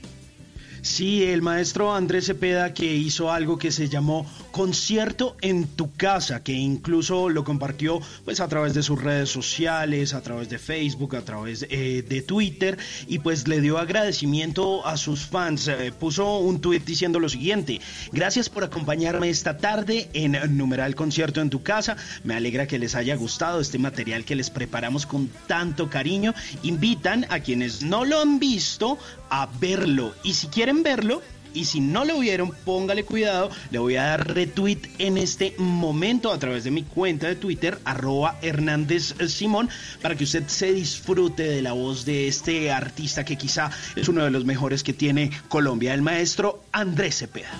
Sí, 0.82 1.24
el 1.24 1.42
maestro 1.42 1.94
Andrés 1.94 2.26
Cepeda 2.26 2.72
que 2.72 2.86
hizo 2.86 3.30
algo 3.30 3.58
que 3.58 3.70
se 3.70 3.88
llamó 3.88 4.26
concierto 4.50 5.36
en 5.40 5.66
tu 5.66 5.92
casa, 5.92 6.42
que 6.42 6.52
incluso 6.52 7.28
lo 7.28 7.44
compartió 7.44 8.00
pues 8.24 8.40
a 8.40 8.48
través 8.48 8.74
de 8.74 8.82
sus 8.82 9.00
redes 9.00 9.30
sociales, 9.30 10.14
a 10.14 10.22
través 10.22 10.48
de 10.48 10.58
Facebook, 10.58 11.16
a 11.16 11.22
través 11.22 11.66
eh, 11.70 12.04
de 12.06 12.22
Twitter 12.22 12.78
y 13.06 13.18
pues 13.20 13.48
le 13.48 13.60
dio 13.60 13.78
agradecimiento 13.78 14.86
a 14.86 14.96
sus 14.96 15.26
fans. 15.26 15.68
Eh, 15.68 15.92
puso 15.98 16.38
un 16.38 16.60
tweet 16.60 16.80
diciendo 16.80 17.20
lo 17.20 17.28
siguiente, 17.28 17.80
gracias 18.12 18.48
por 18.48 18.64
acompañarme 18.64 19.30
esta 19.30 19.58
tarde 19.58 20.08
en 20.12 20.36
numeral 20.56 20.94
concierto 20.94 21.40
en 21.40 21.50
tu 21.50 21.62
casa. 21.62 21.96
Me 22.24 22.34
alegra 22.34 22.66
que 22.66 22.78
les 22.78 22.94
haya 22.94 23.16
gustado 23.16 23.60
este 23.60 23.78
material 23.78 24.24
que 24.24 24.36
les 24.36 24.50
preparamos 24.50 25.06
con 25.06 25.28
tanto 25.46 25.90
cariño. 25.90 26.34
Invitan 26.62 27.26
a 27.30 27.40
quienes 27.40 27.82
no 27.82 28.04
lo 28.04 28.20
han 28.20 28.38
visto 28.38 28.98
a 29.30 29.48
verlo 29.60 30.14
y 30.22 30.34
si 30.34 30.48
quieren 30.48 30.82
verlo 30.82 31.22
y 31.54 31.64
si 31.64 31.80
no 31.80 32.04
lo 32.04 32.18
vieron, 32.18 32.52
póngale 32.64 33.04
cuidado. 33.04 33.50
Le 33.70 33.78
voy 33.78 33.96
a 33.96 34.04
dar 34.04 34.34
retweet 34.34 34.80
en 34.98 35.18
este 35.18 35.54
momento 35.58 36.32
a 36.32 36.38
través 36.38 36.64
de 36.64 36.70
mi 36.70 36.82
cuenta 36.82 37.28
de 37.28 37.36
Twitter, 37.36 37.78
arroba 37.84 38.38
Hernández 38.42 39.14
Simón, 39.28 39.68
para 40.02 40.16
que 40.16 40.24
usted 40.24 40.46
se 40.46 40.72
disfrute 40.72 41.42
de 41.44 41.62
la 41.62 41.72
voz 41.72 42.04
de 42.04 42.28
este 42.28 42.70
artista 42.70 43.24
que 43.24 43.36
quizá 43.36 43.70
es 43.96 44.08
uno 44.08 44.24
de 44.24 44.30
los 44.30 44.44
mejores 44.44 44.82
que 44.82 44.92
tiene 44.92 45.30
Colombia, 45.48 45.94
el 45.94 46.02
maestro 46.02 46.62
Andrés 46.72 47.18
Cepeda. 47.18 47.50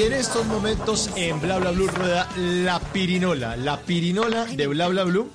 Y 0.00 0.04
en 0.04 0.14
estos 0.14 0.46
momentos 0.46 1.10
en 1.14 1.42
Bla 1.42 1.58
Bla 1.58 1.72
Blue 1.72 1.86
rueda 1.86 2.26
la 2.34 2.80
pirinola, 2.80 3.54
la 3.58 3.82
pirinola 3.82 4.46
de 4.46 4.66
Bla 4.66 4.88
Bla 4.88 5.04
Blue. 5.04 5.30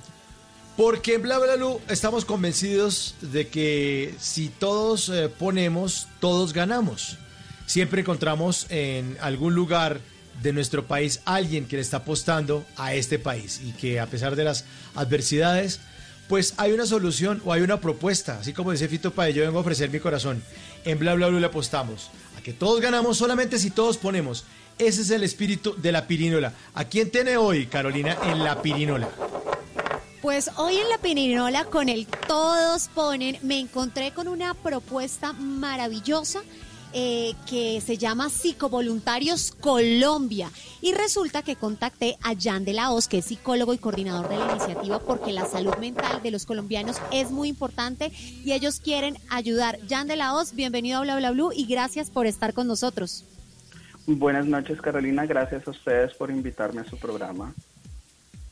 Porque 0.76 1.14
en 1.14 1.22
Bla 1.22 1.38
Bla 1.38 1.54
Blue 1.54 1.80
estamos 1.88 2.24
convencidos 2.24 3.14
de 3.20 3.46
que 3.46 4.16
si 4.18 4.48
todos 4.48 5.08
eh, 5.08 5.28
ponemos, 5.28 6.08
todos 6.18 6.52
ganamos. 6.52 7.16
Siempre 7.66 8.00
encontramos 8.00 8.66
en 8.68 9.16
algún 9.20 9.54
lugar 9.54 10.00
de 10.42 10.52
nuestro 10.52 10.84
país 10.84 11.20
alguien 11.26 11.68
que 11.68 11.76
le 11.76 11.82
está 11.82 11.98
apostando 11.98 12.66
a 12.76 12.92
este 12.92 13.20
país 13.20 13.60
y 13.64 13.70
que 13.70 14.00
a 14.00 14.06
pesar 14.06 14.34
de 14.34 14.42
las 14.42 14.64
adversidades, 14.96 15.78
pues 16.26 16.54
hay 16.56 16.72
una 16.72 16.86
solución 16.86 17.40
o 17.44 17.52
hay 17.52 17.62
una 17.62 17.80
propuesta. 17.80 18.40
Así 18.40 18.52
como 18.52 18.72
dice 18.72 18.88
Fito 18.88 19.12
Paez, 19.12 19.36
yo 19.36 19.44
vengo 19.44 19.58
a 19.58 19.60
ofrecer 19.60 19.90
mi 19.90 20.00
corazón. 20.00 20.42
En 20.84 20.98
Bla 20.98 21.14
Bla 21.14 21.28
Blue 21.28 21.38
le 21.38 21.46
apostamos 21.46 22.10
que 22.46 22.52
todos 22.52 22.80
ganamos 22.80 23.16
solamente 23.16 23.58
si 23.58 23.70
todos 23.70 23.96
ponemos. 23.96 24.44
Ese 24.78 25.02
es 25.02 25.10
el 25.10 25.24
espíritu 25.24 25.74
de 25.78 25.90
la 25.90 26.06
pirinola. 26.06 26.52
¿A 26.74 26.84
quién 26.84 27.10
tiene 27.10 27.36
hoy, 27.36 27.66
Carolina, 27.66 28.16
en 28.22 28.44
la 28.44 28.62
pirinola? 28.62 29.08
Pues 30.22 30.52
hoy 30.54 30.76
en 30.76 30.88
la 30.88 30.98
pirinola, 30.98 31.64
con 31.64 31.88
el 31.88 32.06
todos 32.06 32.86
ponen, 32.94 33.36
me 33.42 33.58
encontré 33.58 34.12
con 34.12 34.28
una 34.28 34.54
propuesta 34.54 35.32
maravillosa 35.32 36.44
eh, 36.98 37.34
que 37.46 37.82
se 37.82 37.98
llama 37.98 38.30
Psicovoluntarios 38.30 39.52
Colombia. 39.60 40.50
Y 40.80 40.94
resulta 40.94 41.42
que 41.42 41.54
contacté 41.54 42.16
a 42.22 42.32
Jan 42.34 42.64
de 42.64 42.72
la 42.72 42.90
Hoz, 42.90 43.06
que 43.06 43.18
es 43.18 43.26
psicólogo 43.26 43.74
y 43.74 43.78
coordinador 43.78 44.30
de 44.30 44.38
la 44.38 44.50
iniciativa, 44.52 44.98
porque 44.98 45.34
la 45.34 45.44
salud 45.44 45.76
mental 45.76 46.22
de 46.22 46.30
los 46.30 46.46
colombianos 46.46 46.96
es 47.12 47.30
muy 47.30 47.48
importante 47.48 48.10
y 48.42 48.52
ellos 48.52 48.80
quieren 48.80 49.18
ayudar. 49.28 49.78
Jan 49.86 50.08
de 50.08 50.16
la 50.16 50.32
Hoz, 50.32 50.54
bienvenido 50.54 50.96
a 50.96 51.02
Bla 51.02 51.16
Bla 51.16 51.32
Blue 51.32 51.52
y 51.54 51.66
gracias 51.66 52.08
por 52.08 52.24
estar 52.24 52.54
con 52.54 52.66
nosotros. 52.66 53.24
Buenas 54.06 54.46
noches, 54.46 54.80
Carolina. 54.80 55.26
Gracias 55.26 55.68
a 55.68 55.72
ustedes 55.72 56.14
por 56.14 56.30
invitarme 56.30 56.80
a 56.80 56.84
su 56.84 56.96
programa. 56.96 57.52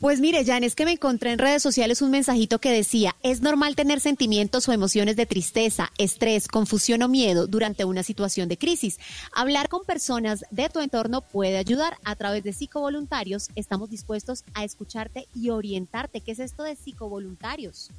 Pues 0.04 0.20
mire, 0.20 0.44
Jan, 0.44 0.64
es 0.64 0.74
que 0.74 0.84
me 0.84 0.92
encontré 0.92 1.32
en 1.32 1.38
redes 1.38 1.62
sociales 1.62 2.02
un 2.02 2.10
mensajito 2.10 2.58
que 2.58 2.70
decía, 2.70 3.12
es 3.22 3.40
normal 3.40 3.74
tener 3.74 4.00
sentimientos 4.00 4.68
o 4.68 4.72
emociones 4.74 5.16
de 5.16 5.24
tristeza, 5.24 5.92
estrés, 5.96 6.46
confusión 6.46 7.00
o 7.00 7.08
miedo 7.08 7.46
durante 7.46 7.86
una 7.86 8.02
situación 8.02 8.50
de 8.50 8.58
crisis. 8.58 9.00
Hablar 9.34 9.70
con 9.70 9.86
personas 9.86 10.44
de 10.50 10.68
tu 10.68 10.80
entorno 10.80 11.22
puede 11.22 11.56
ayudar. 11.56 11.94
A 12.04 12.16
través 12.16 12.44
de 12.44 12.52
psicovoluntarios 12.52 13.48
estamos 13.56 13.88
dispuestos 13.88 14.44
a 14.52 14.62
escucharte 14.62 15.26
y 15.34 15.48
orientarte. 15.48 16.20
¿Qué 16.20 16.32
es 16.32 16.38
esto 16.38 16.64
de 16.64 16.76
psicovoluntarios? 16.76 17.90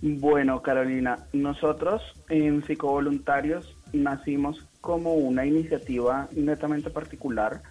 Bueno, 0.00 0.62
Carolina, 0.62 1.26
nosotros 1.34 2.00
en 2.30 2.64
psicovoluntarios 2.64 3.76
nacimos 3.92 4.66
como 4.80 5.12
una 5.12 5.44
iniciativa 5.44 6.30
netamente 6.34 6.88
particular. 6.88 7.62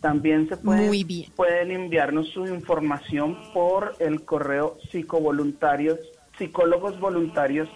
También 0.00 0.48
se 0.48 0.56
pueden 0.58 1.70
enviarnos 1.70 2.28
su 2.28 2.46
información 2.46 3.38
por 3.54 3.96
el 3.98 4.24
correo 4.24 4.78
psicovoluntarios, 4.90 5.98
psicólogos 6.38 7.00
voluntarios 7.00 7.68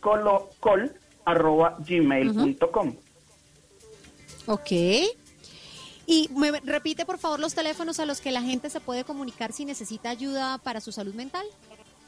col, 0.00 0.92
arroba 1.24 1.76
gmail.com. 1.86 2.96
Ok. 4.46 4.72
Y 6.04 6.28
me 6.36 6.50
repite 6.60 7.06
por 7.06 7.18
favor 7.18 7.38
los 7.38 7.54
teléfonos 7.54 8.00
a 8.00 8.06
los 8.06 8.20
que 8.20 8.32
la 8.32 8.42
gente 8.42 8.68
se 8.70 8.80
puede 8.80 9.04
comunicar 9.04 9.52
si 9.52 9.64
necesita 9.64 10.10
ayuda 10.10 10.58
para 10.58 10.80
su 10.80 10.90
salud 10.90 11.14
mental. 11.14 11.46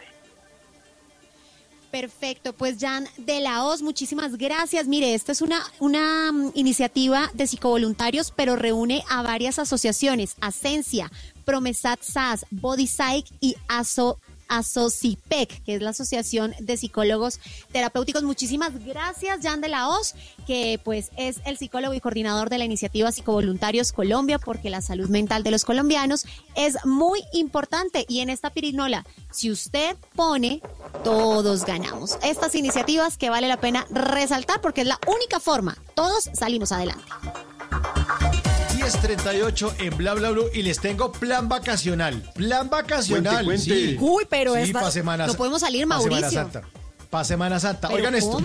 Perfecto, 1.91 2.53
pues 2.53 2.77
Jan 2.79 3.09
de 3.17 3.41
la 3.41 3.65
OS, 3.65 3.83
muchísimas 3.83 4.37
gracias. 4.37 4.87
Mire, 4.87 5.15
esta 5.15 5.33
es 5.33 5.41
una, 5.41 5.63
una 5.81 6.31
mm, 6.31 6.51
iniciativa 6.55 7.31
de 7.33 7.47
psicovoluntarios, 7.47 8.33
pero 8.33 8.55
reúne 8.55 9.03
a 9.09 9.23
varias 9.23 9.59
asociaciones, 9.59 10.37
Asencia, 10.41 11.11
Promesat 11.45 12.03
SAS, 12.03 12.45
Body 12.51 12.87
Psych 12.87 13.27
y 13.41 13.57
ASO 13.69 14.21
ASOCIPEC, 14.49 15.65
que 15.65 15.75
es 15.77 15.83
la 15.83 15.91
Asociación 15.91 16.55
de 16.61 16.77
Psicólogos 16.77 17.41
Terapéuticos. 17.73 18.23
Muchísimas 18.23 18.85
gracias, 18.85 19.41
Jan 19.43 19.61
de 19.61 19.69
la 19.69 19.89
Hoz, 19.89 20.15
que 20.47 20.81
pues 20.85 21.11
es 21.17 21.41
el 21.45 21.59
psicólogo 21.59 21.95
y 21.95 22.01
coordinador 22.01 22.51
de 22.51 22.59
la 22.59 22.65
iniciativa 22.65 23.13
Psicovoluntarios 23.13 23.93
Colombia, 23.93 24.39
porque 24.39 24.71
la 24.71 24.81
salud 24.81 25.09
mental 25.09 25.43
de 25.43 25.51
los 25.51 25.65
colombianos 25.65 26.27
es 26.55 26.77
muy 26.85 27.23
importante. 27.33 28.05
Y 28.09 28.21
en 28.21 28.31
esta 28.31 28.51
pirinola, 28.51 29.05
si 29.31 29.51
usted 29.51 29.97
pone, 30.15 30.63
todos 31.05 31.65
ganamos. 31.65 32.19
Estas 32.23 32.55
iniciativas 32.55 33.17
que 33.17 33.31
vale 33.31 33.49
la 33.49 33.61
pena 33.61 33.87
resaltar 33.91 34.61
porque 34.61 34.83
es 34.83 34.87
la 34.87 34.99
única 35.07 35.41
forma, 35.41 35.77
todos 35.95 36.31
salimos 36.35 36.73
adelante. 36.73 37.05
10.38 38.87 39.75
en 39.81 39.97
Bla 39.97 40.15
Bla 40.15 40.31
Blue 40.31 40.47
y 40.55 40.63
les 40.63 40.79
tengo 40.79 41.11
plan 41.11 41.49
vacacional. 41.49 42.23
Plan 42.37 42.71
vacacional. 42.71 43.45
Cuente, 43.45 43.65
cuente. 43.67 43.91
Sí. 43.91 43.97
Uy, 43.99 44.25
pero 44.31 44.55
sí, 44.55 44.61
esta- 44.61 44.81
pa' 44.81 44.91
Semana 44.93 45.27
no 45.27 45.35
podemos 45.35 45.61
salir, 45.61 45.89
pa' 45.89 45.99
Semana 45.99 46.21
Mauricio. 46.21 46.41
Santa. 46.43 46.63
Para 47.11 47.25
Semana 47.25 47.59
Santa. 47.59 47.89
¿Pero 47.89 47.99
Oigan 47.99 48.15
esto. 48.15 48.41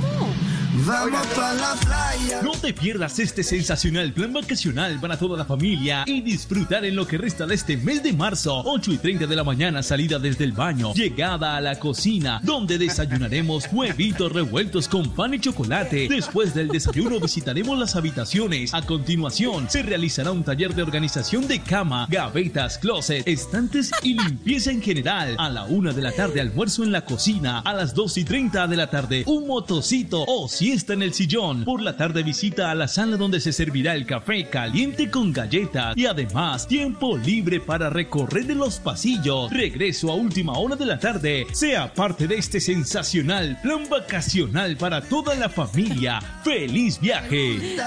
No 2.44 2.54
te 2.54 2.74
pierdas 2.74 3.20
este 3.20 3.44
sensacional 3.44 4.14
plan 4.14 4.32
vacacional 4.32 5.02
para 5.02 5.18
toda 5.20 5.38
la 5.38 5.44
familia 5.44 6.06
y 6.08 6.22
disfrutar 6.22 6.86
en 6.86 6.96
lo 6.96 7.06
que 7.06 7.18
resta 7.18 7.46
de 7.46 7.56
este 7.56 7.76
mes 7.76 8.02
de 8.02 8.14
marzo. 8.14 8.64
8 8.66 8.94
y 8.94 8.98
30 8.98 9.28
de 9.28 9.36
la 9.36 9.44
mañana, 9.44 9.84
salida 9.84 10.18
desde 10.18 10.46
el 10.46 10.54
baño, 10.54 10.94
llegada 10.94 11.58
a 11.58 11.62
la 11.62 11.78
cocina, 11.78 12.40
donde 12.44 12.78
desayunaremos 12.78 13.66
huevitos 13.74 14.32
revueltos 14.32 14.88
con 14.88 15.14
pan 15.14 15.34
y 15.34 15.40
chocolate. 15.40 16.08
Después 16.08 16.54
del 16.54 16.70
desayuno 16.70 17.20
visitaremos 17.20 17.78
las 17.78 17.98
habitaciones. 17.98 18.74
A 18.74 18.82
continuación, 18.82 19.70
se 19.70 19.84
realizará 19.84 20.32
un 20.32 20.46
taller 20.46 20.74
de 20.74 20.84
organización 20.84 21.50
de 21.50 21.60
cama, 21.62 22.08
gavetas, 22.10 22.78
closet, 22.78 23.28
estantes 23.28 23.92
y 24.04 24.14
limpieza 24.14 24.72
en 24.72 24.82
general. 24.82 25.36
A 25.38 25.50
la 25.50 25.66
una 25.66 25.92
de 25.92 26.02
la 26.02 26.14
tarde, 26.14 26.40
almuerzo 26.40 26.86
en 26.86 26.94
la 26.94 27.04
cocina. 27.04 27.60
A 27.60 27.74
las 27.74 27.94
2 27.94 28.20
y 28.20 28.24
30 28.24 28.68
de 28.68 28.78
la 28.78 28.90
tarde, 28.90 29.24
un 29.28 29.48
motocito 29.48 30.24
o 30.26 30.48
siesta 30.62 30.94
en 30.94 31.02
el 31.02 31.12
sillón. 31.12 31.66
Por 31.66 31.82
la 31.82 31.98
tarde, 31.98 32.22
visita 32.22 32.70
a 32.70 32.76
la 32.76 32.88
sala 32.88 33.18
donde 33.18 33.40
se 33.42 33.52
servirá 33.52 33.96
el 33.96 34.06
café 34.06 34.48
caliente 34.48 35.10
con 35.10 35.34
galletas 35.34 35.98
y 35.98 36.06
además 36.06 36.68
tiempo 36.68 37.18
libre 37.18 37.60
para 37.60 37.90
recorrer 37.90 38.46
de 38.46 38.54
los 38.54 38.78
pasillos. 38.78 39.50
Regreso 39.50 40.12
a 40.12 40.16
última 40.16 40.54
hora 40.54 40.76
de 40.76 40.86
la 40.86 41.00
tarde. 41.00 41.48
Sea 41.52 41.92
parte 41.92 42.28
de 42.28 42.36
este 42.36 42.60
sensacional 42.60 43.60
plan 43.64 43.90
vacacional 43.90 44.78
para 44.78 45.02
toda 45.02 45.34
la 45.34 45.50
familia. 45.50 46.22
¡Feliz 46.44 47.00
viaje! 47.00 47.78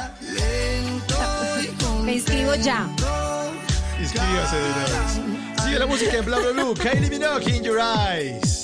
Me 2.05 2.14
inscribo 2.14 2.56
ya. 2.56 2.88
Inscríbase 4.01 4.56
de 4.56 4.64
una 4.64 4.82
vez. 4.82 5.62
Sigue 5.62 5.78
la 5.78 5.86
música 5.86 6.16
en 6.16 6.24
Bla 6.24 6.38
Bla 6.40 6.51
Blue. 6.51 6.74
Kylie 6.74 7.09
Minogue 7.09 7.56
in 7.56 7.62
your 7.62 7.78
eyes. 7.78 8.64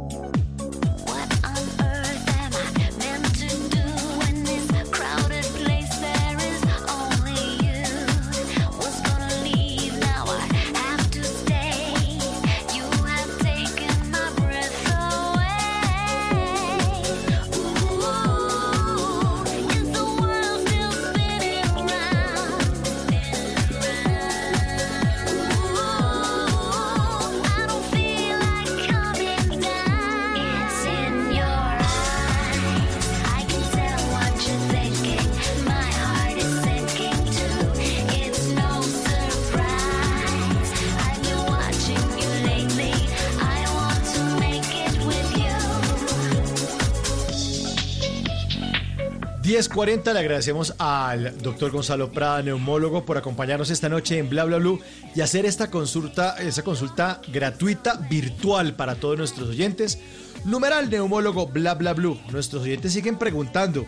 10.40 49.71 50.13
le 50.13 50.19
agradecemos 50.19 50.75
al 50.79 51.37
doctor 51.41 51.71
Gonzalo 51.71 52.11
Prada, 52.11 52.41
neumólogo, 52.41 53.05
por 53.05 53.17
acompañarnos 53.17 53.69
esta 53.69 53.87
noche 53.87 54.17
en 54.17 54.29
Bla 54.29 54.43
Bla 54.43 54.57
Blue 54.57 54.81
y 55.15 55.21
hacer 55.21 55.45
esta 55.45 55.71
consulta, 55.71 56.35
esa 56.39 56.61
consulta 56.61 57.21
gratuita 57.31 57.95
virtual 58.09 58.75
para 58.75 58.95
todos 58.95 59.17
nuestros 59.17 59.47
oyentes. 59.47 59.97
Numeral 60.43 60.89
neumólogo 60.89 61.47
Bla 61.47 61.75
Bla 61.75 61.93
Blue. 61.93 62.19
Nuestros 62.31 62.63
oyentes 62.63 62.91
siguen 62.91 63.17
preguntando. 63.17 63.85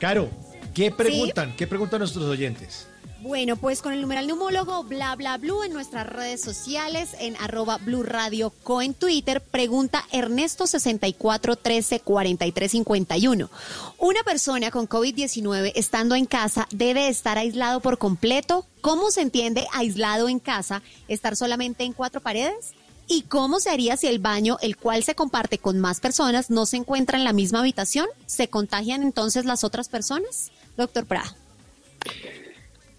Caro, 0.00 0.28
¿qué 0.74 0.90
preguntan? 0.90 1.54
¿Qué 1.56 1.68
preguntan 1.68 2.00
nuestros 2.00 2.24
oyentes? 2.24 2.88
Bueno, 3.24 3.56
pues 3.56 3.80
con 3.80 3.94
el 3.94 4.02
numeral 4.02 4.26
neumólogo 4.26 4.84
bla 4.84 5.16
bla 5.16 5.38
blue 5.38 5.62
en 5.62 5.72
nuestras 5.72 6.06
redes 6.06 6.42
sociales, 6.42 7.16
en 7.18 7.36
arroba 7.36 7.78
blue 7.78 8.02
radio 8.02 8.52
co 8.62 8.82
en 8.82 8.92
Twitter, 8.92 9.40
pregunta 9.40 10.04
Ernesto 10.12 10.66
64 10.66 11.56
13 11.56 12.00
43 12.00 12.70
51. 12.70 13.50
¿Una 13.96 14.22
persona 14.24 14.70
con 14.70 14.86
COVID-19 14.86 15.72
estando 15.74 16.16
en 16.16 16.26
casa 16.26 16.68
debe 16.70 17.08
estar 17.08 17.38
aislado 17.38 17.80
por 17.80 17.96
completo? 17.96 18.66
¿Cómo 18.82 19.10
se 19.10 19.22
entiende 19.22 19.66
aislado 19.72 20.28
en 20.28 20.38
casa? 20.38 20.82
¿Estar 21.08 21.34
solamente 21.34 21.84
en 21.84 21.94
cuatro 21.94 22.20
paredes? 22.20 22.74
¿Y 23.08 23.22
cómo 23.22 23.58
se 23.58 23.70
haría 23.70 23.96
si 23.96 24.06
el 24.06 24.18
baño, 24.18 24.58
el 24.60 24.76
cual 24.76 25.02
se 25.02 25.14
comparte 25.14 25.56
con 25.56 25.80
más 25.80 26.00
personas, 26.00 26.50
no 26.50 26.66
se 26.66 26.76
encuentra 26.76 27.16
en 27.16 27.24
la 27.24 27.32
misma 27.32 27.60
habitación? 27.60 28.06
¿Se 28.26 28.48
contagian 28.48 29.02
entonces 29.02 29.46
las 29.46 29.64
otras 29.64 29.88
personas? 29.88 30.50
Doctor 30.76 31.06
Prada. 31.06 31.34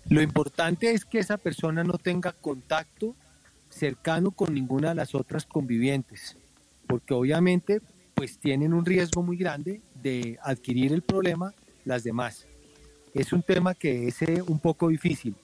Lo 0.10 0.22
importante 0.22 0.91
es 0.91 1.03
que 1.03 1.19
esa 1.19 1.38
persona 1.38 1.84
no 1.84 1.98
tenga 1.98 2.32
contacto 2.32 3.15
cercano 3.69 4.32
con 4.32 4.53
ninguna 4.53 4.90
de 4.90 4.95
las 4.95 5.15
otras 5.15 5.45
convivientes, 5.45 6.38
porque 6.88 7.14
obviamente 7.14 7.82
pues 8.14 8.38
tienen 8.38 8.73
un 8.73 8.86
riesgo 8.86 9.23
muy 9.23 9.36
grande 9.36 9.82
de 10.02 10.38
adquirir 10.41 10.94
el 10.94 11.02
problema 11.02 11.53
las 11.84 12.03
demás. 12.03 12.48
Es 13.14 13.34
un 13.34 13.41
tema 13.41 13.73
que 13.73 14.07
es 14.07 14.22
eh, 14.22 14.41
un 14.48 14.60
poco 14.60 14.90
difícil, 14.90 15.36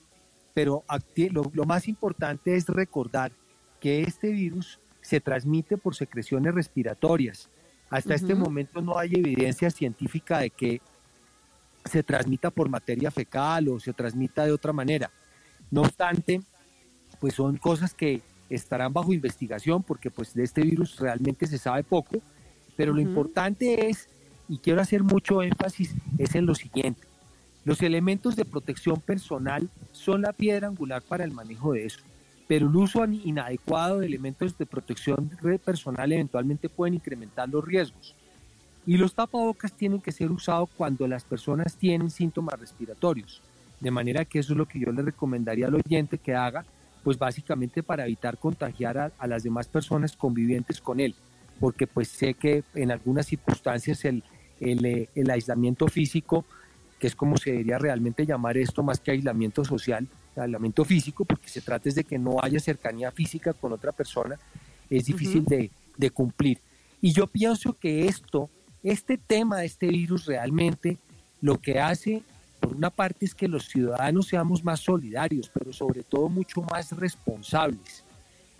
pero 0.54 0.84
lo, 1.30 1.50
lo 1.52 1.64
más 1.64 1.88
importante 1.88 2.54
es 2.54 2.66
recordar 2.66 3.32
que 3.80 4.02
este 4.02 4.30
virus 4.30 4.78
se 5.00 5.20
transmite 5.20 5.76
por 5.76 5.96
secreciones 5.96 6.54
respiratorias. 6.54 7.50
Hasta 7.90 8.14
este 8.14 8.34
momento 8.34 8.80
no 8.80 8.96
hay 8.96 9.12
evidencia 9.14 9.68
científica 9.70 10.38
de 10.38 10.50
que 10.50 10.80
se 11.84 12.02
transmita 12.02 12.50
por 12.50 12.68
materia 12.68 13.10
fecal 13.10 13.68
o 13.68 13.80
se 13.80 13.92
transmita 13.92 14.44
de 14.44 14.52
otra 14.52 14.72
manera. 14.72 15.10
No 15.70 15.82
obstante, 15.82 16.42
pues 17.20 17.34
son 17.34 17.56
cosas 17.56 17.94
que 17.94 18.22
estarán 18.50 18.92
bajo 18.92 19.12
investigación 19.12 19.82
porque 19.82 20.10
pues 20.10 20.34
de 20.34 20.44
este 20.44 20.62
virus 20.62 20.98
realmente 20.98 21.46
se 21.46 21.58
sabe 21.58 21.82
poco, 21.82 22.18
pero 22.76 22.92
lo 22.92 23.00
importante 23.00 23.88
es, 23.88 24.08
y 24.48 24.58
quiero 24.58 24.80
hacer 24.80 25.02
mucho 25.02 25.42
énfasis, 25.42 25.94
es 26.18 26.34
en 26.34 26.46
lo 26.46 26.54
siguiente. 26.54 27.06
Los 27.64 27.80
elementos 27.80 28.34
de 28.34 28.44
protección 28.44 29.00
personal 29.00 29.70
son 29.92 30.22
la 30.22 30.32
piedra 30.32 30.66
angular 30.68 31.02
para 31.02 31.24
el 31.24 31.30
manejo 31.30 31.72
de 31.72 31.86
eso, 31.86 32.00
pero 32.48 32.66
el 32.66 32.76
uso 32.76 33.04
inadecuado 33.04 34.00
de 34.00 34.06
elementos 34.06 34.58
de 34.58 34.66
protección 34.66 35.30
personal 35.64 36.12
eventualmente 36.12 36.68
pueden 36.68 36.94
incrementar 36.94 37.48
los 37.48 37.64
riesgos. 37.64 38.14
Y 38.86 38.96
los 38.96 39.14
tapabocas 39.14 39.72
tienen 39.72 40.00
que 40.00 40.12
ser 40.12 40.30
usados 40.30 40.68
cuando 40.76 41.06
las 41.06 41.24
personas 41.24 41.76
tienen 41.76 42.10
síntomas 42.10 42.58
respiratorios. 42.58 43.40
De 43.80 43.90
manera 43.90 44.24
que 44.24 44.38
eso 44.40 44.52
es 44.52 44.56
lo 44.56 44.66
que 44.66 44.80
yo 44.80 44.90
le 44.92 45.02
recomendaría 45.02 45.66
al 45.66 45.74
oyente 45.74 46.18
que 46.18 46.34
haga, 46.34 46.64
pues 47.04 47.18
básicamente 47.18 47.82
para 47.82 48.04
evitar 48.04 48.38
contagiar 48.38 48.98
a, 48.98 49.12
a 49.18 49.26
las 49.26 49.42
demás 49.42 49.66
personas 49.68 50.16
convivientes 50.16 50.80
con 50.80 51.00
él. 51.00 51.14
Porque 51.60 51.86
pues 51.86 52.08
sé 52.08 52.34
que 52.34 52.64
en 52.74 52.90
algunas 52.90 53.26
circunstancias 53.26 54.04
el, 54.04 54.22
el, 54.60 54.84
eh, 54.84 55.08
el 55.14 55.30
aislamiento 55.30 55.86
físico, 55.88 56.44
que 56.98 57.06
es 57.06 57.16
como 57.16 57.36
se 57.36 57.50
debería 57.50 57.78
realmente 57.78 58.24
llamar 58.26 58.56
esto 58.56 58.82
más 58.82 59.00
que 59.00 59.10
aislamiento 59.12 59.64
social, 59.64 60.08
aislamiento 60.36 60.84
físico, 60.84 61.24
porque 61.24 61.48
se 61.48 61.60
trata 61.60 61.90
de 61.90 62.04
que 62.04 62.18
no 62.18 62.36
haya 62.40 62.60
cercanía 62.60 63.10
física 63.10 63.52
con 63.52 63.72
otra 63.72 63.92
persona, 63.92 64.38
es 64.88 65.04
difícil 65.06 65.40
Ujú. 65.40 65.50
de, 65.50 65.70
de 65.96 66.10
cumplir. 66.10 66.58
Y 67.00 67.12
yo 67.12 67.26
pienso 67.26 67.72
que 67.74 68.06
esto, 68.06 68.48
este 68.82 69.18
tema 69.18 69.58
de 69.58 69.66
este 69.66 69.88
virus 69.88 70.26
realmente 70.26 70.98
lo 71.40 71.60
que 71.60 71.80
hace, 71.80 72.22
por 72.60 72.76
una 72.76 72.90
parte, 72.90 73.24
es 73.24 73.34
que 73.34 73.48
los 73.48 73.66
ciudadanos 73.66 74.28
seamos 74.28 74.64
más 74.64 74.80
solidarios, 74.80 75.50
pero 75.52 75.72
sobre 75.72 76.02
todo 76.02 76.28
mucho 76.28 76.62
más 76.62 76.92
responsables. 76.92 78.04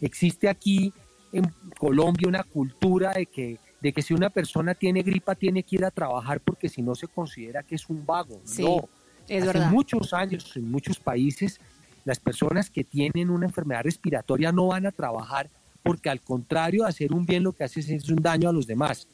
Existe 0.00 0.48
aquí 0.48 0.92
en 1.32 1.52
Colombia 1.78 2.28
una 2.28 2.42
cultura 2.42 3.12
de 3.12 3.26
que 3.26 3.58
de 3.82 3.92
que 3.92 4.00
si 4.00 4.14
una 4.14 4.30
persona 4.30 4.74
tiene 4.74 5.02
gripa 5.02 5.34
tiene 5.34 5.64
que 5.64 5.74
ir 5.74 5.84
a 5.84 5.90
trabajar 5.90 6.40
porque 6.40 6.68
si 6.68 6.82
no 6.82 6.94
se 6.94 7.08
considera 7.08 7.64
que 7.64 7.74
es 7.74 7.88
un 7.90 8.06
vago. 8.06 8.40
Sí, 8.44 8.62
no. 8.62 8.88
es 9.28 9.42
Hace 9.42 9.52
verdad. 9.58 9.70
muchos 9.72 10.12
años 10.12 10.56
en 10.56 10.70
muchos 10.70 11.00
países 11.00 11.60
las 12.04 12.20
personas 12.20 12.70
que 12.70 12.84
tienen 12.84 13.28
una 13.28 13.46
enfermedad 13.46 13.82
respiratoria 13.82 14.52
no 14.52 14.68
van 14.68 14.86
a 14.86 14.92
trabajar 14.92 15.50
porque 15.82 16.10
al 16.10 16.20
contrario 16.20 16.84
de 16.84 16.90
hacer 16.90 17.12
un 17.12 17.26
bien 17.26 17.42
lo 17.42 17.52
que 17.52 17.64
hace 17.64 17.80
es 17.80 18.08
un 18.08 18.22
daño 18.22 18.48
a 18.48 18.52
los 18.52 18.68
demás. 18.68 19.08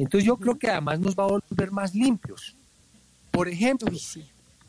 Entonces 0.00 0.26
yo 0.26 0.38
creo 0.38 0.58
que 0.58 0.70
además 0.70 0.98
nos 0.98 1.14
va 1.14 1.24
a 1.24 1.26
volver 1.26 1.70
más 1.72 1.94
limpios. 1.94 2.56
Por 3.30 3.48
ejemplo, 3.48 3.92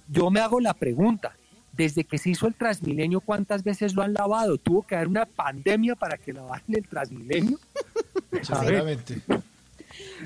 yo 0.10 0.30
me 0.30 0.42
hago 0.42 0.60
la 0.60 0.74
pregunta, 0.74 1.38
desde 1.72 2.04
que 2.04 2.18
se 2.18 2.32
hizo 2.32 2.48
el 2.48 2.54
Transmilenio, 2.54 3.22
¿cuántas 3.22 3.64
veces 3.64 3.94
lo 3.94 4.02
han 4.02 4.12
lavado? 4.12 4.58
¿Tuvo 4.58 4.82
que 4.82 4.94
haber 4.94 5.08
una 5.08 5.26
pandemia 5.26 5.96
para 5.96 6.18
que 6.18 6.34
lavaran 6.34 6.66
el 6.68 6.86
Transmilenio? 6.86 7.58
Seguramente. 8.42 9.22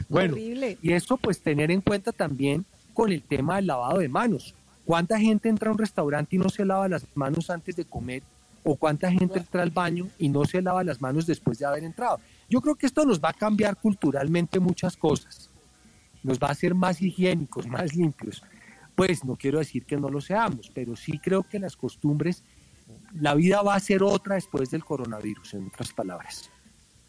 bueno, 0.10 0.34
Horrible. 0.34 0.80
y 0.82 0.94
eso 0.94 1.18
pues 1.18 1.40
tener 1.40 1.69
en 1.69 1.82
cuenta 1.82 2.11
también 2.11 2.65
con 2.95 3.11
el 3.11 3.22
tema 3.22 3.57
del 3.57 3.68
lavado 3.68 3.99
de 3.99 4.10
manos. 4.10 4.56
¿Cuánta 4.86 5.19
gente 5.19 5.49
entra 5.49 5.69
a 5.69 5.73
un 5.73 5.77
restaurante 5.77 6.36
y 6.36 6.40
no 6.40 6.49
se 6.49 6.65
lava 6.65 6.88
las 6.88 7.06
manos 7.14 7.52
antes 7.52 7.76
de 7.76 7.86
comer? 7.86 8.23
¿O 8.64 8.76
cuánta 8.76 9.11
gente 9.11 9.38
entra 9.38 9.61
al 9.61 9.69
baño 9.69 10.07
y 10.18 10.30
no 10.30 10.45
se 10.45 10.64
lava 10.64 10.84
las 10.84 10.99
manos 10.99 11.27
después 11.27 11.60
de 11.60 11.68
haber 11.68 11.84
entrado? 11.84 12.19
Yo 12.49 12.61
creo 12.61 12.76
que 12.76 12.85
esto 12.85 13.05
nos 13.05 13.19
va 13.19 13.30
a 13.30 13.34
cambiar 13.34 13.77
culturalmente 13.77 14.59
muchas 14.59 14.95
cosas. 14.95 15.49
Nos 16.23 16.39
va 16.39 16.47
a 16.47 16.51
hacer 16.51 16.73
más 16.73 17.01
higiénicos, 17.01 17.67
más 17.67 17.95
limpios. 17.95 18.43
Pues 18.95 19.26
no 19.26 19.35
quiero 19.35 19.59
decir 19.59 19.85
que 19.85 19.97
no 19.97 20.09
lo 20.09 20.22
seamos, 20.22 20.72
pero 20.73 20.95
sí 20.95 21.19
creo 21.19 21.43
que 21.43 21.59
las 21.59 21.76
costumbres, 21.76 22.43
la 23.13 23.35
vida 23.35 23.61
va 23.61 23.76
a 23.76 23.80
ser 23.80 24.03
otra 24.03 24.35
después 24.35 24.72
del 24.72 24.85
coronavirus, 24.85 25.55
en 25.55 25.67
otras 25.67 25.91
palabras. 25.91 26.49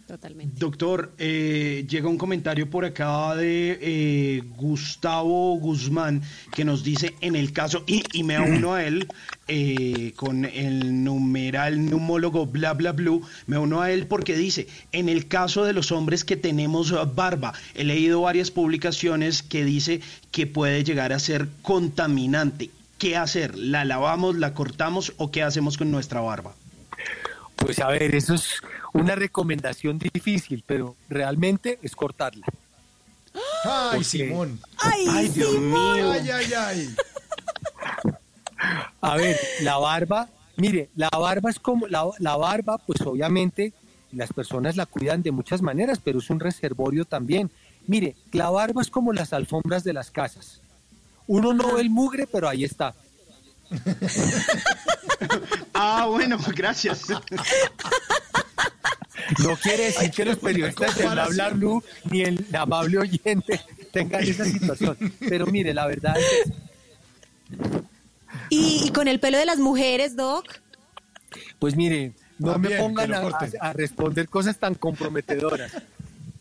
Totalmente. 0.07 0.55
Doctor, 0.61 1.13
eh, 1.19 1.85
llega 1.89 2.09
un 2.09 2.17
comentario 2.17 2.71
por 2.71 2.85
acá 2.85 3.35
de 3.35 3.77
eh, 3.81 4.43
Gustavo 4.57 5.59
Guzmán 5.59 6.23
que 6.55 6.65
nos 6.65 6.85
dice 6.85 7.17
en 7.21 7.35
el 7.35 7.53
caso, 7.53 7.83
y, 7.89 8.05
y 8.13 8.23
me 8.23 8.39
uno 8.39 8.75
a 8.75 8.85
él 8.85 9.09
eh, 9.49 10.13
con 10.15 10.45
el 10.45 11.03
numeral 11.03 11.85
neumólogo 11.85 12.47
bla 12.47 12.75
bla 12.75 12.93
blue, 12.93 13.27
me 13.49 13.59
uno 13.59 13.81
a 13.81 13.91
él 13.91 14.07
porque 14.07 14.37
dice, 14.37 14.69
en 14.93 15.09
el 15.09 15.27
caso 15.27 15.65
de 15.65 15.73
los 15.73 15.91
hombres 15.91 16.25
que 16.25 16.37
tenemos 16.37 16.95
barba, 17.17 17.53
he 17.75 17.83
leído 17.83 18.21
varias 18.21 18.53
publicaciones 18.53 19.43
que 19.43 19.65
dice 19.65 20.03
que 20.31 20.47
puede 20.47 20.85
llegar 20.85 21.13
a 21.13 21.19
ser 21.19 21.49
contaminante. 21.63 22.71
¿Qué 22.99 23.17
hacer? 23.17 23.57
¿La 23.57 23.85
lavamos, 23.85 24.37
la 24.37 24.55
cortamos 24.55 25.15
o 25.17 25.33
qué 25.33 25.43
hacemos 25.43 25.77
con 25.77 25.91
nuestra 25.91 26.21
barba? 26.21 26.55
Pues 27.57 27.81
a 27.81 27.89
ver, 27.89 28.15
eso 28.15 28.35
es 28.35 28.63
una 28.97 29.15
recomendación 29.15 29.99
difícil, 29.99 30.63
pero 30.67 30.97
realmente 31.09 31.79
es 31.83 31.95
cortarla. 31.97 32.47
Ay, 33.65 33.89
Porque- 33.91 34.05
Simón. 34.05 34.61
Ay, 34.79 35.07
Ay, 35.11 35.29
Dios 35.29 35.51
Simón. 35.53 35.95
mío. 35.95 36.11
Ay, 36.13 36.31
ay, 36.31 36.53
ay. 36.55 36.95
A 39.01 39.17
ver, 39.17 39.39
la 39.61 39.77
barba, 39.77 40.29
mire, 40.57 40.89
la 40.97 41.09
barba 41.11 41.51
es 41.51 41.59
como, 41.59 41.87
la, 41.87 42.05
la 42.19 42.37
barba, 42.37 42.79
pues 42.79 43.01
obviamente 43.03 43.73
las 44.13 44.33
personas 44.33 44.77
la 44.77 44.87
cuidan 44.87 45.23
de 45.23 45.31
muchas 45.31 45.61
maneras, 45.63 46.01
pero 46.03 46.19
es 46.21 46.31
un 46.31 46.41
reservorio 46.41 47.05
también. 47.05 47.51
Mire, 47.87 48.17
la 48.33 48.51
barba 48.51 48.81
es 48.83 48.89
como 48.91 49.13
las 49.13 49.33
alfombras 49.33 49.85
de 49.85 49.93
las 49.93 50.11
casas. 50.11 50.61
Uno 51.27 51.53
no 51.53 51.75
ve 51.75 51.83
el 51.83 51.91
mugre, 51.91 52.27
pero 52.27 52.49
ahí 52.49 52.65
está. 52.65 52.95
Ah, 55.79 56.07
bueno, 56.09 56.39
gracias. 56.55 57.03
No 59.43 59.57
quiere 59.57 59.85
decir 59.87 60.11
que 60.11 60.25
los 60.25 60.39
periodistas 60.39 60.97
del 60.97 61.19
Habla 61.19 61.51
Blue 61.51 61.83
ni 62.11 62.23
el 62.23 62.47
amable 62.55 62.99
oyente 62.99 63.61
tengan 63.93 64.23
esa 64.23 64.45
situación. 64.57 64.97
Pero 65.29 65.47
mire, 65.47 65.75
la 65.75 65.87
verdad 65.87 66.17
es 66.19 66.53
¿Y, 68.51 68.85
y 68.87 68.91
con 68.91 69.09
el 69.09 69.21
pelo 69.21 69.39
de 69.39 69.47
las 69.47 69.59
mujeres, 69.59 70.17
Doc? 70.17 70.47
Pues 71.59 71.77
mire, 71.77 72.13
no 72.39 72.53
También, 72.53 72.75
me 72.75 72.81
pongan 72.81 73.15
a, 73.15 73.19
a- 73.19 73.49
a 73.61 73.73
responder 73.73 74.29
cosas 74.29 74.59
tan 74.59 74.75
comprometedoras. 74.75 75.73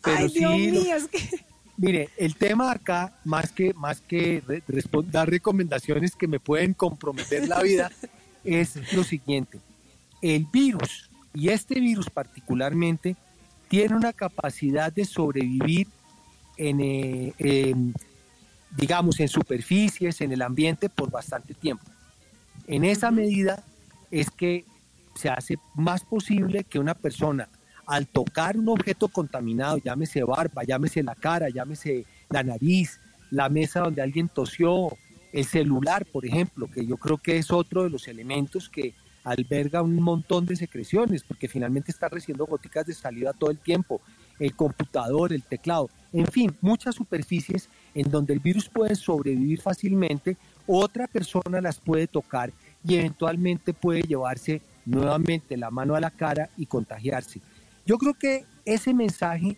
Pero 0.02 0.16
Ay, 0.18 0.28
sí, 0.28 0.38
Dios 0.38 0.52
mío, 0.56 0.96
es 0.96 1.08
que... 1.08 1.44
mire, 1.76 2.10
el 2.16 2.36
tema 2.36 2.70
acá, 2.70 3.18
más 3.24 3.50
que, 3.50 3.72
más 3.74 4.00
que 4.00 4.42
re- 4.46 4.62
dar 5.10 5.28
recomendaciones 5.28 6.14
que 6.14 6.28
me 6.28 6.38
pueden 6.38 6.74
comprometer 6.74 7.48
la 7.48 7.60
vida, 7.62 7.90
es 8.44 8.76
lo 8.92 9.02
siguiente. 9.02 9.58
El 10.22 10.46
virus, 10.52 11.05
y 11.36 11.50
este 11.50 11.80
virus 11.80 12.08
particularmente, 12.08 13.14
tiene 13.68 13.94
una 13.94 14.14
capacidad 14.14 14.90
de 14.90 15.04
sobrevivir 15.04 15.86
en, 16.56 16.80
eh, 16.80 17.34
en, 17.36 17.94
digamos, 18.74 19.20
en 19.20 19.28
superficies, 19.28 20.22
en 20.22 20.32
el 20.32 20.40
ambiente 20.40 20.88
por 20.88 21.10
bastante 21.10 21.52
tiempo. 21.52 21.84
En 22.66 22.84
esa 22.84 23.10
medida 23.10 23.62
es 24.10 24.30
que 24.30 24.64
se 25.14 25.28
hace 25.28 25.58
más 25.74 26.04
posible 26.04 26.64
que 26.64 26.78
una 26.78 26.94
persona 26.94 27.50
al 27.86 28.06
tocar 28.06 28.56
un 28.56 28.70
objeto 28.70 29.08
contaminado, 29.08 29.76
llámese 29.76 30.22
barba, 30.24 30.64
llámese 30.64 31.02
la 31.02 31.14
cara, 31.14 31.50
llámese 31.50 32.06
la 32.30 32.42
nariz, 32.42 32.98
la 33.30 33.50
mesa 33.50 33.80
donde 33.80 34.00
alguien 34.00 34.28
tosió, 34.28 34.96
el 35.32 35.44
celular, 35.44 36.06
por 36.06 36.24
ejemplo, 36.24 36.66
que 36.66 36.86
yo 36.86 36.96
creo 36.96 37.18
que 37.18 37.36
es 37.36 37.50
otro 37.50 37.84
de 37.84 37.90
los 37.90 38.08
elementos 38.08 38.70
que 38.70 38.94
alberga 39.26 39.82
un 39.82 39.96
montón 39.96 40.46
de 40.46 40.54
secreciones, 40.54 41.24
porque 41.24 41.48
finalmente 41.48 41.90
está 41.90 42.08
recibiendo 42.08 42.46
goticas 42.46 42.86
de 42.86 42.94
saliva 42.94 43.32
todo 43.32 43.50
el 43.50 43.58
tiempo, 43.58 44.00
el 44.38 44.54
computador, 44.54 45.32
el 45.32 45.42
teclado, 45.42 45.90
en 46.12 46.26
fin, 46.26 46.56
muchas 46.60 46.94
superficies 46.94 47.68
en 47.92 48.08
donde 48.08 48.34
el 48.34 48.38
virus 48.38 48.68
puede 48.68 48.94
sobrevivir 48.94 49.60
fácilmente, 49.60 50.36
otra 50.64 51.08
persona 51.08 51.60
las 51.60 51.80
puede 51.80 52.06
tocar 52.06 52.52
y 52.86 52.94
eventualmente 52.94 53.74
puede 53.74 54.02
llevarse 54.02 54.62
nuevamente 54.84 55.56
la 55.56 55.72
mano 55.72 55.96
a 55.96 56.00
la 56.00 56.12
cara 56.12 56.48
y 56.56 56.66
contagiarse. 56.66 57.40
Yo 57.84 57.98
creo 57.98 58.14
que 58.14 58.44
ese 58.64 58.94
mensaje 58.94 59.56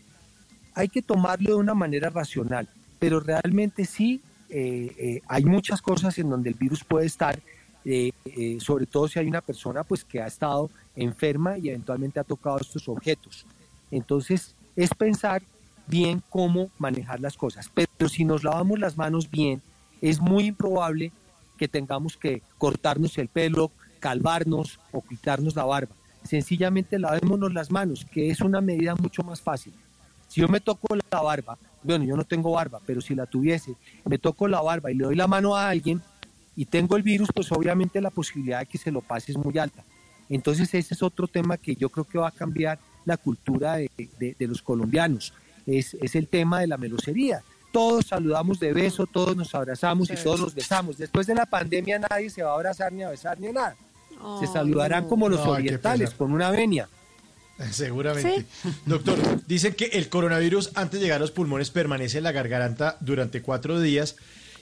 hay 0.74 0.88
que 0.88 1.02
tomarlo 1.02 1.50
de 1.50 1.56
una 1.56 1.74
manera 1.74 2.08
racional, 2.08 2.66
pero 2.98 3.20
realmente 3.20 3.84
sí 3.84 4.22
eh, 4.48 4.94
eh, 4.98 5.20
hay 5.28 5.44
muchas 5.44 5.82
cosas 5.82 6.16
en 6.18 6.30
donde 6.30 6.48
el 6.48 6.54
virus 6.54 6.82
puede 6.84 7.04
estar, 7.04 7.38
eh, 7.84 8.10
eh, 8.24 8.58
sobre 8.60 8.86
todo 8.86 9.08
si 9.08 9.18
hay 9.18 9.26
una 9.26 9.40
persona 9.40 9.84
pues 9.84 10.04
que 10.04 10.20
ha 10.20 10.26
estado 10.26 10.70
enferma 10.96 11.58
y 11.58 11.68
eventualmente 11.68 12.20
ha 12.20 12.24
tocado 12.24 12.58
estos 12.58 12.88
objetos. 12.88 13.46
Entonces 13.90 14.54
es 14.76 14.90
pensar 14.94 15.42
bien 15.86 16.22
cómo 16.28 16.70
manejar 16.78 17.20
las 17.20 17.36
cosas, 17.36 17.70
pero 17.72 18.08
si 18.08 18.24
nos 18.24 18.44
lavamos 18.44 18.78
las 18.78 18.96
manos 18.96 19.30
bien, 19.30 19.62
es 20.00 20.20
muy 20.20 20.46
improbable 20.46 21.12
que 21.56 21.68
tengamos 21.68 22.16
que 22.16 22.42
cortarnos 22.58 23.18
el 23.18 23.28
pelo, 23.28 23.70
calvarnos 23.98 24.78
o 24.92 25.02
quitarnos 25.02 25.56
la 25.56 25.64
barba. 25.64 25.94
Sencillamente 26.22 26.98
lavémonos 26.98 27.52
las 27.52 27.70
manos, 27.70 28.06
que 28.12 28.30
es 28.30 28.40
una 28.40 28.60
medida 28.60 28.94
mucho 28.94 29.22
más 29.22 29.40
fácil. 29.40 29.72
Si 30.28 30.40
yo 30.40 30.48
me 30.48 30.60
toco 30.60 30.94
la 30.94 31.22
barba, 31.22 31.58
bueno, 31.82 32.04
yo 32.04 32.16
no 32.16 32.24
tengo 32.24 32.52
barba, 32.52 32.80
pero 32.84 33.00
si 33.00 33.14
la 33.14 33.26
tuviese, 33.26 33.74
me 34.04 34.18
toco 34.18 34.46
la 34.46 34.60
barba 34.60 34.90
y 34.90 34.94
le 34.94 35.04
doy 35.04 35.16
la 35.16 35.26
mano 35.26 35.56
a 35.56 35.68
alguien 35.68 36.02
y 36.60 36.66
tengo 36.66 36.96
el 36.96 37.02
virus, 37.02 37.28
pues 37.34 37.50
obviamente 37.52 38.00
la 38.00 38.10
posibilidad 38.10 38.58
de 38.60 38.66
que 38.66 38.78
se 38.78 38.90
lo 38.90 39.00
pase 39.00 39.32
es 39.32 39.38
muy 39.38 39.56
alta. 39.58 39.84
Entonces 40.28 40.74
ese 40.74 40.92
es 40.94 41.02
otro 41.02 41.26
tema 41.28 41.56
que 41.56 41.74
yo 41.76 41.88
creo 41.88 42.04
que 42.04 42.18
va 42.18 42.28
a 42.28 42.32
cambiar 42.32 42.78
la 43.04 43.16
cultura 43.16 43.76
de, 43.76 43.90
de- 44.18 44.34
de 44.38 44.46
los 44.46 44.60
colombianos. 44.60 45.32
Es, 45.66 45.94
es 45.94 46.14
el 46.16 46.26
tema 46.26 46.60
de 46.60 46.66
la 46.66 46.76
melosería. 46.76 47.42
Todos 47.72 48.06
saludamos 48.06 48.58
de 48.58 48.72
beso, 48.72 49.06
todos 49.06 49.36
nos 49.36 49.54
abrazamos 49.54 50.10
y 50.10 50.14
todos 50.16 50.40
nos 50.40 50.54
besamos. 50.54 50.98
Después 50.98 51.26
de 51.26 51.34
la 51.34 51.46
pandemia 51.46 51.98
nadie 52.00 52.28
se 52.30 52.42
va 52.42 52.50
a 52.50 52.54
abrazar 52.54 52.92
ni 52.92 53.02
a 53.04 53.10
besar 53.10 53.38
ni 53.38 53.46
a 53.48 53.52
nada. 53.52 53.76
Se 54.40 54.46
saludarán 54.48 55.06
como 55.08 55.28
los 55.28 55.44
No, 55.44 55.52
orientales, 55.52 56.10
con 56.10 56.32
una 56.32 56.50
venia. 56.50 56.88
Seguramente. 57.70 58.46
Doctor, 58.86 59.16
dicen 59.46 59.74
que 59.74 59.86
el 59.86 60.08
coronavirus 60.08 60.70
antes 60.74 60.98
de 61.00 61.06
llegar 61.06 61.16
a 61.18 61.20
los 61.20 61.30
pulmones 61.30 61.70
permanece 61.70 62.18
en 62.18 62.24
la 62.24 62.32
garganta 62.32 62.96
durante 63.00 63.42
cuatro 63.42 63.80
días 63.80 64.16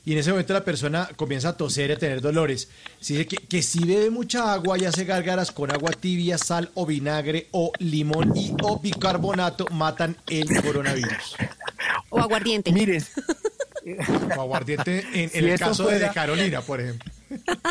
y 0.07 0.12
en 0.12 0.19
ese 0.19 0.31
momento 0.31 0.53
la 0.53 0.65
persona 0.65 1.11
comienza 1.16 1.49
a 1.49 1.57
toser 1.57 1.91
y 1.91 1.95
a 1.95 1.99
tener 1.99 2.20
dolores. 2.20 2.70
Se 3.01 3.15
dice 3.15 3.27
que, 3.27 3.37
que 3.39 3.61
si 3.61 3.85
bebe 3.85 4.09
mucha 4.09 4.53
agua 4.53 4.78
y 4.78 4.85
hace 4.85 5.05
gárgaras 5.05 5.51
con 5.51 5.73
agua 5.73 5.91
tibia, 5.91 6.39
sal 6.39 6.70
o 6.74 6.87
vinagre 6.87 7.49
o 7.51 7.73
limón 7.81 8.35
y 8.37 8.55
o 8.62 8.78
bicarbonato 8.78 9.66
matan 9.73 10.16
el 10.28 10.47
coronavirus. 10.62 11.37
O 12.09 12.20
aguardiente. 12.20 12.73
Miren, 12.73 13.05
O 14.37 14.41
aguardiente 14.41 15.01
en, 15.12 15.20
en 15.23 15.31
Si 15.31 15.39
el 15.39 15.59
caso 15.59 15.89
de 15.89 16.09
Carolina, 16.15 16.61
por 16.62 16.81
ejemplo. 16.81 17.12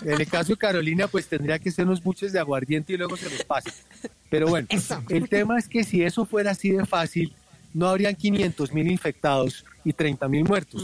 En 0.03 0.21
el 0.21 0.27
caso 0.27 0.53
de 0.53 0.57
Carolina, 0.57 1.07
pues 1.07 1.27
tendría 1.27 1.57
que 1.57 1.71
ser 1.71 1.85
unos 1.85 2.03
buches 2.03 2.33
de 2.33 2.39
aguardiente 2.39 2.93
y 2.93 2.97
luego 2.97 3.15
se 3.15 3.29
los 3.29 3.43
pasa. 3.45 3.71
Pero 4.29 4.47
bueno, 4.47 4.67
el 5.09 5.29
tema 5.29 5.57
es 5.57 5.69
que 5.69 5.85
si 5.85 6.03
eso 6.03 6.25
fuera 6.25 6.51
así 6.51 6.69
de 6.69 6.85
fácil, 6.85 7.33
no 7.73 7.87
habrían 7.87 8.15
500 8.15 8.73
mil 8.73 8.91
infectados 8.91 9.65
y 9.85 9.93
30 9.93 10.27
mil 10.27 10.43
muertos. 10.43 10.83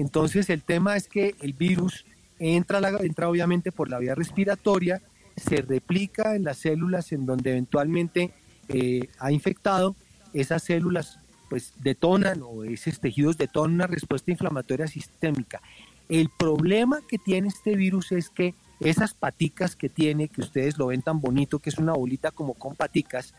Entonces 0.00 0.48
el 0.48 0.62
tema 0.62 0.96
es 0.96 1.08
que 1.08 1.34
el 1.40 1.52
virus 1.52 2.06
entra, 2.38 2.80
entra 3.00 3.28
obviamente 3.28 3.70
por 3.70 3.90
la 3.90 3.98
vía 3.98 4.14
respiratoria, 4.14 5.02
se 5.36 5.56
replica 5.56 6.34
en 6.34 6.44
las 6.44 6.56
células 6.56 7.12
en 7.12 7.26
donde 7.26 7.50
eventualmente 7.50 8.32
eh, 8.68 9.08
ha 9.18 9.30
infectado, 9.30 9.94
esas 10.32 10.62
células 10.62 11.18
pues 11.50 11.74
detonan 11.82 12.40
o 12.42 12.64
esos 12.64 12.98
tejidos 13.00 13.36
detonan 13.36 13.74
una 13.74 13.86
respuesta 13.86 14.30
inflamatoria 14.30 14.86
sistémica. 14.86 15.60
El 16.08 16.30
problema 16.30 17.00
que 17.06 17.18
tiene 17.18 17.48
este 17.48 17.76
virus 17.76 18.12
es 18.12 18.30
que 18.30 18.54
esas 18.80 19.12
paticas 19.12 19.76
que 19.76 19.90
tiene, 19.90 20.28
que 20.28 20.40
ustedes 20.40 20.78
lo 20.78 20.86
ven 20.86 21.02
tan 21.02 21.20
bonito, 21.20 21.58
que 21.58 21.68
es 21.68 21.76
una 21.76 21.92
bolita 21.92 22.30
como 22.30 22.54
con 22.54 22.74
paticas, 22.74 23.34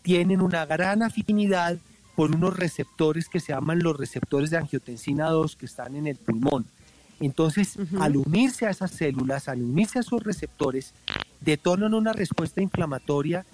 tienen 0.00 0.40
una 0.40 0.64
gran 0.64 1.02
afinidad 1.02 1.76
por 2.16 2.34
unos 2.34 2.56
receptores 2.56 3.28
que 3.28 3.40
se 3.40 3.52
llaman 3.52 3.82
los 3.82 3.96
receptores 3.96 4.50
de 4.50 4.56
angiotensina 4.56 5.28
2 5.28 5.54
que 5.56 5.66
están 5.66 5.94
en 5.94 6.06
el 6.06 6.16
pulmón. 6.16 6.64
Entonces, 7.20 7.78
al 8.00 8.16
unirse 8.16 8.66
a 8.66 8.70
esas 8.70 8.90
células, 8.90 9.48
al 9.48 9.62
unirse 9.62 9.98
a 9.98 10.00
esos 10.02 10.22
receptores, 10.22 10.92
detonan 11.40 11.94
una 11.94 12.12
respuesta 12.12 12.60
inflamatoria 12.60 13.46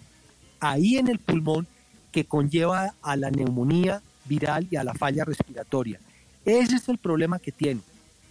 ahí 0.60 0.96
en 0.96 1.08
el 1.08 1.18
pulmón 1.18 1.66
que 2.12 2.24
conlleva 2.24 2.94
a 3.02 3.16
la 3.16 3.30
neumonía 3.30 4.02
viral 4.24 4.66
y 4.70 4.76
a 4.76 4.84
la 4.84 4.94
falla 4.94 5.24
respiratoria. 5.24 6.00
Ese 6.44 6.76
es 6.76 6.88
el 6.88 6.98
problema 6.98 7.38
que 7.38 7.52
tiene. 7.52 7.80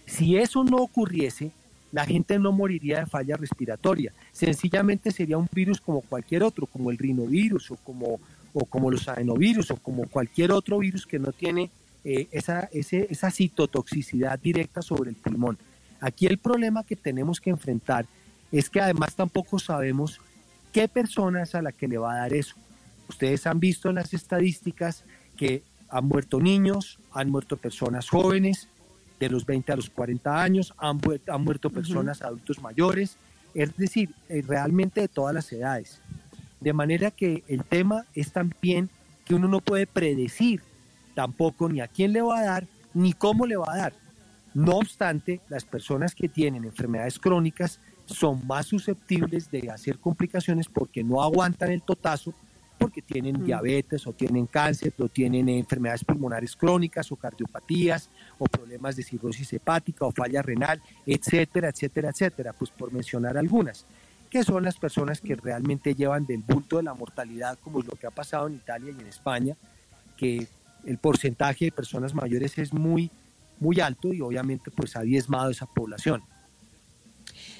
Si 0.06 0.36
eso 0.36 0.64
no 0.64 0.78
ocurriese, 0.78 1.50
la 1.92 2.06
gente 2.06 2.38
no 2.38 2.52
moriría 2.52 3.00
de 3.00 3.06
falla 3.06 3.36
respiratoria. 3.36 4.12
Sencillamente 4.32 5.12
sería 5.12 5.36
un 5.36 5.48
virus 5.52 5.80
como 5.80 6.00
cualquier 6.00 6.42
otro, 6.42 6.66
como 6.66 6.90
el 6.90 6.98
rinovirus 6.98 7.70
o 7.70 7.76
como, 7.76 8.18
o 8.52 8.64
como 8.64 8.90
los 8.90 9.08
adenovirus 9.08 9.70
o 9.70 9.76
como 9.76 10.06
cualquier 10.06 10.52
otro 10.52 10.78
virus 10.78 11.06
que 11.06 11.18
no 11.18 11.32
tiene 11.32 11.70
eh, 12.04 12.28
esa, 12.32 12.68
esa 12.72 13.30
citotoxicidad 13.30 14.38
directa 14.38 14.82
sobre 14.82 15.10
el 15.10 15.16
pulmón. 15.16 15.58
Aquí 16.00 16.26
el 16.26 16.38
problema 16.38 16.84
que 16.84 16.96
tenemos 16.96 17.40
que 17.40 17.50
enfrentar 17.50 18.06
es 18.50 18.68
que 18.68 18.80
además 18.80 19.14
tampoco 19.14 19.58
sabemos 19.58 20.20
qué 20.72 20.88
persona 20.88 21.42
es 21.42 21.54
a 21.54 21.62
la 21.62 21.72
que 21.72 21.88
le 21.88 21.98
va 21.98 22.14
a 22.14 22.18
dar 22.18 22.34
eso. 22.34 22.56
Ustedes 23.08 23.46
han 23.46 23.60
visto 23.60 23.88
en 23.88 23.96
las 23.96 24.12
estadísticas 24.12 25.04
que 25.36 25.62
han 25.88 26.06
muerto 26.06 26.40
niños, 26.40 26.98
han 27.12 27.30
muerto 27.30 27.56
personas 27.56 28.08
jóvenes, 28.08 28.68
de 29.20 29.30
los 29.30 29.46
20 29.46 29.72
a 29.72 29.76
los 29.76 29.88
40 29.88 30.42
años, 30.42 30.74
han, 30.78 31.00
han 31.28 31.44
muerto 31.44 31.70
personas 31.70 32.22
adultos 32.22 32.60
mayores, 32.60 33.16
es 33.54 33.76
decir, 33.76 34.10
eh, 34.28 34.42
realmente 34.44 35.02
de 35.02 35.08
todas 35.08 35.32
las 35.32 35.52
edades. 35.52 36.00
De 36.62 36.72
manera 36.72 37.10
que 37.10 37.42
el 37.48 37.64
tema 37.64 38.06
es 38.14 38.32
también 38.32 38.88
que 39.24 39.34
uno 39.34 39.48
no 39.48 39.60
puede 39.60 39.86
predecir 39.86 40.62
tampoco 41.14 41.68
ni 41.68 41.80
a 41.80 41.88
quién 41.88 42.12
le 42.12 42.22
va 42.22 42.38
a 42.38 42.44
dar, 42.44 42.66
ni 42.94 43.12
cómo 43.12 43.46
le 43.46 43.56
va 43.56 43.72
a 43.72 43.76
dar. 43.76 43.92
No 44.54 44.76
obstante, 44.76 45.40
las 45.48 45.64
personas 45.64 46.14
que 46.14 46.28
tienen 46.28 46.64
enfermedades 46.64 47.18
crónicas 47.18 47.80
son 48.06 48.46
más 48.46 48.66
susceptibles 48.66 49.50
de 49.50 49.70
hacer 49.70 49.98
complicaciones 49.98 50.68
porque 50.68 51.02
no 51.02 51.22
aguantan 51.22 51.72
el 51.72 51.82
totazo 51.82 52.34
porque 52.78 53.02
tienen 53.02 53.40
mm. 53.40 53.44
diabetes 53.44 54.06
o 54.06 54.12
tienen 54.12 54.46
cáncer 54.46 54.92
o 54.98 55.08
tienen 55.08 55.48
enfermedades 55.48 56.04
pulmonares 56.04 56.56
crónicas 56.56 57.10
o 57.12 57.16
cardiopatías 57.16 58.10
o 58.38 58.44
problemas 58.46 58.96
de 58.96 59.04
cirrosis 59.04 59.52
hepática 59.52 60.04
o 60.04 60.12
falla 60.12 60.42
renal, 60.42 60.82
etcétera, 61.06 61.68
etcétera, 61.68 62.10
etcétera, 62.10 62.52
pues 62.52 62.70
por 62.70 62.92
mencionar 62.92 63.36
algunas, 63.36 63.86
que 64.32 64.44
son 64.44 64.62
las 64.62 64.78
personas 64.78 65.20
que 65.20 65.36
realmente 65.36 65.94
llevan 65.94 66.24
del 66.24 66.40
bulto 66.40 66.78
de 66.78 66.84
la 66.84 66.94
mortalidad, 66.94 67.58
como 67.62 67.80
es 67.80 67.84
lo 67.86 67.92
que 67.92 68.06
ha 68.06 68.10
pasado 68.10 68.46
en 68.46 68.54
Italia 68.54 68.94
y 68.96 68.98
en 68.98 69.06
España, 69.06 69.58
que 70.16 70.48
el 70.86 70.96
porcentaje 70.96 71.66
de 71.66 71.70
personas 71.70 72.14
mayores 72.14 72.56
es 72.56 72.72
muy, 72.72 73.10
muy 73.60 73.80
alto 73.80 74.14
y 74.14 74.22
obviamente 74.22 74.70
pues 74.70 74.96
ha 74.96 75.02
diezmado 75.02 75.50
esa 75.50 75.66
población. 75.66 76.22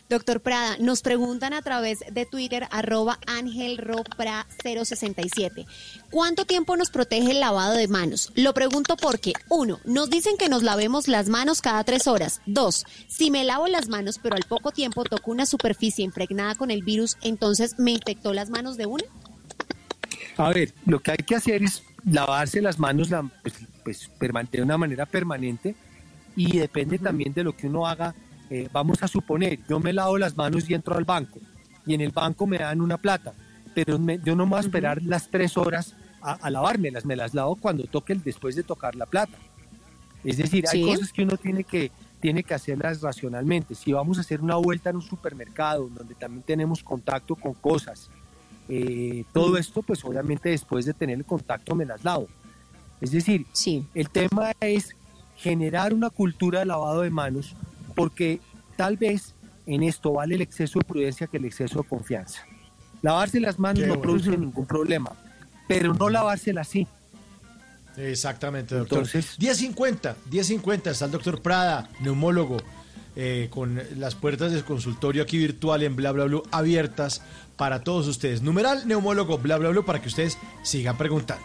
Doctor 0.09 0.41
Prada, 0.41 0.77
nos 0.79 1.01
preguntan 1.01 1.53
a 1.55 1.63
través 1.63 2.01
de 2.11 2.27
Twitter, 2.27 2.67
arroba 2.71 3.21
angelropra067. 3.27 5.65
¿Cuánto 6.11 6.45
tiempo 6.45 6.77
nos 6.77 6.91
protege 6.91 7.31
el 7.31 7.41
lavado 7.41 7.73
de 7.75 7.89
manos? 7.89 8.31
Lo 8.35 8.53
pregunto 8.53 8.97
porque, 8.97 9.33
uno, 9.49 9.81
nos 9.85 10.11
dicen 10.11 10.37
que 10.39 10.51
nos 10.51 10.63
lavemos 10.63 11.09
las 11.09 11.31
manos 11.31 11.63
cada 11.63 11.83
tres 11.85 12.07
horas. 12.07 12.43
Dos, 12.45 12.85
si 13.09 13.31
me 13.31 13.45
lavo 13.45 13.69
las 13.69 13.89
manos, 13.89 14.21
pero 14.23 14.37
al 14.37 14.45
poco 14.45 14.71
tiempo 14.71 15.05
toco 15.05 15.31
una 15.31 15.47
superficie 15.47 16.05
impregnada 16.05 16.57
con 16.57 16.71
el 16.71 16.83
virus, 16.83 17.17
entonces 17.23 17.79
me 17.79 17.93
infectó 17.93 18.35
las 18.35 18.51
manos 18.51 18.77
de 18.77 18.85
una. 18.87 19.05
A 20.37 20.51
ver, 20.51 20.75
lo 20.85 21.01
que 21.01 21.13
hay 21.13 21.19
que 21.19 21.37
hacer 21.37 21.63
es 21.63 21.83
lavarse 22.05 22.61
las 22.61 22.79
manos 22.79 23.09
pues, 23.43 23.55
pues, 23.83 24.11
de 24.51 24.63
una 24.63 24.77
manera 24.77 25.07
permanente 25.07 25.75
y 26.37 26.59
depende 26.59 26.99
también 26.99 27.33
de 27.33 27.45
lo 27.45 27.57
que 27.57 27.67
uno 27.67 27.87
haga 27.87 28.15
eh, 28.53 28.69
vamos 28.71 29.03
a 29.03 29.09
suponer, 29.09 29.61
yo 29.67 29.81
me 29.81 29.95
lavo 29.95 30.19
las 30.19 30.37
manos 30.37 30.69
y 30.69 30.75
entro 30.75 30.95
al 30.95 31.07
banco 31.07 31.41
y 31.87 31.95
en 31.95 32.03
el 32.03 32.11
banco 32.11 32.47
me 32.47 32.59
dan 32.59 32.83
una 32.83 32.99
plata, 32.99 33.33
pero 33.75 33.99
yo 34.23 34.37
no 34.37 34.45
me 34.45 34.51
voy 34.51 34.59
a 34.59 34.61
esperar 34.61 35.03
las 35.03 35.29
tres 35.29 35.57
horas 35.57 35.95
a, 36.21 36.33
a, 36.35 36.51
lavármelas, 36.51 37.07
me 37.07 37.17
las 37.17 37.33
lavo 37.33 37.57
cuando 37.57 37.85
toque 37.85 38.13
el 38.13 38.23
después 38.23 38.55
de 38.55 38.63
tocar 38.63 38.95
la 38.95 39.07
plata. 39.07 39.39
Es 40.23 40.37
decir, 40.37 40.67
hay 40.71 40.85
cosas 40.85 41.15
que 41.15 41.23
uno 41.23 41.39
tiene 41.39 41.65
que, 41.65 41.91
tiene 42.21 42.45
que 42.45 42.53
hacerlas 42.53 43.01
racionalmente. 43.01 43.75
Si 43.75 43.91
vamos 43.91 44.19
a 44.19 44.21
hacer 44.21 44.43
una 44.43 44.57
vuelta 44.57 44.91
en 44.91 44.97
un 44.97 45.03
supermercado 45.03 45.89
donde 45.89 46.15
también 46.15 46.43
tenemos 46.43 46.83
contacto 46.83 47.35
con 47.35 47.55
cosas, 47.55 48.11
eh, 48.69 49.25
todo 49.33 49.57
esto 49.57 49.81
pues 49.81 50.05
obviamente 50.05 50.51
después 50.51 50.85
de 50.85 50.93
tener 50.93 51.17
el 51.17 51.25
contacto 51.25 51.75
me 51.75 51.87
las 51.87 52.05
lavo. 52.05 52.29
Es 53.01 53.13
decir, 53.13 53.47
el 53.95 54.11
tema 54.11 54.53
es 54.61 54.95
generar 55.37 55.95
una 55.95 56.11
cultura 56.11 56.59
de 56.59 56.67
lavado 56.67 57.01
de 57.01 57.09
manos 57.09 57.57
porque 57.93 58.41
tal 58.77 58.97
vez 58.97 59.35
en 59.67 59.83
esto 59.83 60.13
vale 60.13 60.35
el 60.35 60.43
exceso 60.43 60.79
de 60.79 60.85
prudencia 60.85 61.27
que 61.27 61.37
el 61.37 61.45
exceso 61.45 61.83
de 61.83 61.89
confianza. 61.89 62.47
Lavarse 63.03 63.41
las 63.41 63.59
manos 63.59 63.87
no 63.87 64.01
produce 64.01 64.31
ningún 64.31 64.67
problema, 64.67 65.13
pero 65.69 65.95
no 65.95 66.09
lavárselas 66.09 66.69
sí. 66.69 66.87
Exactamente, 67.97 68.75
doctor. 68.75 68.99
Entonces, 68.99 69.39
10.50, 69.39 70.15
10.50 70.31 70.91
está 70.91 71.05
el 71.07 71.11
doctor 71.11 71.43
Prada, 71.43 71.91
neumólogo, 72.01 72.59
eh, 73.15 73.49
con 73.51 73.79
las 73.99 74.15
puertas 74.15 74.53
del 74.53 74.65
consultorio 74.65 75.23
aquí 75.23 75.37
virtual 75.37 75.83
en 75.83 75.95
bla 75.97 76.13
bla 76.13 76.25
bla 76.25 76.41
abiertas 76.51 77.21
para 77.57 77.85
todos 77.85 78.07
ustedes. 78.09 78.41
Numeral 78.41 78.89
neumólogo 78.89 79.37
bla 79.37 79.59
bla 79.59 79.69
bla 79.69 79.83
para 79.83 80.01
que 80.01 80.09
ustedes 80.09 80.39
sigan 80.63 80.97
preguntando. 80.97 81.45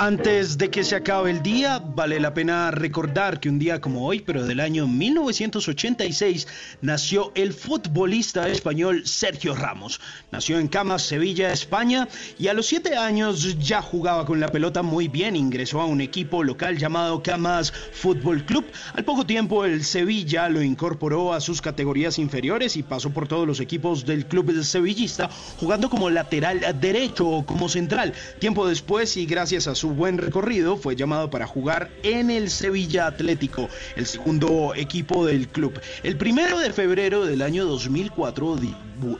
Antes 0.00 0.58
de 0.58 0.70
que 0.70 0.84
se 0.84 0.94
acabe 0.94 1.32
el 1.32 1.42
día, 1.42 1.80
vale 1.80 2.20
la 2.20 2.32
pena 2.32 2.70
recordar 2.70 3.40
que 3.40 3.48
un 3.48 3.58
día 3.58 3.80
como 3.80 4.06
hoy, 4.06 4.20
pero 4.20 4.46
del 4.46 4.60
año 4.60 4.86
1986, 4.86 6.46
nació 6.82 7.32
el 7.34 7.52
futbolista 7.52 8.46
español 8.48 9.02
Sergio 9.06 9.56
Ramos. 9.56 10.00
Nació 10.30 10.60
en 10.60 10.68
Camas, 10.68 11.02
Sevilla, 11.02 11.52
España, 11.52 12.06
y 12.38 12.46
a 12.46 12.54
los 12.54 12.66
siete 12.66 12.96
años 12.96 13.58
ya 13.58 13.82
jugaba 13.82 14.24
con 14.24 14.38
la 14.38 14.52
pelota 14.52 14.82
muy 14.82 15.08
bien. 15.08 15.34
Ingresó 15.34 15.80
a 15.80 15.86
un 15.86 16.00
equipo 16.00 16.44
local 16.44 16.78
llamado 16.78 17.20
Camas 17.20 17.72
Fútbol 17.72 18.44
Club. 18.44 18.66
Al 18.94 19.04
poco 19.04 19.26
tiempo, 19.26 19.64
el 19.64 19.82
Sevilla 19.82 20.48
lo 20.48 20.62
incorporó 20.62 21.34
a 21.34 21.40
sus 21.40 21.60
categorías 21.60 22.20
inferiores 22.20 22.76
y 22.76 22.84
pasó 22.84 23.10
por 23.10 23.26
todos 23.26 23.48
los 23.48 23.58
equipos 23.58 24.06
del 24.06 24.26
club 24.26 24.62
sevillista, 24.62 25.28
jugando 25.58 25.90
como 25.90 26.08
lateral 26.08 26.60
derecho 26.80 27.26
o 27.26 27.44
como 27.44 27.68
central. 27.68 28.12
Tiempo 28.38 28.64
después, 28.68 29.16
y 29.16 29.26
gracias 29.26 29.66
a 29.66 29.74
su 29.74 29.87
buen 29.96 30.18
recorrido, 30.18 30.76
fue 30.76 30.96
llamado 30.96 31.30
para 31.30 31.46
jugar 31.46 31.90
en 32.02 32.30
el 32.30 32.50
Sevilla 32.50 33.06
Atlético, 33.06 33.68
el 33.96 34.06
segundo 34.06 34.74
equipo 34.74 35.26
del 35.26 35.48
club. 35.48 35.80
El 36.02 36.16
primero 36.16 36.58
de 36.58 36.72
febrero 36.72 37.24
del 37.24 37.42
año 37.42 37.64
2004 37.64 38.56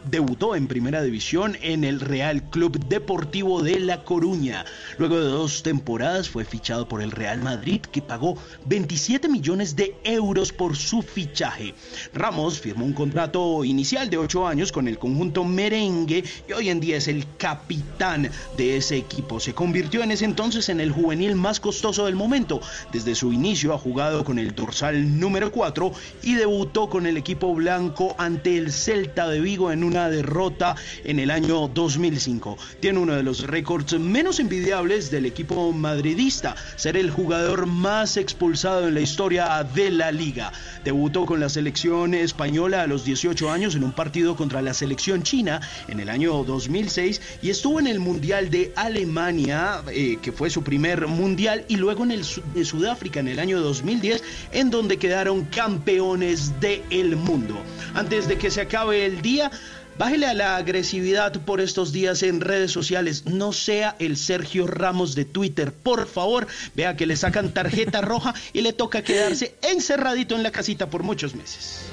debutó 0.04 0.54
en 0.54 0.66
primera 0.66 1.02
división 1.02 1.56
en 1.62 1.84
el 1.84 2.00
Real 2.00 2.42
Club 2.50 2.78
Deportivo 2.88 3.62
de 3.62 3.80
La 3.80 4.04
Coruña. 4.04 4.64
Luego 4.98 5.16
de 5.20 5.28
dos 5.28 5.62
temporadas 5.62 6.28
fue 6.28 6.44
fichado 6.44 6.88
por 6.88 7.02
el 7.02 7.10
Real 7.10 7.40
Madrid 7.42 7.80
que 7.80 8.02
pagó 8.02 8.36
27 8.66 9.28
millones 9.28 9.76
de 9.76 9.96
euros 10.04 10.52
por 10.52 10.76
su 10.76 11.02
fichaje. 11.02 11.74
Ramos 12.12 12.58
firmó 12.60 12.84
un 12.84 12.92
contrato 12.92 13.64
inicial 13.64 14.10
de 14.10 14.18
8 14.18 14.46
años 14.46 14.72
con 14.72 14.88
el 14.88 14.98
conjunto 14.98 15.44
merengue 15.44 16.24
y 16.48 16.52
hoy 16.52 16.68
en 16.70 16.80
día 16.80 16.96
es 16.96 17.08
el 17.08 17.26
capitán 17.36 18.30
de 18.56 18.76
ese 18.76 18.96
equipo. 18.96 19.40
Se 19.40 19.54
convirtió 19.54 20.02
en 20.02 20.10
ese 20.10 20.24
entonces 20.24 20.68
en 20.68 20.80
el 20.80 20.92
juvenil 20.92 21.34
más 21.34 21.60
costoso 21.60 22.06
del 22.06 22.16
momento. 22.16 22.60
Desde 22.92 23.14
su 23.14 23.32
inicio 23.32 23.74
ha 23.74 23.78
jugado 23.78 24.24
con 24.24 24.38
el 24.38 24.54
dorsal 24.54 25.18
número 25.18 25.52
4 25.52 25.92
y 26.22 26.34
debutó 26.34 26.88
con 26.88 27.06
el 27.06 27.16
equipo 27.16 27.54
blanco 27.54 28.14
ante 28.18 28.56
el 28.56 28.72
Celta 28.72 29.28
de 29.28 29.40
Vigo 29.40 29.67
En 29.72 29.84
una 29.84 30.08
derrota 30.08 30.76
en 31.04 31.18
el 31.18 31.30
año 31.30 31.68
2005. 31.68 32.56
Tiene 32.80 32.98
uno 32.98 33.14
de 33.14 33.22
los 33.22 33.46
récords 33.46 33.98
menos 33.98 34.40
envidiables 34.40 35.10
del 35.10 35.26
equipo 35.26 35.72
madridista, 35.72 36.56
ser 36.76 36.96
el 36.96 37.10
jugador 37.10 37.66
más 37.66 38.16
expulsado 38.16 38.88
en 38.88 38.94
la 38.94 39.00
historia 39.00 39.62
de 39.74 39.90
la 39.90 40.12
liga. 40.12 40.52
Debutó 40.84 41.26
con 41.26 41.40
la 41.40 41.48
selección 41.48 42.14
española 42.14 42.82
a 42.82 42.86
los 42.86 43.04
18 43.04 43.50
años 43.50 43.74
en 43.74 43.84
un 43.84 43.92
partido 43.92 44.36
contra 44.36 44.62
la 44.62 44.74
selección 44.74 45.22
china 45.22 45.60
en 45.88 46.00
el 46.00 46.08
año 46.08 46.44
2006 46.44 47.20
y 47.42 47.50
estuvo 47.50 47.80
en 47.80 47.86
el 47.86 48.00
Mundial 48.00 48.50
de 48.50 48.72
Alemania, 48.76 49.82
eh, 49.90 50.18
que 50.22 50.32
fue 50.32 50.50
su 50.50 50.62
primer 50.62 51.06
mundial, 51.06 51.64
y 51.68 51.76
luego 51.76 52.04
en 52.04 52.12
el 52.12 52.24
de 52.54 52.64
Sudáfrica 52.64 53.20
en 53.20 53.28
el 53.28 53.38
año 53.38 53.60
2010, 53.60 54.22
en 54.52 54.70
donde 54.70 54.98
quedaron 54.98 55.44
campeones 55.46 56.58
del 56.60 57.16
mundo. 57.16 57.56
Antes 57.94 58.28
de 58.28 58.38
que 58.38 58.50
se 58.50 58.60
acabe 58.60 59.04
el 59.04 59.22
día, 59.22 59.50
Bájele 59.98 60.26
a 60.26 60.34
la 60.34 60.56
agresividad 60.56 61.32
por 61.44 61.60
estos 61.60 61.92
días 61.92 62.22
en 62.22 62.40
redes 62.40 62.70
sociales. 62.70 63.26
No 63.26 63.52
sea 63.52 63.96
el 63.98 64.16
Sergio 64.16 64.68
Ramos 64.68 65.16
de 65.16 65.24
Twitter. 65.24 65.72
Por 65.72 66.06
favor, 66.06 66.46
vea 66.76 66.96
que 66.96 67.06
le 67.06 67.16
sacan 67.16 67.52
tarjeta 67.52 68.00
roja 68.02 68.32
y 68.52 68.60
le 68.60 68.72
toca 68.72 69.02
quedarse 69.02 69.56
encerradito 69.60 70.36
en 70.36 70.44
la 70.44 70.52
casita 70.52 70.88
por 70.88 71.02
muchos 71.02 71.34
meses. 71.34 71.86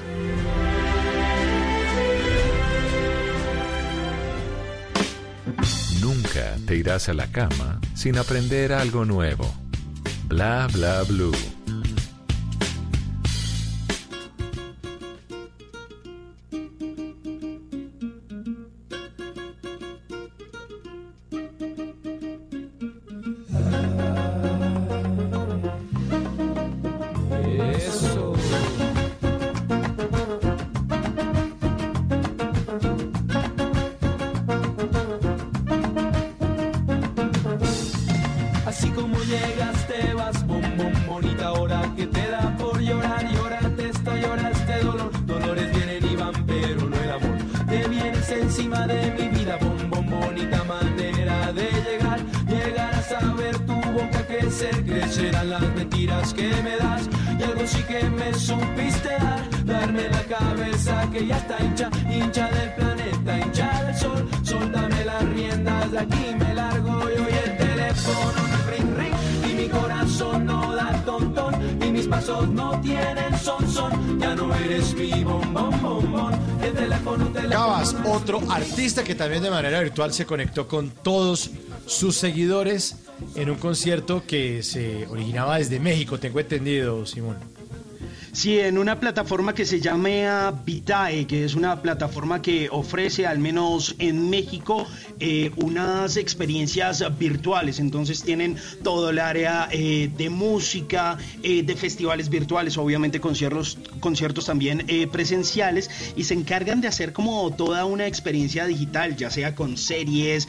Nunca 6.00 6.58
te 6.68 6.76
irás 6.76 7.10
a 7.10 7.16
la 7.16 7.26
cama 7.32 7.82
sin 7.96 8.20
aprender 8.20 8.72
algo 8.72 9.04
nuevo. 9.06 9.52
Bla 10.28 10.68
bla 10.72 11.02
blue. 11.04 11.34
De 79.42 79.50
manera 79.50 79.80
virtual 79.80 80.14
se 80.14 80.26
conectó 80.26 80.68
con 80.68 80.90
todos 80.90 81.52
sus 81.86 82.16
seguidores 82.16 82.98
en 83.36 83.50
un 83.50 83.58
concierto 83.58 84.24
que 84.26 84.64
se 84.64 85.08
originaba 85.08 85.58
desde 85.58 85.80
México, 85.80 86.20
tengo 86.20 86.40
entendido, 86.40 87.06
Simón. 87.06 87.38
Sí, 88.46 88.60
en 88.60 88.78
una 88.78 89.00
plataforma 89.00 89.56
que 89.56 89.66
se 89.66 89.82
llama 89.82 90.52
Vitae, 90.64 91.26
que 91.26 91.46
es 91.46 91.56
una 91.56 91.82
plataforma 91.82 92.44
que 92.44 92.70
ofrece, 92.72 93.26
al 93.26 93.40
menos 93.40 93.96
en 93.98 94.30
México, 94.30 94.86
eh, 95.20 95.50
unas 95.56 96.16
experiencias 96.16 97.04
virtuales. 97.18 97.80
Entonces 97.80 98.22
tienen 98.22 98.56
todo 98.84 99.10
el 99.10 99.18
área 99.18 99.68
eh, 99.72 100.12
de 100.16 100.30
música, 100.30 101.18
eh, 101.42 101.64
de 101.64 101.76
festivales 101.76 102.30
virtuales, 102.30 102.78
obviamente 102.78 103.20
conciertos, 103.20 103.80
conciertos 104.00 104.46
también 104.46 104.86
presenciales, 105.12 105.90
y 106.16 106.26
se 106.26 106.36
encargan 106.36 106.82
de 106.82 106.88
hacer 106.88 107.14
como 107.14 107.50
toda 107.56 107.86
una 107.86 108.06
experiencia 108.06 108.68
digital, 108.68 109.16
ya 109.16 109.32
sea 109.32 109.56
con 109.56 109.76
series, 109.76 110.48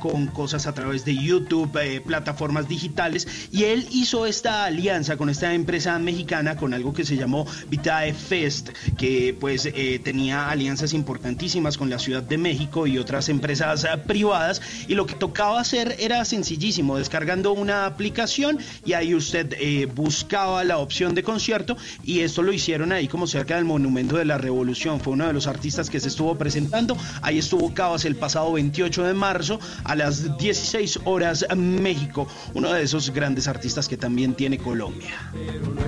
con 0.00 0.26
cosas 0.26 0.66
a 0.66 0.74
través 0.74 1.06
de 1.06 1.16
YouTube, 1.16 2.02
plataformas 2.04 2.68
digitales. 2.68 3.26
Y 3.50 3.64
él 3.64 3.88
hizo 3.90 4.26
esta 4.26 4.66
alianza 4.66 5.16
con 5.16 5.30
esta 5.30 5.54
empresa 5.54 5.98
mexicana 5.98 6.58
con 6.58 6.74
algo 6.74 6.92
que 6.92 7.06
se 7.06 7.21
llamó 7.22 7.46
Vitae 7.68 8.12
Fest, 8.12 8.70
que 8.98 9.36
pues 9.38 9.66
eh, 9.66 10.00
tenía 10.02 10.50
alianzas 10.50 10.92
importantísimas 10.92 11.78
con 11.78 11.88
la 11.88 11.98
Ciudad 11.98 12.22
de 12.22 12.36
México 12.36 12.86
y 12.86 12.98
otras 12.98 13.28
empresas 13.28 13.84
eh, 13.84 13.88
privadas. 14.06 14.60
Y 14.88 14.94
lo 14.94 15.06
que 15.06 15.14
tocaba 15.14 15.60
hacer 15.60 15.96
era 15.98 16.24
sencillísimo, 16.24 16.98
descargando 16.98 17.52
una 17.52 17.86
aplicación 17.86 18.58
y 18.84 18.94
ahí 18.94 19.14
usted 19.14 19.54
eh, 19.58 19.86
buscaba 19.86 20.64
la 20.64 20.78
opción 20.78 21.14
de 21.14 21.22
concierto 21.22 21.76
y 22.02 22.20
esto 22.20 22.42
lo 22.42 22.52
hicieron 22.52 22.92
ahí 22.92 23.06
como 23.06 23.26
cerca 23.26 23.56
del 23.56 23.64
Monumento 23.64 24.16
de 24.16 24.24
la 24.24 24.38
Revolución. 24.38 25.00
Fue 25.00 25.12
uno 25.12 25.26
de 25.26 25.32
los 25.32 25.46
artistas 25.46 25.90
que 25.90 26.00
se 26.00 26.08
estuvo 26.08 26.36
presentando. 26.36 26.96
Ahí 27.22 27.38
estuvo 27.38 27.72
Cabas 27.72 28.04
el 28.04 28.16
pasado 28.16 28.52
28 28.52 29.04
de 29.04 29.14
marzo 29.14 29.60
a 29.84 29.94
las 29.94 30.36
16 30.38 31.00
horas 31.04 31.46
México. 31.56 32.26
Uno 32.54 32.72
de 32.72 32.82
esos 32.82 33.10
grandes 33.10 33.46
artistas 33.46 33.88
que 33.88 33.96
también 33.96 34.34
tiene 34.34 34.58
Colombia. 34.58 35.30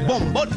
Bombón. 0.07 0.49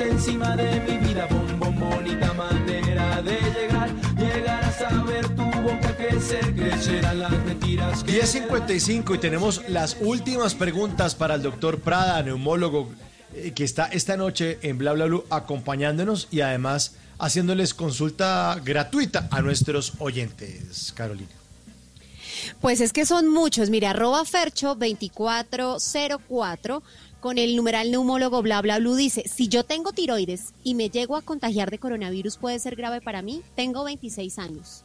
Encima 0.00 0.56
de 0.56 0.80
mi 0.80 0.98
vida 0.98 1.26
bombón 1.26 1.78
bonita 1.78 2.32
manera 2.34 3.22
de 3.22 3.32
llegar 3.32 3.90
llegar 4.18 4.64
a 4.64 4.72
saber 4.72 5.28
tu 5.28 5.44
boca 5.44 5.96
crecer 5.96 6.54
crecerán 6.54 7.20
las 7.20 7.32
mentiras 7.44 8.04
que 8.04 8.20
10.55 8.20 9.14
y 9.14 9.18
tenemos 9.18 9.62
las 9.68 9.96
últimas 10.00 10.54
preguntas 10.54 11.14
para 11.14 11.34
el 11.34 11.42
doctor 11.42 11.80
Prada, 11.80 12.22
neumólogo, 12.22 12.90
eh, 13.34 13.52
que 13.52 13.64
está 13.64 13.86
esta 13.86 14.16
noche 14.16 14.58
en 14.62 14.78
Bla 14.78 14.92
Bla 14.92 15.06
Blue 15.06 15.24
acompañándonos 15.30 16.28
y 16.30 16.42
además 16.42 16.96
haciéndoles 17.18 17.72
consulta 17.72 18.60
gratuita 18.62 19.28
a 19.30 19.40
nuestros 19.40 19.94
oyentes, 19.98 20.92
Carolina. 20.94 21.30
Pues 22.60 22.80
es 22.80 22.92
que 22.92 23.06
son 23.06 23.28
muchos. 23.28 23.70
Mira, 23.70 23.90
arroba 23.90 24.24
Fercho 24.24 24.74
2404 24.74 26.82
con 27.26 27.38
el 27.38 27.56
numeral 27.56 27.90
neumólogo 27.90 28.40
bla 28.40 28.62
bla 28.62 28.78
blue 28.78 28.94
dice, 28.94 29.24
si 29.26 29.48
yo 29.48 29.64
tengo 29.64 29.90
tiroides 29.90 30.54
y 30.62 30.76
me 30.76 30.90
llego 30.90 31.16
a 31.16 31.22
contagiar 31.22 31.72
de 31.72 31.80
coronavirus, 31.80 32.36
¿puede 32.36 32.56
ser 32.60 32.76
grave 32.76 33.00
para 33.00 33.20
mí? 33.20 33.42
Tengo 33.56 33.82
26 33.82 34.38
años. 34.38 34.84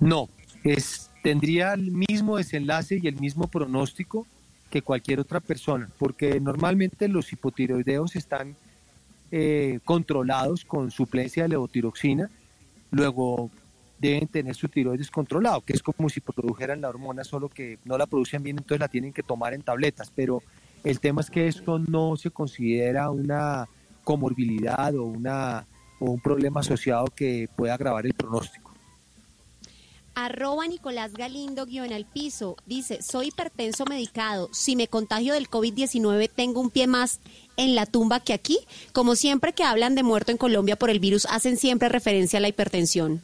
No, 0.00 0.28
es, 0.64 1.10
tendría 1.22 1.74
el 1.74 1.92
mismo 1.92 2.38
desenlace 2.38 2.98
y 3.00 3.06
el 3.06 3.20
mismo 3.20 3.46
pronóstico 3.46 4.26
que 4.68 4.82
cualquier 4.82 5.20
otra 5.20 5.38
persona, 5.38 5.88
porque 5.96 6.40
normalmente 6.40 7.06
los 7.06 7.32
hipotiroideos 7.32 8.16
están 8.16 8.56
eh, 9.30 9.78
controlados 9.84 10.64
con 10.64 10.90
suplencia 10.90 11.44
de 11.44 11.50
levotiroxina, 11.50 12.30
luego 12.90 13.48
deben 14.00 14.26
tener 14.26 14.56
su 14.56 14.68
tiroides 14.68 15.08
controlado, 15.08 15.60
que 15.60 15.74
es 15.74 15.84
como 15.84 16.08
si 16.08 16.20
produjeran 16.20 16.80
la 16.80 16.88
hormona, 16.88 17.22
solo 17.22 17.48
que 17.48 17.78
no 17.84 17.96
la 17.96 18.06
producen 18.06 18.42
bien, 18.42 18.58
entonces 18.58 18.80
la 18.80 18.88
tienen 18.88 19.12
que 19.12 19.22
tomar 19.22 19.54
en 19.54 19.62
tabletas, 19.62 20.10
pero 20.12 20.42
el 20.84 21.00
tema 21.00 21.20
es 21.20 21.30
que 21.30 21.46
esto 21.48 21.78
no 21.78 22.16
se 22.16 22.30
considera 22.30 23.10
una 23.10 23.68
comorbilidad 24.04 24.94
o, 24.96 25.04
una, 25.04 25.66
o 26.00 26.10
un 26.10 26.20
problema 26.20 26.60
asociado 26.60 27.06
que 27.06 27.48
pueda 27.56 27.74
agravar 27.74 28.06
el 28.06 28.14
pronóstico. 28.14 28.72
Arroba 30.14 30.66
Nicolás 30.66 31.14
Galindo 31.14 31.64
guion 31.64 31.92
al 31.92 32.04
piso. 32.04 32.56
Dice, 32.66 33.00
soy 33.02 33.28
hipertenso 33.28 33.86
medicado. 33.86 34.50
Si 34.52 34.76
me 34.76 34.86
contagio 34.88 35.32
del 35.32 35.48
COVID-19, 35.48 36.28
tengo 36.34 36.60
un 36.60 36.68
pie 36.70 36.86
más 36.86 37.20
en 37.56 37.74
la 37.74 37.86
tumba 37.86 38.20
que 38.20 38.34
aquí. 38.34 38.58
Como 38.92 39.16
siempre 39.16 39.54
que 39.54 39.64
hablan 39.64 39.94
de 39.94 40.02
muerto 40.02 40.30
en 40.30 40.36
Colombia 40.36 40.76
por 40.76 40.90
el 40.90 41.00
virus, 41.00 41.26
hacen 41.30 41.56
siempre 41.56 41.88
referencia 41.88 42.38
a 42.38 42.40
la 42.40 42.48
hipertensión. 42.48 43.22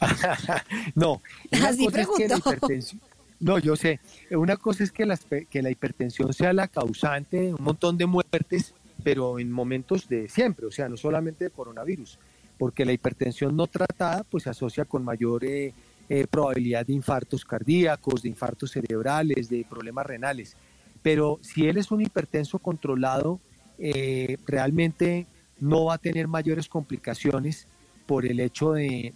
no, 0.94 1.22
Así 1.50 1.86
es 1.86 2.08
que 2.16 2.28
la 2.28 2.36
hipertensión- 2.36 3.00
no, 3.40 3.58
yo 3.58 3.74
sé, 3.76 4.00
una 4.30 4.56
cosa 4.56 4.84
es 4.84 4.92
que 4.92 5.06
la, 5.06 5.18
que 5.50 5.62
la 5.62 5.70
hipertensión 5.70 6.32
sea 6.32 6.52
la 6.52 6.68
causante 6.68 7.40
de 7.40 7.54
un 7.54 7.62
montón 7.64 7.96
de 7.98 8.06
muertes, 8.06 8.74
pero 9.02 9.38
en 9.38 9.50
momentos 9.50 10.08
de 10.08 10.28
siempre, 10.28 10.66
o 10.66 10.70
sea, 10.70 10.88
no 10.88 10.96
solamente 10.96 11.44
de 11.44 11.50
coronavirus, 11.50 12.18
porque 12.58 12.84
la 12.84 12.92
hipertensión 12.92 13.56
no 13.56 13.66
tratada 13.66 14.24
pues 14.24 14.44
se 14.44 14.50
asocia 14.50 14.84
con 14.84 15.02
mayor 15.04 15.44
eh, 15.44 15.72
eh, 16.10 16.26
probabilidad 16.30 16.84
de 16.86 16.92
infartos 16.92 17.44
cardíacos, 17.44 18.22
de 18.22 18.28
infartos 18.28 18.72
cerebrales, 18.72 19.48
de 19.48 19.64
problemas 19.68 20.04
renales. 20.06 20.54
Pero 21.02 21.38
si 21.40 21.66
él 21.66 21.78
es 21.78 21.90
un 21.90 22.02
hipertenso 22.02 22.58
controlado, 22.58 23.40
eh, 23.78 24.36
realmente 24.46 25.26
no 25.60 25.86
va 25.86 25.94
a 25.94 25.98
tener 25.98 26.28
mayores 26.28 26.68
complicaciones 26.68 27.66
por 28.06 28.26
el 28.26 28.40
hecho 28.40 28.72
de, 28.72 29.14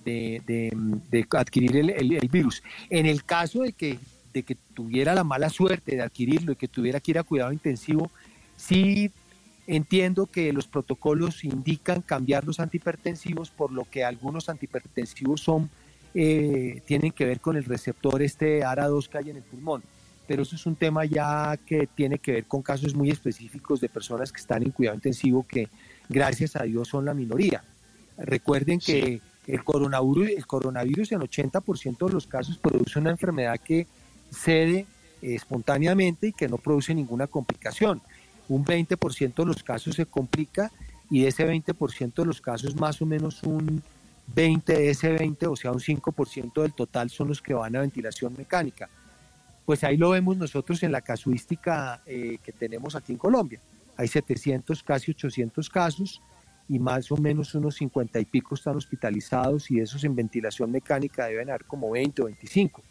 adquirir 1.33 1.77
el- 1.77 1.91
el 1.91 2.29
virus. 2.29 2.63
En 2.89 3.07
el 3.07 3.25
caso 3.25 3.63
de 3.63 3.73
que, 3.73 3.99
de 4.35 4.43
que 4.43 4.57
tuviera 4.75 5.15
la 5.15 5.25
mala 5.25 5.49
suerte 5.49 5.97
de 5.97 6.03
adquirirlo 6.03 6.53
y 6.53 6.57
que 6.57 6.69
tuviera 6.69 7.01
que 7.01 7.13
ir 7.13 7.19
a 7.19 7.23
cuidado 7.23 7.53
intensivo, 7.53 8.11
sí 8.57 9.11
entiendo 9.67 10.27
que 10.27 10.53
los 10.53 10.67
protocolos 10.67 11.45
indican 11.45 12.03
cambiar 12.03 12.45
los 12.45 12.61
antihipertensivos, 12.61 13.51
por 13.51 13.73
lo 13.73 13.85
que 13.85 14.05
algunos 14.05 14.49
antihipertensivos 14.49 15.41
son, 15.41 15.71
eh, 16.15 16.83
tienen 16.85 17.13
que 17.13 17.25
ver 17.25 17.41
con 17.41 17.57
el 17.57 17.65
receptor 17.65 18.21
este 18.21 18.63
ARA2 18.63 19.09
que 19.09 19.19
hay 19.19 19.31
en 19.31 19.37
el 19.37 19.43
pulmón. 19.43 19.83
Pero 20.27 20.43
eso 20.43 20.57
es 20.57 20.67
un 20.67 20.75
tema 20.75 21.05
ya 21.05 21.57
que 21.65 21.87
tiene 21.87 22.19
que 22.19 22.33
ver 22.33 22.45
con 22.45 22.63
casos 22.63 22.95
muy 22.95 23.11
específicos 23.11 23.81
de 23.81 23.89
personas 23.89 24.33
que 24.33 24.41
están 24.41 24.63
en 24.63 24.71
cuidado 24.71 24.97
intensivo 24.97 25.47
que 25.47 25.69
gracias 26.09 26.57
a 26.57 26.65
Dios 26.65 26.89
son 26.89 27.05
la 27.05 27.15
minoría. 27.15 27.63
Recuerden 28.17 28.81
que 28.81 29.21
el 29.47 29.65
coronavirus, 29.65 30.31
el 30.31 30.47
coronavirus 30.47 31.13
en 31.13 31.21
80% 31.21 32.07
de 32.07 32.13
los 32.13 32.27
casos 32.27 32.59
produce 32.59 32.99
una 32.99 33.11
enfermedad 33.11 33.61
que 33.61 33.87
cede 34.35 34.87
espontáneamente 35.23 36.29
y 36.29 36.33
que 36.33 36.49
no 36.49 36.59
produce 36.59 36.95
ninguna 36.95 37.27
complicación. 37.27 38.03
Un 38.49 38.65
20% 38.65 39.35
de 39.35 39.47
los 39.47 39.63
casos 39.63 39.97
se 39.97 40.07
complica 40.07 40.71
y 41.11 41.23
de 41.23 41.29
ese 41.29 41.47
20% 41.47 42.15
de 42.15 42.27
los 42.27 42.41
casos 42.41 42.77
más 42.77 43.01
o 43.01 43.07
menos 43.07 43.43
un 43.43 43.83
20 44.35 44.73
de 44.73 44.91
ese 44.91 45.13
20, 45.13 45.47
o 45.47 45.57
sea, 45.57 45.73
un 45.73 45.81
5% 45.81 46.63
del 46.63 46.73
total 46.73 47.11
son 47.11 47.29
los 47.29 47.43
que 47.43 47.55
van 47.55 47.77
a 47.77 47.81
ventilación 47.81 48.35
mecánica. 48.37 48.89
Pues 49.67 49.85
ahí 49.85 49.97
lo 49.97 50.11
vemos 50.11 50.37
nosotros 50.37 50.83
en 50.83 50.93
la 50.93 51.01
casuística 51.01 52.03
eh, 52.07 52.39
que 52.43 52.53
tenemos 52.53 52.95
aquí 52.95 53.13
en 53.13 53.19
Colombia. 53.19 53.61
Hay 53.97 54.09
700, 54.09 54.83
casi 54.83 55.13
800 55.13 55.71
casos 55.71 56.21
y 56.69 56.79
más 56.79 57.11
o 57.13 57.17
menos 57.17 57.55
unos 57.55 57.77
50 57.77 58.19
y 58.21 58.25
pico 58.25 58.55
están 58.55 58.77
hospitalizados 58.77 59.71
y 59.71 59.81
esos 59.81 60.05
en 60.05 60.15
ventilación 60.15 60.71
mecánica 60.71 61.27
deben 61.27 61.51
haber 61.51 61.65
como 61.65 61.91
20 61.91 62.23
o 62.23 62.25
25. 62.27 62.83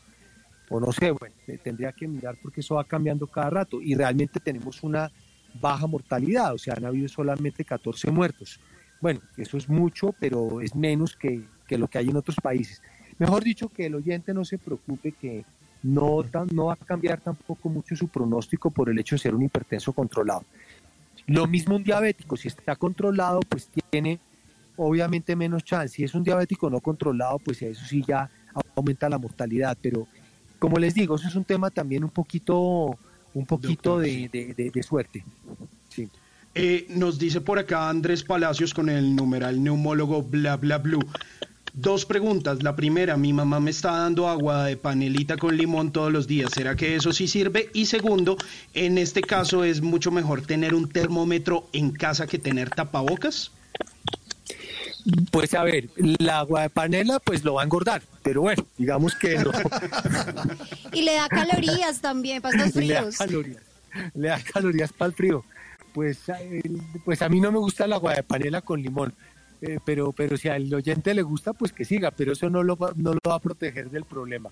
No 0.80 0.91
sé, 0.91 1.12
bueno, 1.12 1.36
tendría 1.64 1.91
que 1.91 2.08
mirar 2.08 2.36
porque 2.41 2.62
eso 2.62 2.76
va 2.76 2.84
cambiando 2.84 3.28
cada 3.28 3.50
rato 3.50 3.82
y 3.82 3.95
realmente 3.95 4.40
tenemos 4.40 4.82
una 4.84 5.12
baja 5.62 5.86
mortalidad, 5.88 6.54
o 6.54 6.58
sea, 6.58 6.74
han 6.76 6.86
habido 6.86 7.08
solamente 7.08 7.64
14 7.64 8.10
muertos. 8.12 8.60
Bueno, 9.00 9.20
eso 9.38 9.58
es 9.58 9.68
mucho, 9.70 10.14
pero 10.20 10.62
es 10.62 10.76
menos 10.76 11.16
que, 11.16 11.44
que 11.68 11.78
lo 11.78 11.88
que 11.88 11.98
hay 12.00 12.10
en 12.10 12.16
otros 12.18 12.38
países. 12.41 12.82
Mejor 13.20 13.44
dicho, 13.44 13.70
que 13.70 13.86
el 13.86 13.95
oyente 13.95 14.34
no 14.34 14.44
se 14.45 14.58
preocupe 14.58 15.12
que 15.12 15.45
no, 15.84 16.24
tan- 16.24 16.48
no 16.54 16.66
va 16.68 16.74
a 16.74 16.86
cambiar 16.86 17.20
tampoco 17.22 17.70
mucho 17.70 17.95
su 17.95 18.08
pronóstico 18.08 18.72
por 18.72 18.90
el 18.90 18.98
hecho 18.98 19.16
de 19.16 19.20
ser 19.20 19.36
un 19.36 19.44
hipertenso 19.44 19.94
controlado. 19.94 20.44
Lo 21.28 21.45
mismo 21.48 21.76
un 21.76 21.84
diabético, 21.84 22.36
si 22.36 22.48
está 22.48 22.76
controlado, 22.76 23.41
pues 23.48 23.70
tiene 23.91 24.20
obviamente 24.76 25.36
menos 25.36 25.64
chance. 25.64 25.95
Si 25.95 26.04
es 26.04 26.16
un 26.16 26.24
diabético 26.24 26.70
no 26.70 26.80
controlado, 26.80 27.38
pues 27.40 27.62
eso 27.62 27.86
sí 27.86 28.04
ya 28.08 28.30
aumenta 28.76 29.08
la 29.10 29.18
mortalidad. 29.20 29.78
Pero 29.82 30.08
como 30.64 30.77
les 30.80 30.94
digo, 30.94 31.15
eso 31.18 31.27
es 31.27 31.35
un 31.35 31.44
tema 31.44 31.69
también 31.72 32.06
un 32.06 32.10
poquito, 32.10 32.98
un 33.34 33.45
poquito 33.45 33.99
de, 33.99 34.30
de- 34.31 34.53
de- 34.53 34.72
de 34.72 34.81
suerte. 34.84 35.26
Sí. 35.90 36.07
Eh, 36.56 36.85
nos 36.88 37.19
dice 37.19 37.41
por 37.41 37.60
acá 37.60 37.90
Andrés 37.90 38.23
Palacios 38.23 38.73
con 38.73 38.88
el 38.88 39.14
numeral 39.14 39.61
neumólogo 39.61 40.23
bla 40.23 40.56
bla 40.56 40.77
blue. 40.77 41.03
Dos 41.73 42.06
preguntas. 42.06 42.64
La 42.64 42.77
primera, 42.77 43.18
mi 43.18 43.34
mamá 43.34 43.60
me 43.60 43.72
está 43.72 43.91
dando 43.91 44.30
agua 44.30 44.64
de 44.64 44.77
panelita 44.77 45.35
con 45.35 45.57
limón 45.57 45.91
todos 45.91 46.14
los 46.14 46.27
días. 46.27 46.52
¿Será 46.53 46.77
que 46.77 46.95
eso 46.95 47.11
sí 47.11 47.27
sirve? 47.27 47.69
Y 47.73 47.88
segundo, 47.88 48.38
en 48.73 48.98
este 48.98 49.19
caso 49.19 49.65
es 49.65 49.81
mucho 49.81 50.11
mejor 50.11 50.44
tener 50.44 50.73
un 50.76 50.88
termómetro 50.88 51.68
en 51.73 51.91
casa 51.91 52.26
que 52.26 52.40
tener 52.40 52.69
tapabocas. 52.69 53.52
Pues 55.32 55.54
a 55.54 55.64
ver, 55.64 55.90
la 56.20 56.40
agua 56.40 56.62
de 56.64 56.70
panela 56.70 57.20
pues 57.20 57.44
lo 57.44 57.56
va 57.56 57.62
a 57.62 57.66
engordar, 57.66 58.02
pero 58.22 58.42
bueno, 58.42 58.66
digamos 58.78 59.16
que 59.16 59.38
no. 59.38 59.52
Y 60.94 61.02
le 61.02 61.14
da 61.16 61.28
calorías 61.30 62.00
también 62.02 62.42
para 62.42 62.56
estos 62.66 62.76
le 62.84 62.94
da 62.94 63.00
fríos. 63.02 63.18
calorías, 63.18 63.64
le 64.14 64.28
da 64.30 64.40
calorías 64.42 64.94
para 64.94 65.08
el 65.10 65.14
frío. 65.16 65.44
Pues, 65.94 66.20
pues 67.06 67.22
a 67.22 67.30
mí 67.30 67.40
no 67.40 67.52
me 67.52 67.60
gusta 67.60 67.86
el 67.86 67.94
agua 67.94 68.14
de 68.16 68.24
panela 68.24 68.62
con 68.62 68.82
limón, 68.82 69.14
eh, 69.62 69.78
pero, 69.86 70.12
pero 70.12 70.38
si 70.38 70.50
al 70.50 70.74
oyente 70.74 71.14
le 71.14 71.22
gusta, 71.22 71.54
pues 71.54 71.72
que 71.72 71.86
siga, 71.86 72.10
pero 72.12 72.34
eso 72.34 72.50
no 72.50 72.64
lo, 72.64 72.76
va- 72.76 72.94
no 72.96 73.14
lo 73.14 73.20
va 73.30 73.36
a 73.36 73.40
proteger 73.40 73.90
del 73.92 74.06
problema. 74.06 74.50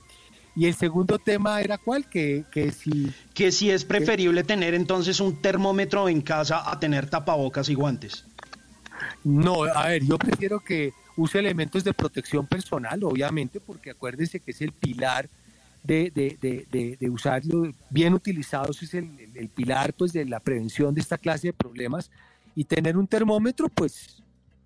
Y 0.54 0.66
el 0.68 0.76
segundo 0.76 1.18
tema 1.18 1.62
era 1.62 1.78
cuál, 1.78 2.10
que, 2.10 2.44
que 2.52 2.72
si... 2.74 3.10
Que 3.34 3.54
si 3.54 3.72
es 3.72 3.86
preferible 3.86 4.44
tener 4.44 4.74
entonces 4.74 5.22
un 5.22 5.42
termómetro 5.42 6.10
en 6.10 6.22
casa 6.22 6.70
a 6.70 6.78
tener 6.78 7.10
tapabocas 7.10 7.70
y 7.70 7.74
guantes. 7.74 8.26
No, 9.24 9.64
a 9.64 9.88
ver, 9.90 10.04
yo 10.04 10.18
prefiero 10.18 10.60
que 10.60 10.94
use 11.18 11.40
elementos 11.40 11.84
de 11.84 11.94
protección 11.94 12.48
personal, 12.48 13.04
obviamente, 13.04 13.60
porque 13.60 13.92
acuérdense 13.92 14.40
que 14.40 14.52
es 14.52 14.62
el 14.62 14.72
pilar 14.72 15.30
de, 15.84 16.12
de, 16.14 16.38
de, 16.72 16.98
de- 17.00 17.10
usarlo 17.10 17.72
bien 17.90 18.14
utilizados, 18.14 18.82
es 18.84 18.94
el, 18.94 19.06
el- 19.20 19.36
el 19.38 19.50
pilar 19.50 19.94
pues 19.94 20.14
de 20.14 20.26
la 20.26 20.40
prevención 20.40 20.94
de 20.94 21.02
esta 21.02 21.18
clase 21.18 21.48
de 21.48 21.54
problemas. 21.54 22.10
Y 22.56 22.66
tener 22.66 22.98
un 22.98 23.08
termómetro, 23.08 23.70
pues, 23.70 24.22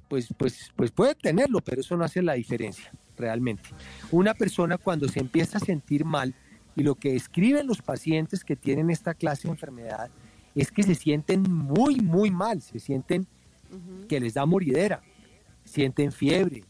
pues, 0.10 0.28
pues, 0.38 0.72
pues 0.76 0.90
puede 0.92 1.14
tenerlo, 1.14 1.62
pero 1.62 1.82
eso 1.82 1.96
no 1.96 2.04
hace 2.04 2.22
la 2.22 2.34
diferencia, 2.34 2.92
realmente. 3.16 3.70
Una 4.12 4.34
persona 4.34 4.78
cuando 4.80 5.08
se 5.08 5.20
empieza 5.20 5.58
a 5.58 5.62
sentir 5.62 6.04
mal, 6.04 6.34
y 6.76 6.82
lo 6.84 6.96
que 6.96 7.16
escriben 7.16 7.68
los 7.68 7.82
pacientes 7.82 8.44
que 8.44 8.56
tienen 8.56 8.90
esta 8.90 9.14
clase 9.14 9.48
de 9.48 9.52
enfermedad, 9.52 10.10
es 10.56 10.72
que 10.72 10.82
se 10.84 10.96
sienten 10.96 11.44
muy, 11.44 11.98
muy 12.02 12.32
mal, 12.32 12.62
se 12.62 12.80
sienten 12.80 13.28
que 14.08 14.20
les 14.20 14.34
da 14.34 14.46
moridera, 14.46 15.02
sienten 15.64 16.12
fiebre, 16.12 16.64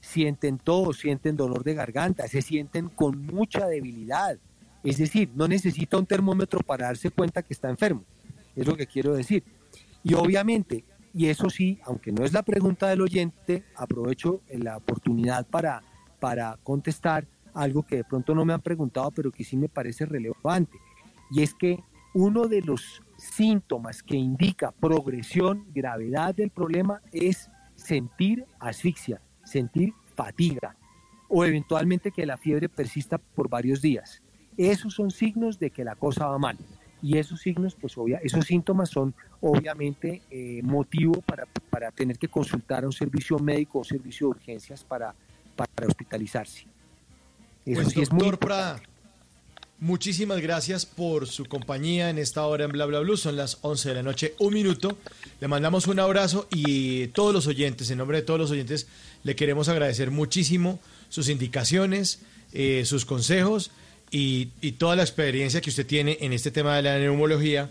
sienten 0.00 0.58
tos, 0.58 0.98
sienten 0.98 1.36
dolor 1.36 1.64
de 1.64 1.74
garganta, 1.74 2.26
se 2.28 2.42
sienten 2.42 2.88
con 2.88 3.26
mucha 3.26 3.66
debilidad. 3.66 4.38
Es 4.82 4.98
decir, 4.98 5.30
no 5.34 5.46
necesita 5.46 5.98
un 5.98 6.06
termómetro 6.06 6.60
para 6.60 6.86
darse 6.86 7.10
cuenta 7.10 7.42
que 7.42 7.52
está 7.52 7.68
enfermo. 7.68 8.04
Es 8.56 8.66
lo 8.66 8.76
que 8.76 8.86
quiero 8.86 9.14
decir. 9.14 9.44
Y 10.02 10.14
obviamente, 10.14 10.84
y 11.12 11.26
eso 11.26 11.50
sí, 11.50 11.78
aunque 11.84 12.12
no 12.12 12.24
es 12.24 12.32
la 12.32 12.42
pregunta 12.42 12.88
del 12.88 13.02
oyente, 13.02 13.64
aprovecho 13.74 14.40
la 14.50 14.78
oportunidad 14.78 15.46
para, 15.46 15.82
para 16.18 16.58
contestar 16.62 17.26
algo 17.52 17.82
que 17.82 17.96
de 17.96 18.04
pronto 18.04 18.34
no 18.34 18.44
me 18.44 18.52
han 18.52 18.60
preguntado, 18.60 19.10
pero 19.10 19.30
que 19.30 19.44
sí 19.44 19.56
me 19.56 19.68
parece 19.68 20.06
relevante. 20.06 20.78
Y 21.30 21.42
es 21.42 21.54
que 21.54 21.82
uno 22.14 22.46
de 22.48 22.62
los 22.62 23.02
síntomas 23.20 24.02
que 24.02 24.16
indica 24.16 24.72
progresión, 24.72 25.66
gravedad 25.74 26.34
del 26.34 26.50
problema 26.50 27.02
es 27.12 27.50
sentir 27.76 28.44
asfixia, 28.58 29.20
sentir 29.44 29.92
fatiga 30.14 30.76
o 31.28 31.44
eventualmente 31.44 32.10
que 32.10 32.26
la 32.26 32.36
fiebre 32.36 32.68
persista 32.68 33.18
por 33.18 33.48
varios 33.48 33.80
días. 33.80 34.22
Esos 34.56 34.94
son 34.94 35.10
signos 35.10 35.58
de 35.58 35.70
que 35.70 35.84
la 35.84 35.94
cosa 35.94 36.26
va 36.26 36.38
mal. 36.38 36.58
Y 37.02 37.16
esos 37.16 37.40
signos, 37.40 37.74
pues 37.80 37.96
obvia, 37.96 38.20
esos 38.22 38.44
síntomas 38.44 38.90
son 38.90 39.14
obviamente 39.40 40.20
eh, 40.30 40.60
motivo 40.62 41.22
para, 41.22 41.46
para 41.70 41.90
tener 41.92 42.18
que 42.18 42.28
consultar 42.28 42.84
a 42.84 42.86
un 42.86 42.92
servicio 42.92 43.38
médico 43.38 43.78
o 43.78 43.84
servicio 43.84 44.26
de 44.26 44.30
urgencias 44.32 44.84
para, 44.84 45.14
para 45.56 45.86
hospitalizarse. 45.86 46.66
Eso 47.64 47.82
Pues, 47.82 47.88
sí 47.94 48.02
es 48.02 48.12
muy. 48.12 48.36
Prada, 48.36 48.80
muchísimas 49.80 50.40
gracias 50.40 50.86
por 50.86 51.26
su 51.26 51.46
compañía 51.46 52.10
en 52.10 52.18
esta 52.18 52.46
hora 52.46 52.64
en 52.64 52.72
Bla 52.72 52.86
Bla 52.86 53.00
Blue. 53.00 53.16
Son 53.16 53.36
las 53.36 53.58
11 53.62 53.88
de 53.88 53.94
la 53.94 54.02
noche, 54.02 54.34
un 54.38 54.54
minuto. 54.54 54.96
Le 55.40 55.48
mandamos 55.48 55.86
un 55.86 55.98
abrazo 55.98 56.46
y 56.50 57.08
todos 57.08 57.34
los 57.34 57.46
oyentes, 57.46 57.90
en 57.90 57.98
nombre 57.98 58.18
de 58.18 58.22
todos 58.22 58.38
los 58.38 58.50
oyentes, 58.50 58.86
le 59.24 59.34
queremos 59.34 59.68
agradecer 59.68 60.10
muchísimo 60.10 60.78
sus 61.08 61.28
indicaciones, 61.28 62.20
eh, 62.52 62.84
sus 62.84 63.04
consejos 63.04 63.70
y, 64.10 64.46
toda 64.78 64.96
la 64.96 65.02
experiencia 65.02 65.60
que 65.60 65.70
usted 65.70 65.86
tiene 65.86 66.18
en 66.20 66.32
este 66.32 66.50
tema 66.50 66.76
de 66.76 66.82
la 66.82 66.98
neumología, 66.98 67.70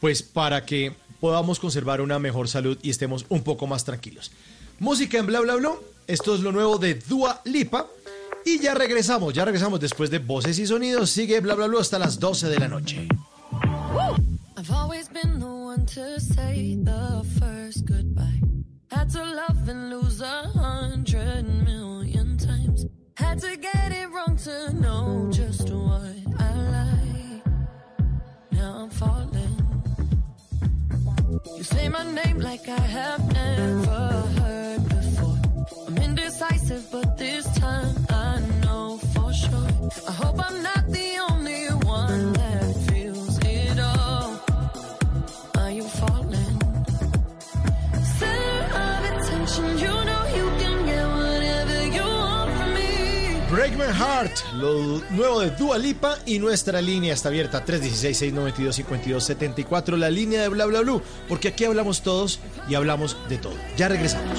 pues 0.00 0.22
para 0.22 0.64
que 0.64 0.92
podamos 1.20 1.58
conservar 1.58 2.00
una 2.00 2.18
mejor 2.18 2.48
salud 2.48 2.78
y 2.82 2.90
estemos 2.90 3.26
un 3.28 3.42
poco 3.42 3.66
más 3.66 3.84
tranquilos. 3.84 4.30
Música 4.78 5.18
en 5.18 5.26
Bla 5.26 5.40
Bla 5.40 5.56
Blue. 5.56 5.78
Esto 6.06 6.34
es 6.34 6.40
lo 6.40 6.52
nuevo 6.52 6.78
de 6.78 6.94
Dua 6.94 7.42
Lipa. 7.44 7.86
Y 8.44 8.58
ya 8.60 8.74
regresamos, 8.74 9.34
ya 9.34 9.44
regresamos 9.44 9.80
después 9.80 10.10
de 10.10 10.18
voces 10.18 10.58
y 10.58 10.66
sonidos. 10.66 11.10
Sigue 11.10 11.40
bla 11.40 11.54
bla 11.54 11.66
bla 11.66 11.80
hasta 11.80 11.98
las 11.98 12.18
12 12.18 12.48
de 12.48 12.58
la 12.58 12.68
noche. 12.68 13.08
I've 14.56 14.70
always 14.72 15.08
been 15.08 15.38
the 15.38 15.46
one 15.46 15.86
to 15.86 16.18
say 16.18 16.76
the 16.82 17.22
first 17.38 17.84
goodbye. 17.86 18.40
Had 18.90 19.10
to 19.10 19.22
love 19.22 19.68
and 19.68 19.90
lose 19.90 20.20
a 20.20 20.48
hundred 20.58 21.44
million 21.64 22.36
times. 22.36 22.86
Had 23.14 23.38
to 23.40 23.56
get 23.56 23.92
it 23.92 24.10
wrong 24.10 24.36
to 24.44 24.72
know 24.74 25.28
just 25.30 25.70
what 25.70 26.02
I 26.38 26.52
like. 26.76 27.46
Now 28.52 28.82
I'm 28.82 28.90
falling. 28.90 29.56
You 31.56 31.62
say 31.62 31.88
my 31.88 32.04
name 32.12 32.38
like 32.40 32.68
I 32.68 32.80
have 32.80 33.32
never 33.32 34.10
heard 34.40 34.88
before. 34.88 35.38
I'm 35.86 35.98
indecisive, 35.98 36.88
but 36.90 37.16
this 37.16 37.46
time 37.58 37.94
sure. 39.90 40.08
I 40.08 40.12
hope 40.12 40.38
I'm 40.38 40.62
not 40.62 40.86
the 40.88 41.18
only 41.30 41.66
one 41.84 42.32
that 42.32 42.74
feels 42.88 43.38
it 43.44 43.78
all. 43.78 44.40
Are 45.56 45.70
you 45.70 45.84
falling? 45.84 46.58
Center 48.18 48.64
of 48.84 49.04
attention, 49.12 49.78
you 49.78 49.94
know 50.08 50.22
you 50.36 50.46
can 50.60 50.86
get 50.86 50.98
Heart, 53.98 54.54
lo 54.54 55.02
nuevo 55.10 55.40
de 55.40 55.50
Dua 55.52 55.78
Lipa 55.78 56.18
y 56.26 56.38
nuestra 56.38 56.82
línea 56.82 57.14
está 57.14 57.30
abierta 57.30 57.64
316-692-5274, 57.64 59.96
la 59.96 60.10
línea 60.10 60.42
de 60.42 60.48
Bla 60.48 60.66
Bla 60.66 60.80
Blue, 60.80 61.00
porque 61.26 61.48
aquí 61.48 61.64
hablamos 61.64 62.02
todos 62.02 62.38
y 62.68 62.74
hablamos 62.74 63.16
de 63.28 63.38
todo. 63.38 63.54
Ya 63.76 63.88
regresamos. 63.88 64.38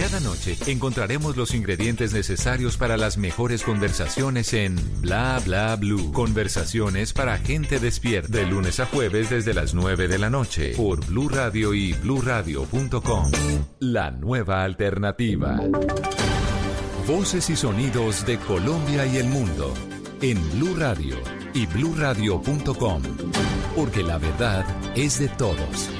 Cada 0.00 0.18
noche 0.20 0.56
encontraremos 0.66 1.36
los 1.36 1.54
ingredientes 1.54 2.14
necesarios 2.14 2.78
para 2.78 2.96
las 2.96 3.18
mejores 3.18 3.62
conversaciones 3.62 4.54
en 4.54 4.76
Bla 5.02 5.38
Bla 5.44 5.76
Blue. 5.76 6.10
Conversaciones 6.12 7.12
para 7.12 7.36
gente 7.36 7.78
despierta. 7.78 8.38
De 8.38 8.46
lunes 8.46 8.80
a 8.80 8.86
jueves 8.86 9.28
desde 9.28 9.52
las 9.52 9.74
9 9.74 10.08
de 10.08 10.18
la 10.18 10.30
noche 10.30 10.72
por 10.74 11.04
Blue 11.04 11.28
Radio 11.28 11.74
y 11.74 11.92
bluradio.com. 11.92 13.30
La 13.80 14.10
nueva 14.10 14.64
alternativa. 14.64 15.60
Voces 17.06 17.50
y 17.50 17.56
sonidos 17.56 18.24
de 18.24 18.38
Colombia 18.38 19.04
y 19.04 19.18
el 19.18 19.26
mundo 19.26 19.74
en 20.22 20.40
Blue 20.52 20.76
Radio 20.76 21.16
y 21.52 21.66
bluradio.com. 21.66 23.02
Porque 23.76 24.02
la 24.02 24.16
verdad 24.16 24.64
es 24.96 25.18
de 25.18 25.28
todos. 25.28 25.90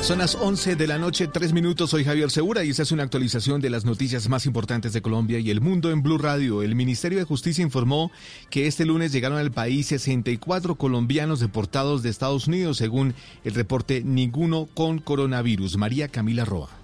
Son 0.00 0.18
las 0.18 0.36
11 0.36 0.76
de 0.76 0.86
la 0.86 0.96
noche, 0.96 1.26
3 1.26 1.52
minutos. 1.52 1.90
Soy 1.90 2.02
Javier 2.04 2.30
Segura 2.30 2.64
y 2.64 2.70
esta 2.70 2.82
es 2.82 2.92
una 2.92 3.02
actualización 3.02 3.60
de 3.60 3.68
las 3.68 3.84
noticias 3.84 4.28
más 4.28 4.46
importantes 4.46 4.92
de 4.92 5.02
Colombia 5.02 5.38
y 5.38 5.50
el 5.50 5.60
mundo 5.60 5.90
en 5.90 6.02
Blue 6.02 6.16
Radio. 6.16 6.62
El 6.62 6.74
Ministerio 6.74 7.18
de 7.18 7.24
Justicia 7.24 7.62
informó 7.62 8.10
que 8.48 8.66
este 8.66 8.86
lunes 8.86 9.12
llegaron 9.12 9.38
al 9.38 9.50
país 9.50 9.88
64 9.88 10.76
colombianos 10.76 11.40
deportados 11.40 12.02
de 12.02 12.08
Estados 12.08 12.46
Unidos, 12.46 12.78
según 12.78 13.14
el 13.44 13.54
reporte 13.54 14.02
Ninguno 14.02 14.66
con 14.72 14.98
coronavirus. 14.98 15.76
María 15.76 16.08
Camila 16.08 16.46
Roa. 16.46 16.77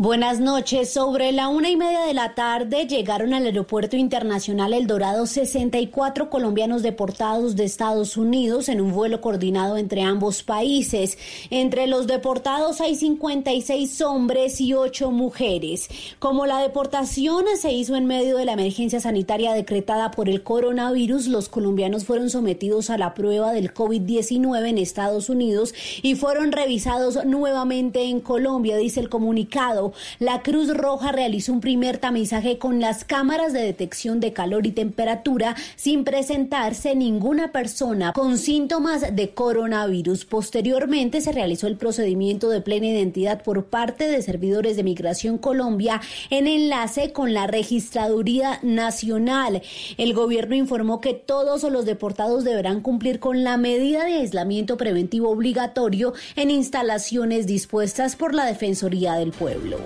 Buenas 0.00 0.38
noches. 0.38 0.92
Sobre 0.92 1.32
la 1.32 1.48
una 1.48 1.70
y 1.70 1.74
media 1.74 2.02
de 2.02 2.14
la 2.14 2.36
tarde 2.36 2.86
llegaron 2.86 3.34
al 3.34 3.46
Aeropuerto 3.46 3.96
Internacional 3.96 4.72
El 4.72 4.86
Dorado 4.86 5.26
64 5.26 6.30
colombianos 6.30 6.84
deportados 6.84 7.56
de 7.56 7.64
Estados 7.64 8.16
Unidos 8.16 8.68
en 8.68 8.80
un 8.80 8.92
vuelo 8.92 9.20
coordinado 9.20 9.76
entre 9.76 10.02
ambos 10.02 10.44
países. 10.44 11.18
Entre 11.50 11.88
los 11.88 12.06
deportados 12.06 12.80
hay 12.80 12.94
56 12.94 14.00
hombres 14.02 14.60
y 14.60 14.72
8 14.72 15.10
mujeres. 15.10 15.88
Como 16.20 16.46
la 16.46 16.60
deportación 16.60 17.46
se 17.60 17.72
hizo 17.72 17.96
en 17.96 18.06
medio 18.06 18.36
de 18.36 18.44
la 18.44 18.52
emergencia 18.52 19.00
sanitaria 19.00 19.52
decretada 19.52 20.12
por 20.12 20.28
el 20.28 20.44
coronavirus, 20.44 21.26
los 21.26 21.48
colombianos 21.48 22.04
fueron 22.04 22.30
sometidos 22.30 22.90
a 22.90 22.98
la 22.98 23.14
prueba 23.14 23.52
del 23.52 23.74
COVID-19 23.74 24.64
en 24.68 24.78
Estados 24.78 25.28
Unidos 25.28 25.74
y 26.02 26.14
fueron 26.14 26.52
revisados 26.52 27.24
nuevamente 27.24 28.04
en 28.04 28.20
Colombia, 28.20 28.76
dice 28.76 29.00
el 29.00 29.08
comunicado. 29.08 29.87
La 30.18 30.42
Cruz 30.42 30.74
Roja 30.76 31.12
realizó 31.12 31.52
un 31.52 31.60
primer 31.60 31.98
tamizaje 31.98 32.58
con 32.58 32.80
las 32.80 33.04
cámaras 33.04 33.52
de 33.52 33.62
detección 33.62 34.20
de 34.20 34.32
calor 34.32 34.66
y 34.66 34.72
temperatura 34.72 35.56
sin 35.76 36.04
presentarse 36.04 36.94
ninguna 36.94 37.52
persona 37.52 38.12
con 38.12 38.38
síntomas 38.38 39.14
de 39.14 39.30
coronavirus. 39.30 40.24
Posteriormente 40.24 41.20
se 41.20 41.32
realizó 41.32 41.66
el 41.66 41.76
procedimiento 41.76 42.48
de 42.48 42.60
plena 42.60 42.86
identidad 42.86 43.42
por 43.42 43.66
parte 43.66 44.08
de 44.08 44.22
servidores 44.22 44.76
de 44.76 44.82
Migración 44.82 45.38
Colombia 45.38 46.00
en 46.30 46.46
enlace 46.46 47.12
con 47.12 47.32
la 47.34 47.46
Registraduría 47.46 48.58
Nacional. 48.62 49.62
El 49.96 50.14
gobierno 50.14 50.54
informó 50.54 51.00
que 51.00 51.14
todos 51.14 51.62
los 51.64 51.84
deportados 51.84 52.44
deberán 52.44 52.80
cumplir 52.80 53.20
con 53.20 53.44
la 53.44 53.56
medida 53.56 54.04
de 54.04 54.14
aislamiento 54.14 54.76
preventivo 54.76 55.30
obligatorio 55.30 56.12
en 56.36 56.50
instalaciones 56.50 57.46
dispuestas 57.46 58.16
por 58.16 58.34
la 58.34 58.44
Defensoría 58.44 59.14
del 59.14 59.32
Pueblo. 59.32 59.77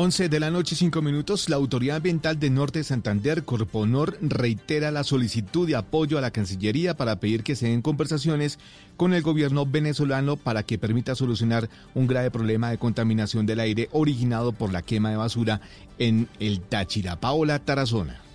11 0.00 0.28
de 0.28 0.38
la 0.38 0.52
noche, 0.52 0.76
5 0.76 1.02
minutos. 1.02 1.48
La 1.48 1.56
Autoridad 1.56 1.96
Ambiental 1.96 2.38
de 2.38 2.50
Norte 2.50 2.78
de 2.78 2.84
Santander, 2.84 3.42
Corponor, 3.42 4.16
reitera 4.20 4.92
la 4.92 5.02
solicitud 5.02 5.66
de 5.66 5.74
apoyo 5.74 6.18
a 6.18 6.20
la 6.20 6.30
Cancillería 6.30 6.96
para 6.96 7.18
pedir 7.18 7.42
que 7.42 7.56
se 7.56 7.66
den 7.66 7.82
conversaciones 7.82 8.60
con 8.96 9.12
el 9.12 9.22
gobierno 9.22 9.66
venezolano 9.66 10.36
para 10.36 10.62
que 10.62 10.78
permita 10.78 11.16
solucionar 11.16 11.68
un 11.96 12.06
grave 12.06 12.30
problema 12.30 12.70
de 12.70 12.78
contaminación 12.78 13.44
del 13.44 13.58
aire 13.58 13.88
originado 13.90 14.52
por 14.52 14.72
la 14.72 14.82
quema 14.82 15.10
de 15.10 15.16
basura 15.16 15.60
en 15.98 16.28
el 16.38 16.60
Táchira. 16.60 17.18
Paola 17.18 17.58
Tarazona. 17.58 18.27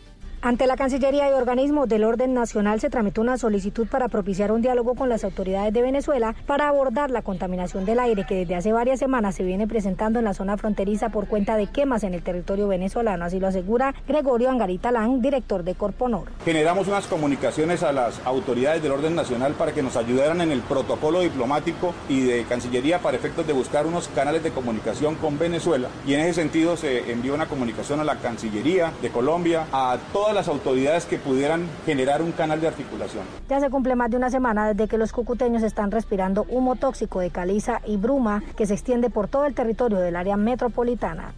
Ante 0.45 0.67
la 0.67 0.75
Cancillería 0.75 1.29
y 1.29 1.31
organismos 1.31 1.87
del 1.87 2.03
orden 2.03 2.33
nacional 2.33 2.81
se 2.81 2.89
tramitó 2.89 3.21
una 3.21 3.37
solicitud 3.37 3.87
para 3.87 4.09
propiciar 4.09 4.51
un 4.51 4.61
diálogo 4.61 4.93
con 4.93 5.07
las 5.07 5.23
autoridades 5.23 5.71
de 5.71 5.81
Venezuela 5.81 6.35
para 6.45 6.67
abordar 6.67 7.11
la 7.11 7.21
contaminación 7.21 7.85
del 7.85 7.97
aire 7.99 8.25
que 8.27 8.35
desde 8.35 8.55
hace 8.55 8.73
varias 8.73 8.99
semanas 8.99 9.35
se 9.35 9.45
viene 9.45 9.69
presentando 9.69 10.19
en 10.19 10.25
la 10.25 10.33
zona 10.33 10.57
fronteriza 10.57 11.07
por 11.07 11.27
cuenta 11.29 11.55
de 11.55 11.67
quemas 11.67 12.03
en 12.03 12.13
el 12.13 12.23
territorio 12.23 12.67
venezolano. 12.67 13.23
Así 13.23 13.39
lo 13.39 13.47
asegura 13.47 13.95
Gregorio 14.05 14.49
Angarita 14.49 14.91
Lang, 14.91 15.21
director 15.21 15.63
de 15.63 15.75
Corponor. 15.75 16.25
Generamos 16.43 16.89
unas 16.89 17.07
comunicaciones 17.07 17.81
a 17.81 17.93
las 17.93 18.19
autoridades 18.25 18.83
del 18.83 18.91
orden 18.91 19.15
nacional 19.15 19.53
para 19.53 19.71
que 19.71 19.81
nos 19.81 19.95
ayudaran 19.95 20.41
en 20.41 20.51
el 20.51 20.59
protocolo 20.59 21.21
diplomático 21.21 21.93
y 22.09 22.19
de 22.19 22.43
Cancillería 22.43 22.99
para 22.99 23.15
efectos 23.15 23.47
de 23.47 23.53
buscar 23.53 23.87
unos 23.87 24.09
canales 24.09 24.43
de 24.43 24.51
comunicación 24.51 25.15
con 25.15 25.39
Venezuela. 25.39 25.87
Y 26.05 26.15
en 26.15 26.19
ese 26.19 26.33
sentido 26.33 26.75
se 26.75 27.09
envió 27.13 27.33
una 27.33 27.45
comunicación 27.45 28.01
a 28.01 28.03
la 28.03 28.17
Cancillería 28.17 28.91
de 29.01 29.09
Colombia, 29.09 29.67
a 29.71 29.97
todas 30.11 30.32
las 30.33 30.47
autoridades 30.47 31.05
que 31.05 31.17
pudieran 31.17 31.67
generar 31.85 32.21
un 32.21 32.31
canal 32.31 32.61
de 32.61 32.67
articulación. 32.67 33.23
Ya 33.49 33.59
se 33.59 33.69
cumple 33.69 33.95
más 33.95 34.11
de 34.11 34.17
una 34.17 34.29
semana 34.29 34.73
desde 34.73 34.87
que 34.87 34.97
los 34.97 35.11
cucuteños 35.11 35.63
están 35.63 35.91
respirando 35.91 36.45
humo 36.49 36.75
tóxico 36.75 37.19
de 37.19 37.29
caliza 37.29 37.81
y 37.85 37.97
bruma 37.97 38.43
que 38.55 38.65
se 38.65 38.73
extiende 38.73 39.09
por 39.09 39.27
todo 39.27 39.45
el 39.45 39.53
territorio 39.53 39.99
del 39.99 40.15
área 40.15 40.37
metropolitana. 40.37 41.33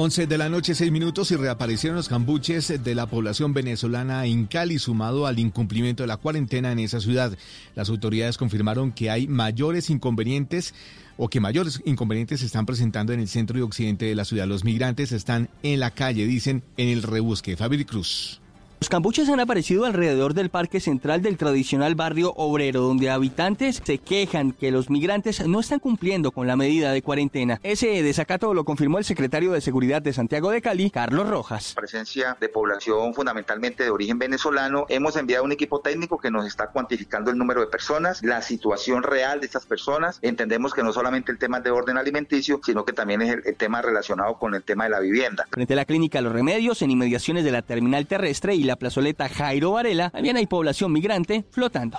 11 0.00 0.28
de 0.28 0.38
la 0.38 0.48
noche, 0.48 0.76
6 0.76 0.92
minutos 0.92 1.32
y 1.32 1.36
reaparecieron 1.36 1.96
los 1.96 2.08
cambuches 2.08 2.84
de 2.84 2.94
la 2.94 3.06
población 3.06 3.52
venezolana 3.52 4.26
en 4.26 4.46
Cali, 4.46 4.78
sumado 4.78 5.26
al 5.26 5.40
incumplimiento 5.40 6.04
de 6.04 6.06
la 6.06 6.18
cuarentena 6.18 6.70
en 6.70 6.78
esa 6.78 7.00
ciudad. 7.00 7.36
Las 7.74 7.88
autoridades 7.88 8.38
confirmaron 8.38 8.92
que 8.92 9.10
hay 9.10 9.26
mayores 9.26 9.90
inconvenientes 9.90 10.72
o 11.18 11.28
que 11.28 11.40
mayores 11.40 11.82
inconvenientes 11.84 12.40
se 12.40 12.46
están 12.46 12.64
presentando 12.64 13.12
en 13.12 13.20
el 13.20 13.28
centro 13.28 13.58
y 13.58 13.62
occidente 13.62 14.06
de 14.06 14.14
la 14.14 14.24
ciudad. 14.24 14.46
Los 14.46 14.64
migrantes 14.64 15.12
están 15.12 15.50
en 15.62 15.80
la 15.80 15.90
calle, 15.90 16.26
dicen, 16.26 16.62
en 16.78 16.88
el 16.88 17.02
rebusque. 17.02 17.56
Fabio 17.56 17.84
Cruz. 17.84 18.40
Los 18.80 18.90
cambuches 18.90 19.28
han 19.28 19.40
aparecido 19.40 19.86
alrededor 19.86 20.34
del 20.34 20.50
parque 20.50 20.78
central 20.78 21.20
del 21.20 21.36
tradicional 21.36 21.96
barrio 21.96 22.32
obrero, 22.36 22.82
donde 22.82 23.10
habitantes 23.10 23.82
se 23.84 23.98
quejan 23.98 24.52
que 24.52 24.70
los 24.70 24.88
migrantes 24.88 25.44
no 25.48 25.58
están 25.58 25.80
cumpliendo 25.80 26.30
con 26.30 26.46
la 26.46 26.54
medida 26.54 26.92
de 26.92 27.02
cuarentena. 27.02 27.58
Ese 27.64 28.04
desacato 28.04 28.54
lo 28.54 28.64
confirmó 28.64 28.98
el 28.98 29.04
secretario 29.04 29.50
de 29.50 29.60
Seguridad 29.60 30.00
de 30.00 30.12
Santiago 30.12 30.50
de 30.50 30.62
Cali, 30.62 30.90
Carlos 30.90 31.28
Rojas. 31.28 31.74
Presencia 31.74 32.36
de 32.40 32.48
población 32.48 33.14
fundamentalmente 33.14 33.82
de 33.82 33.90
origen 33.90 34.16
venezolano. 34.16 34.86
Hemos 34.88 35.16
enviado 35.16 35.42
un 35.42 35.50
equipo 35.50 35.80
técnico 35.80 36.18
que 36.18 36.30
nos 36.30 36.46
está 36.46 36.68
cuantificando 36.68 37.32
el 37.32 37.36
número 37.36 37.62
de 37.62 37.66
personas, 37.66 38.22
la 38.22 38.42
situación 38.42 39.02
real 39.02 39.40
de 39.40 39.46
estas 39.46 39.66
personas. 39.66 40.20
Entendemos 40.22 40.72
que 40.72 40.84
no 40.84 40.92
solamente 40.92 41.32
el 41.32 41.38
tema 41.38 41.58
de 41.58 41.72
orden 41.72 41.98
alimenticio, 41.98 42.60
sino 42.64 42.84
que 42.84 42.92
también 42.92 43.22
es 43.22 43.34
el, 43.34 43.42
el 43.44 43.56
tema 43.56 43.82
relacionado 43.82 44.38
con 44.38 44.54
el 44.54 44.62
tema 44.62 44.84
de 44.84 44.90
la 44.90 45.00
vivienda. 45.00 45.46
Frente 45.50 45.72
a 45.72 45.76
la 45.76 45.84
clínica 45.84 46.20
Los 46.20 46.32
Remedios, 46.32 46.80
en 46.82 46.92
inmediaciones 46.92 47.42
de 47.42 47.50
la 47.50 47.62
terminal 47.62 48.06
terrestre 48.06 48.54
y 48.54 48.67
la 48.68 48.76
plazoleta 48.76 49.28
Jairo 49.28 49.72
Varela, 49.72 50.10
también 50.10 50.36
hay 50.36 50.46
población 50.46 50.92
migrante 50.92 51.44
flotando. 51.50 51.98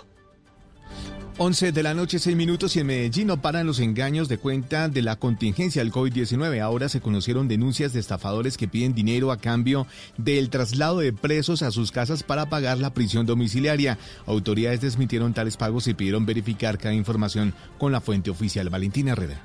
11 1.41 1.71
de 1.71 1.83
la 1.83 1.93
noche, 1.93 2.19
6 2.19 2.35
minutos 2.35 2.75
y 2.75 2.81
en 2.81 2.87
Medellín 2.87 3.27
no 3.27 3.41
paran 3.41 3.65
los 3.65 3.79
engaños 3.79 4.27
de 4.27 4.37
cuenta 4.37 4.89
de 4.89 5.01
la 5.01 5.15
contingencia 5.15 5.81
del 5.81 5.93
COVID-19. 5.93 6.59
Ahora 6.59 6.89
se 6.89 6.99
conocieron 6.99 7.47
denuncias 7.47 7.93
de 7.93 8.01
estafadores 8.01 8.57
que 8.57 8.67
piden 8.67 8.93
dinero 8.93 9.31
a 9.31 9.37
cambio 9.37 9.87
del 10.17 10.49
traslado 10.49 10.99
de 10.99 11.13
presos 11.13 11.61
a 11.61 11.71
sus 11.71 11.93
casas 11.93 12.23
para 12.23 12.49
pagar 12.49 12.77
la 12.77 12.93
prisión 12.93 13.25
domiciliaria. 13.25 13.97
Autoridades 14.25 14.81
desmitieron 14.81 15.33
tales 15.33 15.55
pagos 15.55 15.87
y 15.87 15.93
pidieron 15.93 16.25
verificar 16.25 16.77
cada 16.77 16.93
información 16.93 17.53
con 17.77 17.93
la 17.93 18.01
fuente 18.01 18.29
oficial. 18.29 18.69
Valentina 18.69 19.13
Herrera. 19.13 19.41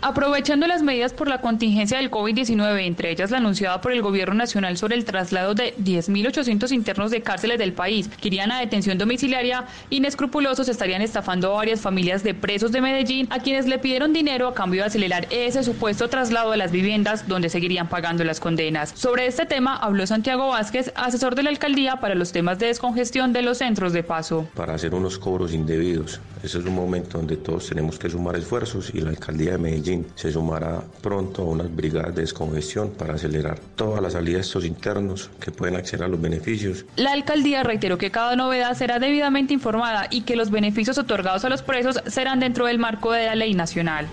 Aprovechando 0.00 0.66
las 0.66 0.82
medidas 0.82 1.14
por 1.14 1.28
la 1.28 1.40
contingencia 1.40 1.96
del 1.96 2.10
COVID-19, 2.10 2.86
entre 2.86 3.10
ellas 3.10 3.30
la 3.30 3.38
anunciada 3.38 3.80
por 3.80 3.92
el 3.92 4.02
Gobierno 4.02 4.34
Nacional 4.34 4.76
sobre 4.76 4.96
el 4.96 5.04
traslado 5.04 5.54
de 5.54 5.74
10.800 5.78 6.72
internos 6.72 7.10
de 7.10 7.22
cárceles 7.22 7.58
del 7.58 7.72
país 7.72 8.08
que 8.08 8.28
irían 8.28 8.52
a 8.52 8.60
detención 8.60 8.98
domiciliaria, 8.98 9.64
inescrupulosos 9.88 10.68
estarían 10.68 11.00
estafando 11.00 11.52
a 11.52 11.56
varias 11.56 11.80
familias 11.80 12.22
de 12.22 12.34
presos 12.34 12.70
de 12.70 12.82
Medellín 12.82 13.28
a 13.30 13.38
quienes 13.38 13.66
le 13.66 13.78
pidieron 13.78 14.12
dinero 14.12 14.48
a 14.48 14.54
cambio 14.54 14.82
de 14.82 14.88
acelerar 14.88 15.26
ese 15.30 15.62
supuesto 15.62 16.08
traslado 16.08 16.52
a 16.52 16.56
las 16.56 16.70
viviendas 16.70 17.26
donde 17.26 17.48
seguirían 17.48 17.88
pagando 17.88 18.24
las 18.24 18.40
condenas. 18.40 18.92
Sobre 18.94 19.26
este 19.26 19.46
tema 19.46 19.76
habló 19.76 20.06
Santiago 20.06 20.48
Vázquez, 20.48 20.92
asesor 20.96 21.34
de 21.34 21.44
la 21.44 21.50
alcaldía 21.50 21.96
para 22.00 22.14
los 22.14 22.32
temas 22.32 22.58
de 22.58 22.66
descongestión 22.66 23.32
de 23.32 23.42
los 23.42 23.58
centros 23.58 23.92
de 23.92 24.02
paso. 24.02 24.46
Para 24.54 24.74
hacer 24.74 24.94
unos 24.94 25.18
cobros 25.18 25.54
indebidos. 25.54 26.20
Ese 26.44 26.58
es 26.58 26.66
un 26.66 26.74
momento 26.74 27.16
donde 27.16 27.38
todos 27.38 27.66
tenemos 27.70 27.98
que 27.98 28.10
sumar 28.10 28.36
esfuerzos 28.36 28.90
y 28.92 29.00
la 29.00 29.08
alcaldía 29.08 29.52
de 29.52 29.58
Medellín 29.58 30.06
se 30.14 30.30
sumará 30.30 30.82
pronto 31.00 31.40
a 31.40 31.46
unas 31.46 31.74
brigadas 31.74 32.14
de 32.14 32.20
descongestión 32.20 32.90
para 32.90 33.14
acelerar 33.14 33.58
todas 33.76 34.02
las 34.02 34.12
salidas 34.12 34.42
de 34.42 34.46
estos 34.48 34.66
internos 34.66 35.30
que 35.40 35.50
pueden 35.50 35.76
acceder 35.76 36.04
a 36.04 36.08
los 36.08 36.20
beneficios. 36.20 36.84
La 36.96 37.12
alcaldía 37.12 37.62
reiteró 37.62 37.96
que 37.96 38.10
cada 38.10 38.36
novedad 38.36 38.74
será 38.74 38.98
debidamente 38.98 39.54
informada 39.54 40.06
y 40.10 40.20
que 40.20 40.36
los 40.36 40.50
beneficios 40.50 40.98
otorgados 40.98 41.46
a 41.46 41.48
los 41.48 41.62
presos 41.62 41.98
serán 42.08 42.40
dentro 42.40 42.66
del 42.66 42.78
marco 42.78 43.12
de 43.12 43.24
la 43.24 43.34
ley 43.36 43.54
nacional. 43.54 44.06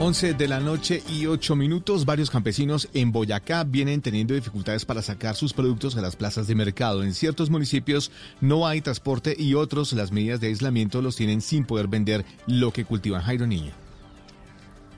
11 0.00 0.34
de 0.34 0.46
la 0.46 0.60
noche 0.60 1.02
y 1.08 1.26
8 1.26 1.56
minutos, 1.56 2.04
varios 2.04 2.30
campesinos 2.30 2.88
en 2.94 3.10
Boyacá 3.10 3.64
vienen 3.64 4.00
teniendo 4.00 4.32
dificultades 4.32 4.84
para 4.84 5.02
sacar 5.02 5.34
sus 5.34 5.52
productos 5.52 5.96
a 5.96 6.00
las 6.00 6.14
plazas 6.14 6.46
de 6.46 6.54
mercado. 6.54 7.02
En 7.02 7.12
ciertos 7.12 7.50
municipios 7.50 8.12
no 8.40 8.68
hay 8.68 8.80
transporte 8.80 9.34
y 9.36 9.54
otros 9.54 9.92
las 9.94 10.12
medidas 10.12 10.40
de 10.40 10.46
aislamiento 10.46 11.02
los 11.02 11.16
tienen 11.16 11.40
sin 11.40 11.64
poder 11.64 11.88
vender 11.88 12.24
lo 12.46 12.72
que 12.72 12.84
cultivan 12.84 13.22
Jairo 13.22 13.48
Niño. 13.48 13.87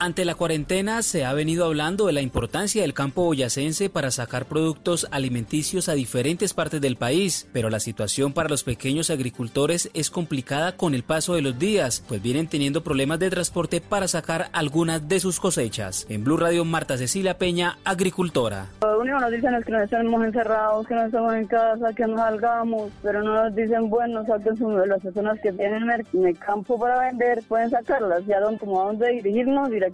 Ante 0.03 0.25
la 0.25 0.33
cuarentena 0.33 1.03
se 1.03 1.25
ha 1.25 1.33
venido 1.33 1.63
hablando 1.63 2.07
de 2.07 2.13
la 2.13 2.21
importancia 2.21 2.81
del 2.81 2.95
campo 2.95 3.23
boyacense 3.23 3.87
para 3.87 4.09
sacar 4.09 4.47
productos 4.47 5.07
alimenticios 5.11 5.89
a 5.89 5.93
diferentes 5.93 6.55
partes 6.55 6.81
del 6.81 6.95
país, 6.95 7.47
pero 7.53 7.69
la 7.69 7.79
situación 7.79 8.33
para 8.33 8.49
los 8.49 8.63
pequeños 8.63 9.11
agricultores 9.11 9.91
es 9.93 10.09
complicada 10.09 10.75
con 10.75 10.95
el 10.95 11.03
paso 11.03 11.35
de 11.35 11.43
los 11.43 11.59
días, 11.59 12.03
pues 12.07 12.19
vienen 12.19 12.47
teniendo 12.47 12.83
problemas 12.83 13.19
de 13.19 13.29
transporte 13.29 13.79
para 13.79 14.07
sacar 14.07 14.49
algunas 14.53 15.07
de 15.07 15.19
sus 15.19 15.39
cosechas. 15.39 16.07
En 16.09 16.23
Blue 16.23 16.37
Radio, 16.37 16.65
Marta 16.65 16.97
Cecilia 16.97 17.37
Peña, 17.37 17.77
agricultora. 17.85 18.69
Lo 18.81 19.01
único 19.01 19.19
nos 19.19 19.31
dicen 19.31 19.53
es 19.53 19.63
que 19.63 19.71
nos 19.71 19.83
estamos 19.83 20.25
encerrados, 20.25 20.87
que 20.87 20.95
no 20.95 21.05
estamos 21.05 21.35
en 21.35 21.45
casa, 21.45 21.93
que 21.93 22.07
no 22.07 22.17
salgamos, 22.17 22.91
pero 23.03 23.21
no 23.21 23.35
nos 23.35 23.55
dicen, 23.55 23.87
bueno, 23.87 24.25
saquen 24.25 24.57
las 24.89 24.99
personas 24.99 25.39
que 25.41 25.51
tienen 25.51 25.83
en 25.83 26.25
el 26.25 26.39
campo 26.39 26.79
para 26.79 26.97
vender, 27.01 27.43
pueden 27.47 27.69
sacarlas, 27.69 28.25
ya 28.25 28.39
don, 28.39 28.57
como 28.57 28.81
a 28.81 28.85
dónde 28.85 29.07
dirigirnos 29.11 29.69
directamente 29.69 29.90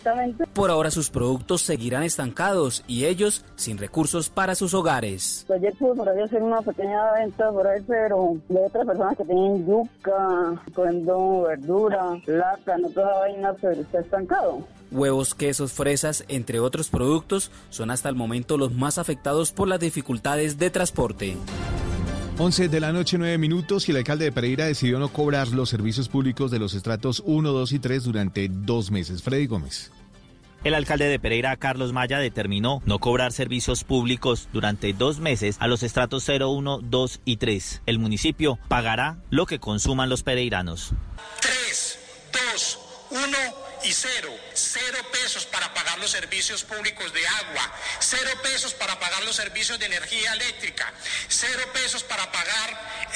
por 0.53 0.71
ahora 0.71 0.91
sus 0.91 1.09
productos 1.09 1.61
seguirán 1.61 2.03
estancados 2.03 2.83
y 2.87 3.05
ellos 3.05 3.45
sin 3.55 3.77
recursos 3.77 4.29
para 4.29 4.55
sus 4.55 4.73
hogares. 4.73 5.45
Ayer 5.53 5.73
pude 5.77 5.95
por 5.95 6.09
ahí 6.09 6.21
hacer 6.21 6.41
una 6.41 6.61
pequeña 6.61 7.13
venta 7.13 7.51
por 7.51 7.67
ahí, 7.67 7.81
pero 7.87 8.37
de 8.49 8.59
otras 8.59 8.85
personas 8.85 9.17
que 9.17 9.25
tienen 9.25 9.65
yuca, 9.65 10.61
cogiendo 10.73 11.41
verdura, 11.43 12.19
lata, 12.25 12.77
no 12.77 12.89
toda 12.89 13.19
vaina, 13.19 13.53
pero 13.61 13.81
está 13.81 13.99
estancado. 13.99 14.63
Huevos, 14.91 15.33
quesos, 15.35 15.73
fresas, 15.73 16.23
entre 16.29 16.59
otros 16.59 16.89
productos, 16.89 17.51
son 17.69 17.91
hasta 17.91 18.09
el 18.09 18.15
momento 18.15 18.57
los 18.57 18.73
más 18.73 18.97
afectados 18.97 19.51
por 19.51 19.67
las 19.67 19.79
dificultades 19.79 20.57
de 20.57 20.69
transporte. 20.69 21.37
11 22.39 22.69
de 22.69 22.79
la 22.79 22.93
noche, 22.93 23.17
9 23.17 23.39
minutos, 23.39 23.87
y 23.87 23.91
el 23.91 23.97
alcalde 23.97 24.25
de 24.25 24.31
Pereira 24.31 24.65
decidió 24.65 24.99
no 24.99 25.09
cobrar 25.09 25.47
los 25.47 25.69
servicios 25.69 26.07
públicos 26.07 26.51
de 26.51 26.59
los 26.59 26.75
estratos 26.75 27.23
1, 27.25 27.51
2 27.51 27.71
y 27.71 27.79
3 27.79 28.03
durante 28.03 28.47
dos 28.47 28.91
meses. 28.91 29.23
Freddy 29.23 29.47
Gómez. 29.47 29.91
El 30.63 30.75
alcalde 30.75 31.05
de 31.05 31.17
Pereira, 31.17 31.55
Carlos 31.57 31.93
Maya, 31.93 32.19
determinó 32.19 32.83
no 32.85 32.99
cobrar 32.99 33.31
servicios 33.31 33.83
públicos 33.83 34.49
durante 34.53 34.93
dos 34.93 35.19
meses 35.19 35.57
a 35.59 35.67
los 35.67 35.81
estratos 35.81 36.23
0, 36.27 36.51
1, 36.51 36.81
2 36.83 37.21
y 37.25 37.37
3. 37.37 37.81
El 37.87 37.97
municipio 37.97 38.59
pagará 38.67 39.17
lo 39.31 39.47
que 39.47 39.57
consuman 39.57 40.09
los 40.09 40.21
pereiranos. 40.21 40.91
3, 41.41 41.99
2, 42.53 42.79
1 43.09 43.66
y 43.87 43.93
0. 43.93 44.29
Cero 44.53 44.97
pesos 45.11 45.45
para 45.45 45.73
pagar 45.73 45.97
los 45.99 46.11
servicios 46.11 46.63
públicos 46.63 47.13
de 47.13 47.25
agua, 47.25 47.73
cero 47.99 48.29
pesos 48.43 48.73
para 48.73 48.99
pagar 48.99 49.23
los 49.23 49.35
servicios 49.35 49.79
de 49.79 49.85
energía 49.85 50.33
eléctrica, 50.33 50.91
cero 51.29 51.61
pesos 51.73 52.03
para 52.03 52.29
pagar 52.31 52.69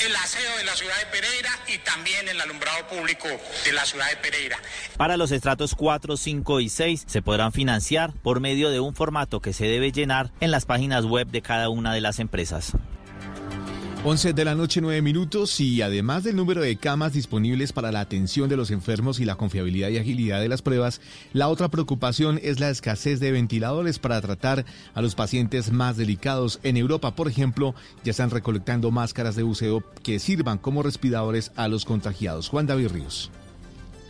el 0.05 0.15
aseo 0.15 0.57
de 0.57 0.63
la 0.63 0.75
ciudad 0.75 0.97
de 0.99 1.05
Pereira 1.07 1.49
y 1.67 1.77
también 1.79 2.29
el 2.29 2.39
alumbrado 2.39 2.87
público 2.87 3.27
de 3.65 3.73
la 3.73 3.85
ciudad 3.85 4.09
de 4.09 4.17
Pereira. 4.17 4.59
Para 4.97 5.17
los 5.17 5.31
estratos 5.31 5.75
4, 5.75 6.15
5 6.15 6.59
y 6.61 6.69
6 6.69 7.03
se 7.05 7.21
podrán 7.21 7.51
financiar 7.51 8.13
por 8.13 8.39
medio 8.39 8.69
de 8.69 8.79
un 8.79 8.95
formato 8.95 9.41
que 9.41 9.53
se 9.53 9.65
debe 9.65 9.91
llenar 9.91 10.31
en 10.39 10.51
las 10.51 10.65
páginas 10.65 11.05
web 11.05 11.27
de 11.27 11.41
cada 11.41 11.67
una 11.69 11.93
de 11.93 12.01
las 12.01 12.19
empresas. 12.19 12.73
11 14.03 14.33
de 14.33 14.45
la 14.45 14.55
noche, 14.55 14.81
9 14.81 14.99
minutos 15.03 15.59
y 15.59 15.79
además 15.83 16.23
del 16.23 16.35
número 16.35 16.61
de 16.61 16.75
camas 16.75 17.13
disponibles 17.13 17.71
para 17.71 17.91
la 17.91 17.99
atención 17.99 18.49
de 18.49 18.57
los 18.57 18.71
enfermos 18.71 19.19
y 19.19 19.25
la 19.25 19.35
confiabilidad 19.35 19.89
y 19.89 19.99
agilidad 19.99 20.41
de 20.41 20.49
las 20.49 20.63
pruebas, 20.63 21.01
la 21.33 21.49
otra 21.49 21.69
preocupación 21.69 22.39
es 22.41 22.59
la 22.59 22.71
escasez 22.71 23.19
de 23.19 23.31
ventiladores 23.31 23.99
para 23.99 24.19
tratar 24.19 24.65
a 24.95 25.03
los 25.03 25.13
pacientes 25.13 25.71
más 25.71 25.97
delicados. 25.97 26.59
En 26.63 26.77
Europa, 26.77 27.15
por 27.15 27.27
ejemplo, 27.27 27.75
ya 28.03 28.09
están 28.09 28.31
recolectando 28.31 28.89
máscaras 28.89 29.35
de 29.35 29.43
buceo 29.43 29.83
que 30.01 30.17
sirvan 30.17 30.57
como 30.57 30.81
respiradores 30.81 31.51
a 31.55 31.67
los 31.67 31.85
contagiados. 31.85 32.49
Juan 32.49 32.65
David 32.65 32.87
Ríos. 32.87 33.29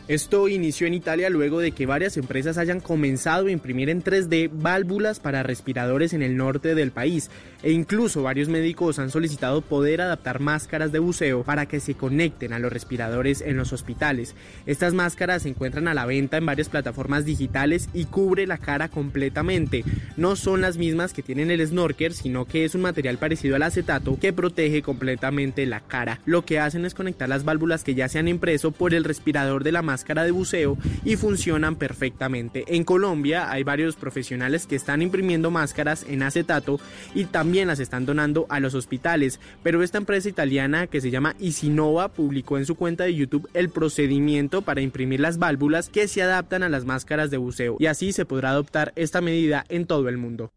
Esto 0.07 0.47
inició 0.47 0.87
en 0.87 0.93
Italia 0.93 1.29
luego 1.29 1.59
de 1.59 1.71
que 1.71 1.85
varias 1.85 2.17
empresas 2.17 2.57
hayan 2.57 2.79
comenzado 2.79 3.47
a 3.47 3.51
imprimir 3.51 3.89
en 3.89 4.03
3D 4.03 4.49
válvulas 4.51 5.19
para 5.19 5.43
respiradores 5.43 6.13
en 6.13 6.21
el 6.21 6.35
norte 6.35 6.75
del 6.75 6.91
país 6.91 7.29
e 7.63 7.71
incluso 7.71 8.23
varios 8.23 8.49
médicos 8.49 8.99
han 8.99 9.11
solicitado 9.11 9.61
poder 9.61 10.01
adaptar 10.01 10.39
máscaras 10.39 10.91
de 10.91 10.99
buceo 10.99 11.43
para 11.43 11.65
que 11.67 11.79
se 11.79 11.93
conecten 11.93 12.53
a 12.53 12.59
los 12.59 12.73
respiradores 12.73 13.41
en 13.41 13.57
los 13.57 13.73
hospitales. 13.73 14.35
Estas 14.65 14.93
máscaras 14.93 15.43
se 15.43 15.49
encuentran 15.49 15.87
a 15.87 15.93
la 15.93 16.05
venta 16.05 16.37
en 16.37 16.45
varias 16.45 16.69
plataformas 16.69 17.25
digitales 17.25 17.89
y 17.93 18.05
cubre 18.05 18.47
la 18.47 18.57
cara 18.57 18.89
completamente. 18.89 19.83
No 20.17 20.35
son 20.35 20.61
las 20.61 20.77
mismas 20.77 21.13
que 21.13 21.23
tienen 21.23 21.51
el 21.51 21.65
snorkel, 21.65 22.13
sino 22.13 22.45
que 22.45 22.65
es 22.65 22.75
un 22.75 22.81
material 22.81 23.17
parecido 23.17 23.55
al 23.55 23.63
acetato 23.63 24.17
que 24.19 24.33
protege 24.33 24.81
completamente 24.81 25.65
la 25.65 25.81
cara. 25.81 26.19
Lo 26.25 26.43
que 26.43 26.59
hacen 26.59 26.85
es 26.85 26.95
conectar 26.95 27.29
las 27.29 27.45
válvulas 27.45 27.83
que 27.83 27.95
ya 27.95 28.09
se 28.09 28.19
han 28.19 28.27
impreso 28.27 28.71
por 28.71 28.93
el 28.93 29.03
respirador 29.03 29.63
de 29.63 29.71
la 29.71 29.81
máscara 29.91 30.23
de 30.23 30.31
buceo 30.31 30.77
y 31.03 31.17
funcionan 31.17 31.75
perfectamente. 31.75 32.63
En 32.67 32.85
Colombia 32.85 33.51
hay 33.51 33.63
varios 33.63 33.97
profesionales 33.97 34.67
que 34.67 34.77
están 34.77 35.01
imprimiendo 35.01 35.51
máscaras 35.51 36.05
en 36.07 36.23
acetato 36.23 36.79
y 37.13 37.25
también 37.25 37.67
las 37.67 37.81
están 37.81 38.05
donando 38.05 38.45
a 38.47 38.61
los 38.61 38.73
hospitales, 38.73 39.41
pero 39.63 39.83
esta 39.83 39.97
empresa 39.97 40.29
italiana 40.29 40.87
que 40.87 41.01
se 41.01 41.11
llama 41.11 41.35
Isinova 41.39 42.07
publicó 42.07 42.57
en 42.57 42.65
su 42.65 42.75
cuenta 42.75 43.03
de 43.03 43.15
YouTube 43.15 43.49
el 43.53 43.69
procedimiento 43.69 44.61
para 44.61 44.79
imprimir 44.79 45.19
las 45.19 45.37
válvulas 45.37 45.89
que 45.89 46.07
se 46.07 46.21
adaptan 46.21 46.63
a 46.63 46.69
las 46.69 46.85
máscaras 46.85 47.29
de 47.29 47.37
buceo 47.37 47.75
y 47.77 47.87
así 47.87 48.13
se 48.13 48.23
podrá 48.25 48.51
adoptar 48.51 48.93
esta 48.95 49.19
medida 49.19 49.65
en 49.67 49.85
todo 49.87 50.07
el 50.07 50.17
mundo. 50.17 50.53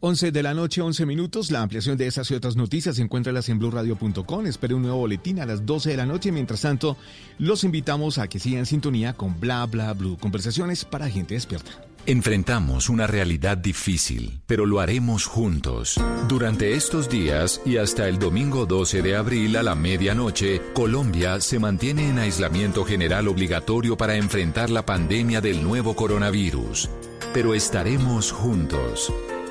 11 0.00 0.30
de 0.30 0.42
la 0.42 0.52
noche, 0.52 0.82
11 0.82 1.06
minutos. 1.06 1.50
La 1.50 1.62
ampliación 1.62 1.96
de 1.96 2.06
esas 2.06 2.30
y 2.30 2.34
otras 2.34 2.56
noticias 2.56 2.96
se 2.96 3.02
encuentra 3.02 3.32
en 3.46 3.58
blurradio.com. 3.58 4.46
Espere 4.46 4.74
un 4.74 4.82
nuevo 4.82 4.98
boletín 4.98 5.40
a 5.40 5.46
las 5.46 5.64
12 5.64 5.90
de 5.90 5.96
la 5.96 6.06
noche. 6.06 6.32
Mientras 6.32 6.60
tanto, 6.60 6.96
los 7.38 7.64
invitamos 7.64 8.18
a 8.18 8.28
que 8.28 8.38
sigan 8.38 8.60
en 8.60 8.66
sintonía 8.66 9.14
con 9.14 9.40
Bla 9.40 9.64
Bla 9.66 9.92
Blue. 9.94 10.18
Conversaciones 10.18 10.84
para 10.84 11.08
gente 11.08 11.34
despierta. 11.34 11.70
Enfrentamos 12.08 12.88
una 12.88 13.08
realidad 13.08 13.58
difícil, 13.58 14.40
pero 14.46 14.64
lo 14.64 14.78
haremos 14.78 15.26
juntos. 15.26 16.00
Durante 16.28 16.74
estos 16.74 17.08
días 17.08 17.60
y 17.66 17.78
hasta 17.78 18.06
el 18.06 18.20
domingo 18.20 18.64
12 18.64 19.02
de 19.02 19.16
abril 19.16 19.56
a 19.56 19.64
la 19.64 19.74
medianoche, 19.74 20.62
Colombia 20.72 21.40
se 21.40 21.58
mantiene 21.58 22.08
en 22.08 22.20
aislamiento 22.20 22.84
general 22.84 23.26
obligatorio 23.26 23.96
para 23.96 24.14
enfrentar 24.14 24.70
la 24.70 24.86
pandemia 24.86 25.40
del 25.40 25.64
nuevo 25.64 25.96
coronavirus. 25.96 26.88
Pero 27.34 27.54
estaremos 27.54 28.30
juntos. 28.30 29.12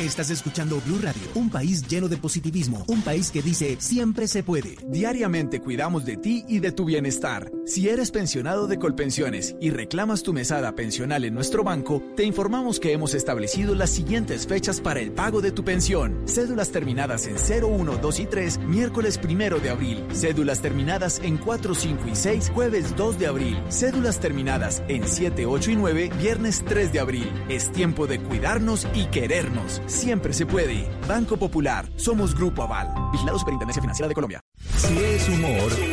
Estás 0.00 0.30
escuchando 0.30 0.80
Blue 0.86 0.98
Radio, 1.00 1.22
un 1.34 1.50
país 1.50 1.86
lleno 1.86 2.08
de 2.08 2.16
positivismo, 2.16 2.82
un 2.88 3.02
país 3.02 3.30
que 3.30 3.42
dice 3.42 3.76
siempre 3.78 4.26
se 4.26 4.42
puede. 4.42 4.76
Diariamente 4.88 5.60
cuidamos 5.60 6.04
de 6.06 6.16
ti 6.16 6.44
y 6.48 6.60
de 6.60 6.72
tu 6.72 6.86
bienestar. 6.86 7.52
Si 7.66 7.88
eres 7.88 8.10
pensionado 8.10 8.66
de 8.66 8.78
Colpensiones 8.78 9.54
y 9.60 9.70
reclamas 9.70 10.22
tu 10.22 10.32
mesada 10.32 10.74
pensional 10.74 11.24
en 11.24 11.34
nuestro 11.34 11.62
banco, 11.62 12.02
te 12.16 12.24
informamos 12.24 12.80
que 12.80 12.92
hemos 12.92 13.14
establecido 13.14 13.74
las 13.74 13.90
siguientes 13.90 14.46
fechas 14.46 14.80
para 14.80 14.98
el 14.98 15.12
pago 15.12 15.42
de 15.42 15.52
tu 15.52 15.62
pensión. 15.62 16.22
Cédulas 16.26 16.72
terminadas 16.72 17.26
en 17.26 17.36
01, 17.36 17.98
2 17.98 18.20
y 18.20 18.26
3, 18.26 18.58
miércoles 18.60 19.20
1 19.22 19.58
de 19.58 19.70
abril. 19.70 20.04
Cédulas 20.12 20.62
terminadas 20.62 21.20
en 21.22 21.36
4, 21.36 21.74
5 21.74 22.08
y 22.10 22.16
6, 22.16 22.50
jueves 22.54 22.96
2 22.96 23.18
de 23.18 23.26
abril. 23.26 23.62
Cédulas 23.68 24.18
terminadas 24.20 24.82
en 24.88 25.06
7, 25.06 25.46
8 25.46 25.70
y 25.70 25.76
9, 25.76 26.10
viernes 26.18 26.64
3 26.66 26.92
de 26.92 26.98
abril. 26.98 27.30
Es 27.48 27.70
tiempo 27.70 28.06
de 28.06 28.20
cuidarnos 28.20 28.88
y 28.94 29.04
querernos. 29.06 29.81
Siempre 29.86 30.32
se 30.32 30.46
puede. 30.46 30.88
Banco 31.08 31.36
Popular. 31.36 31.88
Somos 31.96 32.34
Grupo 32.34 32.62
Aval. 32.62 32.88
Vigilado 33.12 33.38
Superintendencia 33.38 33.80
Financiera 33.80 34.08
de 34.08 34.14
Colombia. 34.14 34.40
Si 34.76 34.96
es 34.98 35.28
humor, 35.28 35.50
no, 35.50 35.66
¿a 35.66 35.70
quién 35.76 35.91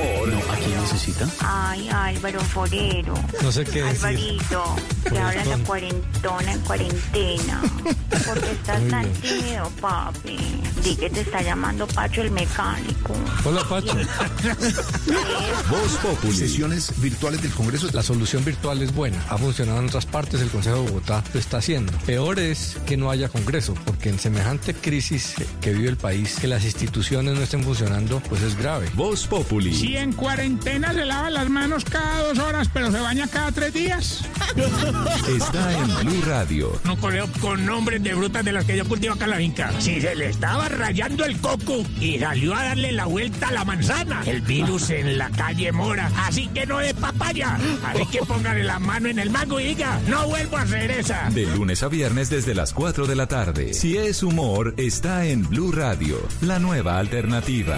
necesita? 1.00 1.28
Ay, 1.40 1.90
Álvaro 1.90 2.40
Forero. 2.42 3.14
No 3.42 3.52
sé 3.52 3.64
qué 3.64 3.84
decir. 3.84 4.06
Alvarito, 4.06 4.76
te 5.04 5.18
habla 5.18 5.46
la 5.46 5.58
cuarentona 5.60 6.52
en 6.52 6.60
cuarentena. 6.62 7.62
¿Por 8.10 8.42
qué 8.42 8.52
estás 8.52 8.88
tan 8.90 9.12
tímido, 9.14 9.70
papi? 9.82 10.38
Di 10.84 10.96
que 10.96 11.10
te 11.10 11.22
está 11.22 11.42
llamando 11.42 11.88
Pacho 11.88 12.22
el 12.22 12.32
mecánico. 12.32 13.14
Hola, 13.46 13.64
Pacho. 13.68 13.96
Voz 15.70 15.98
Populi. 16.02 16.38
Sesiones 16.38 16.92
virtuales 17.00 17.42
del 17.42 17.52
Congreso. 17.52 17.90
La 17.94 18.04
solución 18.04 18.44
virtual 18.46 18.82
es 18.82 18.94
buena. 18.94 19.24
Ha 19.30 19.38
funcionado 19.38 19.80
en 19.80 19.88
otras 19.88 20.06
partes, 20.06 20.42
el 20.42 20.50
Consejo 20.50 20.84
de 20.84 20.90
Bogotá 20.90 21.24
lo 21.34 21.40
está 21.40 21.58
haciendo. 21.58 21.92
Peor 22.06 22.40
es 22.40 22.78
que 22.86 22.98
no 22.98 23.10
haya 23.10 23.30
Congreso, 23.30 23.74
porque 23.86 24.10
en 24.10 24.20
semejante 24.20 24.74
crisis 24.74 25.36
que 25.62 25.74
vive 25.74 25.90
el 25.90 25.98
país, 25.98 26.38
que 26.40 26.48
las 26.48 26.66
instituciones 26.66 27.36
no 27.36 27.42
estén 27.42 27.64
funcionando, 27.64 28.22
pues 28.30 28.42
es 28.42 28.58
grave. 28.58 28.90
Voz 28.96 29.28
Populi. 29.28 29.74
Si 29.74 29.96
en 29.98 30.14
cuarentena 30.14 30.89
se 30.94 31.06
lava 31.06 31.30
las 31.30 31.50
manos 31.50 31.86
cada 31.86 32.24
dos 32.24 32.40
horas, 32.40 32.70
pero 32.74 32.92
se 32.92 33.00
baña 33.00 33.28
cada 33.28 33.52
tres 33.52 33.74
días. 33.74 34.26
Está 35.28 35.74
en 35.78 35.96
Blue 36.08 36.22
Radio. 36.26 36.80
No 36.84 36.98
correo 36.98 37.30
con 37.40 37.66
nombres 37.66 38.02
de 38.04 38.16
frutas 38.16 38.44
de 38.44 38.52
las 38.52 38.66
que 38.66 38.78
yo 38.78 38.86
cultivo 38.86 39.14
acá 39.14 39.26
en 39.26 39.32
la 39.32 39.38
finca. 39.38 39.72
Si 39.80 40.02
se 40.02 40.16
le 40.16 40.30
estaba 40.30 40.68
rayando 40.70 41.26
el 41.26 41.40
coco 41.40 41.84
y 42.00 42.20
salió 42.20 42.56
a 42.56 42.64
darle 42.64 42.92
la 42.92 43.06
vuelta 43.06 43.50
a 43.50 43.52
la 43.52 43.66
manzana, 43.66 44.22
el 44.26 44.42
virus 44.42 44.90
en 44.90 45.18
la 45.18 45.30
calle 45.30 45.72
mora. 45.72 46.12
Así 46.18 46.48
que 46.48 46.66
no 46.66 46.80
de 46.80 46.94
papaya. 46.94 47.58
Así 47.86 48.06
que 48.08 48.20
póngale 48.20 48.64
la 48.64 48.80
mano 48.80 49.10
en 49.10 49.20
el 49.20 49.30
mango 49.30 49.60
y 49.60 49.66
diga, 49.66 50.00
no 50.08 50.28
vuelvo 50.28 50.58
a 50.58 50.62
hacer 50.62 50.92
esa. 50.92 51.30
De 51.30 51.46
lunes 51.46 51.84
a 51.84 51.88
viernes 51.88 52.30
desde 52.30 52.56
las 52.56 52.74
4 52.74 53.06
de 53.06 53.16
la 53.16 53.28
tarde. 53.28 53.74
Si 53.74 53.98
es 53.98 54.24
humor, 54.24 54.74
está 54.78 55.26
en 55.26 55.48
Blue 55.48 55.72
Radio, 55.72 56.18
la 56.42 56.60
nueva 56.60 56.98
alternativa. 56.98 57.78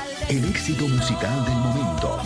El 0.31 0.45
éxito 0.45 0.87
musical 0.87 1.43
del 1.43 1.55
momento. 1.55 2.21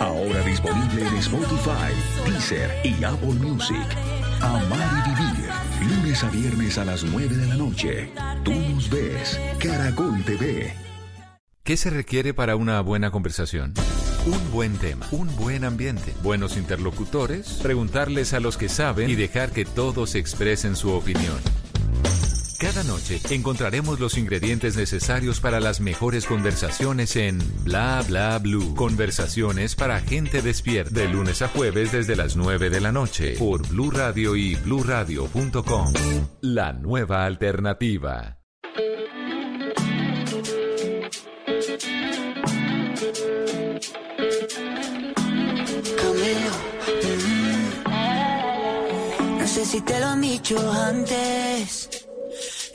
Ahora 0.00 0.40
disponible 0.40 1.06
en 1.06 1.14
Spotify, 1.18 1.92
Deezer 2.28 2.68
y 2.82 3.04
Apple 3.04 3.34
Music. 3.34 3.86
Amar 4.40 5.06
y 5.06 5.10
vivir. 5.10 5.48
Lunes 5.88 6.24
a 6.24 6.30
viernes 6.30 6.78
a 6.78 6.84
las 6.84 7.04
9 7.04 7.36
de 7.36 7.46
la 7.46 7.54
noche. 7.54 8.12
Tú 8.42 8.54
nos 8.54 8.90
ves. 8.90 9.40
Caracol 9.60 10.20
TV. 10.24 10.74
¿Qué 11.62 11.76
se 11.76 11.90
requiere 11.90 12.34
para 12.34 12.56
una 12.56 12.80
buena 12.80 13.12
conversación? 13.12 13.72
Un 14.26 14.50
buen 14.50 14.76
tema, 14.78 15.06
un 15.12 15.28
buen 15.36 15.62
ambiente, 15.62 16.12
buenos 16.24 16.56
interlocutores, 16.56 17.60
preguntarles 17.62 18.32
a 18.32 18.40
los 18.40 18.56
que 18.56 18.68
saben 18.68 19.08
y 19.08 19.14
dejar 19.14 19.52
que 19.52 19.64
todos 19.64 20.16
expresen 20.16 20.74
su 20.74 20.90
opinión. 20.90 21.38
Cada 22.58 22.84
noche 22.84 23.20
encontraremos 23.30 24.00
los 24.00 24.16
ingredientes 24.16 24.76
necesarios 24.76 25.40
para 25.40 25.60
las 25.60 25.80
mejores 25.80 26.24
conversaciones 26.24 27.16
en 27.16 27.38
Bla 27.64 28.02
Bla 28.06 28.38
Blue. 28.38 28.74
Conversaciones 28.74 29.74
para 29.74 30.00
gente 30.00 30.40
despierta. 30.40 30.94
De 30.94 31.08
lunes 31.08 31.42
a 31.42 31.48
jueves 31.48 31.92
desde 31.92 32.16
las 32.16 32.36
9 32.36 32.70
de 32.70 32.80
la 32.80 32.92
noche 32.92 33.34
por 33.38 33.66
Blue 33.68 33.90
Radio 33.90 34.36
y 34.36 34.54
bluradio.com. 34.54 35.92
La 36.40 36.72
nueva 36.72 37.26
alternativa. 37.26 38.38
Mm, 47.88 49.38
no 49.38 49.46
sé 49.46 49.64
si 49.64 49.80
te 49.82 50.00
lo 50.00 50.06
han 50.06 50.20
dicho 50.20 50.72
antes, 50.72 51.75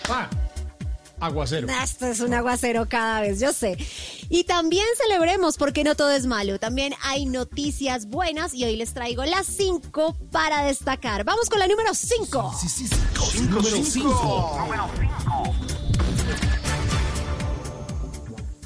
Pa. 0.06 0.28
Aguacero. 1.20 1.68
Esto 1.84 2.06
es 2.08 2.18
un 2.18 2.34
aguacero 2.34 2.88
cada 2.88 3.20
vez, 3.20 3.38
yo 3.38 3.52
sé. 3.52 3.76
Y 4.28 4.42
también 4.42 4.84
celebremos 5.00 5.56
porque 5.56 5.84
no 5.84 5.94
todo 5.94 6.10
es 6.10 6.26
malo. 6.26 6.58
También 6.58 6.94
hay 7.04 7.26
noticias 7.26 8.06
buenas 8.06 8.52
y 8.54 8.64
hoy 8.64 8.74
les 8.74 8.92
traigo 8.92 9.24
las 9.24 9.46
cinco 9.46 10.16
para 10.32 10.64
destacar. 10.64 11.22
Vamos 11.22 11.48
con 11.48 11.60
la 11.60 11.68
número 11.68 11.94
cinco. 11.94 12.52
Sí, 12.60 12.68
sí, 12.68 12.88
sí. 12.88 13.40
Número 13.42 13.84
cinco. 13.84 14.58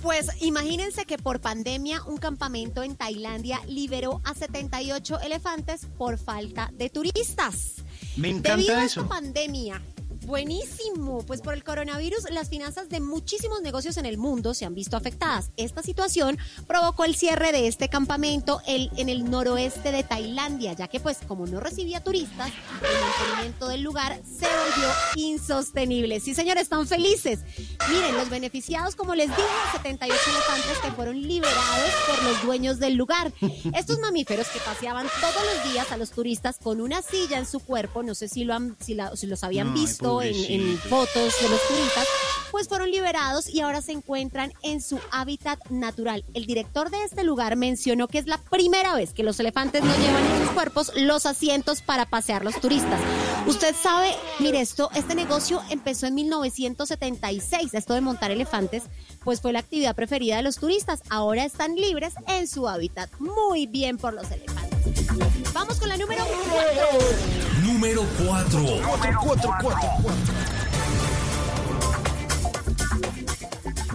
Pues 0.06 0.30
imagínense 0.40 1.04
que 1.04 1.18
por 1.18 1.40
pandemia 1.40 2.00
un 2.04 2.18
campamento 2.18 2.84
en 2.84 2.94
Tailandia 2.94 3.60
liberó 3.66 4.20
a 4.22 4.34
78 4.34 5.18
elefantes 5.18 5.88
por 5.98 6.16
falta 6.16 6.70
de 6.74 6.90
turistas. 6.90 7.82
Me 8.14 8.28
encanta 8.28 8.54
Debido 8.54 8.76
a 8.76 8.84
esta 8.84 9.08
pandemia. 9.08 9.82
Buenísimo, 10.26 11.22
pues 11.26 11.40
por 11.40 11.54
el 11.54 11.62
coronavirus 11.62 12.28
las 12.30 12.48
finanzas 12.48 12.88
de 12.88 12.98
muchísimos 13.00 13.62
negocios 13.62 13.96
en 13.96 14.06
el 14.06 14.18
mundo 14.18 14.54
se 14.54 14.64
han 14.64 14.74
visto 14.74 14.96
afectadas. 14.96 15.50
Esta 15.56 15.82
situación 15.84 16.36
provocó 16.66 17.04
el 17.04 17.14
cierre 17.14 17.52
de 17.52 17.68
este 17.68 17.88
campamento 17.88 18.60
en 18.66 19.08
el 19.08 19.30
noroeste 19.30 19.92
de 19.92 20.02
Tailandia, 20.02 20.72
ya 20.72 20.88
que 20.88 20.98
pues 20.98 21.18
como 21.28 21.46
no 21.46 21.60
recibía 21.60 22.02
turistas, 22.02 22.48
el 22.50 23.00
mantenimiento 23.00 23.68
del 23.68 23.82
lugar 23.82 24.20
se 24.24 24.46
volvió 24.46 24.88
insostenible. 25.14 26.18
Sí, 26.20 26.34
señores, 26.34 26.64
están 26.64 26.86
felices. 26.88 27.40
Miren, 27.88 28.16
los 28.16 28.28
beneficiados, 28.28 28.96
como 28.96 29.14
les 29.14 29.28
dije, 29.28 29.42
78 29.74 30.20
elefantes 30.30 30.78
que 30.82 30.90
fueron 30.92 31.22
liberados 31.22 31.90
por 32.08 32.24
los 32.24 32.42
dueños 32.42 32.78
del 32.80 32.94
lugar. 32.94 33.32
Estos 33.74 34.00
mamíferos 34.00 34.48
que 34.48 34.58
paseaban 34.58 35.06
todos 35.20 35.46
los 35.54 35.72
días 35.72 35.92
a 35.92 35.96
los 35.96 36.10
turistas 36.10 36.56
con 36.62 36.80
una 36.80 37.00
silla 37.02 37.38
en 37.38 37.46
su 37.46 37.60
cuerpo, 37.60 38.02
no 38.02 38.14
sé 38.16 38.28
si, 38.28 38.44
lo 38.44 38.54
han, 38.54 38.76
si, 38.80 38.94
la- 38.94 39.14
si 39.14 39.26
los 39.28 39.44
habían 39.44 39.72
visto 39.72 40.15
en, 40.22 40.34
en 40.34 40.78
fotos 40.78 41.34
de 41.40 41.48
los 41.48 41.60
turistas, 41.68 42.06
pues 42.50 42.68
fueron 42.68 42.90
liberados 42.90 43.48
y 43.48 43.60
ahora 43.60 43.82
se 43.82 43.92
encuentran 43.92 44.52
en 44.62 44.80
su 44.80 44.98
hábitat 45.10 45.58
natural. 45.68 46.24
El 46.32 46.46
director 46.46 46.90
de 46.90 47.02
este 47.04 47.22
lugar 47.24 47.56
mencionó 47.56 48.08
que 48.08 48.18
es 48.18 48.26
la 48.26 48.38
primera 48.38 48.94
vez 48.94 49.12
que 49.12 49.22
los 49.22 49.38
elefantes 49.40 49.84
no 49.84 49.94
llevan 49.96 50.24
en 50.24 50.38
sus 50.40 50.50
cuerpos 50.52 50.92
los 50.96 51.26
asientos 51.26 51.82
para 51.82 52.06
pasear 52.06 52.44
los 52.44 52.58
turistas. 52.60 52.98
Usted 53.46 53.74
sabe, 53.74 54.14
mire 54.38 54.60
esto, 54.60 54.90
este 54.94 55.14
negocio 55.14 55.60
empezó 55.70 56.06
en 56.06 56.14
1976, 56.14 57.74
esto 57.74 57.94
de 57.94 58.00
montar 58.00 58.30
elefantes, 58.30 58.84
pues 59.22 59.40
fue 59.40 59.52
la 59.52 59.58
actividad 59.58 59.94
preferida 59.94 60.36
de 60.36 60.42
los 60.42 60.56
turistas. 60.56 61.02
Ahora 61.10 61.44
están 61.44 61.76
libres 61.76 62.14
en 62.26 62.48
su 62.48 62.68
hábitat. 62.68 63.10
Muy 63.18 63.66
bien 63.66 63.98
por 63.98 64.14
los 64.14 64.30
elefantes. 64.30 65.06
Vamos 65.52 65.78
con 65.78 65.88
la 65.88 65.96
número 65.96 66.24
cuatro. 66.50 67.55
Número 67.76 68.06
4. 68.24 68.58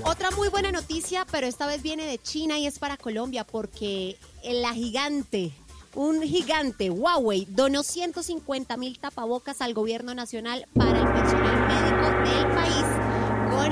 Otra 0.04 0.30
muy 0.38 0.50
buena 0.50 0.72
noticia, 0.72 1.26
pero 1.32 1.48
esta 1.48 1.66
vez 1.66 1.82
viene 1.82 2.06
de 2.06 2.20
China 2.20 2.60
y 2.60 2.68
es 2.68 2.78
para 2.78 2.96
Colombia 2.98 3.44
porque 3.44 4.20
la 4.44 4.72
gigante, 4.76 5.52
un 5.96 6.22
gigante, 6.22 6.92
Huawei, 6.92 7.48
donó 7.50 7.82
150 7.82 8.78
mil 8.78 9.00
tapabocas 9.00 9.62
al 9.62 9.74
gobierno 9.74 10.14
nacional 10.14 10.68
para 10.76 11.00
el 11.00 11.08
personal 11.14 11.68
médico 11.68 12.06
del 12.30 12.54
país 12.54 12.81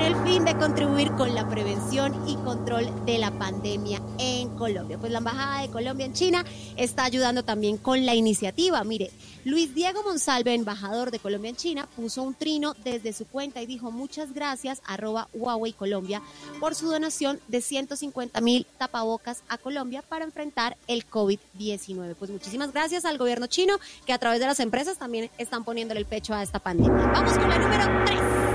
el 0.01 0.15
fin 0.23 0.45
de 0.45 0.55
contribuir 0.55 1.11
con 1.11 1.33
la 1.33 1.47
prevención 1.47 2.27
y 2.27 2.35
control 2.37 2.87
de 3.05 3.17
la 3.17 3.31
pandemia 3.31 4.01
en 4.17 4.49
Colombia. 4.55 4.97
Pues 4.97 5.11
la 5.11 5.19
Embajada 5.19 5.61
de 5.61 5.69
Colombia 5.69 6.05
en 6.05 6.13
China 6.13 6.45
está 6.77 7.03
ayudando 7.03 7.43
también 7.43 7.77
con 7.77 8.05
la 8.05 8.15
iniciativa. 8.15 8.83
Mire, 8.83 9.11
Luis 9.45 9.73
Diego 9.73 10.03
Monsalve, 10.03 10.53
embajador 10.53 11.11
de 11.11 11.19
Colombia 11.19 11.49
en 11.49 11.55
China, 11.55 11.87
puso 11.95 12.23
un 12.23 12.33
trino 12.33 12.75
desde 12.83 13.13
su 13.13 13.25
cuenta 13.25 13.61
y 13.61 13.65
dijo 13.65 13.91
muchas 13.91 14.33
gracias, 14.33 14.81
arroba 14.85 15.27
Huawei 15.33 15.73
Colombia, 15.73 16.21
por 16.59 16.75
su 16.75 16.89
donación 16.89 17.39
de 17.47 17.61
150 17.61 18.41
mil 18.41 18.65
tapabocas 18.77 19.43
a 19.47 19.57
Colombia 19.57 20.01
para 20.01 20.25
enfrentar 20.25 20.77
el 20.87 21.09
COVID-19. 21.09 22.15
Pues 22.15 22.31
muchísimas 22.31 22.71
gracias 22.73 23.05
al 23.05 23.17
gobierno 23.17 23.47
chino 23.47 23.77
que 24.05 24.13
a 24.13 24.17
través 24.17 24.39
de 24.39 24.47
las 24.47 24.59
empresas 24.59 24.97
también 24.97 25.29
están 25.37 25.63
poniéndole 25.63 25.99
el 25.99 26.05
pecho 26.05 26.33
a 26.33 26.43
esta 26.43 26.59
pandemia. 26.59 27.07
Vamos 27.07 27.37
con 27.37 27.49
la 27.49 27.57
número 27.57 28.05
3. 28.05 28.48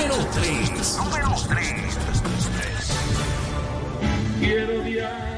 Número 0.00 0.16
3. 0.32 0.98
El 4.40 5.29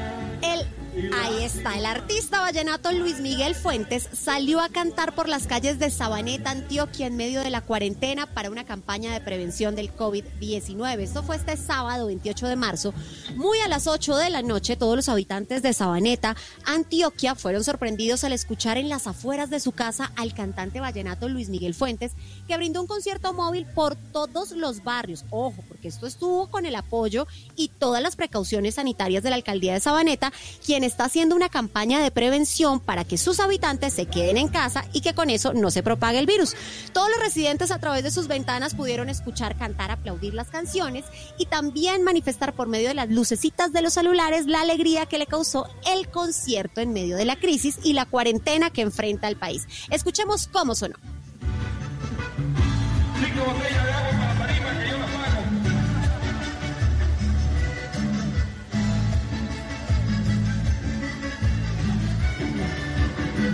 Ahí 1.11 1.43
está, 1.43 1.77
el 1.77 1.85
artista 1.85 2.39
vallenato 2.39 2.91
Luis 2.91 3.19
Miguel 3.19 3.55
Fuentes 3.55 4.07
salió 4.13 4.61
a 4.61 4.69
cantar 4.69 5.15
por 5.15 5.27
las 5.27 5.47
calles 5.47 5.79
de 5.79 5.89
Sabaneta, 5.89 6.51
Antioquia, 6.51 7.07
en 7.07 7.17
medio 7.17 7.41
de 7.41 7.49
la 7.49 7.61
cuarentena 7.61 8.27
para 8.27 8.49
una 8.49 8.63
campaña 8.63 9.11
de 9.11 9.19
prevención 9.19 9.75
del 9.75 9.93
COVID-19. 9.95 10.99
Esto 10.99 11.23
fue 11.23 11.35
este 11.35 11.57
sábado 11.57 12.07
28 12.07 12.47
de 12.47 12.55
marzo. 12.55 12.93
Muy 13.35 13.59
a 13.59 13.67
las 13.67 13.87
8 13.87 14.15
de 14.17 14.29
la 14.29 14.41
noche, 14.41 14.75
todos 14.75 14.95
los 14.95 15.09
habitantes 15.09 15.61
de 15.61 15.73
Sabaneta, 15.73 16.35
Antioquia, 16.65 17.35
fueron 17.35 17.63
sorprendidos 17.63 18.23
al 18.23 18.33
escuchar 18.33 18.77
en 18.77 18.89
las 18.89 19.07
afueras 19.07 19.49
de 19.49 19.59
su 19.59 19.71
casa 19.71 20.11
al 20.15 20.33
cantante 20.33 20.79
vallenato 20.79 21.27
Luis 21.27 21.49
Miguel 21.49 21.73
Fuentes, 21.73 22.13
que 22.47 22.55
brindó 22.57 22.81
un 22.81 22.87
concierto 22.87 23.33
móvil 23.33 23.65
por 23.65 23.95
todos 23.95 24.51
los 24.51 24.83
barrios. 24.83 25.25
Ojo, 25.31 25.63
porque 25.67 25.87
esto 25.87 26.07
estuvo 26.07 26.49
con 26.49 26.65
el 26.65 26.75
apoyo 26.75 27.27
y 27.55 27.69
todas 27.69 28.01
las 28.01 28.15
precauciones 28.15 28.75
sanitarias 28.75 29.23
de 29.23 29.31
la 29.31 29.35
alcaldía 29.35 29.73
de 29.73 29.79
Sabaneta, 29.79 30.31
quien 30.65 30.83
está 30.93 31.05
haciendo 31.05 31.35
una 31.35 31.49
campaña 31.49 31.99
de 31.99 32.11
prevención 32.11 32.79
para 32.79 33.03
que 33.03 33.17
sus 33.17 33.39
habitantes 33.39 33.93
se 33.93 34.05
queden 34.05 34.37
en 34.37 34.47
casa 34.47 34.85
y 34.93 35.01
que 35.01 35.15
con 35.15 35.31
eso 35.31 35.51
no 35.51 35.71
se 35.71 35.81
propague 35.81 36.19
el 36.19 36.27
virus. 36.27 36.55
Todos 36.93 37.09
los 37.09 37.19
residentes 37.19 37.71
a 37.71 37.79
través 37.79 38.03
de 38.03 38.11
sus 38.11 38.27
ventanas 38.27 38.75
pudieron 38.75 39.09
escuchar, 39.09 39.57
cantar, 39.57 39.89
aplaudir 39.89 40.35
las 40.35 40.49
canciones 40.49 41.03
y 41.39 41.47
también 41.47 42.03
manifestar 42.03 42.53
por 42.53 42.67
medio 42.67 42.89
de 42.89 42.93
las 42.93 43.09
lucecitas 43.09 43.73
de 43.73 43.81
los 43.81 43.93
celulares 43.93 44.45
la 44.45 44.61
alegría 44.61 45.07
que 45.07 45.17
le 45.17 45.25
causó 45.25 45.67
el 45.91 46.09
concierto 46.09 46.79
en 46.79 46.93
medio 46.93 47.17
de 47.17 47.25
la 47.25 47.37
crisis 47.37 47.79
y 47.83 47.93
la 47.93 48.05
cuarentena 48.05 48.69
que 48.69 48.81
enfrenta 48.81 49.27
el 49.27 49.35
país. 49.35 49.67
Escuchemos 49.89 50.47
cómo 50.47 50.75
sonó. 50.75 50.95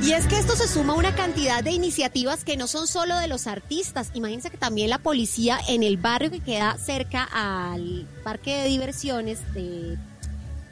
Y 0.02 0.14
es 0.14 0.26
que 0.28 0.38
esto 0.40 0.56
se 0.56 0.68
suma 0.68 0.94
a 0.94 0.96
una 0.96 1.14
cantidad 1.14 1.64
de 1.64 1.72
iniciativas 1.72 2.44
que 2.44 2.56
no 2.58 2.68
son 2.68 2.88
solo 2.88 3.18
de 3.18 3.28
los 3.28 3.48
artistas. 3.48 4.12
Imagínense 4.14 4.50
que 4.50 4.58
también 4.58 4.90
la 4.90 4.98
policía 5.00 5.60
en 5.68 5.84
el 5.84 5.98
barrio 5.98 6.32
que 6.32 6.40
queda 6.40 6.78
cerca 6.78 7.28
al 7.32 8.08
parque 8.24 8.56
de 8.64 8.70
diversiones 8.70 9.40
de... 9.54 9.98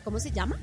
¿Cómo 0.06 0.20
se 0.20 0.32
llama? 0.32 0.58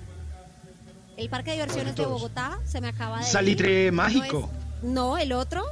El 1.17 1.29
parque 1.29 1.51
de 1.51 1.57
diversiones 1.59 1.95
de 1.95 2.07
Bogotá. 2.07 2.59
Se 2.67 2.81
me 2.81 2.89
acaba 2.89 3.19
de... 3.21 3.27
Salitre 3.27 3.93
mágico. 3.93 4.51
es- 4.79 4.85
No, 4.89 5.19
el 5.19 5.33
otro. 5.33 5.63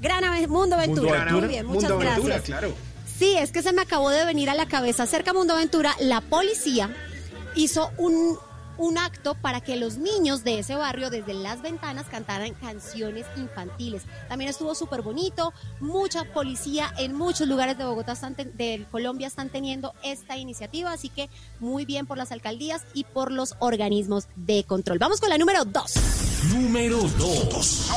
Gran 0.00 0.22
Mundo 0.50 0.76
Aventura. 0.76 1.24
Mundo 1.24 1.38
Muy 1.40 1.48
bien, 1.48 1.66
muchas 1.66 1.90
Mundo 1.90 1.94
Aventura, 2.06 2.34
gracias. 2.36 2.42
claro. 2.58 2.74
Sí, 3.18 3.34
es 3.38 3.50
que 3.50 3.62
se 3.62 3.72
me 3.72 3.82
acabó 3.82 4.10
de 4.10 4.24
venir 4.26 4.50
a 4.50 4.54
la 4.54 4.66
cabeza. 4.66 5.06
Cerca 5.06 5.32
Mundo 5.32 5.54
Aventura, 5.54 5.94
la 6.00 6.20
policía 6.20 6.90
hizo 7.54 7.90
un, 7.98 8.36
un 8.78 8.98
acto 8.98 9.34
para 9.34 9.60
que 9.60 9.76
los 9.76 9.96
niños 9.98 10.44
de 10.44 10.58
ese 10.58 10.74
barrio 10.74 11.10
desde 11.10 11.34
las 11.34 11.62
ventanas 11.62 12.06
cantaran 12.06 12.54
canciones 12.54 13.26
infantiles. 13.36 14.02
También 14.28 14.50
estuvo 14.50 14.74
súper 14.74 15.02
bonito. 15.02 15.52
Mucha 15.80 16.24
policía 16.32 16.92
en 16.98 17.14
muchos 17.14 17.46
lugares 17.48 17.76
de 17.78 17.84
Bogotá, 17.84 18.12
están 18.12 18.34
ten- 18.34 18.56
de 18.56 18.86
Colombia, 18.90 19.26
están 19.26 19.50
teniendo 19.50 19.94
esta 20.02 20.36
iniciativa. 20.36 20.92
Así 20.92 21.08
que 21.08 21.28
muy 21.60 21.84
bien 21.84 22.06
por 22.06 22.16
las 22.18 22.32
alcaldías 22.32 22.82
y 22.94 23.04
por 23.04 23.30
los 23.30 23.54
organismos 23.58 24.26
de 24.36 24.64
control. 24.64 24.98
Vamos 24.98 25.20
con 25.20 25.28
la 25.30 25.38
número 25.38 25.64
dos. 25.64 25.94
Número 26.52 26.98
2. 27.18 27.90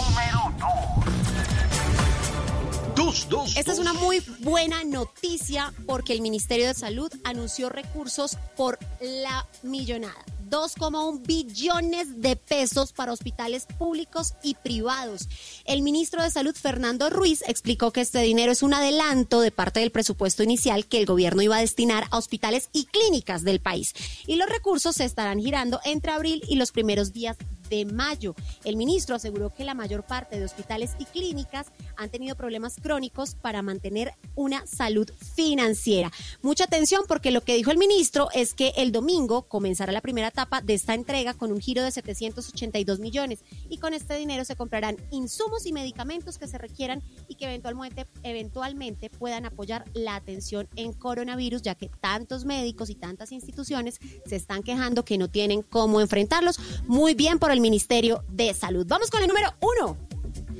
Dos, 2.95 3.27
dos. 3.29 3.57
Esta 3.57 3.71
es 3.73 3.79
una 3.79 3.93
muy 3.93 4.19
buena 4.39 4.83
noticia 4.85 5.73
porque 5.85 6.13
el 6.13 6.21
Ministerio 6.21 6.67
de 6.67 6.73
Salud 6.73 7.11
anunció 7.25 7.69
recursos 7.69 8.37
por 8.55 8.79
la 9.01 9.45
millonada. 9.63 10.15
2,1 10.49 11.25
billones 11.25 12.21
de 12.21 12.35
pesos 12.35 12.93
para 12.93 13.11
hospitales 13.11 13.67
públicos 13.77 14.33
y 14.43 14.55
privados. 14.55 15.27
El 15.65 15.81
ministro 15.81 16.23
de 16.23 16.29
Salud, 16.29 16.55
Fernando 16.55 17.09
Ruiz, 17.09 17.43
explicó 17.47 17.91
que 17.91 18.01
este 18.01 18.19
dinero 18.19 18.51
es 18.51 18.63
un 18.63 18.73
adelanto 18.73 19.41
de 19.41 19.51
parte 19.51 19.79
del 19.79 19.91
presupuesto 19.91 20.43
inicial 20.43 20.85
que 20.85 20.99
el 20.99 21.05
gobierno 21.05 21.41
iba 21.41 21.57
a 21.57 21.61
destinar 21.61 22.05
a 22.11 22.17
hospitales 22.17 22.69
y 22.73 22.85
clínicas 22.85 23.43
del 23.43 23.59
país. 23.59 23.93
Y 24.27 24.35
los 24.35 24.49
recursos 24.49 24.95
se 24.95 25.05
estarán 25.05 25.39
girando 25.39 25.79
entre 25.85 26.11
abril 26.11 26.43
y 26.47 26.55
los 26.55 26.71
primeros 26.71 27.13
días 27.13 27.37
de 27.69 27.85
mayo. 27.85 28.35
El 28.63 28.75
ministro 28.75 29.15
aseguró 29.15 29.53
que 29.53 29.63
la 29.63 29.73
mayor 29.73 30.03
parte 30.03 30.37
de 30.37 30.45
hospitales 30.45 30.91
y 30.99 31.05
clínicas 31.05 31.67
han 31.97 32.09
tenido 32.09 32.35
problemas 32.35 32.75
crónicos 32.81 33.35
para 33.35 33.61
mantener 33.61 34.13
una 34.35 34.65
salud 34.67 35.09
financiera. 35.35 36.11
Mucha 36.41 36.65
atención 36.65 37.03
porque 37.07 37.31
lo 37.31 37.41
que 37.41 37.55
dijo 37.55 37.71
el 37.71 37.77
ministro 37.77 38.29
es 38.33 38.53
que 38.53 38.73
el 38.77 38.91
domingo 38.91 39.43
comenzará 39.43 39.91
la 39.91 40.01
primera 40.01 40.27
etapa 40.27 40.61
de 40.61 40.73
esta 40.73 40.93
entrega 40.93 41.33
con 41.33 41.51
un 41.51 41.59
giro 41.59 41.83
de 41.83 41.91
782 41.91 42.99
millones 42.99 43.39
y 43.69 43.77
con 43.77 43.93
este 43.93 44.15
dinero 44.15 44.45
se 44.45 44.55
comprarán 44.55 44.97
insumos 45.11 45.65
y 45.65 45.73
medicamentos 45.73 46.37
que 46.37 46.47
se 46.47 46.57
requieran 46.57 47.01
y 47.27 47.35
que 47.35 47.45
eventualmente, 47.45 48.05
eventualmente 48.23 49.09
puedan 49.09 49.45
apoyar 49.45 49.85
la 49.93 50.15
atención 50.15 50.67
en 50.75 50.93
coronavirus, 50.93 51.61
ya 51.61 51.75
que 51.75 51.89
tantos 51.89 52.45
médicos 52.45 52.89
y 52.89 52.95
tantas 52.95 53.31
instituciones 53.31 53.99
se 54.25 54.35
están 54.35 54.63
quejando 54.63 55.05
que 55.05 55.17
no 55.17 55.29
tienen 55.29 55.61
cómo 55.61 56.01
enfrentarlos. 56.01 56.59
Muy 56.87 57.13
bien 57.13 57.39
por 57.39 57.51
el 57.51 57.54
Ministerio 57.61 58.23
de 58.29 58.53
Salud. 58.53 58.85
Vamos 58.87 59.09
con 59.09 59.21
el 59.21 59.27
número 59.27 59.53
uno. 59.61 59.97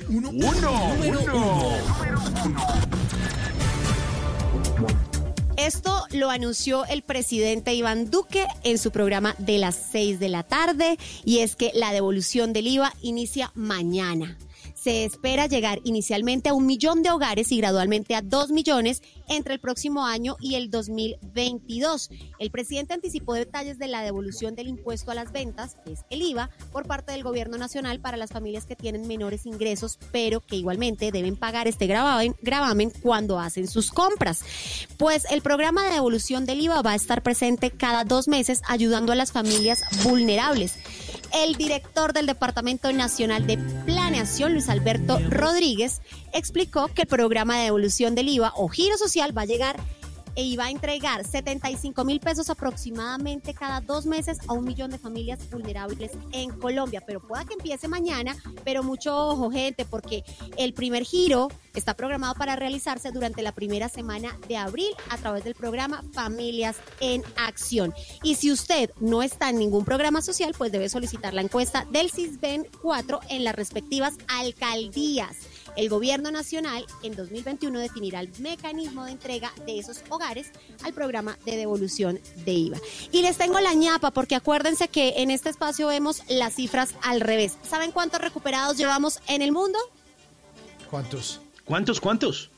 Uno, 0.08 0.30
uno. 0.30 0.56
Esto 5.56 6.04
lo 6.12 6.30
anunció 6.30 6.84
el 6.84 7.02
presidente 7.02 7.72
Iván 7.74 8.10
Duque 8.10 8.46
en 8.62 8.78
su 8.78 8.90
programa 8.90 9.34
de 9.38 9.58
las 9.58 9.74
6 9.90 10.20
de 10.20 10.28
la 10.28 10.42
tarde 10.42 10.98
y 11.24 11.38
es 11.38 11.56
que 11.56 11.72
la 11.74 11.92
devolución 11.92 12.52
del 12.52 12.66
IVA 12.66 12.92
inicia 13.00 13.52
mañana. 13.54 14.36
Se 14.74 15.04
espera 15.04 15.46
llegar 15.46 15.80
inicialmente 15.82 16.50
a 16.50 16.54
un 16.54 16.66
millón 16.66 17.02
de 17.02 17.10
hogares 17.10 17.50
y 17.50 17.56
gradualmente 17.56 18.14
a 18.14 18.22
dos 18.22 18.50
millones 18.50 19.02
entre 19.28 19.54
el 19.54 19.60
próximo 19.60 20.06
año 20.06 20.36
y 20.40 20.54
el 20.54 20.70
2022. 20.70 22.10
El 22.38 22.50
presidente 22.50 22.94
anticipó 22.94 23.34
detalles 23.34 23.78
de 23.78 23.88
la 23.88 24.02
devolución 24.02 24.54
del 24.54 24.68
impuesto 24.68 25.10
a 25.10 25.14
las 25.14 25.32
ventas, 25.32 25.76
que 25.84 25.92
es 25.92 26.04
el 26.10 26.22
IVA, 26.22 26.50
por 26.72 26.86
parte 26.86 27.12
del 27.12 27.22
gobierno 27.22 27.58
nacional 27.58 28.00
para 28.00 28.16
las 28.16 28.30
familias 28.30 28.66
que 28.66 28.76
tienen 28.76 29.06
menores 29.06 29.46
ingresos, 29.46 29.98
pero 30.12 30.40
que 30.40 30.56
igualmente 30.56 31.12
deben 31.12 31.36
pagar 31.36 31.68
este 31.68 31.86
gravamen, 31.86 32.36
gravamen 32.42 32.90
cuando 33.02 33.38
hacen 33.38 33.68
sus 33.68 33.90
compras. 33.90 34.44
Pues 34.96 35.24
el 35.30 35.42
programa 35.42 35.84
de 35.84 35.94
devolución 35.94 36.46
del 36.46 36.60
IVA 36.60 36.82
va 36.82 36.92
a 36.92 36.96
estar 36.96 37.22
presente 37.22 37.70
cada 37.70 38.04
dos 38.04 38.28
meses 38.28 38.62
ayudando 38.66 39.12
a 39.12 39.16
las 39.16 39.32
familias 39.32 39.82
vulnerables. 40.04 40.74
El 41.34 41.56
director 41.56 42.12
del 42.12 42.26
Departamento 42.26 42.92
Nacional 42.92 43.46
de 43.46 43.58
Planeación, 43.84 44.52
Luis 44.52 44.68
Alberto 44.68 45.18
Rodríguez, 45.28 46.00
explicó 46.36 46.88
que 46.88 47.02
el 47.02 47.08
programa 47.08 47.56
de 47.56 47.64
devolución 47.64 48.14
del 48.14 48.28
IVA 48.28 48.52
o 48.56 48.68
giro 48.68 48.96
social 48.98 49.36
va 49.36 49.42
a 49.42 49.46
llegar 49.46 49.76
e 50.36 50.42
iba 50.42 50.66
a 50.66 50.70
entregar 50.70 51.24
75 51.24 52.04
mil 52.04 52.20
pesos 52.20 52.50
aproximadamente 52.50 53.54
cada 53.54 53.80
dos 53.80 54.04
meses 54.04 54.38
a 54.46 54.52
un 54.52 54.64
millón 54.64 54.90
de 54.90 54.98
familias 54.98 55.50
vulnerables 55.50 56.12
en 56.32 56.50
Colombia. 56.50 57.02
Pero 57.04 57.20
pueda 57.20 57.44
que 57.46 57.54
empiece 57.54 57.88
mañana, 57.88 58.36
pero 58.62 58.82
mucho 58.82 59.16
ojo, 59.16 59.50
gente, 59.50 59.86
porque 59.86 60.24
el 60.58 60.74
primer 60.74 61.04
giro 61.04 61.48
está 61.74 61.94
programado 61.94 62.34
para 62.34 62.54
realizarse 62.54 63.10
durante 63.10 63.42
la 63.42 63.52
primera 63.52 63.88
semana 63.88 64.36
de 64.46 64.58
abril 64.58 64.90
a 65.08 65.16
través 65.16 65.42
del 65.42 65.54
programa 65.54 66.04
Familias 66.12 66.76
en 67.00 67.22
Acción. 67.36 67.94
Y 68.22 68.34
si 68.34 68.52
usted 68.52 68.90
no 69.00 69.22
está 69.22 69.48
en 69.48 69.58
ningún 69.58 69.86
programa 69.86 70.20
social, 70.20 70.54
pues 70.56 70.70
debe 70.70 70.90
solicitar 70.90 71.32
la 71.32 71.40
encuesta 71.40 71.86
del 71.90 72.10
CISBEN 72.10 72.66
4 72.82 73.20
en 73.30 73.44
las 73.44 73.54
respectivas 73.54 74.14
alcaldías. 74.28 75.36
El 75.76 75.88
gobierno 75.90 76.30
nacional 76.30 76.86
en 77.02 77.14
2021 77.14 77.78
definirá 77.78 78.20
el 78.20 78.30
mecanismo 78.38 79.04
de 79.04 79.12
entrega 79.12 79.52
de 79.66 79.78
esos 79.78 80.02
hogares 80.08 80.50
al 80.82 80.94
programa 80.94 81.38
de 81.44 81.56
devolución 81.56 82.18
de 82.44 82.52
IVA. 82.52 82.78
Y 83.12 83.20
les 83.22 83.36
tengo 83.36 83.60
la 83.60 83.74
ñapa 83.74 84.10
porque 84.10 84.34
acuérdense 84.34 84.88
que 84.88 85.14
en 85.18 85.30
este 85.30 85.50
espacio 85.50 85.88
vemos 85.88 86.22
las 86.28 86.54
cifras 86.54 86.94
al 87.02 87.20
revés. 87.20 87.58
¿Saben 87.68 87.92
cuántos 87.92 88.22
recuperados 88.22 88.78
llevamos 88.78 89.20
en 89.28 89.42
el 89.42 89.52
mundo? 89.52 89.78
¿Cuántos? 90.90 91.40
¿Cuántos, 91.66 92.00
cuántos? 92.00 92.50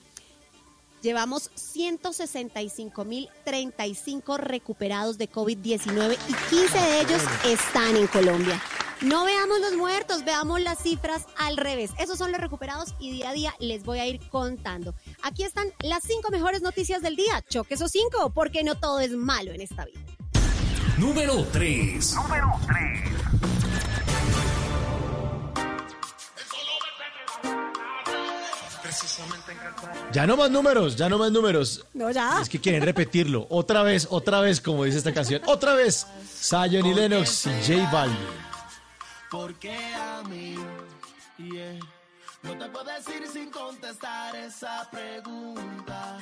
Llevamos 1.02 1.50
165.035 1.56 4.38
recuperados 4.38 5.18
de 5.18 5.28
COVID-19 5.30 6.16
y 6.28 6.34
15 6.50 6.78
de 6.78 7.00
ellos 7.00 7.22
están 7.44 7.96
en 7.96 8.06
Colombia. 8.08 8.60
No 9.00 9.24
veamos 9.24 9.60
los 9.60 9.74
muertos, 9.74 10.24
veamos 10.24 10.60
las 10.60 10.82
cifras 10.82 11.26
al 11.36 11.56
revés. 11.56 11.92
Esos 11.98 12.18
son 12.18 12.32
los 12.32 12.40
recuperados 12.40 12.94
y 12.98 13.12
día 13.12 13.30
a 13.30 13.32
día 13.32 13.54
les 13.60 13.84
voy 13.84 14.00
a 14.00 14.06
ir 14.06 14.20
contando. 14.28 14.92
Aquí 15.22 15.44
están 15.44 15.68
las 15.80 16.02
cinco 16.02 16.30
mejores 16.30 16.62
noticias 16.62 17.00
del 17.00 17.14
día. 17.14 17.44
Choque 17.48 17.74
esos 17.74 17.92
cinco, 17.92 18.30
porque 18.30 18.64
no 18.64 18.74
todo 18.74 18.98
es 18.98 19.12
malo 19.12 19.52
en 19.52 19.60
esta 19.60 19.84
vida. 19.84 20.00
Número 20.98 21.44
3. 21.52 22.14
Número 22.14 22.52
3. 22.66 23.18
Ya 30.12 30.26
no 30.26 30.36
más 30.36 30.50
números, 30.50 30.96
ya 30.96 31.08
no 31.08 31.18
más 31.18 31.30
números. 31.30 31.84
No, 31.94 32.10
ya. 32.10 32.40
Es 32.42 32.48
que 32.48 32.60
quieren 32.60 32.82
repetirlo. 32.82 33.46
Otra 33.48 33.84
vez, 33.84 34.08
otra 34.10 34.40
vez, 34.40 34.60
como 34.60 34.84
dice 34.84 34.98
esta 34.98 35.14
canción. 35.14 35.40
Otra 35.46 35.74
vez. 35.74 36.06
Zion 36.40 36.84
y 36.84 36.94
Lennox 36.94 37.46
y 37.46 37.50
J 37.74 37.90
Balvin. 37.92 38.47
Porque 39.30 39.76
a 39.94 40.22
mí, 40.28 40.54
no 42.42 42.58
te 42.58 42.68
puedo 42.70 42.84
decir 42.84 43.26
sin 43.26 43.50
contestar 43.50 44.34
esa 44.36 44.88
pregunta. 44.90 46.18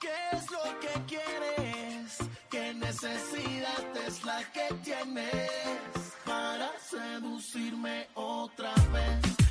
¿Qué 0.00 0.14
es 0.32 0.50
lo 0.50 0.62
que 0.80 1.02
quieres? 1.06 2.18
¿Qué 2.50 2.72
necesidad 2.72 3.96
es 4.06 4.24
la 4.24 4.42
que 4.52 4.74
tienes 4.82 6.14
para 6.24 6.70
seducirme 6.78 8.08
otra 8.14 8.72
vez? 8.92 9.47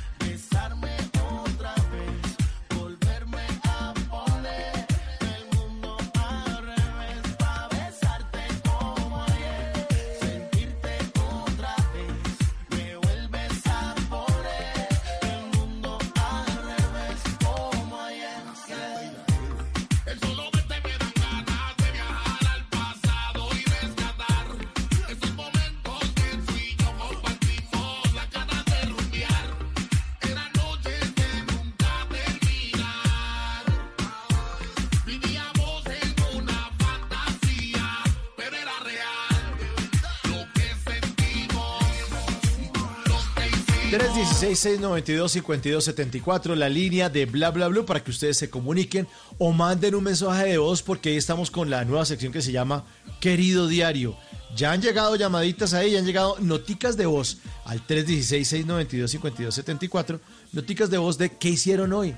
6692-5274, 44.40 46.54
la 46.54 46.68
línea 46.68 47.08
de 47.08 47.26
bla 47.26 47.50
bla 47.50 47.66
bla 47.66 47.84
para 47.84 48.04
que 48.04 48.12
ustedes 48.12 48.36
se 48.36 48.48
comuniquen 48.48 49.08
o 49.36 49.52
manden 49.52 49.96
un 49.96 50.04
mensaje 50.04 50.46
de 50.46 50.58
voz 50.58 50.80
porque 50.80 51.08
ahí 51.08 51.16
estamos 51.16 51.50
con 51.50 51.70
la 51.70 51.84
nueva 51.84 52.06
sección 52.06 52.32
que 52.32 52.40
se 52.40 52.52
llama 52.52 52.84
Querido 53.18 53.66
Diario. 53.66 54.16
Ya 54.54 54.70
han 54.70 54.80
llegado 54.80 55.16
llamaditas 55.16 55.74
ahí, 55.74 55.90
ya 55.90 55.98
han 55.98 56.06
llegado 56.06 56.36
noticas 56.38 56.96
de 56.96 57.06
voz 57.06 57.38
al 57.64 57.84
316-692-5274, 57.88 60.20
noticas 60.52 60.88
de 60.88 60.98
voz 60.98 61.18
de 61.18 61.30
qué 61.30 61.48
hicieron 61.48 61.92
hoy, 61.92 62.14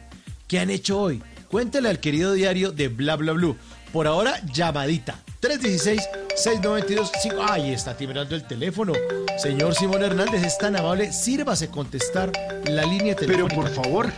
qué 0.47 0.61
han 0.61 0.69
hecho 0.69 1.01
hoy. 1.01 1.23
Cuéntele 1.51 1.89
al 1.89 2.01
querido 2.01 2.35
diario 2.35 2.71
de 2.71 2.89
bla 2.89 3.17
bla 3.17 3.33
bla. 3.33 3.57
Por 3.95 4.07
ahora, 4.07 4.39
llamadita 4.53 5.19
316-692-5. 5.41 7.47
Ay, 7.49 7.73
está 7.73 7.97
timbrando 7.97 8.35
el 8.35 8.45
teléfono. 8.45 8.93
Señor 9.39 9.75
Simón 9.75 10.03
Hernández, 10.03 10.43
es 10.45 10.59
tan 10.59 10.77
amable. 10.77 11.11
Sírvase 11.13 11.69
contestar 11.69 12.31
la 12.67 12.83
línea 12.85 13.15
Pero 13.19 13.47
telefónica. 13.47 13.55
por 13.57 13.69
favor, 13.71 14.13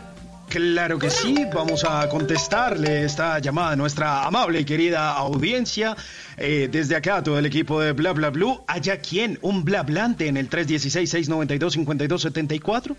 claro 0.49 0.99
que 0.99 1.11
sí, 1.11 1.47
vamos 1.55 1.85
a 1.85 2.09
contestarle 2.09 3.05
esta 3.05 3.39
llamada 3.39 3.71
a 3.73 3.77
nuestra 3.77 4.25
amable 4.25 4.61
y 4.61 4.65
querida 4.65 5.13
audiencia. 5.13 5.97
Eh, 6.37 6.69
desde 6.71 6.97
acá, 6.97 7.23
todo 7.23 7.39
el 7.39 7.47
equipo 7.47 7.81
de 7.81 7.93
Bla 7.93 8.13
Bla 8.13 8.31
Blue. 8.31 8.63
¿Haya 8.67 8.99
quién? 8.99 9.39
¿Un 9.43 9.65
blablante 9.65 10.27
en 10.27 10.37
el 10.37 10.51
316-692-5274? 10.51 12.97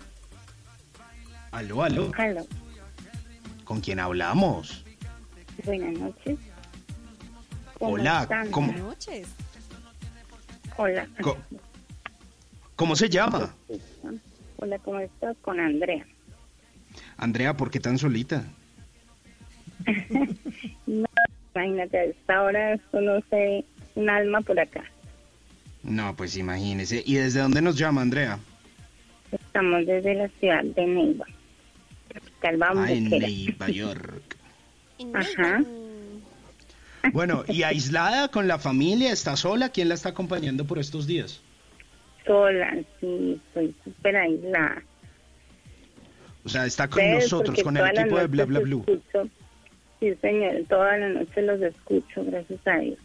Aló, 1.52 1.82
aló. 1.84 2.10
Aló, 2.16 2.46
¿Con 3.64 3.80
quién 3.80 4.00
hablamos? 4.00 4.82
buenas 5.64 5.92
noches. 5.92 6.36
¿Cómo 7.78 7.92
Hola, 7.94 8.22
están? 8.22 8.50
¿cómo- 8.50 8.72
noches. 8.72 9.28
Hola. 10.76 11.06
¿Cómo 12.76 12.96
se 12.96 13.08
llama? 13.08 13.54
Hola, 14.56 14.78
¿cómo 14.80 14.98
estás? 15.00 15.36
Con 15.42 15.60
Andrea. 15.60 16.04
Andrea, 17.16 17.56
¿por 17.56 17.70
qué 17.70 17.80
tan 17.80 17.98
solita? 17.98 18.44
No, 20.86 21.06
imagínate, 21.54 21.98
a 21.98 22.04
esta 22.04 22.42
hora 22.42 22.74
esto 22.74 23.00
no 23.00 23.20
sé, 23.30 23.64
un 23.94 24.08
alma 24.10 24.40
por 24.40 24.58
acá. 24.58 24.84
No, 25.82 26.16
pues 26.16 26.36
imagínese. 26.36 27.02
¿Y 27.04 27.14
desde 27.16 27.40
dónde 27.40 27.60
nos 27.60 27.76
llama, 27.76 28.00
Andrea? 28.02 28.38
Estamos 29.30 29.84
desde 29.86 30.14
la 30.14 30.28
ciudad 30.40 30.64
de 30.64 30.86
Neiva, 30.86 31.26
capital 32.12 32.62
Ah, 32.62 32.90
en. 32.90 33.10
Nueva 33.10 33.68
York. 33.68 34.36
Ajá. 35.12 35.62
Bueno, 37.12 37.44
¿y 37.48 37.62
aislada 37.62 38.28
con 38.28 38.48
la 38.48 38.58
familia? 38.58 39.12
¿Está 39.12 39.36
sola? 39.36 39.68
¿Quién 39.70 39.88
la 39.88 39.94
está 39.94 40.10
acompañando 40.10 40.64
por 40.64 40.78
estos 40.78 41.06
días? 41.06 41.40
Sola, 42.26 42.76
sí, 43.00 43.40
estoy 43.48 43.74
súper 43.84 44.16
aislada. 44.16 44.82
O 46.44 46.48
sea, 46.48 46.66
está 46.66 46.88
con 46.88 46.98
Ustedes, 47.02 47.22
nosotros, 47.24 47.62
con 47.62 47.76
el 47.76 47.86
equipo 47.86 48.18
de 48.18 48.26
Bla 48.26 48.44
Bla 48.44 48.60
Blue. 48.60 48.84
escucho- 48.86 49.28
Sí, 50.00 50.14
señor, 50.20 50.64
toda 50.68 50.96
la 50.98 51.08
noche 51.10 51.40
los 51.42 51.60
escucho, 51.62 52.24
gracias 52.24 52.60
a 52.66 52.76
Dios. 52.78 52.98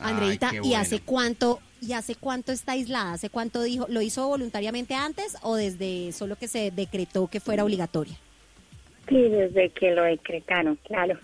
Andreita, 0.00 0.50
¿y 0.62 0.74
hace 0.74 1.00
cuánto 1.00 1.60
y 1.80 1.92
hace 1.92 2.14
cuánto 2.16 2.50
está 2.52 2.72
aislada? 2.72 3.12
¿Hace 3.12 3.28
cuánto 3.30 3.62
dijo? 3.62 3.86
¿Lo 3.88 4.00
hizo 4.00 4.26
voluntariamente 4.26 4.94
antes 4.94 5.36
o 5.42 5.54
desde 5.56 6.10
solo 6.12 6.36
que 6.36 6.48
se 6.48 6.70
decretó 6.70 7.26
que 7.28 7.38
fuera 7.40 7.62
obligatoria? 7.64 8.14
Sí, 9.08 9.16
desde 9.28 9.68
que 9.70 9.90
lo 9.92 10.02
decretaron, 10.04 10.76
claro. 10.86 11.18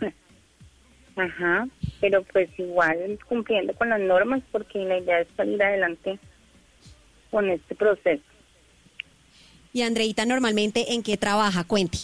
Ajá, 1.19 1.67
pero 2.01 2.23
pues 2.23 2.49
igual 2.59 3.19
cumpliendo 3.29 3.75
con 3.75 3.89
las 3.89 4.01
normas 4.01 4.41
porque 4.53 4.79
la 4.79 4.99
idea 4.99 5.21
es 5.21 5.29
salir 5.37 5.61
adelante 5.63 6.19
con 7.31 7.51
este 7.51 7.75
proceso. 7.75 8.23
Y 9.73 9.83
Andreita, 9.83 10.25
normalmente, 10.25 10.93
¿en 10.95 11.03
qué 11.03 11.17
trabaja? 11.17 11.65
Cuente. 11.65 11.99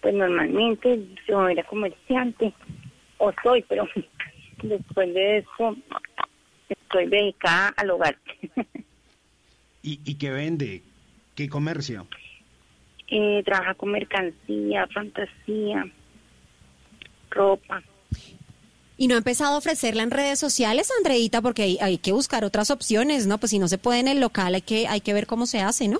Pues 0.00 0.14
normalmente 0.14 1.00
yo 1.28 1.48
era 1.48 1.64
comerciante, 1.64 2.54
o 3.18 3.32
soy, 3.42 3.62
pero 3.68 3.88
después 4.62 5.12
de 5.12 5.38
eso 5.38 5.76
estoy 6.68 7.06
dedicada 7.06 7.74
al 7.76 7.90
hogar. 7.90 8.16
¿Y, 9.82 10.00
y 10.04 10.14
qué 10.14 10.30
vende? 10.30 10.82
¿Qué 11.34 11.48
comercio? 11.48 12.06
eh, 13.08 13.42
trabaja 13.44 13.74
con 13.74 13.90
mercancía, 13.90 14.86
fantasía, 14.88 15.86
ropa. 17.30 17.82
¿Y 18.96 19.08
no 19.08 19.14
ha 19.16 19.18
empezado 19.18 19.54
a 19.54 19.58
ofrecerla 19.58 20.02
en 20.04 20.10
redes 20.12 20.38
sociales, 20.38 20.90
Andreita? 20.98 21.42
Porque 21.42 21.62
hay, 21.62 21.78
hay 21.80 21.98
que 21.98 22.12
buscar 22.12 22.44
otras 22.44 22.70
opciones, 22.70 23.26
¿no? 23.26 23.38
Pues 23.38 23.50
si 23.50 23.58
no 23.58 23.66
se 23.68 23.78
puede 23.78 23.98
en 24.00 24.08
el 24.08 24.20
local, 24.20 24.54
hay 24.54 24.62
que, 24.62 24.86
hay 24.86 25.00
que 25.00 25.12
ver 25.14 25.26
cómo 25.26 25.46
se 25.46 25.60
hace, 25.60 25.88
¿no? 25.88 25.98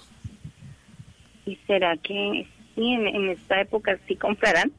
¿Y 1.46 1.56
será 1.66 1.96
que 1.96 2.46
sí, 2.74 2.82
en, 2.92 3.06
en 3.08 3.30
esta 3.30 3.60
época 3.60 3.98
sí 4.06 4.14
comprarán? 4.16 4.70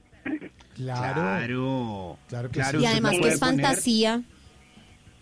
Claro. 0.75 2.17
Claro. 2.27 2.49
que 2.51 2.59
Claro, 2.59 2.79
y 2.81 2.85
además 2.85 3.11
que 3.11 3.17
es 3.27 3.39
poner- 3.39 3.39
fantasía. 3.39 4.21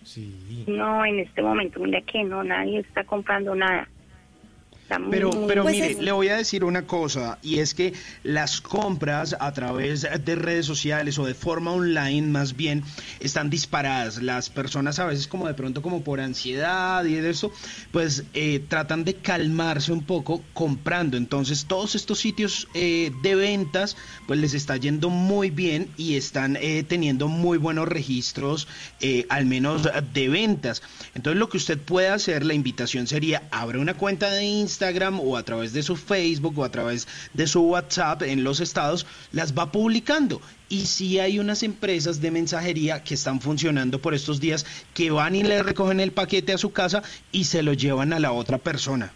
Sí. 0.03 0.63
No, 0.67 1.05
en 1.05 1.19
este 1.19 1.41
momento, 1.41 1.79
mira 1.79 2.01
que 2.01 2.23
no, 2.23 2.43
nadie 2.43 2.79
está 2.79 3.03
comprando 3.05 3.55
nada. 3.55 3.87
Está 4.93 4.99
muy, 4.99 5.11
Pero, 5.11 5.47
pero 5.47 5.63
Pues 5.63 5.73
mire, 5.75 5.91
es- 5.93 5.99
le 5.99 6.11
voy 6.11 6.27
a 6.27 6.37
decir 6.37 6.63
una 6.63 6.83
cosa, 6.83 7.39
y 7.41 7.57
es 7.59 7.73
que 7.73 7.93
las 8.23 8.61
compras 8.61 9.35
a 9.39 9.51
través 9.51 10.01
de 10.23 10.35
redes 10.35 10.67
sociales 10.67 11.17
o 11.17 11.25
de 11.25 11.33
forma 11.33 11.71
online 11.71 12.27
más 12.27 12.55
bien 12.55 12.83
están 13.19 13.49
disparadas. 13.49 14.21
Las 14.21 14.51
personas 14.51 14.99
a 14.99 15.05
veces 15.05 15.27
como 15.27 15.47
de 15.47 15.55
pronto 15.55 15.81
como 15.81 16.03
por 16.03 16.19
ansiedad 16.19 17.03
y 17.05 17.15
de 17.15 17.27
eso, 17.31 17.51
pues 17.91 18.23
eh, 18.35 18.63
tratan 18.67 19.03
de 19.03 19.15
calmarse 19.15 19.91
un 19.91 20.03
poco 20.03 20.43
comprando. 20.53 21.17
Entonces 21.17 21.65
todos 21.65 21.95
estos 21.95 22.19
sitios 22.19 22.67
eh, 22.75 23.11
de 23.23 23.33
ventas 23.33 23.97
pues 24.27 24.39
les 24.39 24.53
está 24.53 24.77
yendo 24.77 25.09
muy 25.09 25.49
bien 25.49 25.89
y 25.97 26.17
están 26.17 26.55
eh, 26.61 26.83
teniendo 26.87 27.27
muy 27.27 27.57
buenos 27.57 27.87
registros, 27.87 28.67
al 29.29 29.45
menos 29.47 29.89
de 30.13 30.29
ventas. 30.29 30.83
Entonces 31.15 31.39
lo 31.39 31.49
que 31.49 31.57
usted 31.57 31.79
puede 31.79 32.09
hacer, 32.09 32.45
la 32.45 32.53
invitación 32.53 33.07
sería, 33.07 33.41
abra 33.49 33.79
una 33.79 33.95
cuenta 33.95 34.29
de 34.29 34.43
Instagram 34.43 34.82
o 35.21 35.37
a 35.37 35.43
través 35.43 35.73
de 35.73 35.83
su 35.83 35.95
Facebook 35.95 36.57
o 36.59 36.63
a 36.63 36.71
través 36.71 37.07
de 37.33 37.47
su 37.47 37.61
WhatsApp 37.61 38.23
en 38.23 38.43
los 38.43 38.59
estados, 38.59 39.05
las 39.31 39.53
va 39.53 39.71
publicando. 39.71 40.41
Y 40.69 40.85
si 40.85 41.19
hay 41.19 41.39
unas 41.39 41.63
empresas 41.63 42.21
de 42.21 42.31
mensajería 42.31 43.03
que 43.03 43.13
están 43.13 43.41
funcionando 43.41 43.99
por 43.99 44.13
estos 44.13 44.39
días 44.39 44.65
que 44.93 45.11
van 45.11 45.35
y 45.35 45.43
le 45.43 45.63
recogen 45.63 45.99
el 45.99 46.11
paquete 46.11 46.53
a 46.53 46.57
su 46.57 46.71
casa 46.71 47.03
y 47.31 47.45
se 47.45 47.63
lo 47.63 47.73
llevan 47.73 48.13
a 48.13 48.19
la 48.19 48.31
otra 48.31 48.57
persona. 48.57 49.13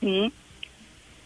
Sí, 0.00 0.32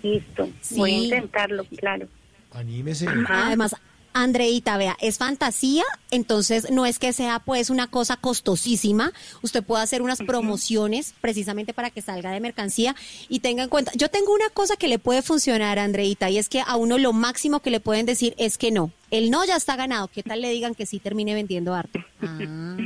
listo. 0.03 0.49
Sí. 0.61 0.77
Voy 0.77 0.93
a 0.93 0.99
intentarlo, 0.99 1.65
claro. 1.77 2.09
Anímese. 2.53 3.09
Además, 3.29 3.75
Andreita, 4.15 4.77
vea, 4.77 4.97
es 5.01 5.19
fantasía, 5.19 5.83
entonces 6.13 6.71
no 6.71 6.87
es 6.87 7.01
que 7.01 7.13
sea 7.13 7.41
pues 7.41 7.69
una 7.69 7.89
cosa 7.89 8.17
costosísima. 8.17 9.13
Usted 9.43 9.65
puede 9.65 9.83
hacer 9.83 10.03
unas 10.03 10.23
promociones 10.23 11.15
precisamente 11.21 11.75
para 11.75 11.91
que 11.91 12.01
salga 12.01 12.31
de 12.31 12.39
mercancía 12.39 12.95
y 13.29 13.41
tenga 13.41 13.65
en 13.65 13.69
cuenta. 13.69 13.91
Yo 13.97 14.09
tengo 14.09 14.33
una 14.33 14.49
cosa 14.51 14.77
que 14.77 14.87
le 14.87 15.01
puede 15.01 15.21
funcionar, 15.21 15.81
Andreita, 15.81 16.31
y 16.31 16.39
es 16.39 16.49
que 16.49 16.61
a 16.61 16.77
uno 16.77 16.97
lo 16.97 17.13
máximo 17.13 17.59
que 17.59 17.71
le 17.71 17.81
pueden 17.81 18.07
decir 18.07 18.35
es 18.39 18.57
que 18.57 18.71
no. 18.71 18.93
El 19.11 19.33
no 19.33 19.45
ya 19.45 19.57
está 19.57 19.75
ganado. 19.75 20.07
¿Qué 20.07 20.23
tal 20.23 20.41
le 20.41 20.51
digan 20.51 20.77
que 20.77 20.87
sí 20.87 21.01
termine 21.01 21.35
vendiendo 21.35 21.75
arte? 21.75 22.05
Ah. 22.23 22.77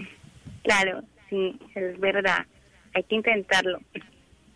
Claro, 0.64 1.02
sí, 1.28 1.58
es 1.74 2.00
verdad. 2.00 2.46
Hay 2.94 3.02
que 3.04 3.16
intentarlo. 3.16 3.80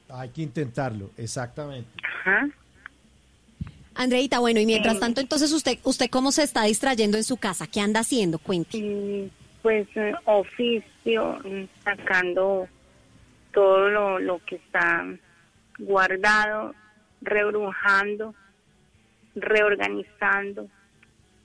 Hay 0.08 0.30
que 0.30 0.42
intentarlo, 0.42 1.10
exactamente. 1.18 1.90
Ajá. 2.02 2.48
Andreita, 3.94 4.38
bueno, 4.38 4.60
y 4.60 4.66
mientras 4.66 4.96
Eh. 4.96 5.00
tanto, 5.00 5.20
entonces, 5.20 5.52
¿usted 5.52 5.78
usted 5.84 6.08
cómo 6.10 6.32
se 6.32 6.42
está 6.42 6.64
distrayendo 6.64 7.16
en 7.16 7.24
su 7.24 7.36
casa? 7.36 7.66
¿Qué 7.66 7.80
anda 7.80 8.00
haciendo? 8.00 8.38
Cuente. 8.38 9.30
Pues 9.62 9.86
eh, 9.96 10.14
oficio, 10.24 11.38
sacando 11.84 12.68
todo 13.52 13.88
lo, 13.88 14.18
lo 14.18 14.38
que 14.44 14.56
está 14.56 15.06
guardado, 15.78 16.74
rebrujando, 17.20 18.34
reorganizando, 19.34 20.68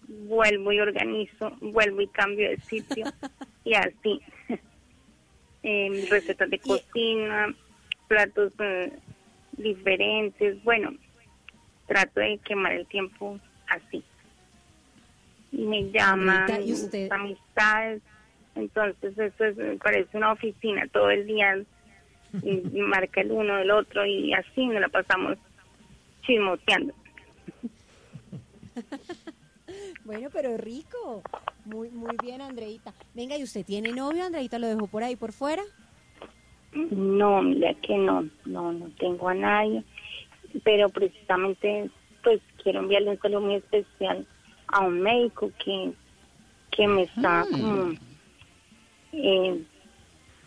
vuelvo 0.08 0.72
y 0.72 0.80
organizo, 0.80 1.52
vuelvo 1.62 2.02
y 2.02 2.08
cambio 2.08 2.50
de 2.50 2.58
sitio 2.62 3.06
y 3.64 3.74
así. 3.74 4.22
Em, 5.64 6.08
recetas 6.10 6.50
de 6.50 6.60
cocina, 6.60 7.54
platos 8.08 8.54
eh, 8.60 8.94
diferentes, 9.58 10.64
bueno, 10.64 10.94
trato 11.88 12.20
de 12.20 12.40
quemar 12.40 12.74
el 12.74 12.86
tiempo 12.86 13.40
así. 13.68 14.04
Y 15.52 15.66
me 15.66 15.90
llaman 15.92 16.48
¿y 16.64 16.74
usted? 16.74 17.04
mis 17.04 17.12
amistades, 17.12 18.02
entonces 18.56 19.18
eso 19.18 19.46
es, 19.46 19.58
me 19.58 19.78
parece 19.78 20.18
una 20.18 20.34
oficina 20.34 20.88
todo 20.92 21.10
el 21.10 21.26
día, 21.26 21.58
y 22.44 22.58
marca 22.82 23.22
el 23.22 23.32
uno 23.32 23.56
del 23.56 23.72
otro 23.72 24.06
y 24.06 24.34
así 24.34 24.68
nos 24.68 24.82
la 24.82 24.90
pasamos 24.90 25.38
chismoteando. 26.22 26.94
Bueno, 30.06 30.30
pero 30.32 30.56
rico. 30.56 31.22
Muy, 31.66 31.90
muy 31.90 32.16
bien, 32.24 32.42
Andreita. 32.42 32.94
Venga, 33.14 33.38
¿y 33.38 33.44
usted 33.44 33.66
tiene 33.66 33.92
novio, 33.92 34.24
Andreita? 34.24 34.58
¿Lo 34.58 34.68
dejó 34.68 34.88
por 34.88 35.04
ahí 35.04 35.18
por 35.18 35.34
fuera? 35.34 35.62
No, 36.74 37.42
mira 37.42 37.74
que 37.82 37.98
no, 37.98 38.30
no, 38.46 38.72
no 38.72 38.90
tengo 39.00 39.28
a 39.28 39.34
nadie, 39.34 39.84
pero 40.64 40.90
precisamente 40.90 41.90
pues 42.24 42.42
quiero 42.62 42.80
enviarle 42.80 43.12
un 43.12 43.20
saludo 43.20 43.42
muy 43.42 43.56
especial 43.56 44.26
a 44.68 44.82
un 44.82 45.02
médico 45.02 45.52
que, 45.64 45.94
que 46.72 46.88
me 46.88 47.04
está 47.04 47.46
como 47.50 47.94
eh, 49.14 49.64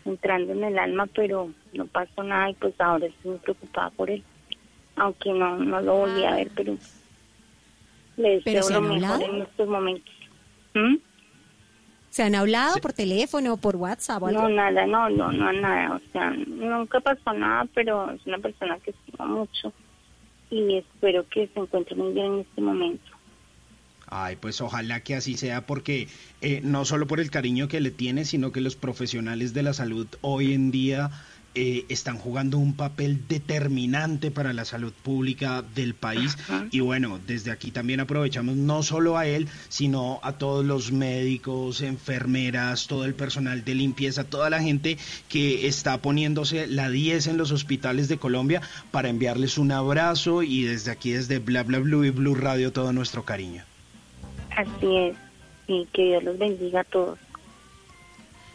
entrando 0.05 0.53
en 0.53 0.63
el 0.63 0.77
alma, 0.77 1.07
pero 1.07 1.51
no 1.73 1.85
pasó 1.87 2.23
nada 2.23 2.49
y 2.49 2.53
pues 2.55 2.79
ahora 2.79 3.07
estoy 3.07 3.31
muy 3.31 3.39
preocupada 3.39 3.89
por 3.91 4.09
él, 4.09 4.23
aunque 4.95 5.31
no, 5.31 5.57
no 5.57 5.81
lo 5.81 5.95
volví 5.97 6.23
a 6.23 6.35
ver, 6.35 6.51
pero 6.55 6.77
le 8.17 8.41
¿Pero 8.41 8.57
deseo 8.59 8.63
se 8.63 8.73
lo 8.73 8.79
han 8.79 8.83
mejor 8.89 9.03
hablado? 9.13 9.33
en 9.33 9.41
estos 9.41 9.67
momentos. 9.67 10.13
¿Mm? 10.73 10.95
¿Se 12.09 12.23
han 12.23 12.35
hablado 12.35 12.75
por 12.81 12.91
teléfono 12.91 13.53
o 13.53 13.57
por 13.57 13.77
WhatsApp 13.77 14.21
o 14.21 14.27
algo? 14.27 14.41
No, 14.41 14.49
nada, 14.49 14.85
no, 14.85 15.09
no, 15.09 15.31
no, 15.31 15.53
nada. 15.53 15.95
O 15.95 16.11
sea, 16.11 16.29
nunca 16.31 16.99
pasó 16.99 17.31
nada, 17.31 17.65
pero 17.73 18.11
es 18.11 18.25
una 18.27 18.37
persona 18.37 18.77
que 18.79 18.91
estima 18.91 19.25
mucho 19.25 19.71
y 20.51 20.75
espero 20.75 21.27
que 21.27 21.47
se 21.47 21.59
encuentre 21.59 21.95
muy 21.95 22.13
bien 22.13 22.33
en 22.33 22.39
este 22.41 22.61
momento. 22.61 23.03
Ay, 24.13 24.35
pues 24.35 24.59
ojalá 24.59 24.99
que 24.99 25.15
así 25.15 25.37
sea, 25.37 25.65
porque 25.65 26.09
eh, 26.41 26.59
no 26.63 26.83
solo 26.83 27.07
por 27.07 27.21
el 27.21 27.31
cariño 27.31 27.69
que 27.69 27.79
le 27.79 27.91
tiene, 27.91 28.25
sino 28.25 28.51
que 28.51 28.59
los 28.59 28.75
profesionales 28.75 29.53
de 29.53 29.63
la 29.63 29.73
salud 29.73 30.05
hoy 30.19 30.53
en 30.53 30.69
día 30.69 31.09
eh, 31.53 31.85
están 31.89 32.17
jugando 32.17 32.57
un 32.57 32.75
papel 32.75 33.27
determinante 33.27 34.31
para 34.31 34.53
la 34.53 34.65
salud 34.65 34.93
pública 35.03 35.63
del 35.75 35.93
país. 35.93 36.37
Y 36.71 36.79
bueno, 36.79 37.19
desde 37.27 37.51
aquí 37.51 37.71
también 37.71 37.99
aprovechamos 37.99 38.55
no 38.55 38.83
solo 38.83 39.17
a 39.17 39.25
él, 39.27 39.47
sino 39.69 40.19
a 40.23 40.33
todos 40.33 40.65
los 40.65 40.91
médicos, 40.91 41.81
enfermeras, 41.81 42.87
todo 42.87 43.05
el 43.05 43.13
personal 43.13 43.65
de 43.65 43.75
limpieza, 43.75 44.23
toda 44.23 44.49
la 44.49 44.61
gente 44.61 44.97
que 45.27 45.67
está 45.67 45.97
poniéndose 45.97 46.67
la 46.67 46.89
10 46.89 47.27
en 47.27 47.37
los 47.37 47.51
hospitales 47.51 48.07
de 48.07 48.17
Colombia 48.17 48.61
para 48.91 49.09
enviarles 49.09 49.57
un 49.57 49.71
abrazo 49.71 50.43
y 50.43 50.63
desde 50.63 50.91
aquí, 50.91 51.11
desde 51.11 51.39
Bla 51.39 51.63
Bla 51.63 51.79
Blue 51.79 52.05
y 52.05 52.11
Blue 52.11 52.35
Radio, 52.35 52.71
todo 52.71 52.93
nuestro 52.93 53.23
cariño. 53.23 53.63
Así 54.55 54.97
es. 54.97 55.17
Y 55.67 55.85
que 55.93 56.05
Dios 56.05 56.23
los 56.23 56.37
bendiga 56.37 56.81
a 56.81 56.83
todos. 56.83 57.19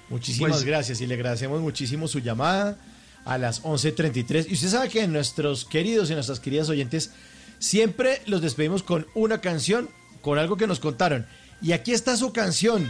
Muchísimas 0.09 0.53
Pues- 0.53 0.65
gracias 0.65 1.01
y 1.01 1.07
le 1.07 1.15
agradecemos 1.15 1.61
muchísimo 1.61 2.07
su 2.09 2.21
llamada 2.21 2.77
a 3.25 3.39
las 3.39 3.63
11.33. 3.65 4.47
Y 4.49 4.55
usted 4.55 4.69
sabe 4.69 4.89
que 4.89 5.07
nuestros 5.09 5.65
queridos 5.65 6.11
y 6.11 6.15
nuestras 6.15 6.39
queridas 6.41 6.69
oyentes 6.69 7.11
siempre 7.59 8.23
los 8.27 8.41
despedimos 8.41 8.83
con 8.83 9.07
una 9.15 9.41
canción, 9.41 9.89
con 10.21 10.39
algo 10.39 10.57
que 10.57 10.67
nos 10.67 10.79
contaron. 10.79 11.27
Y 11.61 11.73
aquí 11.73 11.93
está 11.93 12.17
su 12.17 12.33
canción. 12.33 12.87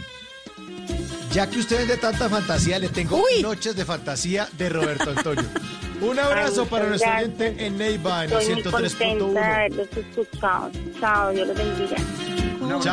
Ya 1.32 1.48
que 1.48 1.58
ustedes 1.58 1.88
de 1.88 1.96
tanta 1.96 2.28
fantasía, 2.28 2.78
le 2.78 2.88
tengo 2.88 3.22
Noches 3.42 3.76
de 3.76 3.84
Fantasía 3.84 4.48
de 4.58 4.68
Roberto 4.68 5.10
Antonio. 5.10 5.44
Un 6.00 6.18
abrazo 6.18 6.62
Ay, 6.62 6.68
para 6.70 6.86
nuestro 6.88 7.10
oyente 7.10 7.54
en 7.66 7.78
Neiva, 7.78 8.24
en 8.24 8.32
Estoy 8.32 8.54
muy 8.54 8.62
contenta 8.62 8.80
de 8.80 8.88
103.1. 8.90 9.38
haberlos 9.54 9.88
escuchado. 9.96 10.70
Chao, 11.00 11.30
Dios 11.32 11.48
los 11.48 11.56
bendiga. 11.56 11.96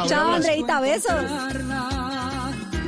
Chao. 0.08 0.34
Andreita, 0.36 0.80
besos. 0.80 1.12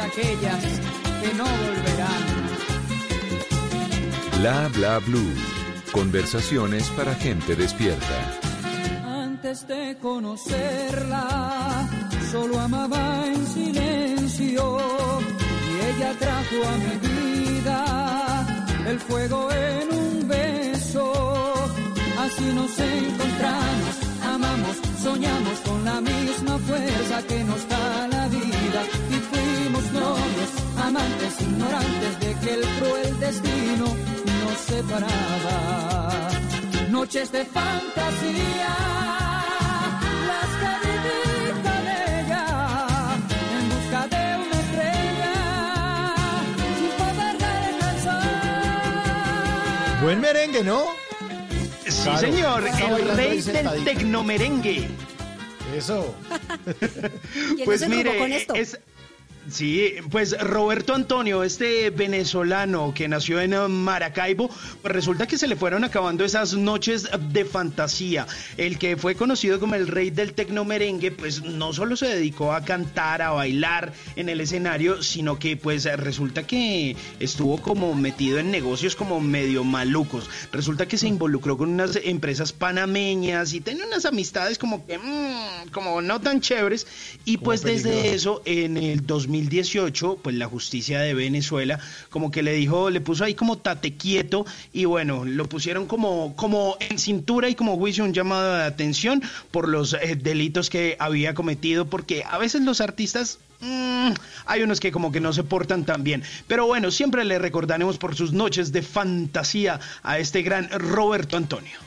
Aquellas 0.00 0.64
que 1.20 1.34
no 1.34 1.44
volverán. 1.44 2.24
Bla 4.40 4.68
bla 4.68 4.98
blue. 5.00 5.34
Conversaciones 5.92 6.88
para 6.90 7.14
gente 7.14 7.56
despierta. 7.56 8.16
Antes 9.04 9.66
de 9.66 9.96
conocerla, 10.00 11.88
solo 12.30 12.60
amaba 12.60 13.26
en 13.26 13.46
silencio 13.46 14.78
y 15.68 15.72
ella 15.90 16.14
trajo 16.18 16.56
a 16.64 16.76
mi 16.84 16.94
vida 17.08 17.78
el 18.86 19.00
fuego 19.00 19.50
en 19.50 19.98
un 19.98 20.28
beso. 20.28 21.12
Así 22.20 22.44
nos 22.54 22.78
encontramos, 22.78 23.94
amamos, 24.22 24.76
soñamos 25.02 25.58
con 25.66 25.84
la 25.84 26.00
misma 26.00 26.58
fuerza 26.58 27.22
que 27.26 27.44
nos 27.44 27.68
da 27.68 28.08
la 28.08 28.28
vida 28.28 28.57
y 29.10 29.14
fuimos 29.30 29.84
novios, 29.92 30.50
amantes, 30.76 31.40
ignorantes 31.40 32.20
de 32.20 32.34
que 32.40 32.54
el 32.54 32.60
cruel 32.78 33.20
destino 33.20 33.86
nos 33.86 34.58
separaba. 34.66 36.28
Noches 36.90 37.30
de 37.32 37.44
fantasía, 37.46 38.76
las 40.30 40.50
que 40.60 40.72
viví 40.86 41.50
con 41.62 41.82
ella, 41.86 42.46
en 43.58 43.64
busca 43.70 44.00
de 44.08 44.22
una 44.42 44.56
estrella, 44.64 45.34
sin 46.78 46.90
poderla 46.98 47.50
alcanzar. 47.68 48.26
Buen 50.02 50.18
merengue, 50.20 50.62
¿no? 50.64 50.80
Sí, 51.86 52.02
Claro. 52.04 52.18
señor, 52.18 52.60
el 52.66 53.08
rey 53.16 53.40
del 53.42 53.84
tecnomerengue. 53.84 54.76
Eso. 55.78 56.14
¿Quién 57.54 57.64
Pues 57.64 57.88
mire, 57.88 58.18
con 58.18 58.32
esto? 58.32 58.54
es... 58.54 58.80
Sí, 59.50 59.94
pues 60.10 60.38
Roberto 60.38 60.94
Antonio, 60.94 61.42
este 61.42 61.88
venezolano 61.88 62.92
que 62.94 63.08
nació 63.08 63.40
en 63.40 63.54
eh, 63.54 63.66
Maracaibo, 63.66 64.50
pues 64.82 64.94
resulta 64.94 65.26
que 65.26 65.38
se 65.38 65.48
le 65.48 65.56
fueron 65.56 65.84
acabando 65.84 66.22
esas 66.22 66.52
noches 66.52 67.08
de 67.32 67.44
fantasía. 67.46 68.26
El 68.58 68.78
que 68.78 68.98
fue 68.98 69.14
conocido 69.14 69.58
como 69.58 69.74
el 69.74 69.86
rey 69.86 70.10
del 70.10 70.34
tecno 70.34 70.66
merengue, 70.66 71.12
pues 71.12 71.42
no 71.42 71.72
solo 71.72 71.96
se 71.96 72.08
dedicó 72.08 72.52
a 72.52 72.62
cantar, 72.62 73.22
a 73.22 73.30
bailar 73.30 73.94
en 74.16 74.28
el 74.28 74.42
escenario, 74.42 75.02
sino 75.02 75.38
que 75.38 75.56
pues 75.56 75.84
resulta 75.98 76.46
que 76.46 76.94
estuvo 77.18 77.56
como 77.62 77.94
metido 77.94 78.38
en 78.38 78.50
negocios 78.50 78.96
como 78.96 79.18
medio 79.18 79.64
malucos. 79.64 80.28
Resulta 80.52 80.86
que 80.86 80.98
se 80.98 81.08
involucró 81.08 81.56
con 81.56 81.70
unas 81.70 81.96
empresas 81.96 82.52
panameñas 82.52 83.54
y 83.54 83.60
tenía 83.60 83.86
unas 83.86 84.04
amistades 84.04 84.58
como 84.58 84.84
que, 84.86 84.98
mm, 84.98 85.70
como 85.72 86.02
no 86.02 86.20
tan 86.20 86.42
chéveres. 86.42 86.86
Y 87.24 87.38
pues 87.38 87.62
desde 87.62 88.14
eso, 88.14 88.42
en 88.44 88.76
el 88.76 89.06
2000 89.06 89.37
2018, 89.38 90.18
pues 90.22 90.36
la 90.36 90.46
justicia 90.46 91.00
de 91.00 91.14
Venezuela 91.14 91.78
como 92.10 92.30
que 92.30 92.42
le 92.42 92.52
dijo, 92.52 92.90
le 92.90 93.00
puso 93.00 93.24
ahí 93.24 93.34
como 93.34 93.58
tate 93.58 93.94
quieto 93.94 94.46
y 94.72 94.84
bueno, 94.84 95.24
lo 95.24 95.48
pusieron 95.48 95.86
como, 95.86 96.34
como 96.36 96.76
en 96.80 96.98
cintura 96.98 97.48
y 97.48 97.54
como 97.54 97.76
juicio 97.76 98.04
un 98.04 98.12
llamado 98.12 98.56
de 98.56 98.64
atención 98.64 99.22
por 99.50 99.68
los 99.68 99.94
eh, 99.94 100.16
delitos 100.16 100.70
que 100.70 100.96
había 100.98 101.34
cometido, 101.34 101.86
porque 101.86 102.24
a 102.28 102.38
veces 102.38 102.62
los 102.62 102.80
artistas 102.80 103.38
mm, 103.60 104.10
hay 104.46 104.62
unos 104.62 104.80
que 104.80 104.92
como 104.92 105.12
que 105.12 105.20
no 105.20 105.32
se 105.32 105.44
portan 105.44 105.84
tan 105.84 106.04
bien. 106.04 106.22
Pero 106.46 106.66
bueno, 106.66 106.90
siempre 106.90 107.24
le 107.24 107.38
recordaremos 107.38 107.98
por 107.98 108.14
sus 108.14 108.32
noches 108.32 108.72
de 108.72 108.82
fantasía 108.82 109.80
a 110.02 110.18
este 110.18 110.42
gran 110.42 110.68
Roberto 110.70 111.36
Antonio. 111.36 111.78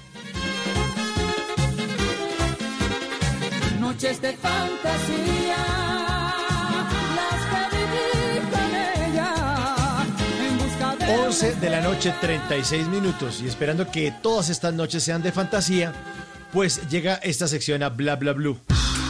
Noches 3.80 4.22
de 4.22 4.34
fantasía, 4.34 5.81
11 11.12 11.56
de 11.56 11.70
la 11.70 11.82
noche, 11.82 12.14
36 12.22 12.88
minutos. 12.88 13.42
Y 13.42 13.48
esperando 13.48 13.92
que 13.92 14.14
todas 14.22 14.48
estas 14.50 14.74
noches 14.74 15.04
sean 15.04 15.22
de 15.22 15.34
fantasía, 15.34 15.92
pues 16.54 16.88
llega 16.90 17.16
esta 17.16 17.50
sección 17.50 17.84
a 17.84 17.90
Bla 17.90 18.16
Bla 18.16 18.32
Blue. 18.32 18.58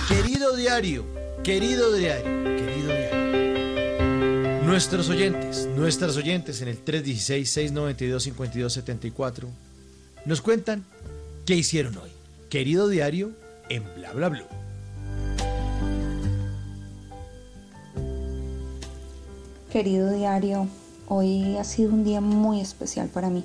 Querido 0.08 0.56
diario, 0.56 1.06
querido 1.44 1.94
diario, 1.94 2.58
querido 2.58 2.88
diario. 2.88 4.64
Nuestros 4.64 5.10
oyentes, 5.10 5.70
nuestras 5.76 6.18
oyentes 6.18 6.64
en 6.64 6.70
el 6.70 6.84
316-692-5274 6.84 9.48
nos 10.26 10.42
cuentan 10.42 10.84
qué 11.46 11.54
hicieron 11.54 11.96
hoy. 11.98 12.10
Querido 12.50 12.88
diario 12.88 13.30
en 13.70 13.84
Bla 13.96 14.12
Bla 14.14 14.30
Blue. 14.30 14.48
Querido 19.72 20.12
diario, 20.12 20.68
hoy 21.14 21.58
ha 21.58 21.66
sido 21.66 21.92
un 21.92 22.06
día 22.06 22.22
muy 22.22 22.62
especial 22.62 23.10
para 23.10 23.30
mí. 23.30 23.44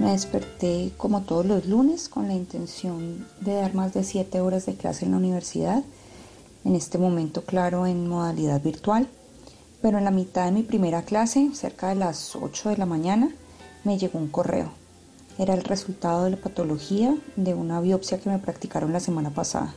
Me 0.00 0.10
desperté 0.10 0.90
como 0.96 1.20
todos 1.20 1.46
los 1.46 1.66
lunes 1.66 2.08
con 2.08 2.26
la 2.26 2.34
intención 2.34 3.28
de 3.40 3.54
dar 3.54 3.74
más 3.74 3.94
de 3.94 4.02
7 4.02 4.40
horas 4.40 4.66
de 4.66 4.74
clase 4.74 5.04
en 5.04 5.12
la 5.12 5.18
universidad, 5.18 5.84
en 6.64 6.74
este 6.74 6.98
momento 6.98 7.44
claro 7.44 7.86
en 7.86 8.08
modalidad 8.08 8.60
virtual, 8.60 9.06
pero 9.80 9.98
en 9.98 10.04
la 10.04 10.10
mitad 10.10 10.46
de 10.46 10.50
mi 10.50 10.64
primera 10.64 11.02
clase, 11.02 11.50
cerca 11.54 11.90
de 11.90 11.94
las 11.94 12.34
8 12.34 12.70
de 12.70 12.76
la 12.78 12.86
mañana, 12.86 13.30
me 13.84 13.96
llegó 13.96 14.18
un 14.18 14.26
correo. 14.26 14.72
Era 15.38 15.54
el 15.54 15.62
resultado 15.62 16.24
de 16.24 16.30
la 16.30 16.38
patología 16.38 17.14
de 17.36 17.54
una 17.54 17.80
biopsia 17.80 18.18
que 18.18 18.30
me 18.30 18.40
practicaron 18.40 18.92
la 18.92 18.98
semana 18.98 19.30
pasada. 19.30 19.74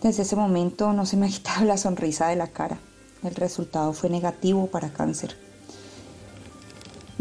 Desde 0.00 0.22
ese 0.22 0.36
momento 0.36 0.92
no 0.92 1.06
se 1.06 1.16
me 1.16 1.26
ha 1.26 1.30
quitado 1.30 1.64
la 1.64 1.76
sonrisa 1.76 2.28
de 2.28 2.36
la 2.36 2.46
cara. 2.46 2.78
El 3.24 3.34
resultado 3.34 3.92
fue 3.92 4.10
negativo 4.10 4.68
para 4.68 4.92
cáncer. 4.92 5.36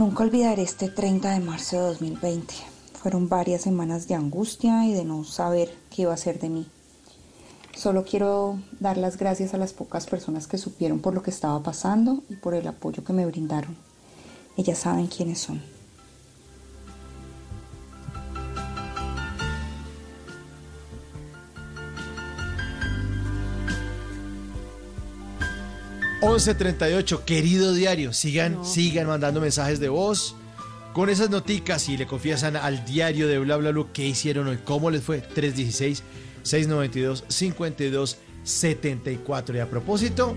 Nunca 0.01 0.23
olvidaré 0.23 0.63
este 0.63 0.89
30 0.89 1.29
de 1.29 1.41
marzo 1.41 1.75
de 1.75 1.83
2020. 1.83 2.55
Fueron 2.99 3.29
varias 3.29 3.61
semanas 3.61 4.07
de 4.07 4.15
angustia 4.15 4.83
y 4.87 4.93
de 4.93 5.05
no 5.05 5.23
saber 5.23 5.77
qué 5.91 6.01
iba 6.01 6.11
a 6.11 6.17
ser 6.17 6.39
de 6.39 6.49
mí. 6.49 6.65
Solo 7.75 8.03
quiero 8.03 8.57
dar 8.79 8.97
las 8.97 9.17
gracias 9.17 9.53
a 9.53 9.59
las 9.59 9.73
pocas 9.73 10.07
personas 10.07 10.47
que 10.47 10.57
supieron 10.57 11.01
por 11.01 11.13
lo 11.13 11.21
que 11.21 11.29
estaba 11.29 11.61
pasando 11.61 12.23
y 12.29 12.35
por 12.35 12.55
el 12.55 12.65
apoyo 12.65 13.03
que 13.03 13.13
me 13.13 13.27
brindaron. 13.27 13.77
Ellas 14.57 14.79
saben 14.79 15.05
quiénes 15.05 15.37
son. 15.37 15.61
1138, 26.21 27.25
querido 27.25 27.73
diario, 27.73 28.13
sigan, 28.13 28.63
sigan 28.63 29.07
mandando 29.07 29.41
mensajes 29.41 29.79
de 29.79 29.89
voz 29.89 30.35
con 30.93 31.09
esas 31.09 31.31
noticas 31.31 31.89
y 31.89 31.97
le 31.97 32.05
confiesan 32.05 32.55
al 32.55 32.85
diario 32.85 33.27
de 33.27 33.39
bla 33.39 33.57
bla 33.57 33.71
bla 33.71 33.85
qué 33.91 34.05
hicieron 34.05 34.47
hoy, 34.47 34.59
cómo 34.63 34.91
les 34.91 35.03
fue. 35.03 35.21
316 35.21 36.03
692 36.43 37.23
52 37.27 38.17
74. 38.43 39.57
Y 39.57 39.59
a 39.59 39.69
propósito 39.69 40.35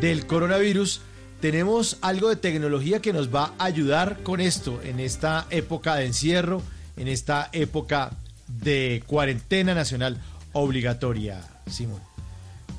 del 0.00 0.26
coronavirus, 0.26 1.00
tenemos 1.40 1.98
algo 2.02 2.28
de 2.28 2.36
tecnología 2.36 3.00
que 3.00 3.12
nos 3.12 3.34
va 3.34 3.52
a 3.58 3.64
ayudar 3.64 4.22
con 4.22 4.40
esto 4.40 4.80
en 4.82 5.00
esta 5.00 5.46
época 5.50 5.96
de 5.96 6.06
encierro, 6.06 6.62
en 6.96 7.08
esta 7.08 7.50
época 7.52 8.12
de 8.46 9.02
cuarentena 9.06 9.74
nacional 9.74 10.20
obligatoria. 10.52 11.42
Simón. 11.68 12.15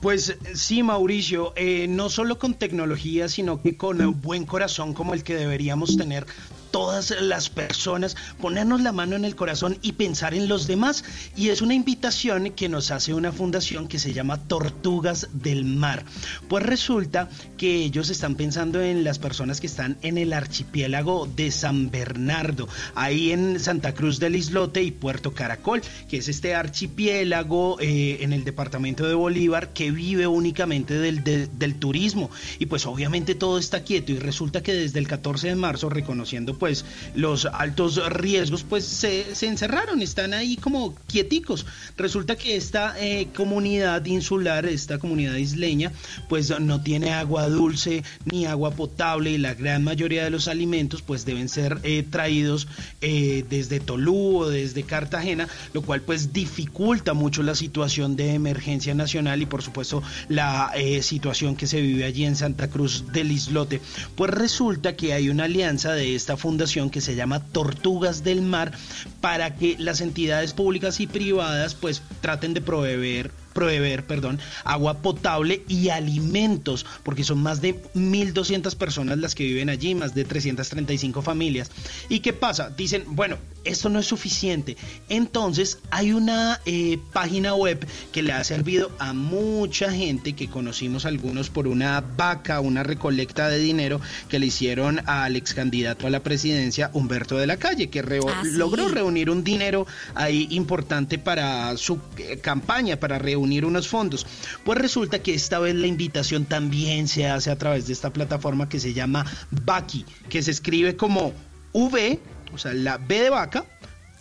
Pues 0.02 0.38
sí, 0.54 0.84
Mauricio, 0.84 1.54
eh, 1.56 1.88
no 1.90 2.10
solo 2.10 2.38
con 2.38 2.54
tecnología, 2.54 3.28
sino 3.28 3.62
que 3.62 3.78
con 3.78 4.00
un 4.00 4.22
buen 4.22 4.46
corazón 4.46 4.94
como 4.94 5.14
el 5.14 5.24
que 5.24 5.36
deberíamos 5.36 5.98
tener 5.98 6.26
todas 6.72 7.14
las 7.22 7.50
personas, 7.50 8.16
ponernos 8.40 8.82
la 8.82 8.92
mano 8.92 9.16
en 9.16 9.26
el 9.26 9.36
corazón 9.36 9.78
y 9.82 9.94
pensar 9.94 10.34
en 10.34 10.48
los 10.48 10.68
demás. 10.68 11.04
Y 11.36 11.50
es 11.50 11.62
una 11.62 11.74
invitación 11.74 12.52
que 12.52 12.70
nos 12.70 12.92
hace 12.92 13.14
una 13.14 13.32
fundación 13.32 13.88
que 13.88 14.00
se 14.00 14.14
llama 14.14 14.48
Tortugas 14.48 15.30
del 15.34 15.66
Mar. 15.66 16.04
Pues 16.48 16.66
resulta 16.66 17.30
que 17.58 17.76
ellos 17.76 18.10
están 18.10 18.36
pensando 18.36 18.82
en 18.82 19.04
las 19.04 19.20
personas 19.20 19.60
que 19.60 19.68
están 19.68 19.98
en 20.02 20.18
el 20.18 20.34
archipiélago 20.34 21.28
de 21.28 21.52
San 21.52 21.90
Bernardo, 21.92 22.68
ahí 22.96 23.32
en 23.32 23.60
Santa 23.60 23.94
Cruz 23.94 24.20
del 24.20 24.36
Islote 24.36 24.84
y 24.84 24.92
Puerto 24.92 25.34
Caracol, 25.34 25.82
que 26.10 26.18
es 26.18 26.28
este 26.28 26.56
archipiélago 26.56 27.80
eh, 27.80 28.20
en 28.22 28.34
el 28.34 28.44
departamento 28.44 29.08
de 29.08 29.14
Bolívar 29.14 29.74
que 29.74 29.92
vive 29.92 30.28
únicamente 30.28 30.94
del, 30.96 31.24
del 31.24 31.76
turismo. 31.76 32.30
Y 32.60 32.68
pues 32.68 32.86
obviamente 32.86 33.36
todo 33.36 33.58
está 33.58 33.84
quieto 33.84 34.12
y 34.12 34.20
resulta 34.20 34.62
que 34.62 34.74
desde 34.74 35.00
el 35.00 35.08
14 35.08 35.50
de 35.50 35.56
marzo, 35.56 35.90
reconociendo 35.90 36.57
pues 36.58 36.86
los 37.16 37.46
altos 37.46 38.02
riesgos, 38.12 38.64
pues 38.64 38.86
se, 38.86 39.36
se 39.36 39.48
encerraron, 39.48 40.02
están 40.02 40.34
ahí 40.34 40.58
como 40.58 40.96
quieticos. 41.08 41.66
Resulta 41.98 42.36
que 42.36 42.56
esta 42.56 42.96
eh, 43.00 43.28
comunidad 43.36 44.06
insular, 44.06 44.66
esta 44.66 45.00
comunidad 45.00 45.36
isleña, 45.36 45.92
pues 46.30 46.60
no 46.60 46.82
tiene 46.82 47.14
agua 47.14 47.48
dulce 47.50 48.04
ni 48.26 48.46
agua 48.46 48.72
potable 48.72 49.32
y 49.32 49.38
la 49.38 49.54
gran 49.54 49.84
mayoría 49.84 50.24
de 50.24 50.30
los 50.30 50.48
alimentos 50.48 51.02
pues 51.02 51.26
deben 51.26 51.50
ser 51.50 51.80
eh, 51.84 52.04
traídos 52.10 52.68
eh, 53.02 53.46
desde 53.50 53.80
Tolú 53.80 54.38
o 54.40 54.50
desde 54.50 54.84
Cartagena, 54.84 55.48
lo 55.74 55.82
cual 55.82 56.02
pues 56.02 56.34
dificulta 56.34 57.14
mucho 57.14 57.44
la 57.44 57.56
situación 57.56 58.16
de 58.16 58.34
emergencia 58.34 58.94
nacional 58.94 59.42
y 59.42 59.46
por 59.46 59.62
supuesto 59.62 60.04
la 60.30 60.72
situación 61.02 61.56
que 61.56 61.68
se 61.68 61.82
vive 61.82 62.06
allí 62.06 62.26
en 62.26 62.36
Santa 62.36 62.70
Cruz 62.70 63.06
del 63.12 63.32
Islote. 63.32 63.82
Pues 64.16 64.32
resulta 64.32 64.96
que 64.96 65.14
hay 65.14 65.30
una 65.30 65.46
alianza 65.46 65.94
de 65.94 66.16
esta 66.16 66.38
fundación 66.48 66.90
que 66.90 67.02
se 67.02 67.14
llama 67.14 67.44
Tortugas 67.44 68.24
del 68.24 68.42
Mar 68.42 68.72
para 69.20 69.56
que 69.56 69.76
las 69.80 70.00
entidades 70.00 70.54
públicas 70.54 71.02
y 71.02 71.06
privadas 71.06 71.76
pues 71.76 72.02
traten 72.22 72.54
de 72.54 72.62
proveer 72.62 73.32
proveer, 73.58 74.06
perdón, 74.06 74.40
agua 74.64 75.02
potable 75.02 75.64
y 75.68 75.90
alimentos, 75.90 76.86
porque 77.04 77.24
son 77.24 77.40
más 77.42 77.60
de 77.60 77.82
1.200 77.96 78.76
personas 78.76 79.18
las 79.18 79.34
que 79.34 79.46
viven 79.46 79.70
allí, 79.70 79.96
más 79.96 80.14
de 80.14 80.26
335 80.26 81.24
familias. 81.24 81.72
¿Y 82.08 82.20
qué 82.20 82.34
pasa? 82.34 82.70
Dicen, 82.70 83.04
bueno, 83.08 83.38
esto 83.64 83.90
no 83.90 83.98
es 84.00 84.06
suficiente. 84.06 84.78
Entonces 85.10 85.80
hay 85.90 86.12
una 86.14 86.60
eh, 86.66 87.00
página 87.14 87.56
web 87.56 87.86
que 88.12 88.22
le 88.22 88.34
ha 88.34 88.44
servido 88.44 88.92
a 89.00 89.14
mucha 89.14 89.92
gente 89.92 90.34
que 90.34 90.48
conocimos 90.50 91.06
algunos 91.06 91.50
por 91.50 91.68
una 91.68 92.02
vaca, 92.02 92.60
una 92.60 92.84
recolecta 92.84 93.50
de 93.50 93.58
dinero 93.58 94.00
que 94.30 94.38
le 94.40 94.46
hicieron 94.48 95.02
al 95.08 95.36
ex 95.36 95.54
candidato 95.54 96.06
a 96.06 96.10
la 96.10 96.22
presidencia 96.22 96.92
Humberto 96.94 97.38
de 97.38 97.48
la 97.48 97.58
Calle, 97.58 97.90
que 97.90 98.02
Ah, 98.30 98.42
sí. 98.44 98.52
logró 98.52 98.88
reunir 98.90 99.30
un 99.30 99.44
dinero 99.44 99.88
ahí 100.16 100.48
importante 100.52 101.18
para 101.18 101.76
su 101.78 102.00
eh, 102.18 102.38
campaña, 102.42 102.98
para 103.00 103.18
reunir 103.18 103.47
unos 103.66 103.88
fondos. 103.88 104.26
Pues 104.64 104.78
resulta 104.78 105.20
que 105.20 105.34
esta 105.34 105.60
vez 105.60 105.76
la 105.76 105.88
invitación 105.88 106.46
también 106.46 107.08
se 107.08 107.28
hace 107.28 107.52
a 107.52 107.58
través 107.58 107.88
de 107.88 107.94
esta 107.94 108.12
plataforma 108.12 108.70
que 108.70 108.80
se 108.80 108.94
llama 108.94 109.26
Baki, 109.52 110.06
que 110.30 110.44
se 110.44 110.52
escribe 110.52 110.96
como 110.96 111.34
V, 111.74 112.20
o 112.54 112.58
sea, 112.58 112.74
la 112.74 112.98
B 112.98 113.22
de 113.22 113.30
vaca, 113.30 113.66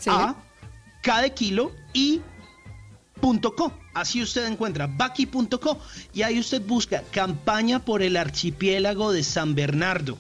A, 0.07 0.37
K 1.03 1.23
de 1.23 1.33
kilo 1.35 1.73
y 1.93 2.21
punto 3.21 3.55
.co. 3.55 3.73
Así 3.95 4.23
usted 4.23 4.47
encuentra 4.47 4.87
baki.co 4.87 5.79
y 6.13 6.23
ahí 6.23 6.39
usted 6.39 6.61
busca 6.61 7.03
campaña 7.11 7.85
por 7.85 8.03
el 8.03 8.17
archipiélago 8.17 9.13
de 9.13 9.25
San 9.25 9.55
Bernardo 9.55 10.19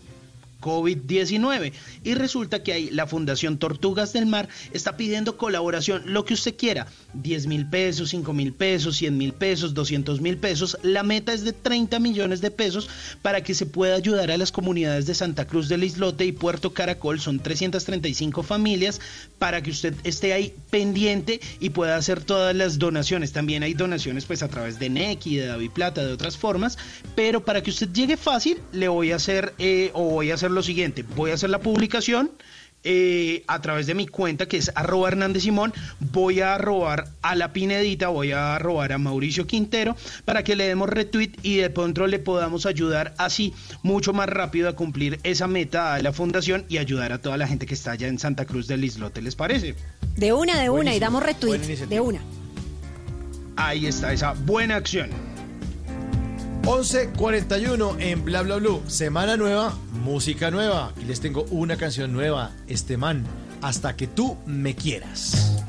COVID-19. 0.66 1.72
Y 2.02 2.14
resulta 2.14 2.64
que 2.64 2.72
ahí 2.72 2.90
la 2.90 3.06
Fundación 3.06 3.58
Tortugas 3.58 4.12
del 4.12 4.26
Mar 4.26 4.48
está 4.72 4.96
pidiendo 4.96 5.36
colaboración, 5.36 6.02
lo 6.06 6.24
que 6.24 6.34
usted 6.34 6.56
quiera, 6.56 6.88
10 7.14 7.46
mil 7.46 7.70
pesos, 7.70 8.10
5 8.10 8.32
mil 8.32 8.52
pesos, 8.52 8.96
100 8.96 9.16
mil 9.16 9.32
pesos, 9.32 9.74
200 9.74 10.20
mil 10.20 10.38
pesos. 10.38 10.76
La 10.82 11.04
meta 11.04 11.32
es 11.32 11.44
de 11.44 11.52
30 11.52 12.00
millones 12.00 12.40
de 12.40 12.50
pesos 12.50 12.88
para 13.22 13.44
que 13.44 13.54
se 13.54 13.66
pueda 13.66 13.94
ayudar 13.94 14.32
a 14.32 14.36
las 14.36 14.50
comunidades 14.50 15.06
de 15.06 15.14
Santa 15.14 15.46
Cruz 15.46 15.68
del 15.68 15.84
Islote 15.84 16.24
y 16.24 16.32
Puerto 16.32 16.74
Caracol. 16.74 17.20
Son 17.20 17.38
335 17.38 18.42
familias 18.42 19.00
para 19.38 19.62
que 19.62 19.70
usted 19.70 19.94
esté 20.02 20.32
ahí 20.32 20.52
pendiente 20.70 21.40
y 21.60 21.70
pueda 21.70 21.96
hacer 21.96 22.24
todas 22.24 22.56
las 22.56 22.78
donaciones. 22.78 23.32
También 23.32 23.62
hay 23.62 23.74
donaciones 23.74 24.24
pues 24.24 24.42
a 24.42 24.48
través 24.48 24.80
de 24.80 24.90
Nequi, 24.90 25.36
de 25.36 25.46
David 25.46 25.70
Plata, 25.70 26.04
de 26.04 26.12
otras 26.12 26.36
formas. 26.36 26.76
Pero 27.14 27.44
para 27.44 27.62
que 27.62 27.70
usted 27.70 27.88
llegue 27.92 28.16
fácil, 28.16 28.58
le 28.72 28.88
voy 28.88 29.12
a 29.12 29.16
hacer 29.16 29.54
eh, 29.58 29.90
o 29.94 30.10
voy 30.10 30.30
a 30.30 30.34
hacer 30.34 30.50
lo 30.56 30.64
siguiente. 30.64 31.04
Voy 31.14 31.30
a 31.30 31.34
hacer 31.34 31.50
la 31.50 31.60
publicación. 31.60 32.30
eh, 32.88 33.42
a 33.48 33.60
través 33.60 33.88
de 33.88 33.94
mi 33.94 34.06
cuenta 34.06 34.46
que 34.46 34.58
es 34.58 34.70
arroba 34.76 35.08
Hernández 35.08 35.42
Simón, 35.42 35.72
voy 35.98 36.40
a 36.40 36.56
robar 36.56 37.08
a 37.20 37.34
la 37.34 37.52
Pinedita, 37.52 38.08
voy 38.08 38.30
a 38.30 38.56
robar 38.60 38.92
a 38.92 38.98
Mauricio 38.98 39.44
Quintero 39.46 39.96
para 40.24 40.44
que 40.44 40.54
le 40.54 40.68
demos 40.68 40.88
retweet 40.88 41.32
y 41.42 41.56
de 41.56 41.68
pronto 41.68 42.06
le 42.06 42.20
podamos 42.20 42.64
ayudar 42.64 43.12
así 43.18 43.52
mucho 43.82 44.12
más 44.12 44.28
rápido 44.28 44.68
a 44.68 44.74
cumplir 44.74 45.18
esa 45.24 45.48
meta 45.48 45.94
a 45.94 45.98
la 46.00 46.12
fundación 46.12 46.64
y 46.68 46.78
ayudar 46.78 47.12
a 47.12 47.20
toda 47.20 47.36
la 47.36 47.48
gente 47.48 47.66
que 47.66 47.74
está 47.74 47.90
allá 47.90 48.06
en 48.06 48.20
Santa 48.20 48.44
Cruz 48.44 48.68
del 48.68 48.84
Islote, 48.84 49.20
¿les 49.20 49.34
parece? 49.34 49.74
De 50.14 50.32
una, 50.32 50.60
de 50.60 50.70
una, 50.70 50.94
y 50.94 51.00
damos 51.00 51.24
retweet. 51.24 51.58
De 51.88 51.98
una. 51.98 52.20
Ahí 53.56 53.86
está 53.86 54.12
esa 54.12 54.32
buena 54.32 54.76
acción. 54.76 55.10
11.41 56.66 57.94
en 58.00 58.24
Bla 58.24 58.42
Bla 58.42 58.56
Blue. 58.56 58.82
Semana 58.88 59.36
nueva, 59.36 59.72
música 60.02 60.50
nueva. 60.50 60.92
Y 61.00 61.04
les 61.04 61.20
tengo 61.20 61.44
una 61.52 61.76
canción 61.76 62.12
nueva. 62.12 62.50
Este 62.66 62.96
man, 62.96 63.24
hasta 63.62 63.94
que 63.94 64.08
tú 64.08 64.36
me 64.46 64.74
quieras. 64.74 65.62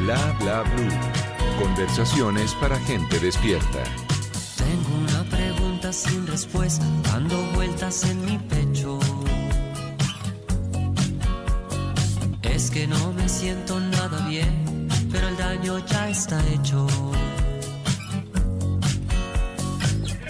Bla 0.00 0.36
bla 0.38 0.62
blue. 0.62 1.60
Conversaciones 1.60 2.54
para 2.54 2.78
gente 2.78 3.18
despierta. 3.18 3.82
Tengo 4.56 4.96
una 5.08 5.24
pregunta 5.24 5.92
sin 5.92 6.24
respuesta, 6.28 6.84
dando 7.02 7.36
vueltas 7.54 8.04
en 8.04 8.24
mi 8.24 8.38
pecho. 8.38 8.59
Es 12.42 12.70
que 12.70 12.86
no 12.86 13.12
me 13.14 13.28
siento 13.28 13.80
nada 13.80 14.28
bien, 14.28 14.88
pero 15.10 15.28
el 15.28 15.36
daño 15.36 15.78
ya 15.86 16.08
está 16.08 16.38
hecho. 16.48 16.86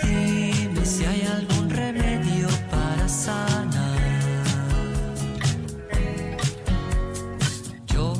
Dime 0.03 0.87
si 0.87 1.05
hay 1.05 1.23
algún 1.23 1.69
remedio 1.69 2.49
para 2.71 3.09
sanar. 3.09 3.99
Yo 7.89 8.15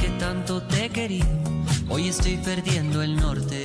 que 0.00 0.08
tanto 0.20 0.62
te 0.62 0.84
he 0.84 1.20
hoy 1.88 2.08
estoy 2.08 2.36
perdiendo 2.36 3.02
el 3.02 3.16
norte. 3.16 3.64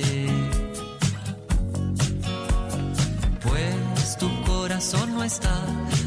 Corazón 4.60 5.14
no 5.14 5.24
está, 5.24 5.56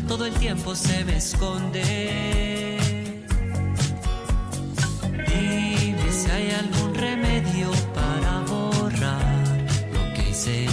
todo 0.07 0.27
el 0.27 0.33
tiempo 0.35 0.75
se 0.75 1.03
me 1.05 1.17
esconde. 1.17 2.77
Dime 5.27 6.11
si 6.11 6.29
hay 6.29 6.51
algún 6.51 6.93
remedio 6.93 7.71
para 7.95 8.41
borrar 8.41 9.65
lo 9.95 10.13
que 10.13 10.29
hice 10.29 10.67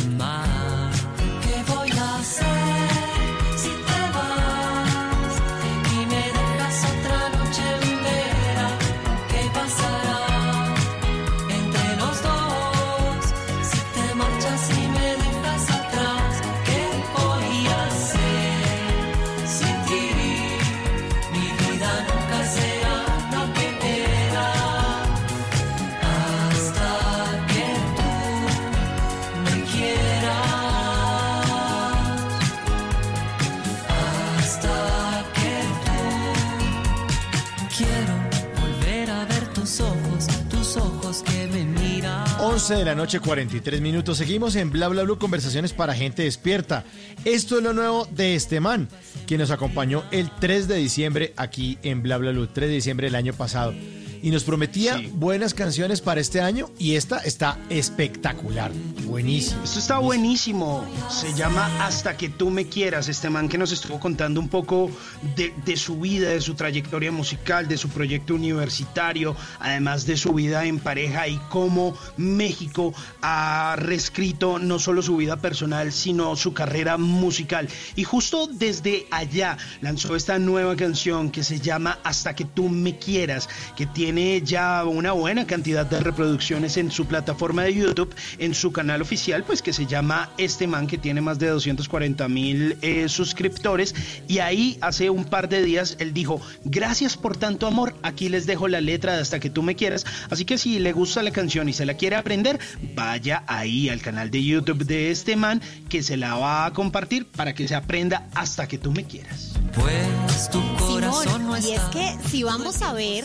11 42.70 42.78
de 42.78 42.84
la 42.84 42.94
noche, 42.94 43.18
43 43.18 43.81
minutos. 43.81 44.16
Seguimos 44.16 44.55
en 44.55 44.70
Bla 44.70 44.86
Bla 44.86 45.02
Blue, 45.02 45.18
conversaciones 45.18 45.73
para 45.73 45.92
gente 45.92 46.23
despierta. 46.23 46.84
Esto 47.24 47.57
es 47.57 47.65
lo 47.65 47.73
nuevo 47.73 48.07
de 48.12 48.36
este 48.36 48.60
man, 48.60 48.89
quien 49.26 49.40
nos 49.40 49.50
acompañó 49.50 50.05
el 50.12 50.31
3 50.31 50.68
de 50.68 50.76
diciembre 50.76 51.32
aquí 51.36 51.78
en 51.82 52.00
Bla 52.00 52.18
Bla 52.18 52.31
Blue, 52.31 52.47
3 52.47 52.68
de 52.68 52.74
diciembre 52.76 53.08
del 53.08 53.16
año 53.16 53.32
pasado. 53.32 53.74
Y 54.23 54.31
nos 54.31 54.44
prometía 54.44 55.00
buenas 55.15 55.55
canciones 55.55 56.02
para 56.02 56.20
este 56.20 56.40
año 56.40 56.68
y 56.78 56.97
esta 56.97 57.18
está 57.18 57.58
espectacular, 57.70 58.70
buenísima. 59.05 59.65
Esto 59.65 59.78
está 59.78 59.99
buenísimo. 59.99 60.84
Se 61.08 61.32
llama 61.32 61.70
Hasta 61.84 62.16
que 62.16 62.28
tú 62.28 62.50
me 62.50 62.66
quieras. 62.66 63.08
Este 63.08 63.31
man 63.31 63.49
que 63.49 63.57
nos 63.57 63.73
estuvo 63.73 63.99
contando 63.99 64.39
un 64.39 64.49
poco 64.49 64.90
de, 65.36 65.55
de 65.65 65.76
su 65.76 66.00
vida, 66.00 66.28
de 66.28 66.40
su 66.42 66.55
trayectoria 66.55 67.10
musical, 67.10 67.66
de 67.66 67.78
su 67.78 67.89
proyecto 67.89 68.34
universitario, 68.34 69.34
además 69.58 70.05
de 70.05 70.18
su 70.18 70.34
vida 70.34 70.66
en 70.66 70.81
pareja 70.81 71.26
y 71.26 71.39
cómo 71.49 71.97
México 72.18 72.92
ha 73.23 73.76
reescrito 73.78 74.58
no 74.58 74.78
solo 74.78 75.00
su 75.00 75.16
vida 75.16 75.36
personal, 75.36 75.92
sino 75.92 76.36
su 76.36 76.52
carrera 76.52 76.99
musical. 76.99 77.68
Y 77.97 78.05
justo 78.05 78.47
desde 78.47 79.07
allá 79.10 79.57
lanzó 79.81 80.15
esta 80.15 80.39
nueva 80.39 80.76
canción 80.76 81.31
que 81.31 81.42
se 81.42 81.58
llama 81.58 81.99
Hasta 82.05 82.34
que 82.34 82.44
tú 82.44 82.68
me 82.68 82.99
quieras, 82.99 83.49
que 83.76 83.86
tiene 83.86 84.09
ya 84.44 84.84
una 84.84 85.12
buena 85.12 85.47
cantidad 85.47 85.86
de 85.86 86.00
reproducciones 86.00 86.76
en 86.76 86.90
su 86.90 87.06
plataforma 87.06 87.62
de 87.62 87.74
YouTube, 87.74 88.12
en 88.39 88.55
su 88.55 88.72
canal 88.72 89.02
oficial, 89.02 89.44
pues 89.44 89.62
que 89.62 89.72
se 89.72 89.86
llama 89.86 90.30
Este 90.36 90.66
Man, 90.66 90.89
que 90.89 90.98
tiene 90.98 91.20
más 91.20 91.39
de 91.39 91.48
240 91.48 92.28
mil 92.28 92.76
eh, 92.82 93.08
suscriptores. 93.08 93.94
Y 94.26 94.39
ahí 94.39 94.78
hace 94.80 95.10
un 95.10 95.24
par 95.24 95.48
de 95.48 95.62
días 95.62 95.97
él 96.00 96.12
dijo, 96.12 96.40
gracias 96.64 97.16
por 97.16 97.36
tanto 97.36 97.68
amor, 97.68 97.94
aquí 98.02 98.28
les 98.28 98.47
dejo 98.47 98.66
la 98.66 98.80
letra 98.80 99.14
de 99.14 99.22
hasta 99.22 99.39
que 99.39 99.48
tú 99.48 99.62
me 99.62 99.76
quieras. 99.76 100.05
Así 100.28 100.44
que 100.44 100.58
si 100.58 100.80
le 100.80 100.92
gusta 100.92 101.22
la 101.22 101.30
canción 101.30 101.68
y 101.68 101.72
se 101.72 101.86
la 101.86 101.94
quiere 101.94 102.16
aprender, 102.16 102.58
vaya 102.97 103.44
ahí 103.47 103.89
al 103.89 104.02
canal 104.02 104.30
de 104.30 104.42
YouTube 104.42 104.84
de 104.86 105.12
este 105.12 105.36
man, 105.36 105.62
que 105.89 106.02
se 106.02 106.16
la 106.16 106.34
va 106.34 106.66
a 106.66 106.72
compartir 106.72 107.26
para 107.26 107.55
que 107.55 107.68
se 107.68 107.76
aprenda 107.76 108.28
hasta 108.34 108.66
que 108.66 108.76
tú 108.76 108.90
me 108.90 109.05
quieras. 109.05 109.52
Pues 109.74 110.50
tu 110.50 110.60
corazón 110.76 111.47
no 111.47 111.56
Simón, 111.56 111.60
y 111.64 111.74
es 111.74 111.82
que 111.92 112.28
si 112.28 112.42
vamos 112.42 112.82
a 112.82 112.92
ver, 112.92 113.24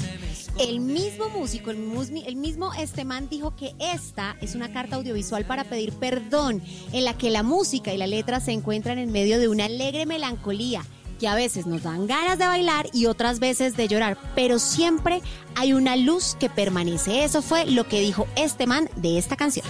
el 0.60 0.80
mismo 0.80 1.30
músico, 1.30 1.72
el, 1.72 1.78
mismo 2.36 2.74
este 2.74 3.06
man 3.06 3.28
dijo 3.30 3.56
que 3.56 3.74
esta 3.80 4.36
es 4.42 4.56
una 4.56 4.72
carta 4.72 4.96
audiovisual 4.96 5.46
para 5.46 5.64
pedir 5.66 5.94
perdón, 5.94 6.62
en 6.92 7.04
la 7.06 7.18
que 7.18 7.30
la 7.30 7.44
música 7.44 7.94
y 7.94 7.98
la 7.98 8.08
letra 8.08 8.40
se 8.40 8.52
encuentran 8.52 8.98
en 8.98 9.12
medio 9.12 9.40
de 9.40 9.48
una 9.48 9.66
alegre 9.66 10.06
melancolía 10.06 10.84
que 11.20 11.28
a 11.28 11.36
veces 11.36 11.66
nos 11.66 11.84
dan 11.84 12.08
ganas 12.08 12.38
de 12.38 12.46
bailar 12.46 12.88
y 12.94 13.06
otras 13.06 13.40
veces 13.40 13.78
de 13.78 13.88
llorar, 13.88 14.18
pero 14.36 14.60
siempre 14.60 15.22
hay 15.56 15.74
una 15.74 15.96
luz 15.96 16.36
que 16.38 16.50
permanece. 16.50 17.24
Eso 17.24 17.42
fue 17.42 17.66
lo 17.66 17.88
que 17.88 18.02
dijo 18.02 18.28
este 18.36 18.68
man 18.68 18.90
de 18.98 19.18
esta 19.18 19.38
canción. 19.38 19.66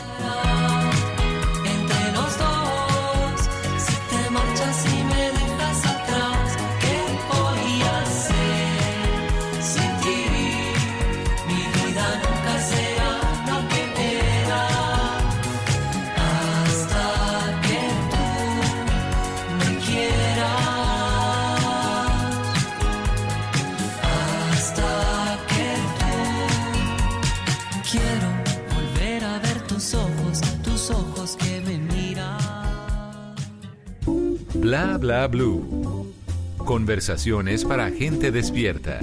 Bla 34.75 34.97
Bla 34.97 35.27
Blue. 35.27 36.13
Conversaciones 36.57 37.63
para 37.63 37.89
gente 37.91 38.29
despierta. 38.29 38.99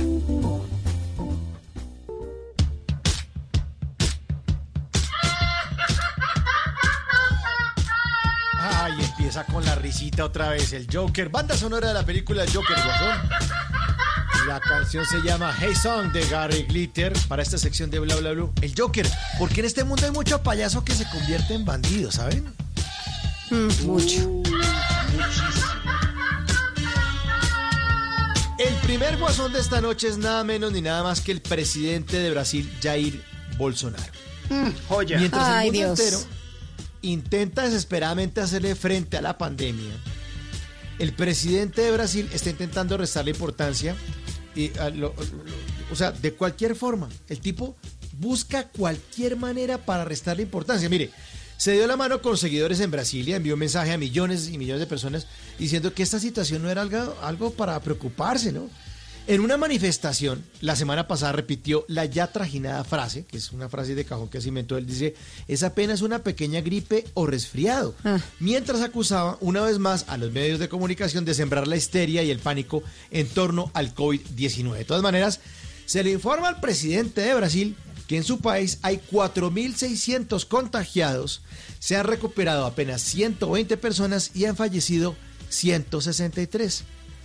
Ay, 8.58 8.92
empieza 9.02 9.46
con 9.46 9.64
la 9.64 9.74
risita 9.76 10.26
otra 10.26 10.50
vez. 10.50 10.74
El 10.74 10.86
Joker. 10.92 11.30
Banda 11.30 11.56
sonora 11.56 11.88
de 11.88 11.94
la 11.94 12.04
película 12.04 12.44
Joker, 12.52 12.76
guasón. 12.76 13.30
La 14.46 14.60
canción 14.60 15.06
se 15.06 15.22
llama 15.22 15.56
Hey 15.58 15.74
Song 15.74 16.12
de 16.12 16.28
Gary 16.28 16.64
Glitter 16.64 17.14
para 17.28 17.42
esta 17.42 17.56
sección 17.56 17.88
de 17.88 17.98
Bla 17.98 18.16
Bla 18.16 18.32
Blue. 18.32 18.52
El 18.60 18.74
Joker, 18.76 19.08
porque 19.38 19.60
en 19.60 19.66
este 19.66 19.84
mundo 19.84 20.04
hay 20.04 20.12
mucho 20.12 20.42
payaso 20.42 20.84
que 20.84 20.92
se 20.94 21.08
convierte 21.08 21.54
en 21.54 21.64
bandido, 21.64 22.12
¿saben? 22.12 22.44
Mm, 23.50 23.86
mucho. 23.86 24.41
El 28.58 28.74
primer 28.76 29.16
guasón 29.18 29.52
de 29.52 29.60
esta 29.60 29.80
noche 29.80 30.08
es 30.08 30.18
nada 30.18 30.44
menos 30.44 30.72
ni 30.72 30.80
nada 30.82 31.02
más 31.02 31.20
que 31.20 31.32
el 31.32 31.40
presidente 31.40 32.18
de 32.18 32.30
Brasil, 32.30 32.70
Jair 32.82 33.22
Bolsonaro. 33.56 34.12
joya. 34.88 35.18
Mientras 35.18 35.44
Ay, 35.44 35.68
el 35.68 35.74
mundo 35.74 35.94
Dios. 35.94 36.00
entero 36.00 36.18
intenta 37.02 37.62
desesperadamente 37.64 38.40
hacerle 38.40 38.74
frente 38.76 39.16
a 39.16 39.22
la 39.22 39.36
pandemia, 39.36 39.92
el 41.00 41.12
presidente 41.14 41.82
de 41.82 41.90
Brasil 41.90 42.28
está 42.32 42.50
intentando 42.50 42.96
restarle 42.96 43.32
importancia. 43.32 43.96
Y, 44.54 44.76
a 44.78 44.90
lo- 44.90 45.14
lo- 45.16 45.54
o 45.90 45.96
sea, 45.96 46.12
de 46.12 46.34
cualquier 46.34 46.76
forma, 46.76 47.08
el 47.28 47.40
tipo 47.40 47.74
busca 48.18 48.68
cualquier 48.68 49.36
manera 49.36 49.78
para 49.78 50.04
restarle 50.04 50.42
importancia. 50.42 50.88
Mire, 50.90 51.10
se 51.62 51.70
dio 51.70 51.86
la 51.86 51.96
mano 51.96 52.20
con 52.22 52.36
seguidores 52.36 52.80
en 52.80 52.90
Brasilia, 52.90 53.36
envió 53.36 53.54
un 53.54 53.60
mensaje 53.60 53.92
a 53.92 53.96
millones 53.96 54.48
y 54.48 54.58
millones 54.58 54.80
de 54.80 54.88
personas 54.88 55.28
diciendo 55.60 55.94
que 55.94 56.02
esta 56.02 56.18
situación 56.18 56.60
no 56.60 56.68
era 56.68 56.82
algo, 56.82 57.16
algo 57.22 57.52
para 57.52 57.78
preocuparse, 57.78 58.50
¿no? 58.50 58.68
En 59.28 59.40
una 59.40 59.56
manifestación, 59.56 60.44
la 60.60 60.74
semana 60.74 61.06
pasada 61.06 61.30
repitió 61.30 61.84
la 61.86 62.04
ya 62.04 62.32
trajinada 62.32 62.82
frase, 62.82 63.24
que 63.26 63.36
es 63.36 63.52
una 63.52 63.68
frase 63.68 63.94
de 63.94 64.04
cajón 64.04 64.28
que 64.28 64.40
se 64.40 64.48
inventó 64.48 64.76
él, 64.76 64.86
dice, 64.86 65.14
es 65.46 65.62
apenas 65.62 66.02
una 66.02 66.24
pequeña 66.24 66.62
gripe 66.62 67.04
o 67.14 67.26
resfriado. 67.28 67.94
Mientras 68.40 68.82
acusaba 68.82 69.38
una 69.40 69.60
vez 69.60 69.78
más 69.78 70.06
a 70.08 70.16
los 70.16 70.32
medios 70.32 70.58
de 70.58 70.68
comunicación 70.68 71.24
de 71.24 71.34
sembrar 71.34 71.68
la 71.68 71.76
histeria 71.76 72.24
y 72.24 72.32
el 72.32 72.40
pánico 72.40 72.82
en 73.12 73.28
torno 73.28 73.70
al 73.72 73.94
COVID-19. 73.94 74.78
De 74.78 74.84
todas 74.84 75.04
maneras, 75.04 75.38
se 75.86 76.02
le 76.02 76.10
informa 76.10 76.48
al 76.48 76.58
presidente 76.58 77.20
de 77.20 77.34
Brasil 77.34 77.76
que 78.12 78.16
en 78.16 78.24
su 78.24 78.40
país 78.40 78.78
hay 78.82 79.00
4.600 79.10 80.46
contagiados, 80.46 81.40
se 81.82 81.96
han 81.96 82.04
recuperado 82.06 82.64
apenas 82.64 83.02
120 83.02 83.76
personas 83.76 84.30
y 84.34 84.44
han 84.44 84.54
fallecido 84.54 85.16
163. 85.48 86.84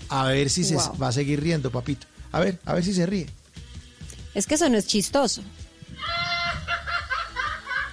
A 0.10 0.24
ver 0.30 0.50
si 0.50 0.64
se 0.64 0.76
va 0.76 1.10
a 1.10 1.12
seguir 1.12 1.42
riendo, 1.42 1.70
papito. 1.70 2.08
A 2.32 2.40
ver, 2.40 2.58
a 2.66 2.74
ver 2.74 2.84
si 2.84 2.92
se 2.92 3.06
ríe. 3.06 3.28
Es 4.34 4.48
que 4.48 4.56
eso 4.56 4.68
no 4.68 4.80
es 4.80 4.88
chistoso. 4.88 5.44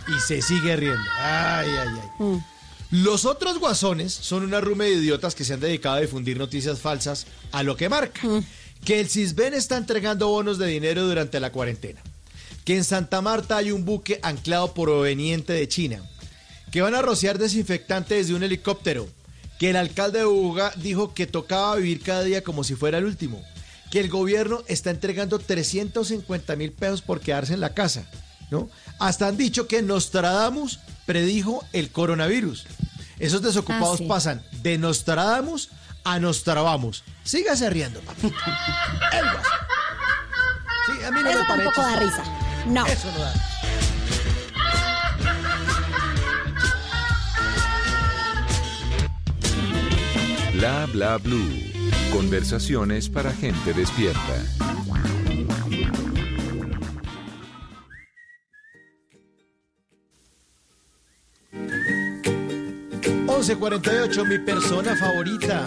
Y 0.08 0.18
se 0.26 0.40
sigue 0.40 0.74
riendo. 0.74 1.04
Ay, 1.18 1.68
ay, 1.68 1.88
ay. 2.18 2.40
Los 2.90 3.26
otros 3.26 3.58
guasones 3.58 4.14
son 4.14 4.42
una 4.42 4.62
rume 4.62 4.86
de 4.86 4.94
idiotas 4.94 5.34
que 5.34 5.44
se 5.44 5.52
han 5.52 5.60
dedicado 5.60 5.96
a 5.96 6.00
difundir 6.00 6.38
noticias 6.38 6.80
falsas 6.80 7.26
a 7.52 7.62
lo 7.62 7.76
que 7.76 7.90
marca. 7.90 8.22
Que 8.86 9.00
el 9.00 9.10
Cisben 9.10 9.52
está 9.52 9.76
entregando 9.76 10.28
bonos 10.28 10.56
de 10.56 10.66
dinero 10.66 11.06
durante 11.06 11.40
la 11.40 11.52
cuarentena. 11.52 12.00
Que 12.64 12.74
en 12.74 12.84
Santa 12.84 13.20
Marta 13.20 13.58
hay 13.58 13.70
un 13.70 13.84
buque 13.84 14.18
anclado 14.22 14.72
proveniente 14.72 15.52
de 15.52 15.68
China. 15.68 16.02
Que 16.74 16.82
van 16.82 16.96
a 16.96 17.02
rociar 17.02 17.38
desinfectante 17.38 18.16
desde 18.16 18.34
un 18.34 18.42
helicóptero. 18.42 19.08
Que 19.60 19.70
el 19.70 19.76
alcalde 19.76 20.18
de 20.18 20.24
Buga 20.24 20.72
dijo 20.76 21.14
que 21.14 21.28
tocaba 21.28 21.76
vivir 21.76 22.02
cada 22.02 22.22
día 22.24 22.42
como 22.42 22.64
si 22.64 22.74
fuera 22.74 22.98
el 22.98 23.04
último. 23.04 23.40
Que 23.92 24.00
el 24.00 24.08
gobierno 24.10 24.62
está 24.66 24.90
entregando 24.90 25.38
350 25.38 26.56
mil 26.56 26.72
pesos 26.72 27.00
por 27.00 27.20
quedarse 27.20 27.54
en 27.54 27.60
la 27.60 27.74
casa. 27.74 28.04
¿no? 28.50 28.68
Hasta 28.98 29.28
han 29.28 29.36
dicho 29.36 29.68
que 29.68 29.82
Nostradamus 29.82 30.80
predijo 31.06 31.64
el 31.72 31.90
coronavirus. 31.90 32.66
Esos 33.20 33.40
desocupados 33.42 33.94
Ah, 34.00 34.02
sí. 34.02 34.06
pasan 34.08 34.42
de 34.62 34.76
Nostradamus 34.76 35.70
a 36.02 36.18
Nostrabamos. 36.18 37.04
Sígase 37.22 37.70
riendo, 37.70 38.00
papito. 38.00 38.34
Sí, 40.86 41.02
a 41.02 41.10
mí 41.12 41.22
no 41.22 41.30
Eso 41.30 41.38
me 41.38 41.44
parece 41.46 41.64
tampoco 41.70 41.80
da 41.82 41.98
chistoso. 41.98 42.22
risa. 42.22 42.66
No. 42.66 42.86
Eso 42.86 43.10
no 43.12 43.18
da. 43.20 43.32
Bla 50.64 50.86
bla 50.86 51.18
blue. 51.18 51.60
Conversaciones 52.10 53.10
para 53.10 53.30
gente 53.32 53.74
despierta. 53.74 54.34
1148, 63.26 64.24
mi 64.24 64.38
persona 64.38 64.96
favorita. 64.96 65.66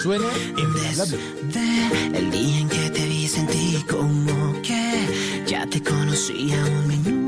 Suena 0.00 0.28
Bla, 0.56 1.90
el 2.14 2.30
día 2.30 2.60
en 2.60 2.68
que 2.68 2.90
te 2.90 3.04
vi 3.04 3.26
sentí 3.26 3.84
como 3.90 4.62
que 4.62 5.44
ya 5.44 5.66
te 5.66 5.82
conocía 5.82 6.64
un 6.64 6.86
minuto 6.86 7.27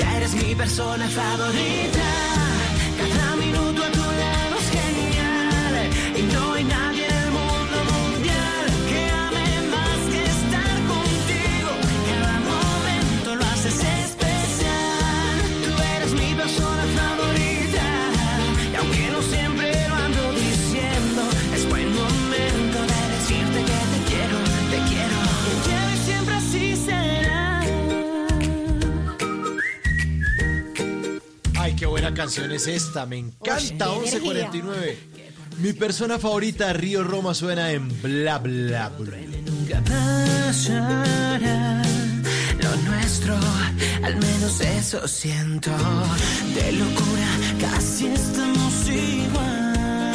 ya 0.00 0.16
eres 0.16 0.34
mi 0.34 0.54
persona 0.54 1.06
favorita. 1.08 2.08
Cada 2.98 3.36
minuto 3.36 3.82
a 3.86 3.90
tu 3.96 3.99
qué 31.80 31.86
buena 31.86 32.12
canción 32.12 32.52
es 32.52 32.66
esta. 32.66 33.06
Me 33.06 33.16
encanta. 33.16 33.90
Oye, 33.92 34.20
1149. 34.20 34.98
Mi 35.60 35.72
persona 35.72 36.18
favorita, 36.18 36.74
Río 36.74 37.02
Roma, 37.02 37.32
suena 37.32 37.72
en 37.72 37.88
bla 38.02 38.36
bla 38.38 38.90
bla. 38.90 39.16
Nunca 39.46 39.82
pasará 39.82 41.82
lo 42.62 42.76
nuestro, 42.90 43.34
al 44.02 44.14
menos 44.16 44.60
eso 44.60 45.08
siento. 45.08 45.70
De 46.54 46.72
locura 46.72 47.28
casi 47.58 48.08
estamos 48.08 48.88
igual. 48.88 50.12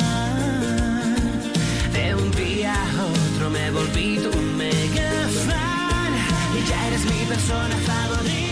De 1.93 2.15
un 2.15 2.29
día 2.31 2.75
a 2.75 3.05
otro 3.05 3.49
me 3.49 3.71
volví 3.71 4.19
tu 4.19 4.37
mega 4.55 5.27
fan 5.47 6.13
y 6.57 6.69
ya 6.69 6.87
eres 6.87 7.05
mi 7.05 7.25
persona 7.25 7.75
favorita. 7.77 8.44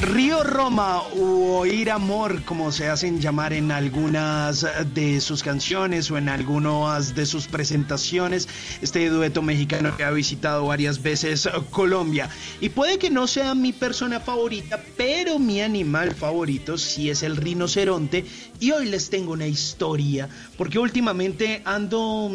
Río 0.00 0.44
Roma 0.44 1.02
o 1.02 1.58
Oír 1.58 1.90
Amor, 1.90 2.42
como 2.44 2.70
se 2.70 2.88
hacen 2.88 3.20
llamar 3.20 3.52
en 3.52 3.72
algunas 3.72 4.64
de 4.94 5.20
sus 5.20 5.42
canciones 5.42 6.10
o 6.10 6.18
en 6.18 6.28
algunas 6.28 7.14
de 7.14 7.26
sus 7.26 7.48
presentaciones, 7.48 8.48
este 8.80 9.08
dueto 9.10 9.42
mexicano 9.42 9.96
que 9.96 10.04
ha 10.04 10.10
visitado 10.10 10.66
varias 10.66 11.02
veces 11.02 11.48
Colombia. 11.70 12.28
Y 12.60 12.68
puede 12.68 12.98
que 12.98 13.10
no 13.10 13.26
sea 13.26 13.54
mi 13.54 13.72
persona 13.72 14.20
favorita, 14.20 14.80
pero 14.96 15.38
mi 15.38 15.60
animal 15.60 16.14
favorito 16.14 16.78
sí 16.78 17.10
es 17.10 17.22
el 17.22 17.36
rinoceronte. 17.36 18.24
Y 18.60 18.70
hoy 18.70 18.86
les 18.86 19.10
tengo 19.10 19.32
una 19.32 19.46
historia, 19.46 20.28
porque 20.56 20.78
últimamente 20.78 21.62
ando, 21.64 22.30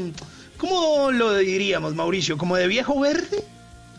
¿cómo 0.57 1.11
lo 1.11 1.37
diríamos, 1.37 1.95
Mauricio? 1.95 2.37
¿Como 2.37 2.57
de 2.57 2.67
viejo 2.67 2.99
verde? 2.99 3.43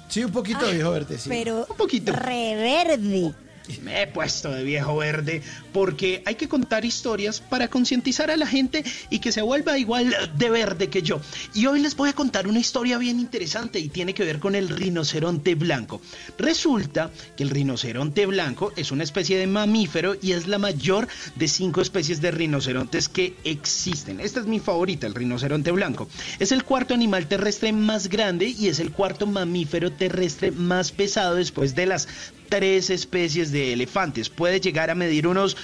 Sí, 0.09 0.23
un 0.23 0.33
poquito 0.33 0.67
Ay, 0.67 0.75
viejo 0.75 0.91
verde, 0.91 1.19
sí. 1.19 1.29
Pero 1.29 1.67
Un 1.69 1.77
poquito. 1.77 2.13
reverde. 2.13 3.35
Me 3.83 4.03
he 4.03 4.07
puesto 4.07 4.51
de 4.51 4.63
viejo 4.63 4.97
verde 4.97 5.43
porque 5.73 6.23
hay 6.27 6.35
que 6.35 6.49
contar 6.49 6.85
historias 6.85 7.41
para 7.41 7.69
concientizar 7.69 8.31
a 8.31 8.37
la 8.37 8.47
gente 8.47 8.85
y 9.09 9.21
que 9.21 9.33
se 9.33 9.41
vuelva 9.41 9.79
igual 9.79 10.15
de 10.37 10.51
verde 10.51 10.89
que 10.89 11.03
yo. 11.03 11.21
Y 11.55 11.67
hoy 11.67 11.81
les 11.81 11.97
voy 11.97 12.11
a 12.11 12.13
contar 12.13 12.47
una 12.47 12.59
historia 12.59 12.99
bien 12.99 13.19
interesante 13.19 13.79
y 13.79 13.89
tiene 13.89 14.13
que 14.13 14.25
ver 14.25 14.39
con 14.39 14.55
el 14.55 14.69
rinoceronte 14.69 15.55
blanco. 15.55 16.03
Resulta 16.39 17.11
que 17.37 17.43
el 17.43 17.51
rinoceronte 17.51 18.27
blanco 18.27 18.73
es 18.77 18.93
una 18.93 19.03
especie 19.03 19.39
de 19.39 19.47
mamífero 19.47 20.15
y 20.21 20.33
es 20.33 20.47
la 20.47 20.59
mayor 20.59 21.09
de 21.35 21.49
cinco 21.49 21.81
especies 21.81 22.21
de 22.21 22.31
rinocerontes 22.31 23.09
que 23.09 23.35
existen. 23.45 24.21
Esta 24.21 24.41
es 24.41 24.47
mi 24.47 24.61
favorita, 24.61 25.07
el 25.07 25.15
rinoceronte 25.15 25.71
blanco. 25.71 26.09
Es 26.39 26.53
el 26.53 26.65
cuarto 26.65 26.93
animal 26.93 27.29
terrestre 27.29 27.73
más 27.73 28.09
grande 28.09 28.47
y 28.47 28.69
es 28.69 28.79
el 28.79 28.93
cuarto 28.93 29.27
mamífero 29.27 29.91
terrestre 29.93 30.51
más 30.51 30.93
pesado 30.93 31.37
después 31.37 31.75
de 31.75 31.87
las 31.87 32.09
tres 32.59 32.89
especies 32.91 33.51
de 33.51 33.73
elefantes. 33.73 34.29
Puede 34.29 34.61
llegar 34.61 34.89
a 34.91 34.95
medir 34.95 35.27
unos 35.27 35.57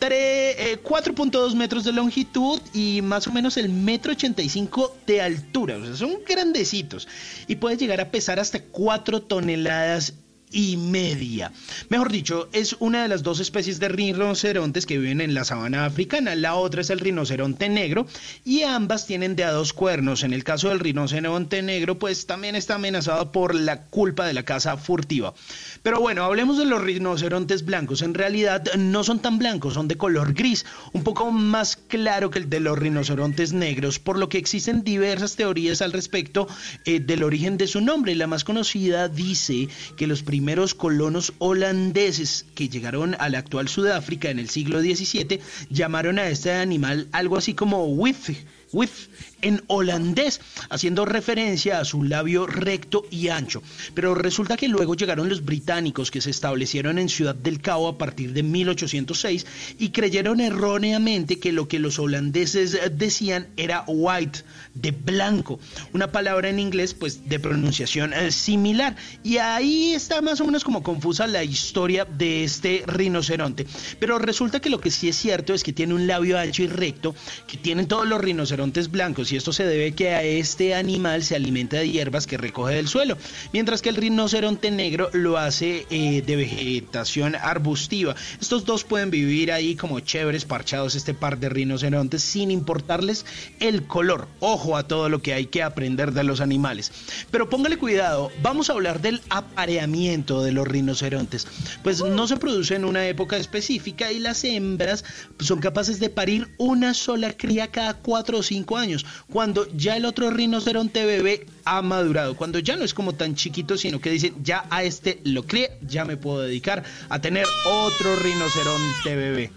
tre- 0.00 0.54
eh, 0.58 0.78
4.2 0.82 1.54
metros 1.54 1.84
de 1.84 1.92
longitud 1.92 2.60
y 2.72 3.02
más 3.02 3.28
o 3.28 3.32
menos 3.32 3.56
el 3.56 3.68
metro 3.68 4.10
85 4.12 4.96
de 5.06 5.22
altura. 5.22 5.76
O 5.76 5.84
sea, 5.84 5.94
son 5.94 6.14
grandecitos. 6.28 7.06
Y 7.46 7.54
puede 7.56 7.76
llegar 7.76 8.00
a 8.00 8.10
pesar 8.10 8.40
hasta 8.40 8.60
4 8.60 9.22
toneladas 9.22 10.14
y 10.54 10.76
media. 10.76 11.52
Mejor 11.88 12.10
dicho, 12.10 12.48
es 12.52 12.76
una 12.78 13.02
de 13.02 13.08
las 13.08 13.24
dos 13.24 13.40
especies 13.40 13.80
de 13.80 13.88
rinocerontes 13.88 14.86
que 14.86 14.98
viven 14.98 15.20
en 15.20 15.34
la 15.34 15.44
sabana 15.44 15.84
africana. 15.84 16.36
La 16.36 16.54
otra 16.54 16.80
es 16.80 16.90
el 16.90 17.00
rinoceronte 17.00 17.68
negro 17.68 18.06
y 18.44 18.62
ambas 18.62 19.06
tienen 19.06 19.34
de 19.34 19.44
a 19.44 19.50
dos 19.50 19.72
cuernos. 19.72 20.22
En 20.22 20.32
el 20.32 20.44
caso 20.44 20.68
del 20.68 20.78
rinoceronte 20.78 21.60
negro, 21.60 21.98
pues 21.98 22.26
también 22.26 22.54
está 22.54 22.76
amenazado 22.76 23.32
por 23.32 23.54
la 23.54 23.82
culpa 23.82 24.26
de 24.26 24.32
la 24.32 24.44
caza 24.44 24.76
furtiva. 24.76 25.34
Pero 25.82 26.00
bueno, 26.00 26.22
hablemos 26.22 26.56
de 26.56 26.66
los 26.66 26.80
rinocerontes 26.80 27.64
blancos. 27.64 28.02
En 28.02 28.14
realidad 28.14 28.62
no 28.76 29.02
son 29.02 29.18
tan 29.18 29.38
blancos, 29.38 29.74
son 29.74 29.88
de 29.88 29.96
color 29.96 30.34
gris, 30.34 30.64
un 30.92 31.02
poco 31.02 31.32
más 31.32 31.76
claro 31.76 32.30
que 32.30 32.38
el 32.38 32.48
de 32.48 32.60
los 32.60 32.78
rinocerontes 32.78 33.52
negros, 33.52 33.98
por 33.98 34.18
lo 34.18 34.28
que 34.28 34.38
existen 34.38 34.84
diversas 34.84 35.34
teorías 35.34 35.82
al 35.82 35.92
respecto 35.92 36.46
eh, 36.84 37.00
del 37.00 37.24
origen 37.24 37.56
de 37.56 37.66
su 37.66 37.80
nombre. 37.80 38.14
La 38.14 38.28
más 38.28 38.44
conocida 38.44 39.08
dice 39.08 39.68
que 39.96 40.06
los 40.06 40.22
primeros 40.22 40.43
colonos 40.74 41.32
holandeses 41.38 42.44
que 42.54 42.68
llegaron 42.68 43.16
a 43.18 43.28
la 43.28 43.38
actual 43.38 43.68
Sudáfrica 43.68 44.30
en 44.30 44.38
el 44.38 44.50
siglo 44.50 44.80
XVII 44.80 45.40
llamaron 45.70 46.18
a 46.18 46.28
este 46.28 46.52
animal 46.52 47.08
algo 47.12 47.38
así 47.38 47.54
como 47.54 47.86
wif, 47.86 48.28
wif 48.72 49.08
en 49.42 49.62
holandés, 49.66 50.40
haciendo 50.70 51.04
referencia 51.04 51.78
a 51.78 51.84
su 51.84 52.02
labio 52.02 52.46
recto 52.46 53.06
y 53.10 53.28
ancho. 53.28 53.62
Pero 53.94 54.14
resulta 54.14 54.56
que 54.56 54.68
luego 54.68 54.94
llegaron 54.94 55.28
los 55.28 55.44
británicos 55.44 56.10
que 56.10 56.20
se 56.20 56.30
establecieron 56.30 56.98
en 56.98 57.08
Ciudad 57.08 57.34
del 57.34 57.60
Cabo 57.60 57.88
a 57.88 57.98
partir 57.98 58.32
de 58.32 58.42
1806 58.42 59.46
y 59.78 59.90
creyeron 59.90 60.40
erróneamente 60.40 61.38
que 61.38 61.52
lo 61.52 61.68
que 61.68 61.78
los 61.78 61.98
holandeses 61.98 62.78
decían 62.92 63.48
era 63.56 63.84
white, 63.86 64.40
de 64.74 64.90
blanco, 64.90 65.60
una 65.92 66.10
palabra 66.10 66.48
en 66.48 66.58
inglés 66.58 66.94
pues 66.94 67.28
de 67.28 67.38
pronunciación 67.38 68.12
eh, 68.12 68.30
similar. 68.30 68.96
Y 69.22 69.38
ahí 69.38 69.92
está 69.92 70.20
más 70.20 70.40
o 70.40 70.46
menos 70.46 70.64
como 70.64 70.82
confusa 70.82 71.26
la 71.26 71.44
historia 71.44 72.04
de 72.04 72.44
este 72.44 72.82
rinoceronte. 72.86 73.66
Pero 73.98 74.18
resulta 74.18 74.60
que 74.60 74.70
lo 74.70 74.80
que 74.80 74.90
sí 74.90 75.08
es 75.08 75.16
cierto 75.16 75.54
es 75.54 75.62
que 75.62 75.72
tiene 75.72 75.94
un 75.94 76.06
labio 76.06 76.38
ancho 76.38 76.62
y 76.62 76.68
recto, 76.68 77.14
que 77.46 77.56
tienen 77.56 77.86
todos 77.86 78.06
los 78.06 78.20
rinocerontes 78.20 78.90
blancos 78.90 79.32
y 79.34 79.36
esto 79.36 79.52
se 79.52 79.66
debe 79.66 79.96
que 79.96 80.10
a 80.10 80.22
este 80.22 80.76
animal 80.76 81.24
se 81.24 81.34
alimenta 81.34 81.78
de 81.78 81.90
hierbas 81.90 82.28
que 82.28 82.36
recoge 82.36 82.76
del 82.76 82.86
suelo, 82.86 83.18
mientras 83.52 83.82
que 83.82 83.88
el 83.88 83.96
rinoceronte 83.96 84.70
negro 84.70 85.10
lo 85.12 85.38
hace 85.38 85.88
eh, 85.90 86.22
de 86.24 86.36
vegetación 86.36 87.34
arbustiva. 87.34 88.14
Estos 88.40 88.64
dos 88.64 88.84
pueden 88.84 89.10
vivir 89.10 89.50
ahí 89.50 89.74
como 89.74 89.98
chéveres 89.98 90.44
parchados 90.44 90.94
este 90.94 91.14
par 91.14 91.40
de 91.40 91.48
rinocerontes 91.48 92.22
sin 92.22 92.52
importarles 92.52 93.26
el 93.58 93.88
color. 93.88 94.28
Ojo 94.38 94.76
a 94.76 94.86
todo 94.86 95.08
lo 95.08 95.20
que 95.20 95.34
hay 95.34 95.46
que 95.46 95.64
aprender 95.64 96.12
de 96.12 96.22
los 96.22 96.40
animales. 96.40 96.92
Pero 97.32 97.50
póngale 97.50 97.76
cuidado, 97.76 98.30
vamos 98.40 98.70
a 98.70 98.74
hablar 98.74 99.00
del 99.00 99.20
apareamiento 99.30 100.44
de 100.44 100.52
los 100.52 100.68
rinocerontes. 100.68 101.48
Pues 101.82 102.04
no 102.04 102.28
se 102.28 102.36
produce 102.36 102.76
en 102.76 102.84
una 102.84 103.08
época 103.08 103.36
específica 103.36 104.12
y 104.12 104.20
las 104.20 104.44
hembras 104.44 105.04
son 105.40 105.58
capaces 105.58 105.98
de 105.98 106.08
parir 106.08 106.54
una 106.56 106.94
sola 106.94 107.32
cría 107.32 107.72
cada 107.72 107.94
cuatro 107.94 108.38
o 108.38 108.42
cinco 108.44 108.76
años, 108.76 109.04
cuando 109.30 109.66
ya 109.76 109.96
el 109.96 110.04
otro 110.04 110.30
rinoceronte 110.30 111.04
bebé 111.04 111.46
ha 111.64 111.82
madurado, 111.82 112.36
cuando 112.36 112.58
ya 112.58 112.76
no 112.76 112.84
es 112.84 112.94
como 112.94 113.14
tan 113.14 113.34
chiquito, 113.34 113.76
sino 113.76 114.00
que 114.00 114.10
dicen, 114.10 114.34
ya 114.42 114.66
a 114.70 114.82
este 114.82 115.20
lo 115.24 115.44
crié, 115.44 115.78
ya 115.82 116.04
me 116.04 116.16
puedo 116.16 116.40
dedicar 116.40 116.84
a 117.08 117.20
tener 117.20 117.46
otro 117.64 118.16
rinoceronte 118.16 119.16
bebé. 119.16 119.50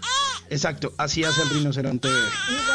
Exacto, 0.50 0.92
así 0.96 1.24
hace 1.24 1.42
el 1.42 1.50
rinoceronte 1.50 2.08
bebé. 2.08 2.26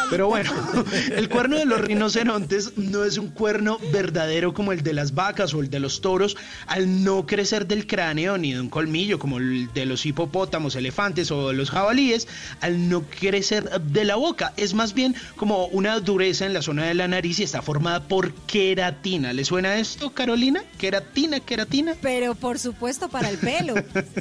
Pero 0.10 0.28
bueno, 0.28 0.52
el 1.16 1.30
cuerno 1.30 1.58
de 1.58 1.66
los 1.66 1.82
rinocerontes 1.82 2.78
no 2.78 3.04
es 3.04 3.18
un 3.18 3.30
cuerno 3.30 3.80
verdadero 3.92 4.54
como 4.54 4.72
el 4.72 4.84
de 4.84 4.94
las 4.94 5.16
vacas 5.16 5.54
o 5.54 5.62
el 5.62 5.70
de 5.70 5.80
los 5.80 6.02
toros, 6.02 6.38
al 6.68 7.04
no 7.04 7.26
crecer 7.26 7.66
del 7.68 7.88
cráneo 7.88 8.38
ni 8.38 8.54
de 8.54 8.60
un 8.62 8.70
colmillo 8.70 9.18
como 9.18 9.38
el 9.40 9.72
de 9.74 9.86
los 9.86 10.06
hipopótamos, 10.06 10.76
elefantes 10.76 11.32
o 11.32 11.52
los 11.54 11.72
jabalíes, 11.72 12.28
al 12.62 12.90
no 12.90 13.04
crecer 13.04 13.82
de 13.82 14.06
la 14.06 14.16
boca. 14.16 14.54
Es 14.58 14.74
más 14.74 14.94
bien 14.94 15.16
como 15.36 15.66
una 15.68 16.00
dureza 16.00 16.46
en 16.46 16.54
la 16.54 16.62
zona 16.62 16.86
de 16.86 16.94
la 16.94 17.08
nariz 17.08 17.40
y 17.40 17.44
está 17.44 17.62
formada 17.62 18.04
por 18.04 18.34
queratina. 18.34 19.34
¿Le 19.34 19.46
suena 19.46 19.78
esto, 19.78 20.12
Carolina? 20.12 20.64
Queratina, 20.78 21.40
queratina. 21.40 21.96
Pero 22.02 22.36
por 22.36 22.60
supuesto 22.60 23.10
para 23.10 23.30
el 23.30 23.38
pelo. 23.38 23.76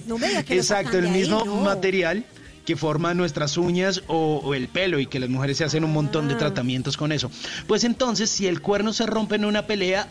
No 0.06 0.18
me 0.18 0.28
diga 0.28 0.42
que 0.42 0.54
Exacto, 0.54 0.98
el 0.98 1.06
ahí, 1.06 1.12
mismo 1.12 1.42
no. 1.44 1.56
material 1.56 2.24
que 2.64 2.76
forma 2.76 3.14
nuestras 3.14 3.56
uñas 3.56 4.02
o, 4.06 4.40
o 4.44 4.54
el 4.54 4.68
pelo 4.68 5.00
y 5.00 5.06
que 5.06 5.20
las 5.20 5.28
mujeres 5.28 5.58
se 5.58 5.64
hacen 5.64 5.84
un 5.84 5.92
montón 5.92 6.28
de 6.28 6.34
tratamientos 6.34 6.96
con 6.96 7.12
eso. 7.12 7.30
Pues 7.66 7.84
entonces, 7.84 8.30
si 8.30 8.46
el 8.46 8.60
cuerno 8.60 8.92
se 8.92 9.06
rompe 9.06 9.36
en 9.36 9.44
una 9.44 9.66
pelea, 9.66 10.08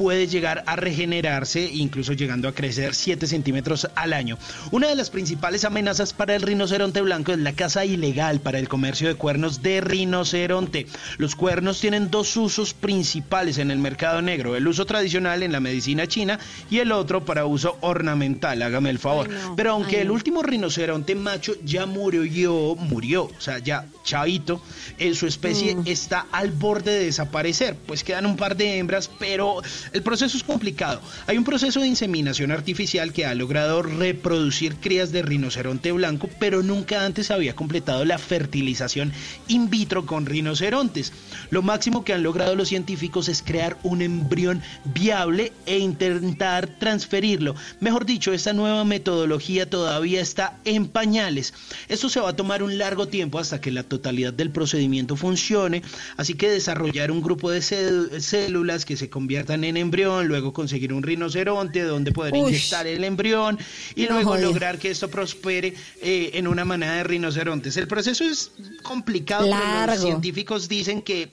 puede 0.00 0.28
llegar 0.28 0.64
a 0.64 0.76
regenerarse, 0.76 1.68
incluso 1.74 2.14
llegando 2.14 2.48
a 2.48 2.54
crecer 2.54 2.94
7 2.94 3.26
centímetros 3.26 3.86
al 3.94 4.14
año. 4.14 4.38
Una 4.70 4.88
de 4.88 4.94
las 4.94 5.10
principales 5.10 5.66
amenazas 5.66 6.14
para 6.14 6.34
el 6.34 6.40
rinoceronte 6.40 7.02
blanco 7.02 7.32
es 7.32 7.38
la 7.38 7.52
caza 7.52 7.84
ilegal 7.84 8.40
para 8.40 8.58
el 8.58 8.66
comercio 8.66 9.08
de 9.08 9.16
cuernos 9.16 9.60
de 9.60 9.82
rinoceronte. 9.82 10.86
Los 11.18 11.36
cuernos 11.36 11.80
tienen 11.80 12.10
dos 12.10 12.34
usos 12.38 12.72
principales 12.72 13.58
en 13.58 13.70
el 13.70 13.76
mercado 13.78 14.22
negro, 14.22 14.56
el 14.56 14.66
uso 14.66 14.86
tradicional 14.86 15.42
en 15.42 15.52
la 15.52 15.60
medicina 15.60 16.06
china 16.06 16.38
y 16.70 16.78
el 16.78 16.92
otro 16.92 17.26
para 17.26 17.44
uso 17.44 17.76
ornamental, 17.82 18.62
hágame 18.62 18.88
el 18.88 18.98
favor. 18.98 19.28
Pero 19.54 19.72
aunque 19.72 20.00
el 20.00 20.10
último 20.10 20.42
rinoceronte 20.42 21.14
macho 21.14 21.52
ya 21.62 21.84
murió, 21.84 22.74
murió, 22.74 23.24
o 23.24 23.40
sea, 23.40 23.58
ya 23.58 23.84
chavito, 24.10 24.60
eh, 24.98 25.14
su 25.14 25.28
especie 25.28 25.76
está 25.86 26.26
al 26.32 26.50
borde 26.50 26.90
de 26.90 27.04
desaparecer, 27.04 27.76
pues 27.86 28.02
quedan 28.02 28.26
un 28.26 28.36
par 28.36 28.56
de 28.56 28.78
hembras, 28.78 29.08
pero 29.20 29.62
el 29.92 30.02
proceso 30.02 30.36
es 30.36 30.42
complicado. 30.42 31.00
Hay 31.28 31.38
un 31.38 31.44
proceso 31.44 31.80
de 31.80 31.86
inseminación 31.86 32.50
artificial 32.50 33.12
que 33.12 33.24
ha 33.24 33.34
logrado 33.36 33.82
reproducir 33.82 34.74
crías 34.76 35.12
de 35.12 35.22
rinoceronte 35.22 35.92
blanco, 35.92 36.28
pero 36.40 36.64
nunca 36.64 37.04
antes 37.04 37.30
había 37.30 37.54
completado 37.54 38.04
la 38.04 38.18
fertilización 38.18 39.12
in 39.46 39.70
vitro 39.70 40.06
con 40.06 40.26
rinocerontes. 40.26 41.12
Lo 41.50 41.62
máximo 41.62 42.04
que 42.04 42.12
han 42.12 42.24
logrado 42.24 42.56
los 42.56 42.68
científicos 42.68 43.28
es 43.28 43.42
crear 43.42 43.78
un 43.84 44.02
embrión 44.02 44.60
viable 44.86 45.52
e 45.66 45.78
intentar 45.78 46.66
transferirlo. 46.66 47.54
Mejor 47.78 48.06
dicho, 48.06 48.32
esta 48.32 48.52
nueva 48.52 48.84
metodología 48.84 49.70
todavía 49.70 50.20
está 50.20 50.58
en 50.64 50.88
pañales. 50.88 51.54
Esto 51.88 52.08
se 52.08 52.18
va 52.18 52.30
a 52.30 52.36
tomar 52.36 52.64
un 52.64 52.76
largo 52.76 53.06
tiempo 53.06 53.38
hasta 53.38 53.60
que 53.60 53.70
la 53.70 53.84
totalidad 53.84 53.99
del 54.00 54.50
procedimiento 54.50 55.16
funcione, 55.16 55.82
así 56.16 56.34
que 56.34 56.50
desarrollar 56.50 57.10
un 57.10 57.20
grupo 57.22 57.50
de 57.50 57.60
cé- 57.62 58.20
células 58.20 58.84
que 58.84 58.96
se 58.96 59.08
conviertan 59.10 59.64
en 59.64 59.76
embrión, 59.76 60.26
luego 60.26 60.52
conseguir 60.52 60.92
un 60.92 61.02
rinoceronte 61.02 61.82
donde 61.82 62.12
poder 62.12 62.34
inyectar 62.34 62.86
el 62.86 63.04
embrión 63.04 63.58
y 63.94 64.04
No 64.04 64.14
luego 64.14 64.36
lograr 64.36 64.78
que 64.78 64.90
esto 64.90 65.08
prospere 65.10 65.74
eh, 66.02 66.30
en 66.34 66.46
una 66.48 66.64
manada 66.64 66.96
de 66.96 67.04
rinocerontes. 67.04 67.76
El 67.76 67.86
proceso 67.88 68.24
es 68.24 68.52
complicado, 68.82 69.44
pero 69.44 69.56
los 69.56 69.64
Largo. 69.86 70.02
científicos 70.06 70.68
dicen 70.68 71.02
que 71.02 71.28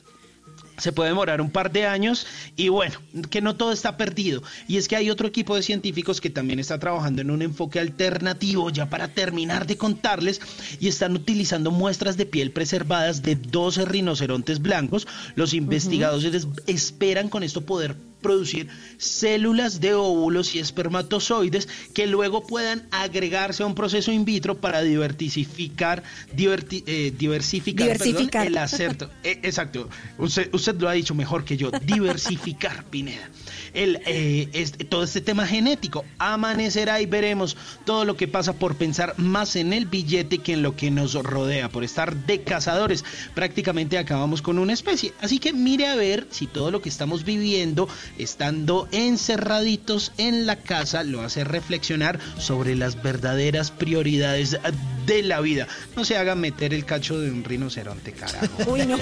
se 0.78 0.92
puede 0.92 1.10
demorar 1.10 1.42
un 1.42 1.50
par 1.50 1.72
de 1.72 1.86
años 1.86 2.26
y 2.56 2.70
bueno, 2.70 2.96
que 3.30 3.42
no 3.42 3.56
todo 3.56 3.72
está 3.72 3.98
perdido. 3.98 4.44
Y 4.68 4.78
es 4.78 4.88
que 4.88 4.96
hay 4.96 5.10
otro 5.10 5.28
equipo 5.28 5.56
de 5.56 5.64
científicos 5.64 6.22
que 6.22 6.30
también 6.30 6.60
está 6.60 6.80
trabajando 6.80 7.22
en 7.22 7.32
un 7.32 7.42
enfoque 7.42 7.80
alternativo 7.80 8.70
ya 8.70 8.90
para 8.90 9.08
terminar 9.10 9.66
de 9.68 9.78
contarles 9.78 10.42
y 10.80 10.88
están 10.88 11.16
utilizando 11.16 11.72
muestras 11.72 12.18
de 12.18 12.26
piel 12.26 12.52
preservadas 12.52 13.24
de 13.24 13.36
12 13.36 13.86
rinocerontes 13.86 14.62
blancos. 14.62 15.08
Los 15.36 15.54
investigadores 15.54 16.48
esperan 16.68 17.30
con 17.30 17.44
esto 17.44 17.62
poder 17.62 17.96
producir 18.28 18.68
células 18.98 19.80
de 19.80 19.94
óvulos 19.94 20.54
y 20.54 20.60
espermatozoides 20.60 21.70
que 21.94 22.08
luego 22.08 22.46
puedan 22.46 22.86
agregarse 22.92 23.64
a 23.64 23.66
un 23.66 23.74
proceso 23.76 24.12
in 24.12 24.26
vitro 24.26 24.58
para 24.60 24.82
diversificar, 24.82 26.04
diverti- 26.36 26.84
eh, 26.88 27.14
diversificar, 27.18 27.88
perdón, 27.98 28.30
el 28.48 28.58
acerto. 28.58 29.10
Eh, 29.24 29.40
exacto, 29.44 29.88
usted, 30.18 30.50
usted 30.54 30.76
lo 30.80 30.90
ha 30.90 30.94
dicho 30.94 31.16
mejor 31.16 31.46
que 31.46 31.56
yo, 31.58 31.72
diversificar, 31.86 32.84
Pineda. 32.90 33.30
El, 33.74 34.02
eh, 34.06 34.50
este- 34.54 34.84
todo 34.86 35.04
este 35.04 35.22
tema 35.22 35.46
genético 35.48 36.04
amanecerá 36.18 37.00
y 37.02 37.06
veremos 37.06 37.56
todo 37.86 38.04
lo 38.06 38.18
que 38.18 38.28
pasa 38.28 38.54
por 38.54 38.76
pensar 38.76 39.14
más 39.18 39.56
en 39.56 39.72
el 39.72 39.86
billete 39.86 40.40
que 40.40 40.54
en 40.54 40.64
lo 40.64 40.76
que 40.76 40.92
nos 40.92 41.14
rodea, 41.14 41.70
por 41.70 41.84
estar 41.84 42.14
de 42.26 42.42
cazadores. 42.44 43.06
Prácticamente 43.36 43.98
acabamos 43.98 44.42
con 44.42 44.60
una 44.60 44.74
especie. 44.74 45.14
Así 45.22 45.40
que 45.40 45.54
mire 45.54 45.88
a 45.88 45.96
ver 45.96 46.28
si 46.32 46.48
todo 46.48 46.72
lo 46.72 46.82
que 46.82 46.90
estamos 46.90 47.24
viviendo, 47.24 47.88
estando 48.18 48.88
encerraditos 48.92 50.12
en 50.18 50.46
la 50.46 50.58
casa, 50.58 51.04
lo 51.04 51.22
hace 51.22 51.44
reflexionar 51.44 52.20
sobre 52.38 52.76
las 52.76 53.02
verdaderas 53.02 53.72
prioridades 53.72 54.58
de 55.06 55.24
la 55.24 55.42
vida. 55.42 55.68
No 55.96 56.06
se 56.06 56.18
haga 56.18 56.36
meter 56.36 56.74
el 56.74 56.86
cacho 56.86 57.20
de 57.20 57.32
un 57.32 57.44
rinoceronte, 57.44 58.12
carajo. 58.14 58.48
Uy, 58.72 58.86
no. 58.86 58.98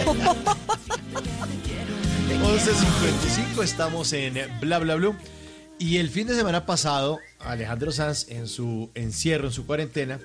11.55 2.35 3.63
estamos 3.63 4.13
en 4.13 4.35
Bla 4.59 4.79
Bla 4.79 4.95
Blue. 4.95 5.15
Y 5.77 5.97
el 5.97 6.09
fin 6.09 6.27
de 6.27 6.35
semana 6.35 6.65
pasado, 6.65 7.19
Alejandro 7.39 7.91
Sanz, 7.91 8.29
en 8.29 8.47
su 8.47 8.89
encierro, 8.95 9.47
en 9.47 9.53
su 9.53 9.65
cuarentena, 9.65 10.19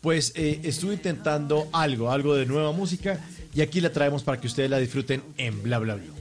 pues 0.00 0.32
eh, 0.34 0.60
estuvo 0.64 0.92
intentando 0.92 1.68
algo, 1.72 2.10
algo 2.10 2.34
de 2.34 2.44
nueva 2.46 2.72
música. 2.72 3.18
Y 3.54 3.62
aquí 3.62 3.80
la 3.80 3.92
traemos 3.92 4.22
para 4.22 4.40
que 4.40 4.46
ustedes 4.46 4.68
la 4.70 4.78
disfruten 4.78 5.22
en 5.36 5.62
Bla 5.62 5.78
Bla 5.78 5.94
Blue. 5.94 6.19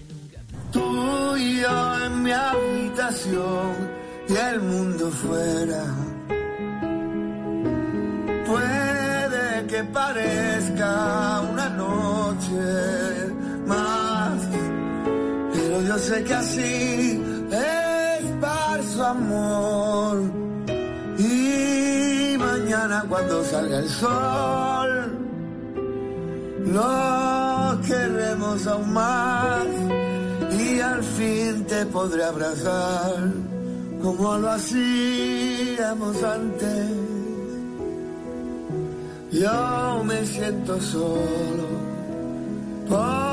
Tú 0.71 1.35
y 1.37 1.61
yo 1.61 2.05
en 2.05 2.23
mi 2.23 2.31
habitación 2.31 3.71
y 4.27 4.35
el 4.35 4.61
mundo 4.61 5.09
fuera. 5.11 5.83
Puede 8.45 9.67
que 9.67 9.83
parezca 9.85 11.41
una 11.51 11.69
noche 11.69 13.33
más, 13.65 14.39
pero 15.53 15.81
yo 15.81 15.97
sé 15.97 16.23
que 16.23 16.33
así 16.33 17.21
es 17.51 18.09
su 18.93 19.03
amor. 19.03 20.21
Y 21.17 22.35
mañana 22.37 23.03
cuando 23.09 23.43
salga 23.43 23.79
el 23.79 23.89
sol, 23.89 25.17
nos 26.65 27.87
queremos 27.87 28.67
aún 28.67 28.93
más 28.93 29.65
y 30.75 30.79
al 30.79 31.03
fin 31.03 31.65
te 31.65 31.85
podré 31.85 32.23
abrazar 32.23 33.33
como 34.01 34.37
lo 34.37 34.49
hacíamos 34.51 36.23
antes. 36.23 36.89
Yo 39.31 40.03
me 40.03 40.25
siento 40.25 40.81
solo. 40.81 41.89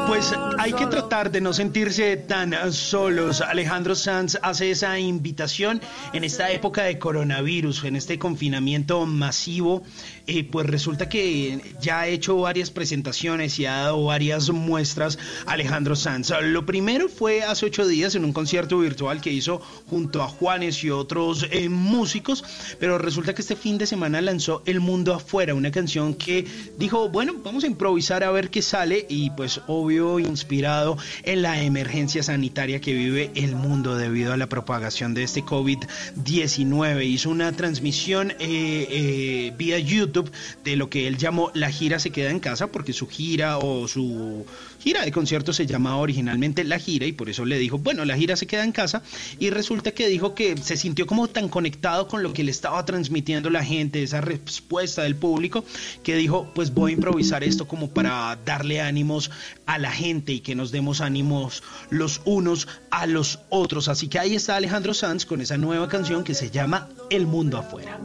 Pues 0.08 0.34
hay 0.58 0.72
que 0.74 0.86
tratar 0.86 1.30
de 1.30 1.40
no 1.40 1.54
sentirse 1.54 2.18
tan 2.18 2.54
solos. 2.72 3.40
Alejandro 3.40 3.94
Sanz 3.94 4.38
hace 4.42 4.70
esa 4.70 4.98
invitación 4.98 5.80
en 6.12 6.24
esta 6.24 6.50
época 6.50 6.82
de 6.82 6.98
coronavirus, 6.98 7.84
en 7.84 7.96
este 7.96 8.18
confinamiento 8.18 9.06
masivo. 9.06 9.82
Eh, 10.28 10.42
pues 10.42 10.66
resulta 10.66 11.08
que 11.08 11.60
ya 11.80 12.00
ha 12.00 12.08
hecho 12.08 12.36
varias 12.38 12.72
presentaciones 12.72 13.60
y 13.60 13.66
ha 13.66 13.76
dado 13.76 14.04
varias 14.04 14.50
muestras 14.50 15.18
Alejandro 15.46 15.94
Sanz. 15.94 16.32
Lo 16.42 16.66
primero 16.66 17.08
fue 17.08 17.44
hace 17.44 17.66
ocho 17.66 17.86
días 17.86 18.16
en 18.16 18.24
un 18.24 18.32
concierto 18.32 18.78
virtual 18.80 19.20
que 19.20 19.30
hizo 19.30 19.60
junto 19.88 20.22
a 20.22 20.26
Juanes 20.26 20.82
y 20.82 20.90
otros 20.90 21.46
eh, 21.52 21.68
músicos, 21.68 22.42
pero 22.80 22.98
resulta 22.98 23.34
que 23.36 23.42
este 23.42 23.54
fin 23.54 23.78
de 23.78 23.86
semana 23.86 24.20
lanzó 24.20 24.62
El 24.66 24.80
Mundo 24.80 25.14
Afuera, 25.14 25.54
una 25.54 25.70
canción 25.70 26.14
que 26.14 26.44
dijo, 26.76 27.08
bueno, 27.08 27.34
vamos 27.44 27.62
a 27.62 27.68
improvisar 27.68 28.24
a 28.24 28.32
ver 28.32 28.50
qué 28.50 28.62
sale 28.62 29.06
y 29.08 29.30
pues 29.30 29.60
obvio 29.68 30.18
inspirado 30.18 30.98
en 31.22 31.42
la 31.42 31.62
emergencia 31.62 32.24
sanitaria 32.24 32.80
que 32.80 32.92
vive 32.92 33.30
el 33.36 33.54
mundo 33.54 33.96
debido 33.96 34.32
a 34.32 34.36
la 34.36 34.48
propagación 34.48 35.14
de 35.14 35.22
este 35.22 35.44
COVID-19. 35.44 37.06
Hizo 37.06 37.30
una 37.30 37.52
transmisión 37.52 38.32
eh, 38.32 38.36
eh, 38.40 39.54
vía 39.56 39.78
YouTube 39.78 40.15
de 40.64 40.76
lo 40.76 40.88
que 40.88 41.06
él 41.06 41.16
llamó 41.16 41.50
La 41.54 41.70
gira 41.70 41.98
se 41.98 42.10
queda 42.10 42.30
en 42.30 42.40
casa 42.40 42.68
porque 42.68 42.92
su 42.92 43.06
gira 43.08 43.58
o 43.58 43.88
su 43.88 44.46
gira 44.78 45.04
de 45.04 45.12
conciertos 45.12 45.56
se 45.56 45.66
llamaba 45.66 45.96
originalmente 45.96 46.64
La 46.64 46.78
gira 46.78 47.06
y 47.06 47.12
por 47.12 47.28
eso 47.28 47.44
le 47.44 47.58
dijo, 47.58 47.78
bueno, 47.78 48.04
la 48.04 48.16
gira 48.16 48.36
se 48.36 48.46
queda 48.46 48.64
en 48.64 48.72
casa 48.72 49.02
y 49.38 49.50
resulta 49.50 49.92
que 49.92 50.08
dijo 50.08 50.34
que 50.34 50.56
se 50.56 50.76
sintió 50.76 51.06
como 51.06 51.28
tan 51.28 51.48
conectado 51.48 52.08
con 52.08 52.22
lo 52.22 52.32
que 52.32 52.44
le 52.44 52.50
estaba 52.50 52.84
transmitiendo 52.84 53.50
la 53.50 53.64
gente, 53.64 54.02
esa 54.02 54.20
respuesta 54.20 55.02
del 55.02 55.16
público, 55.16 55.64
que 56.02 56.16
dijo, 56.16 56.50
pues 56.54 56.72
voy 56.72 56.92
a 56.92 56.94
improvisar 56.94 57.44
esto 57.44 57.66
como 57.66 57.90
para 57.90 58.38
darle 58.44 58.80
ánimos 58.80 59.30
a 59.66 59.78
la 59.78 59.90
gente 59.90 60.32
y 60.32 60.40
que 60.40 60.54
nos 60.54 60.70
demos 60.70 61.00
ánimos 61.00 61.62
los 61.90 62.20
unos 62.24 62.68
a 62.90 63.06
los 63.06 63.40
otros. 63.48 63.88
Así 63.88 64.08
que 64.08 64.18
ahí 64.18 64.34
está 64.34 64.56
Alejandro 64.56 64.94
Sanz 64.94 65.26
con 65.26 65.40
esa 65.40 65.56
nueva 65.56 65.88
canción 65.88 66.24
que 66.24 66.34
se 66.34 66.50
llama 66.50 66.88
El 67.10 67.26
Mundo 67.26 67.58
Afuera. 67.58 67.98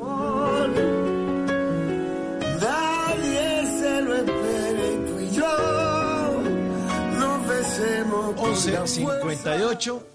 1158 8.35 10.08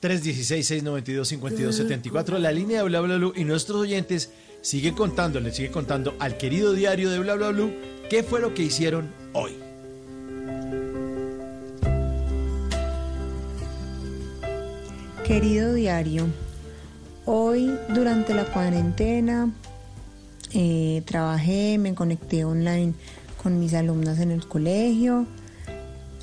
316 0.00 0.66
692 0.66 1.28
5274 1.28 2.38
la 2.38 2.52
línea 2.52 2.78
de 2.78 2.88
bla 2.88 3.00
bla 3.00 3.16
bla 3.16 3.32
y 3.34 3.44
nuestros 3.44 3.80
oyentes 3.80 4.30
siguen 4.60 4.94
contando, 4.94 5.40
le 5.40 5.52
sigue 5.52 5.70
contando 5.70 6.14
al 6.18 6.36
querido 6.36 6.72
diario 6.72 7.10
de 7.10 7.18
bla 7.18 7.34
bla 7.34 7.50
bla 7.50 7.68
qué 8.08 8.22
fue 8.22 8.40
lo 8.40 8.54
que 8.54 8.62
hicieron 8.62 9.10
hoy. 9.32 9.52
Querido 15.26 15.72
diario, 15.72 16.26
hoy 17.24 17.70
durante 17.94 18.34
la 18.34 18.44
cuarentena 18.44 19.50
eh, 20.52 21.02
trabajé, 21.06 21.78
me 21.78 21.94
conecté 21.94 22.44
online 22.44 22.92
con 23.42 23.58
mis 23.58 23.72
alumnas 23.74 24.18
en 24.20 24.30
el 24.30 24.46
colegio 24.46 25.26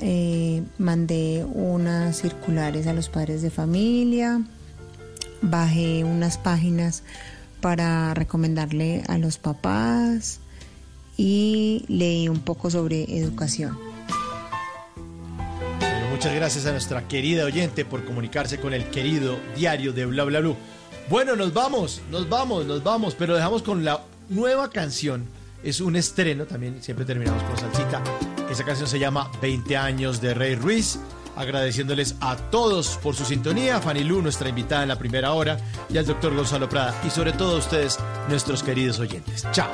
eh, 0.02 0.64
mandé 0.78 1.46
unas 1.54 2.18
circulares 2.18 2.88
a 2.88 2.94
los 2.94 3.10
padres 3.10 3.42
de 3.42 3.50
familia, 3.50 4.42
bajé 5.42 6.04
unas 6.04 6.38
páginas 6.38 7.04
para 7.62 8.14
recomendarle 8.14 9.04
a 9.08 9.18
los 9.18 9.38
papás 9.38 10.40
y 11.18 11.86
leí 11.88 12.28
un 12.28 12.40
poco 12.40 12.70
sobre 12.70 13.04
educación. 13.18 13.78
Muchas 16.12 16.36
gracias 16.36 16.66
a 16.66 16.72
nuestra 16.72 17.08
querida 17.08 17.46
oyente 17.46 17.84
por 17.84 18.06
comunicarse 18.06 18.60
con 18.60 18.74
el 18.74 18.86
querido 18.92 19.40
diario 19.56 19.92
de 19.94 20.06
Bla 20.06 20.24
Bla 20.24 20.40
Blue. 20.40 20.56
Bueno, 21.10 21.36
nos 21.36 21.54
vamos, 21.54 22.02
nos 22.12 22.30
vamos, 22.30 22.66
nos 22.66 22.84
vamos, 22.84 23.16
pero 23.18 23.36
dejamos 23.36 23.64
con 23.64 23.84
la 23.84 24.04
nueva 24.30 24.70
canción. 24.70 25.26
Es 25.64 25.82
un 25.82 25.96
estreno, 25.96 26.46
también 26.46 26.82
siempre 26.82 27.06
terminamos 27.06 27.42
con 27.44 27.58
salsita. 27.58 28.02
Esa 28.52 28.66
canción 28.66 28.90
se 28.90 29.00
llama 29.00 29.32
20 29.42 29.78
años 29.78 30.20
de 30.20 30.34
Rey 30.34 30.56
Ruiz. 30.56 31.00
Agradeciéndoles 31.38 32.18
a 32.20 32.36
todos 32.36 33.00
por 33.02 33.16
su 33.16 33.24
sintonía, 33.24 33.78
a 33.78 33.82
Fanny 33.82 34.04
Lu, 34.04 34.22
nuestra 34.22 34.50
invitada 34.50 34.84
en 34.84 34.90
la 34.90 35.00
primera 35.00 35.32
hora, 35.32 35.58
y 35.90 35.98
al 35.98 36.06
doctor 36.06 36.36
Gonzalo 36.36 36.68
Prada, 36.68 36.94
y 37.08 37.10
sobre 37.10 37.32
todo 37.32 37.56
a 37.56 37.60
ustedes, 37.60 37.98
nuestros 38.28 38.62
queridos 38.62 39.00
oyentes. 39.00 39.48
Chao. 39.54 39.72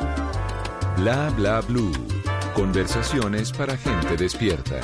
Bla 0.96 1.32
bla 1.32 1.62
blue. 1.62 1.92
Conversaciones 2.54 3.52
para 3.52 3.76
gente 3.78 4.16
despierta. 4.16 4.80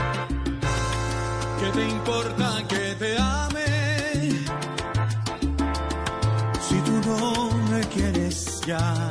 ¿Qué 1.59 1.69
te 1.79 1.87
importa 1.87 2.63
que 2.67 2.95
te 2.97 3.15
ame? 3.19 4.45
Si 6.67 6.75
tú 6.79 6.93
no 7.05 7.51
me 7.69 7.81
quieres 7.89 8.61
ya. 8.65 9.02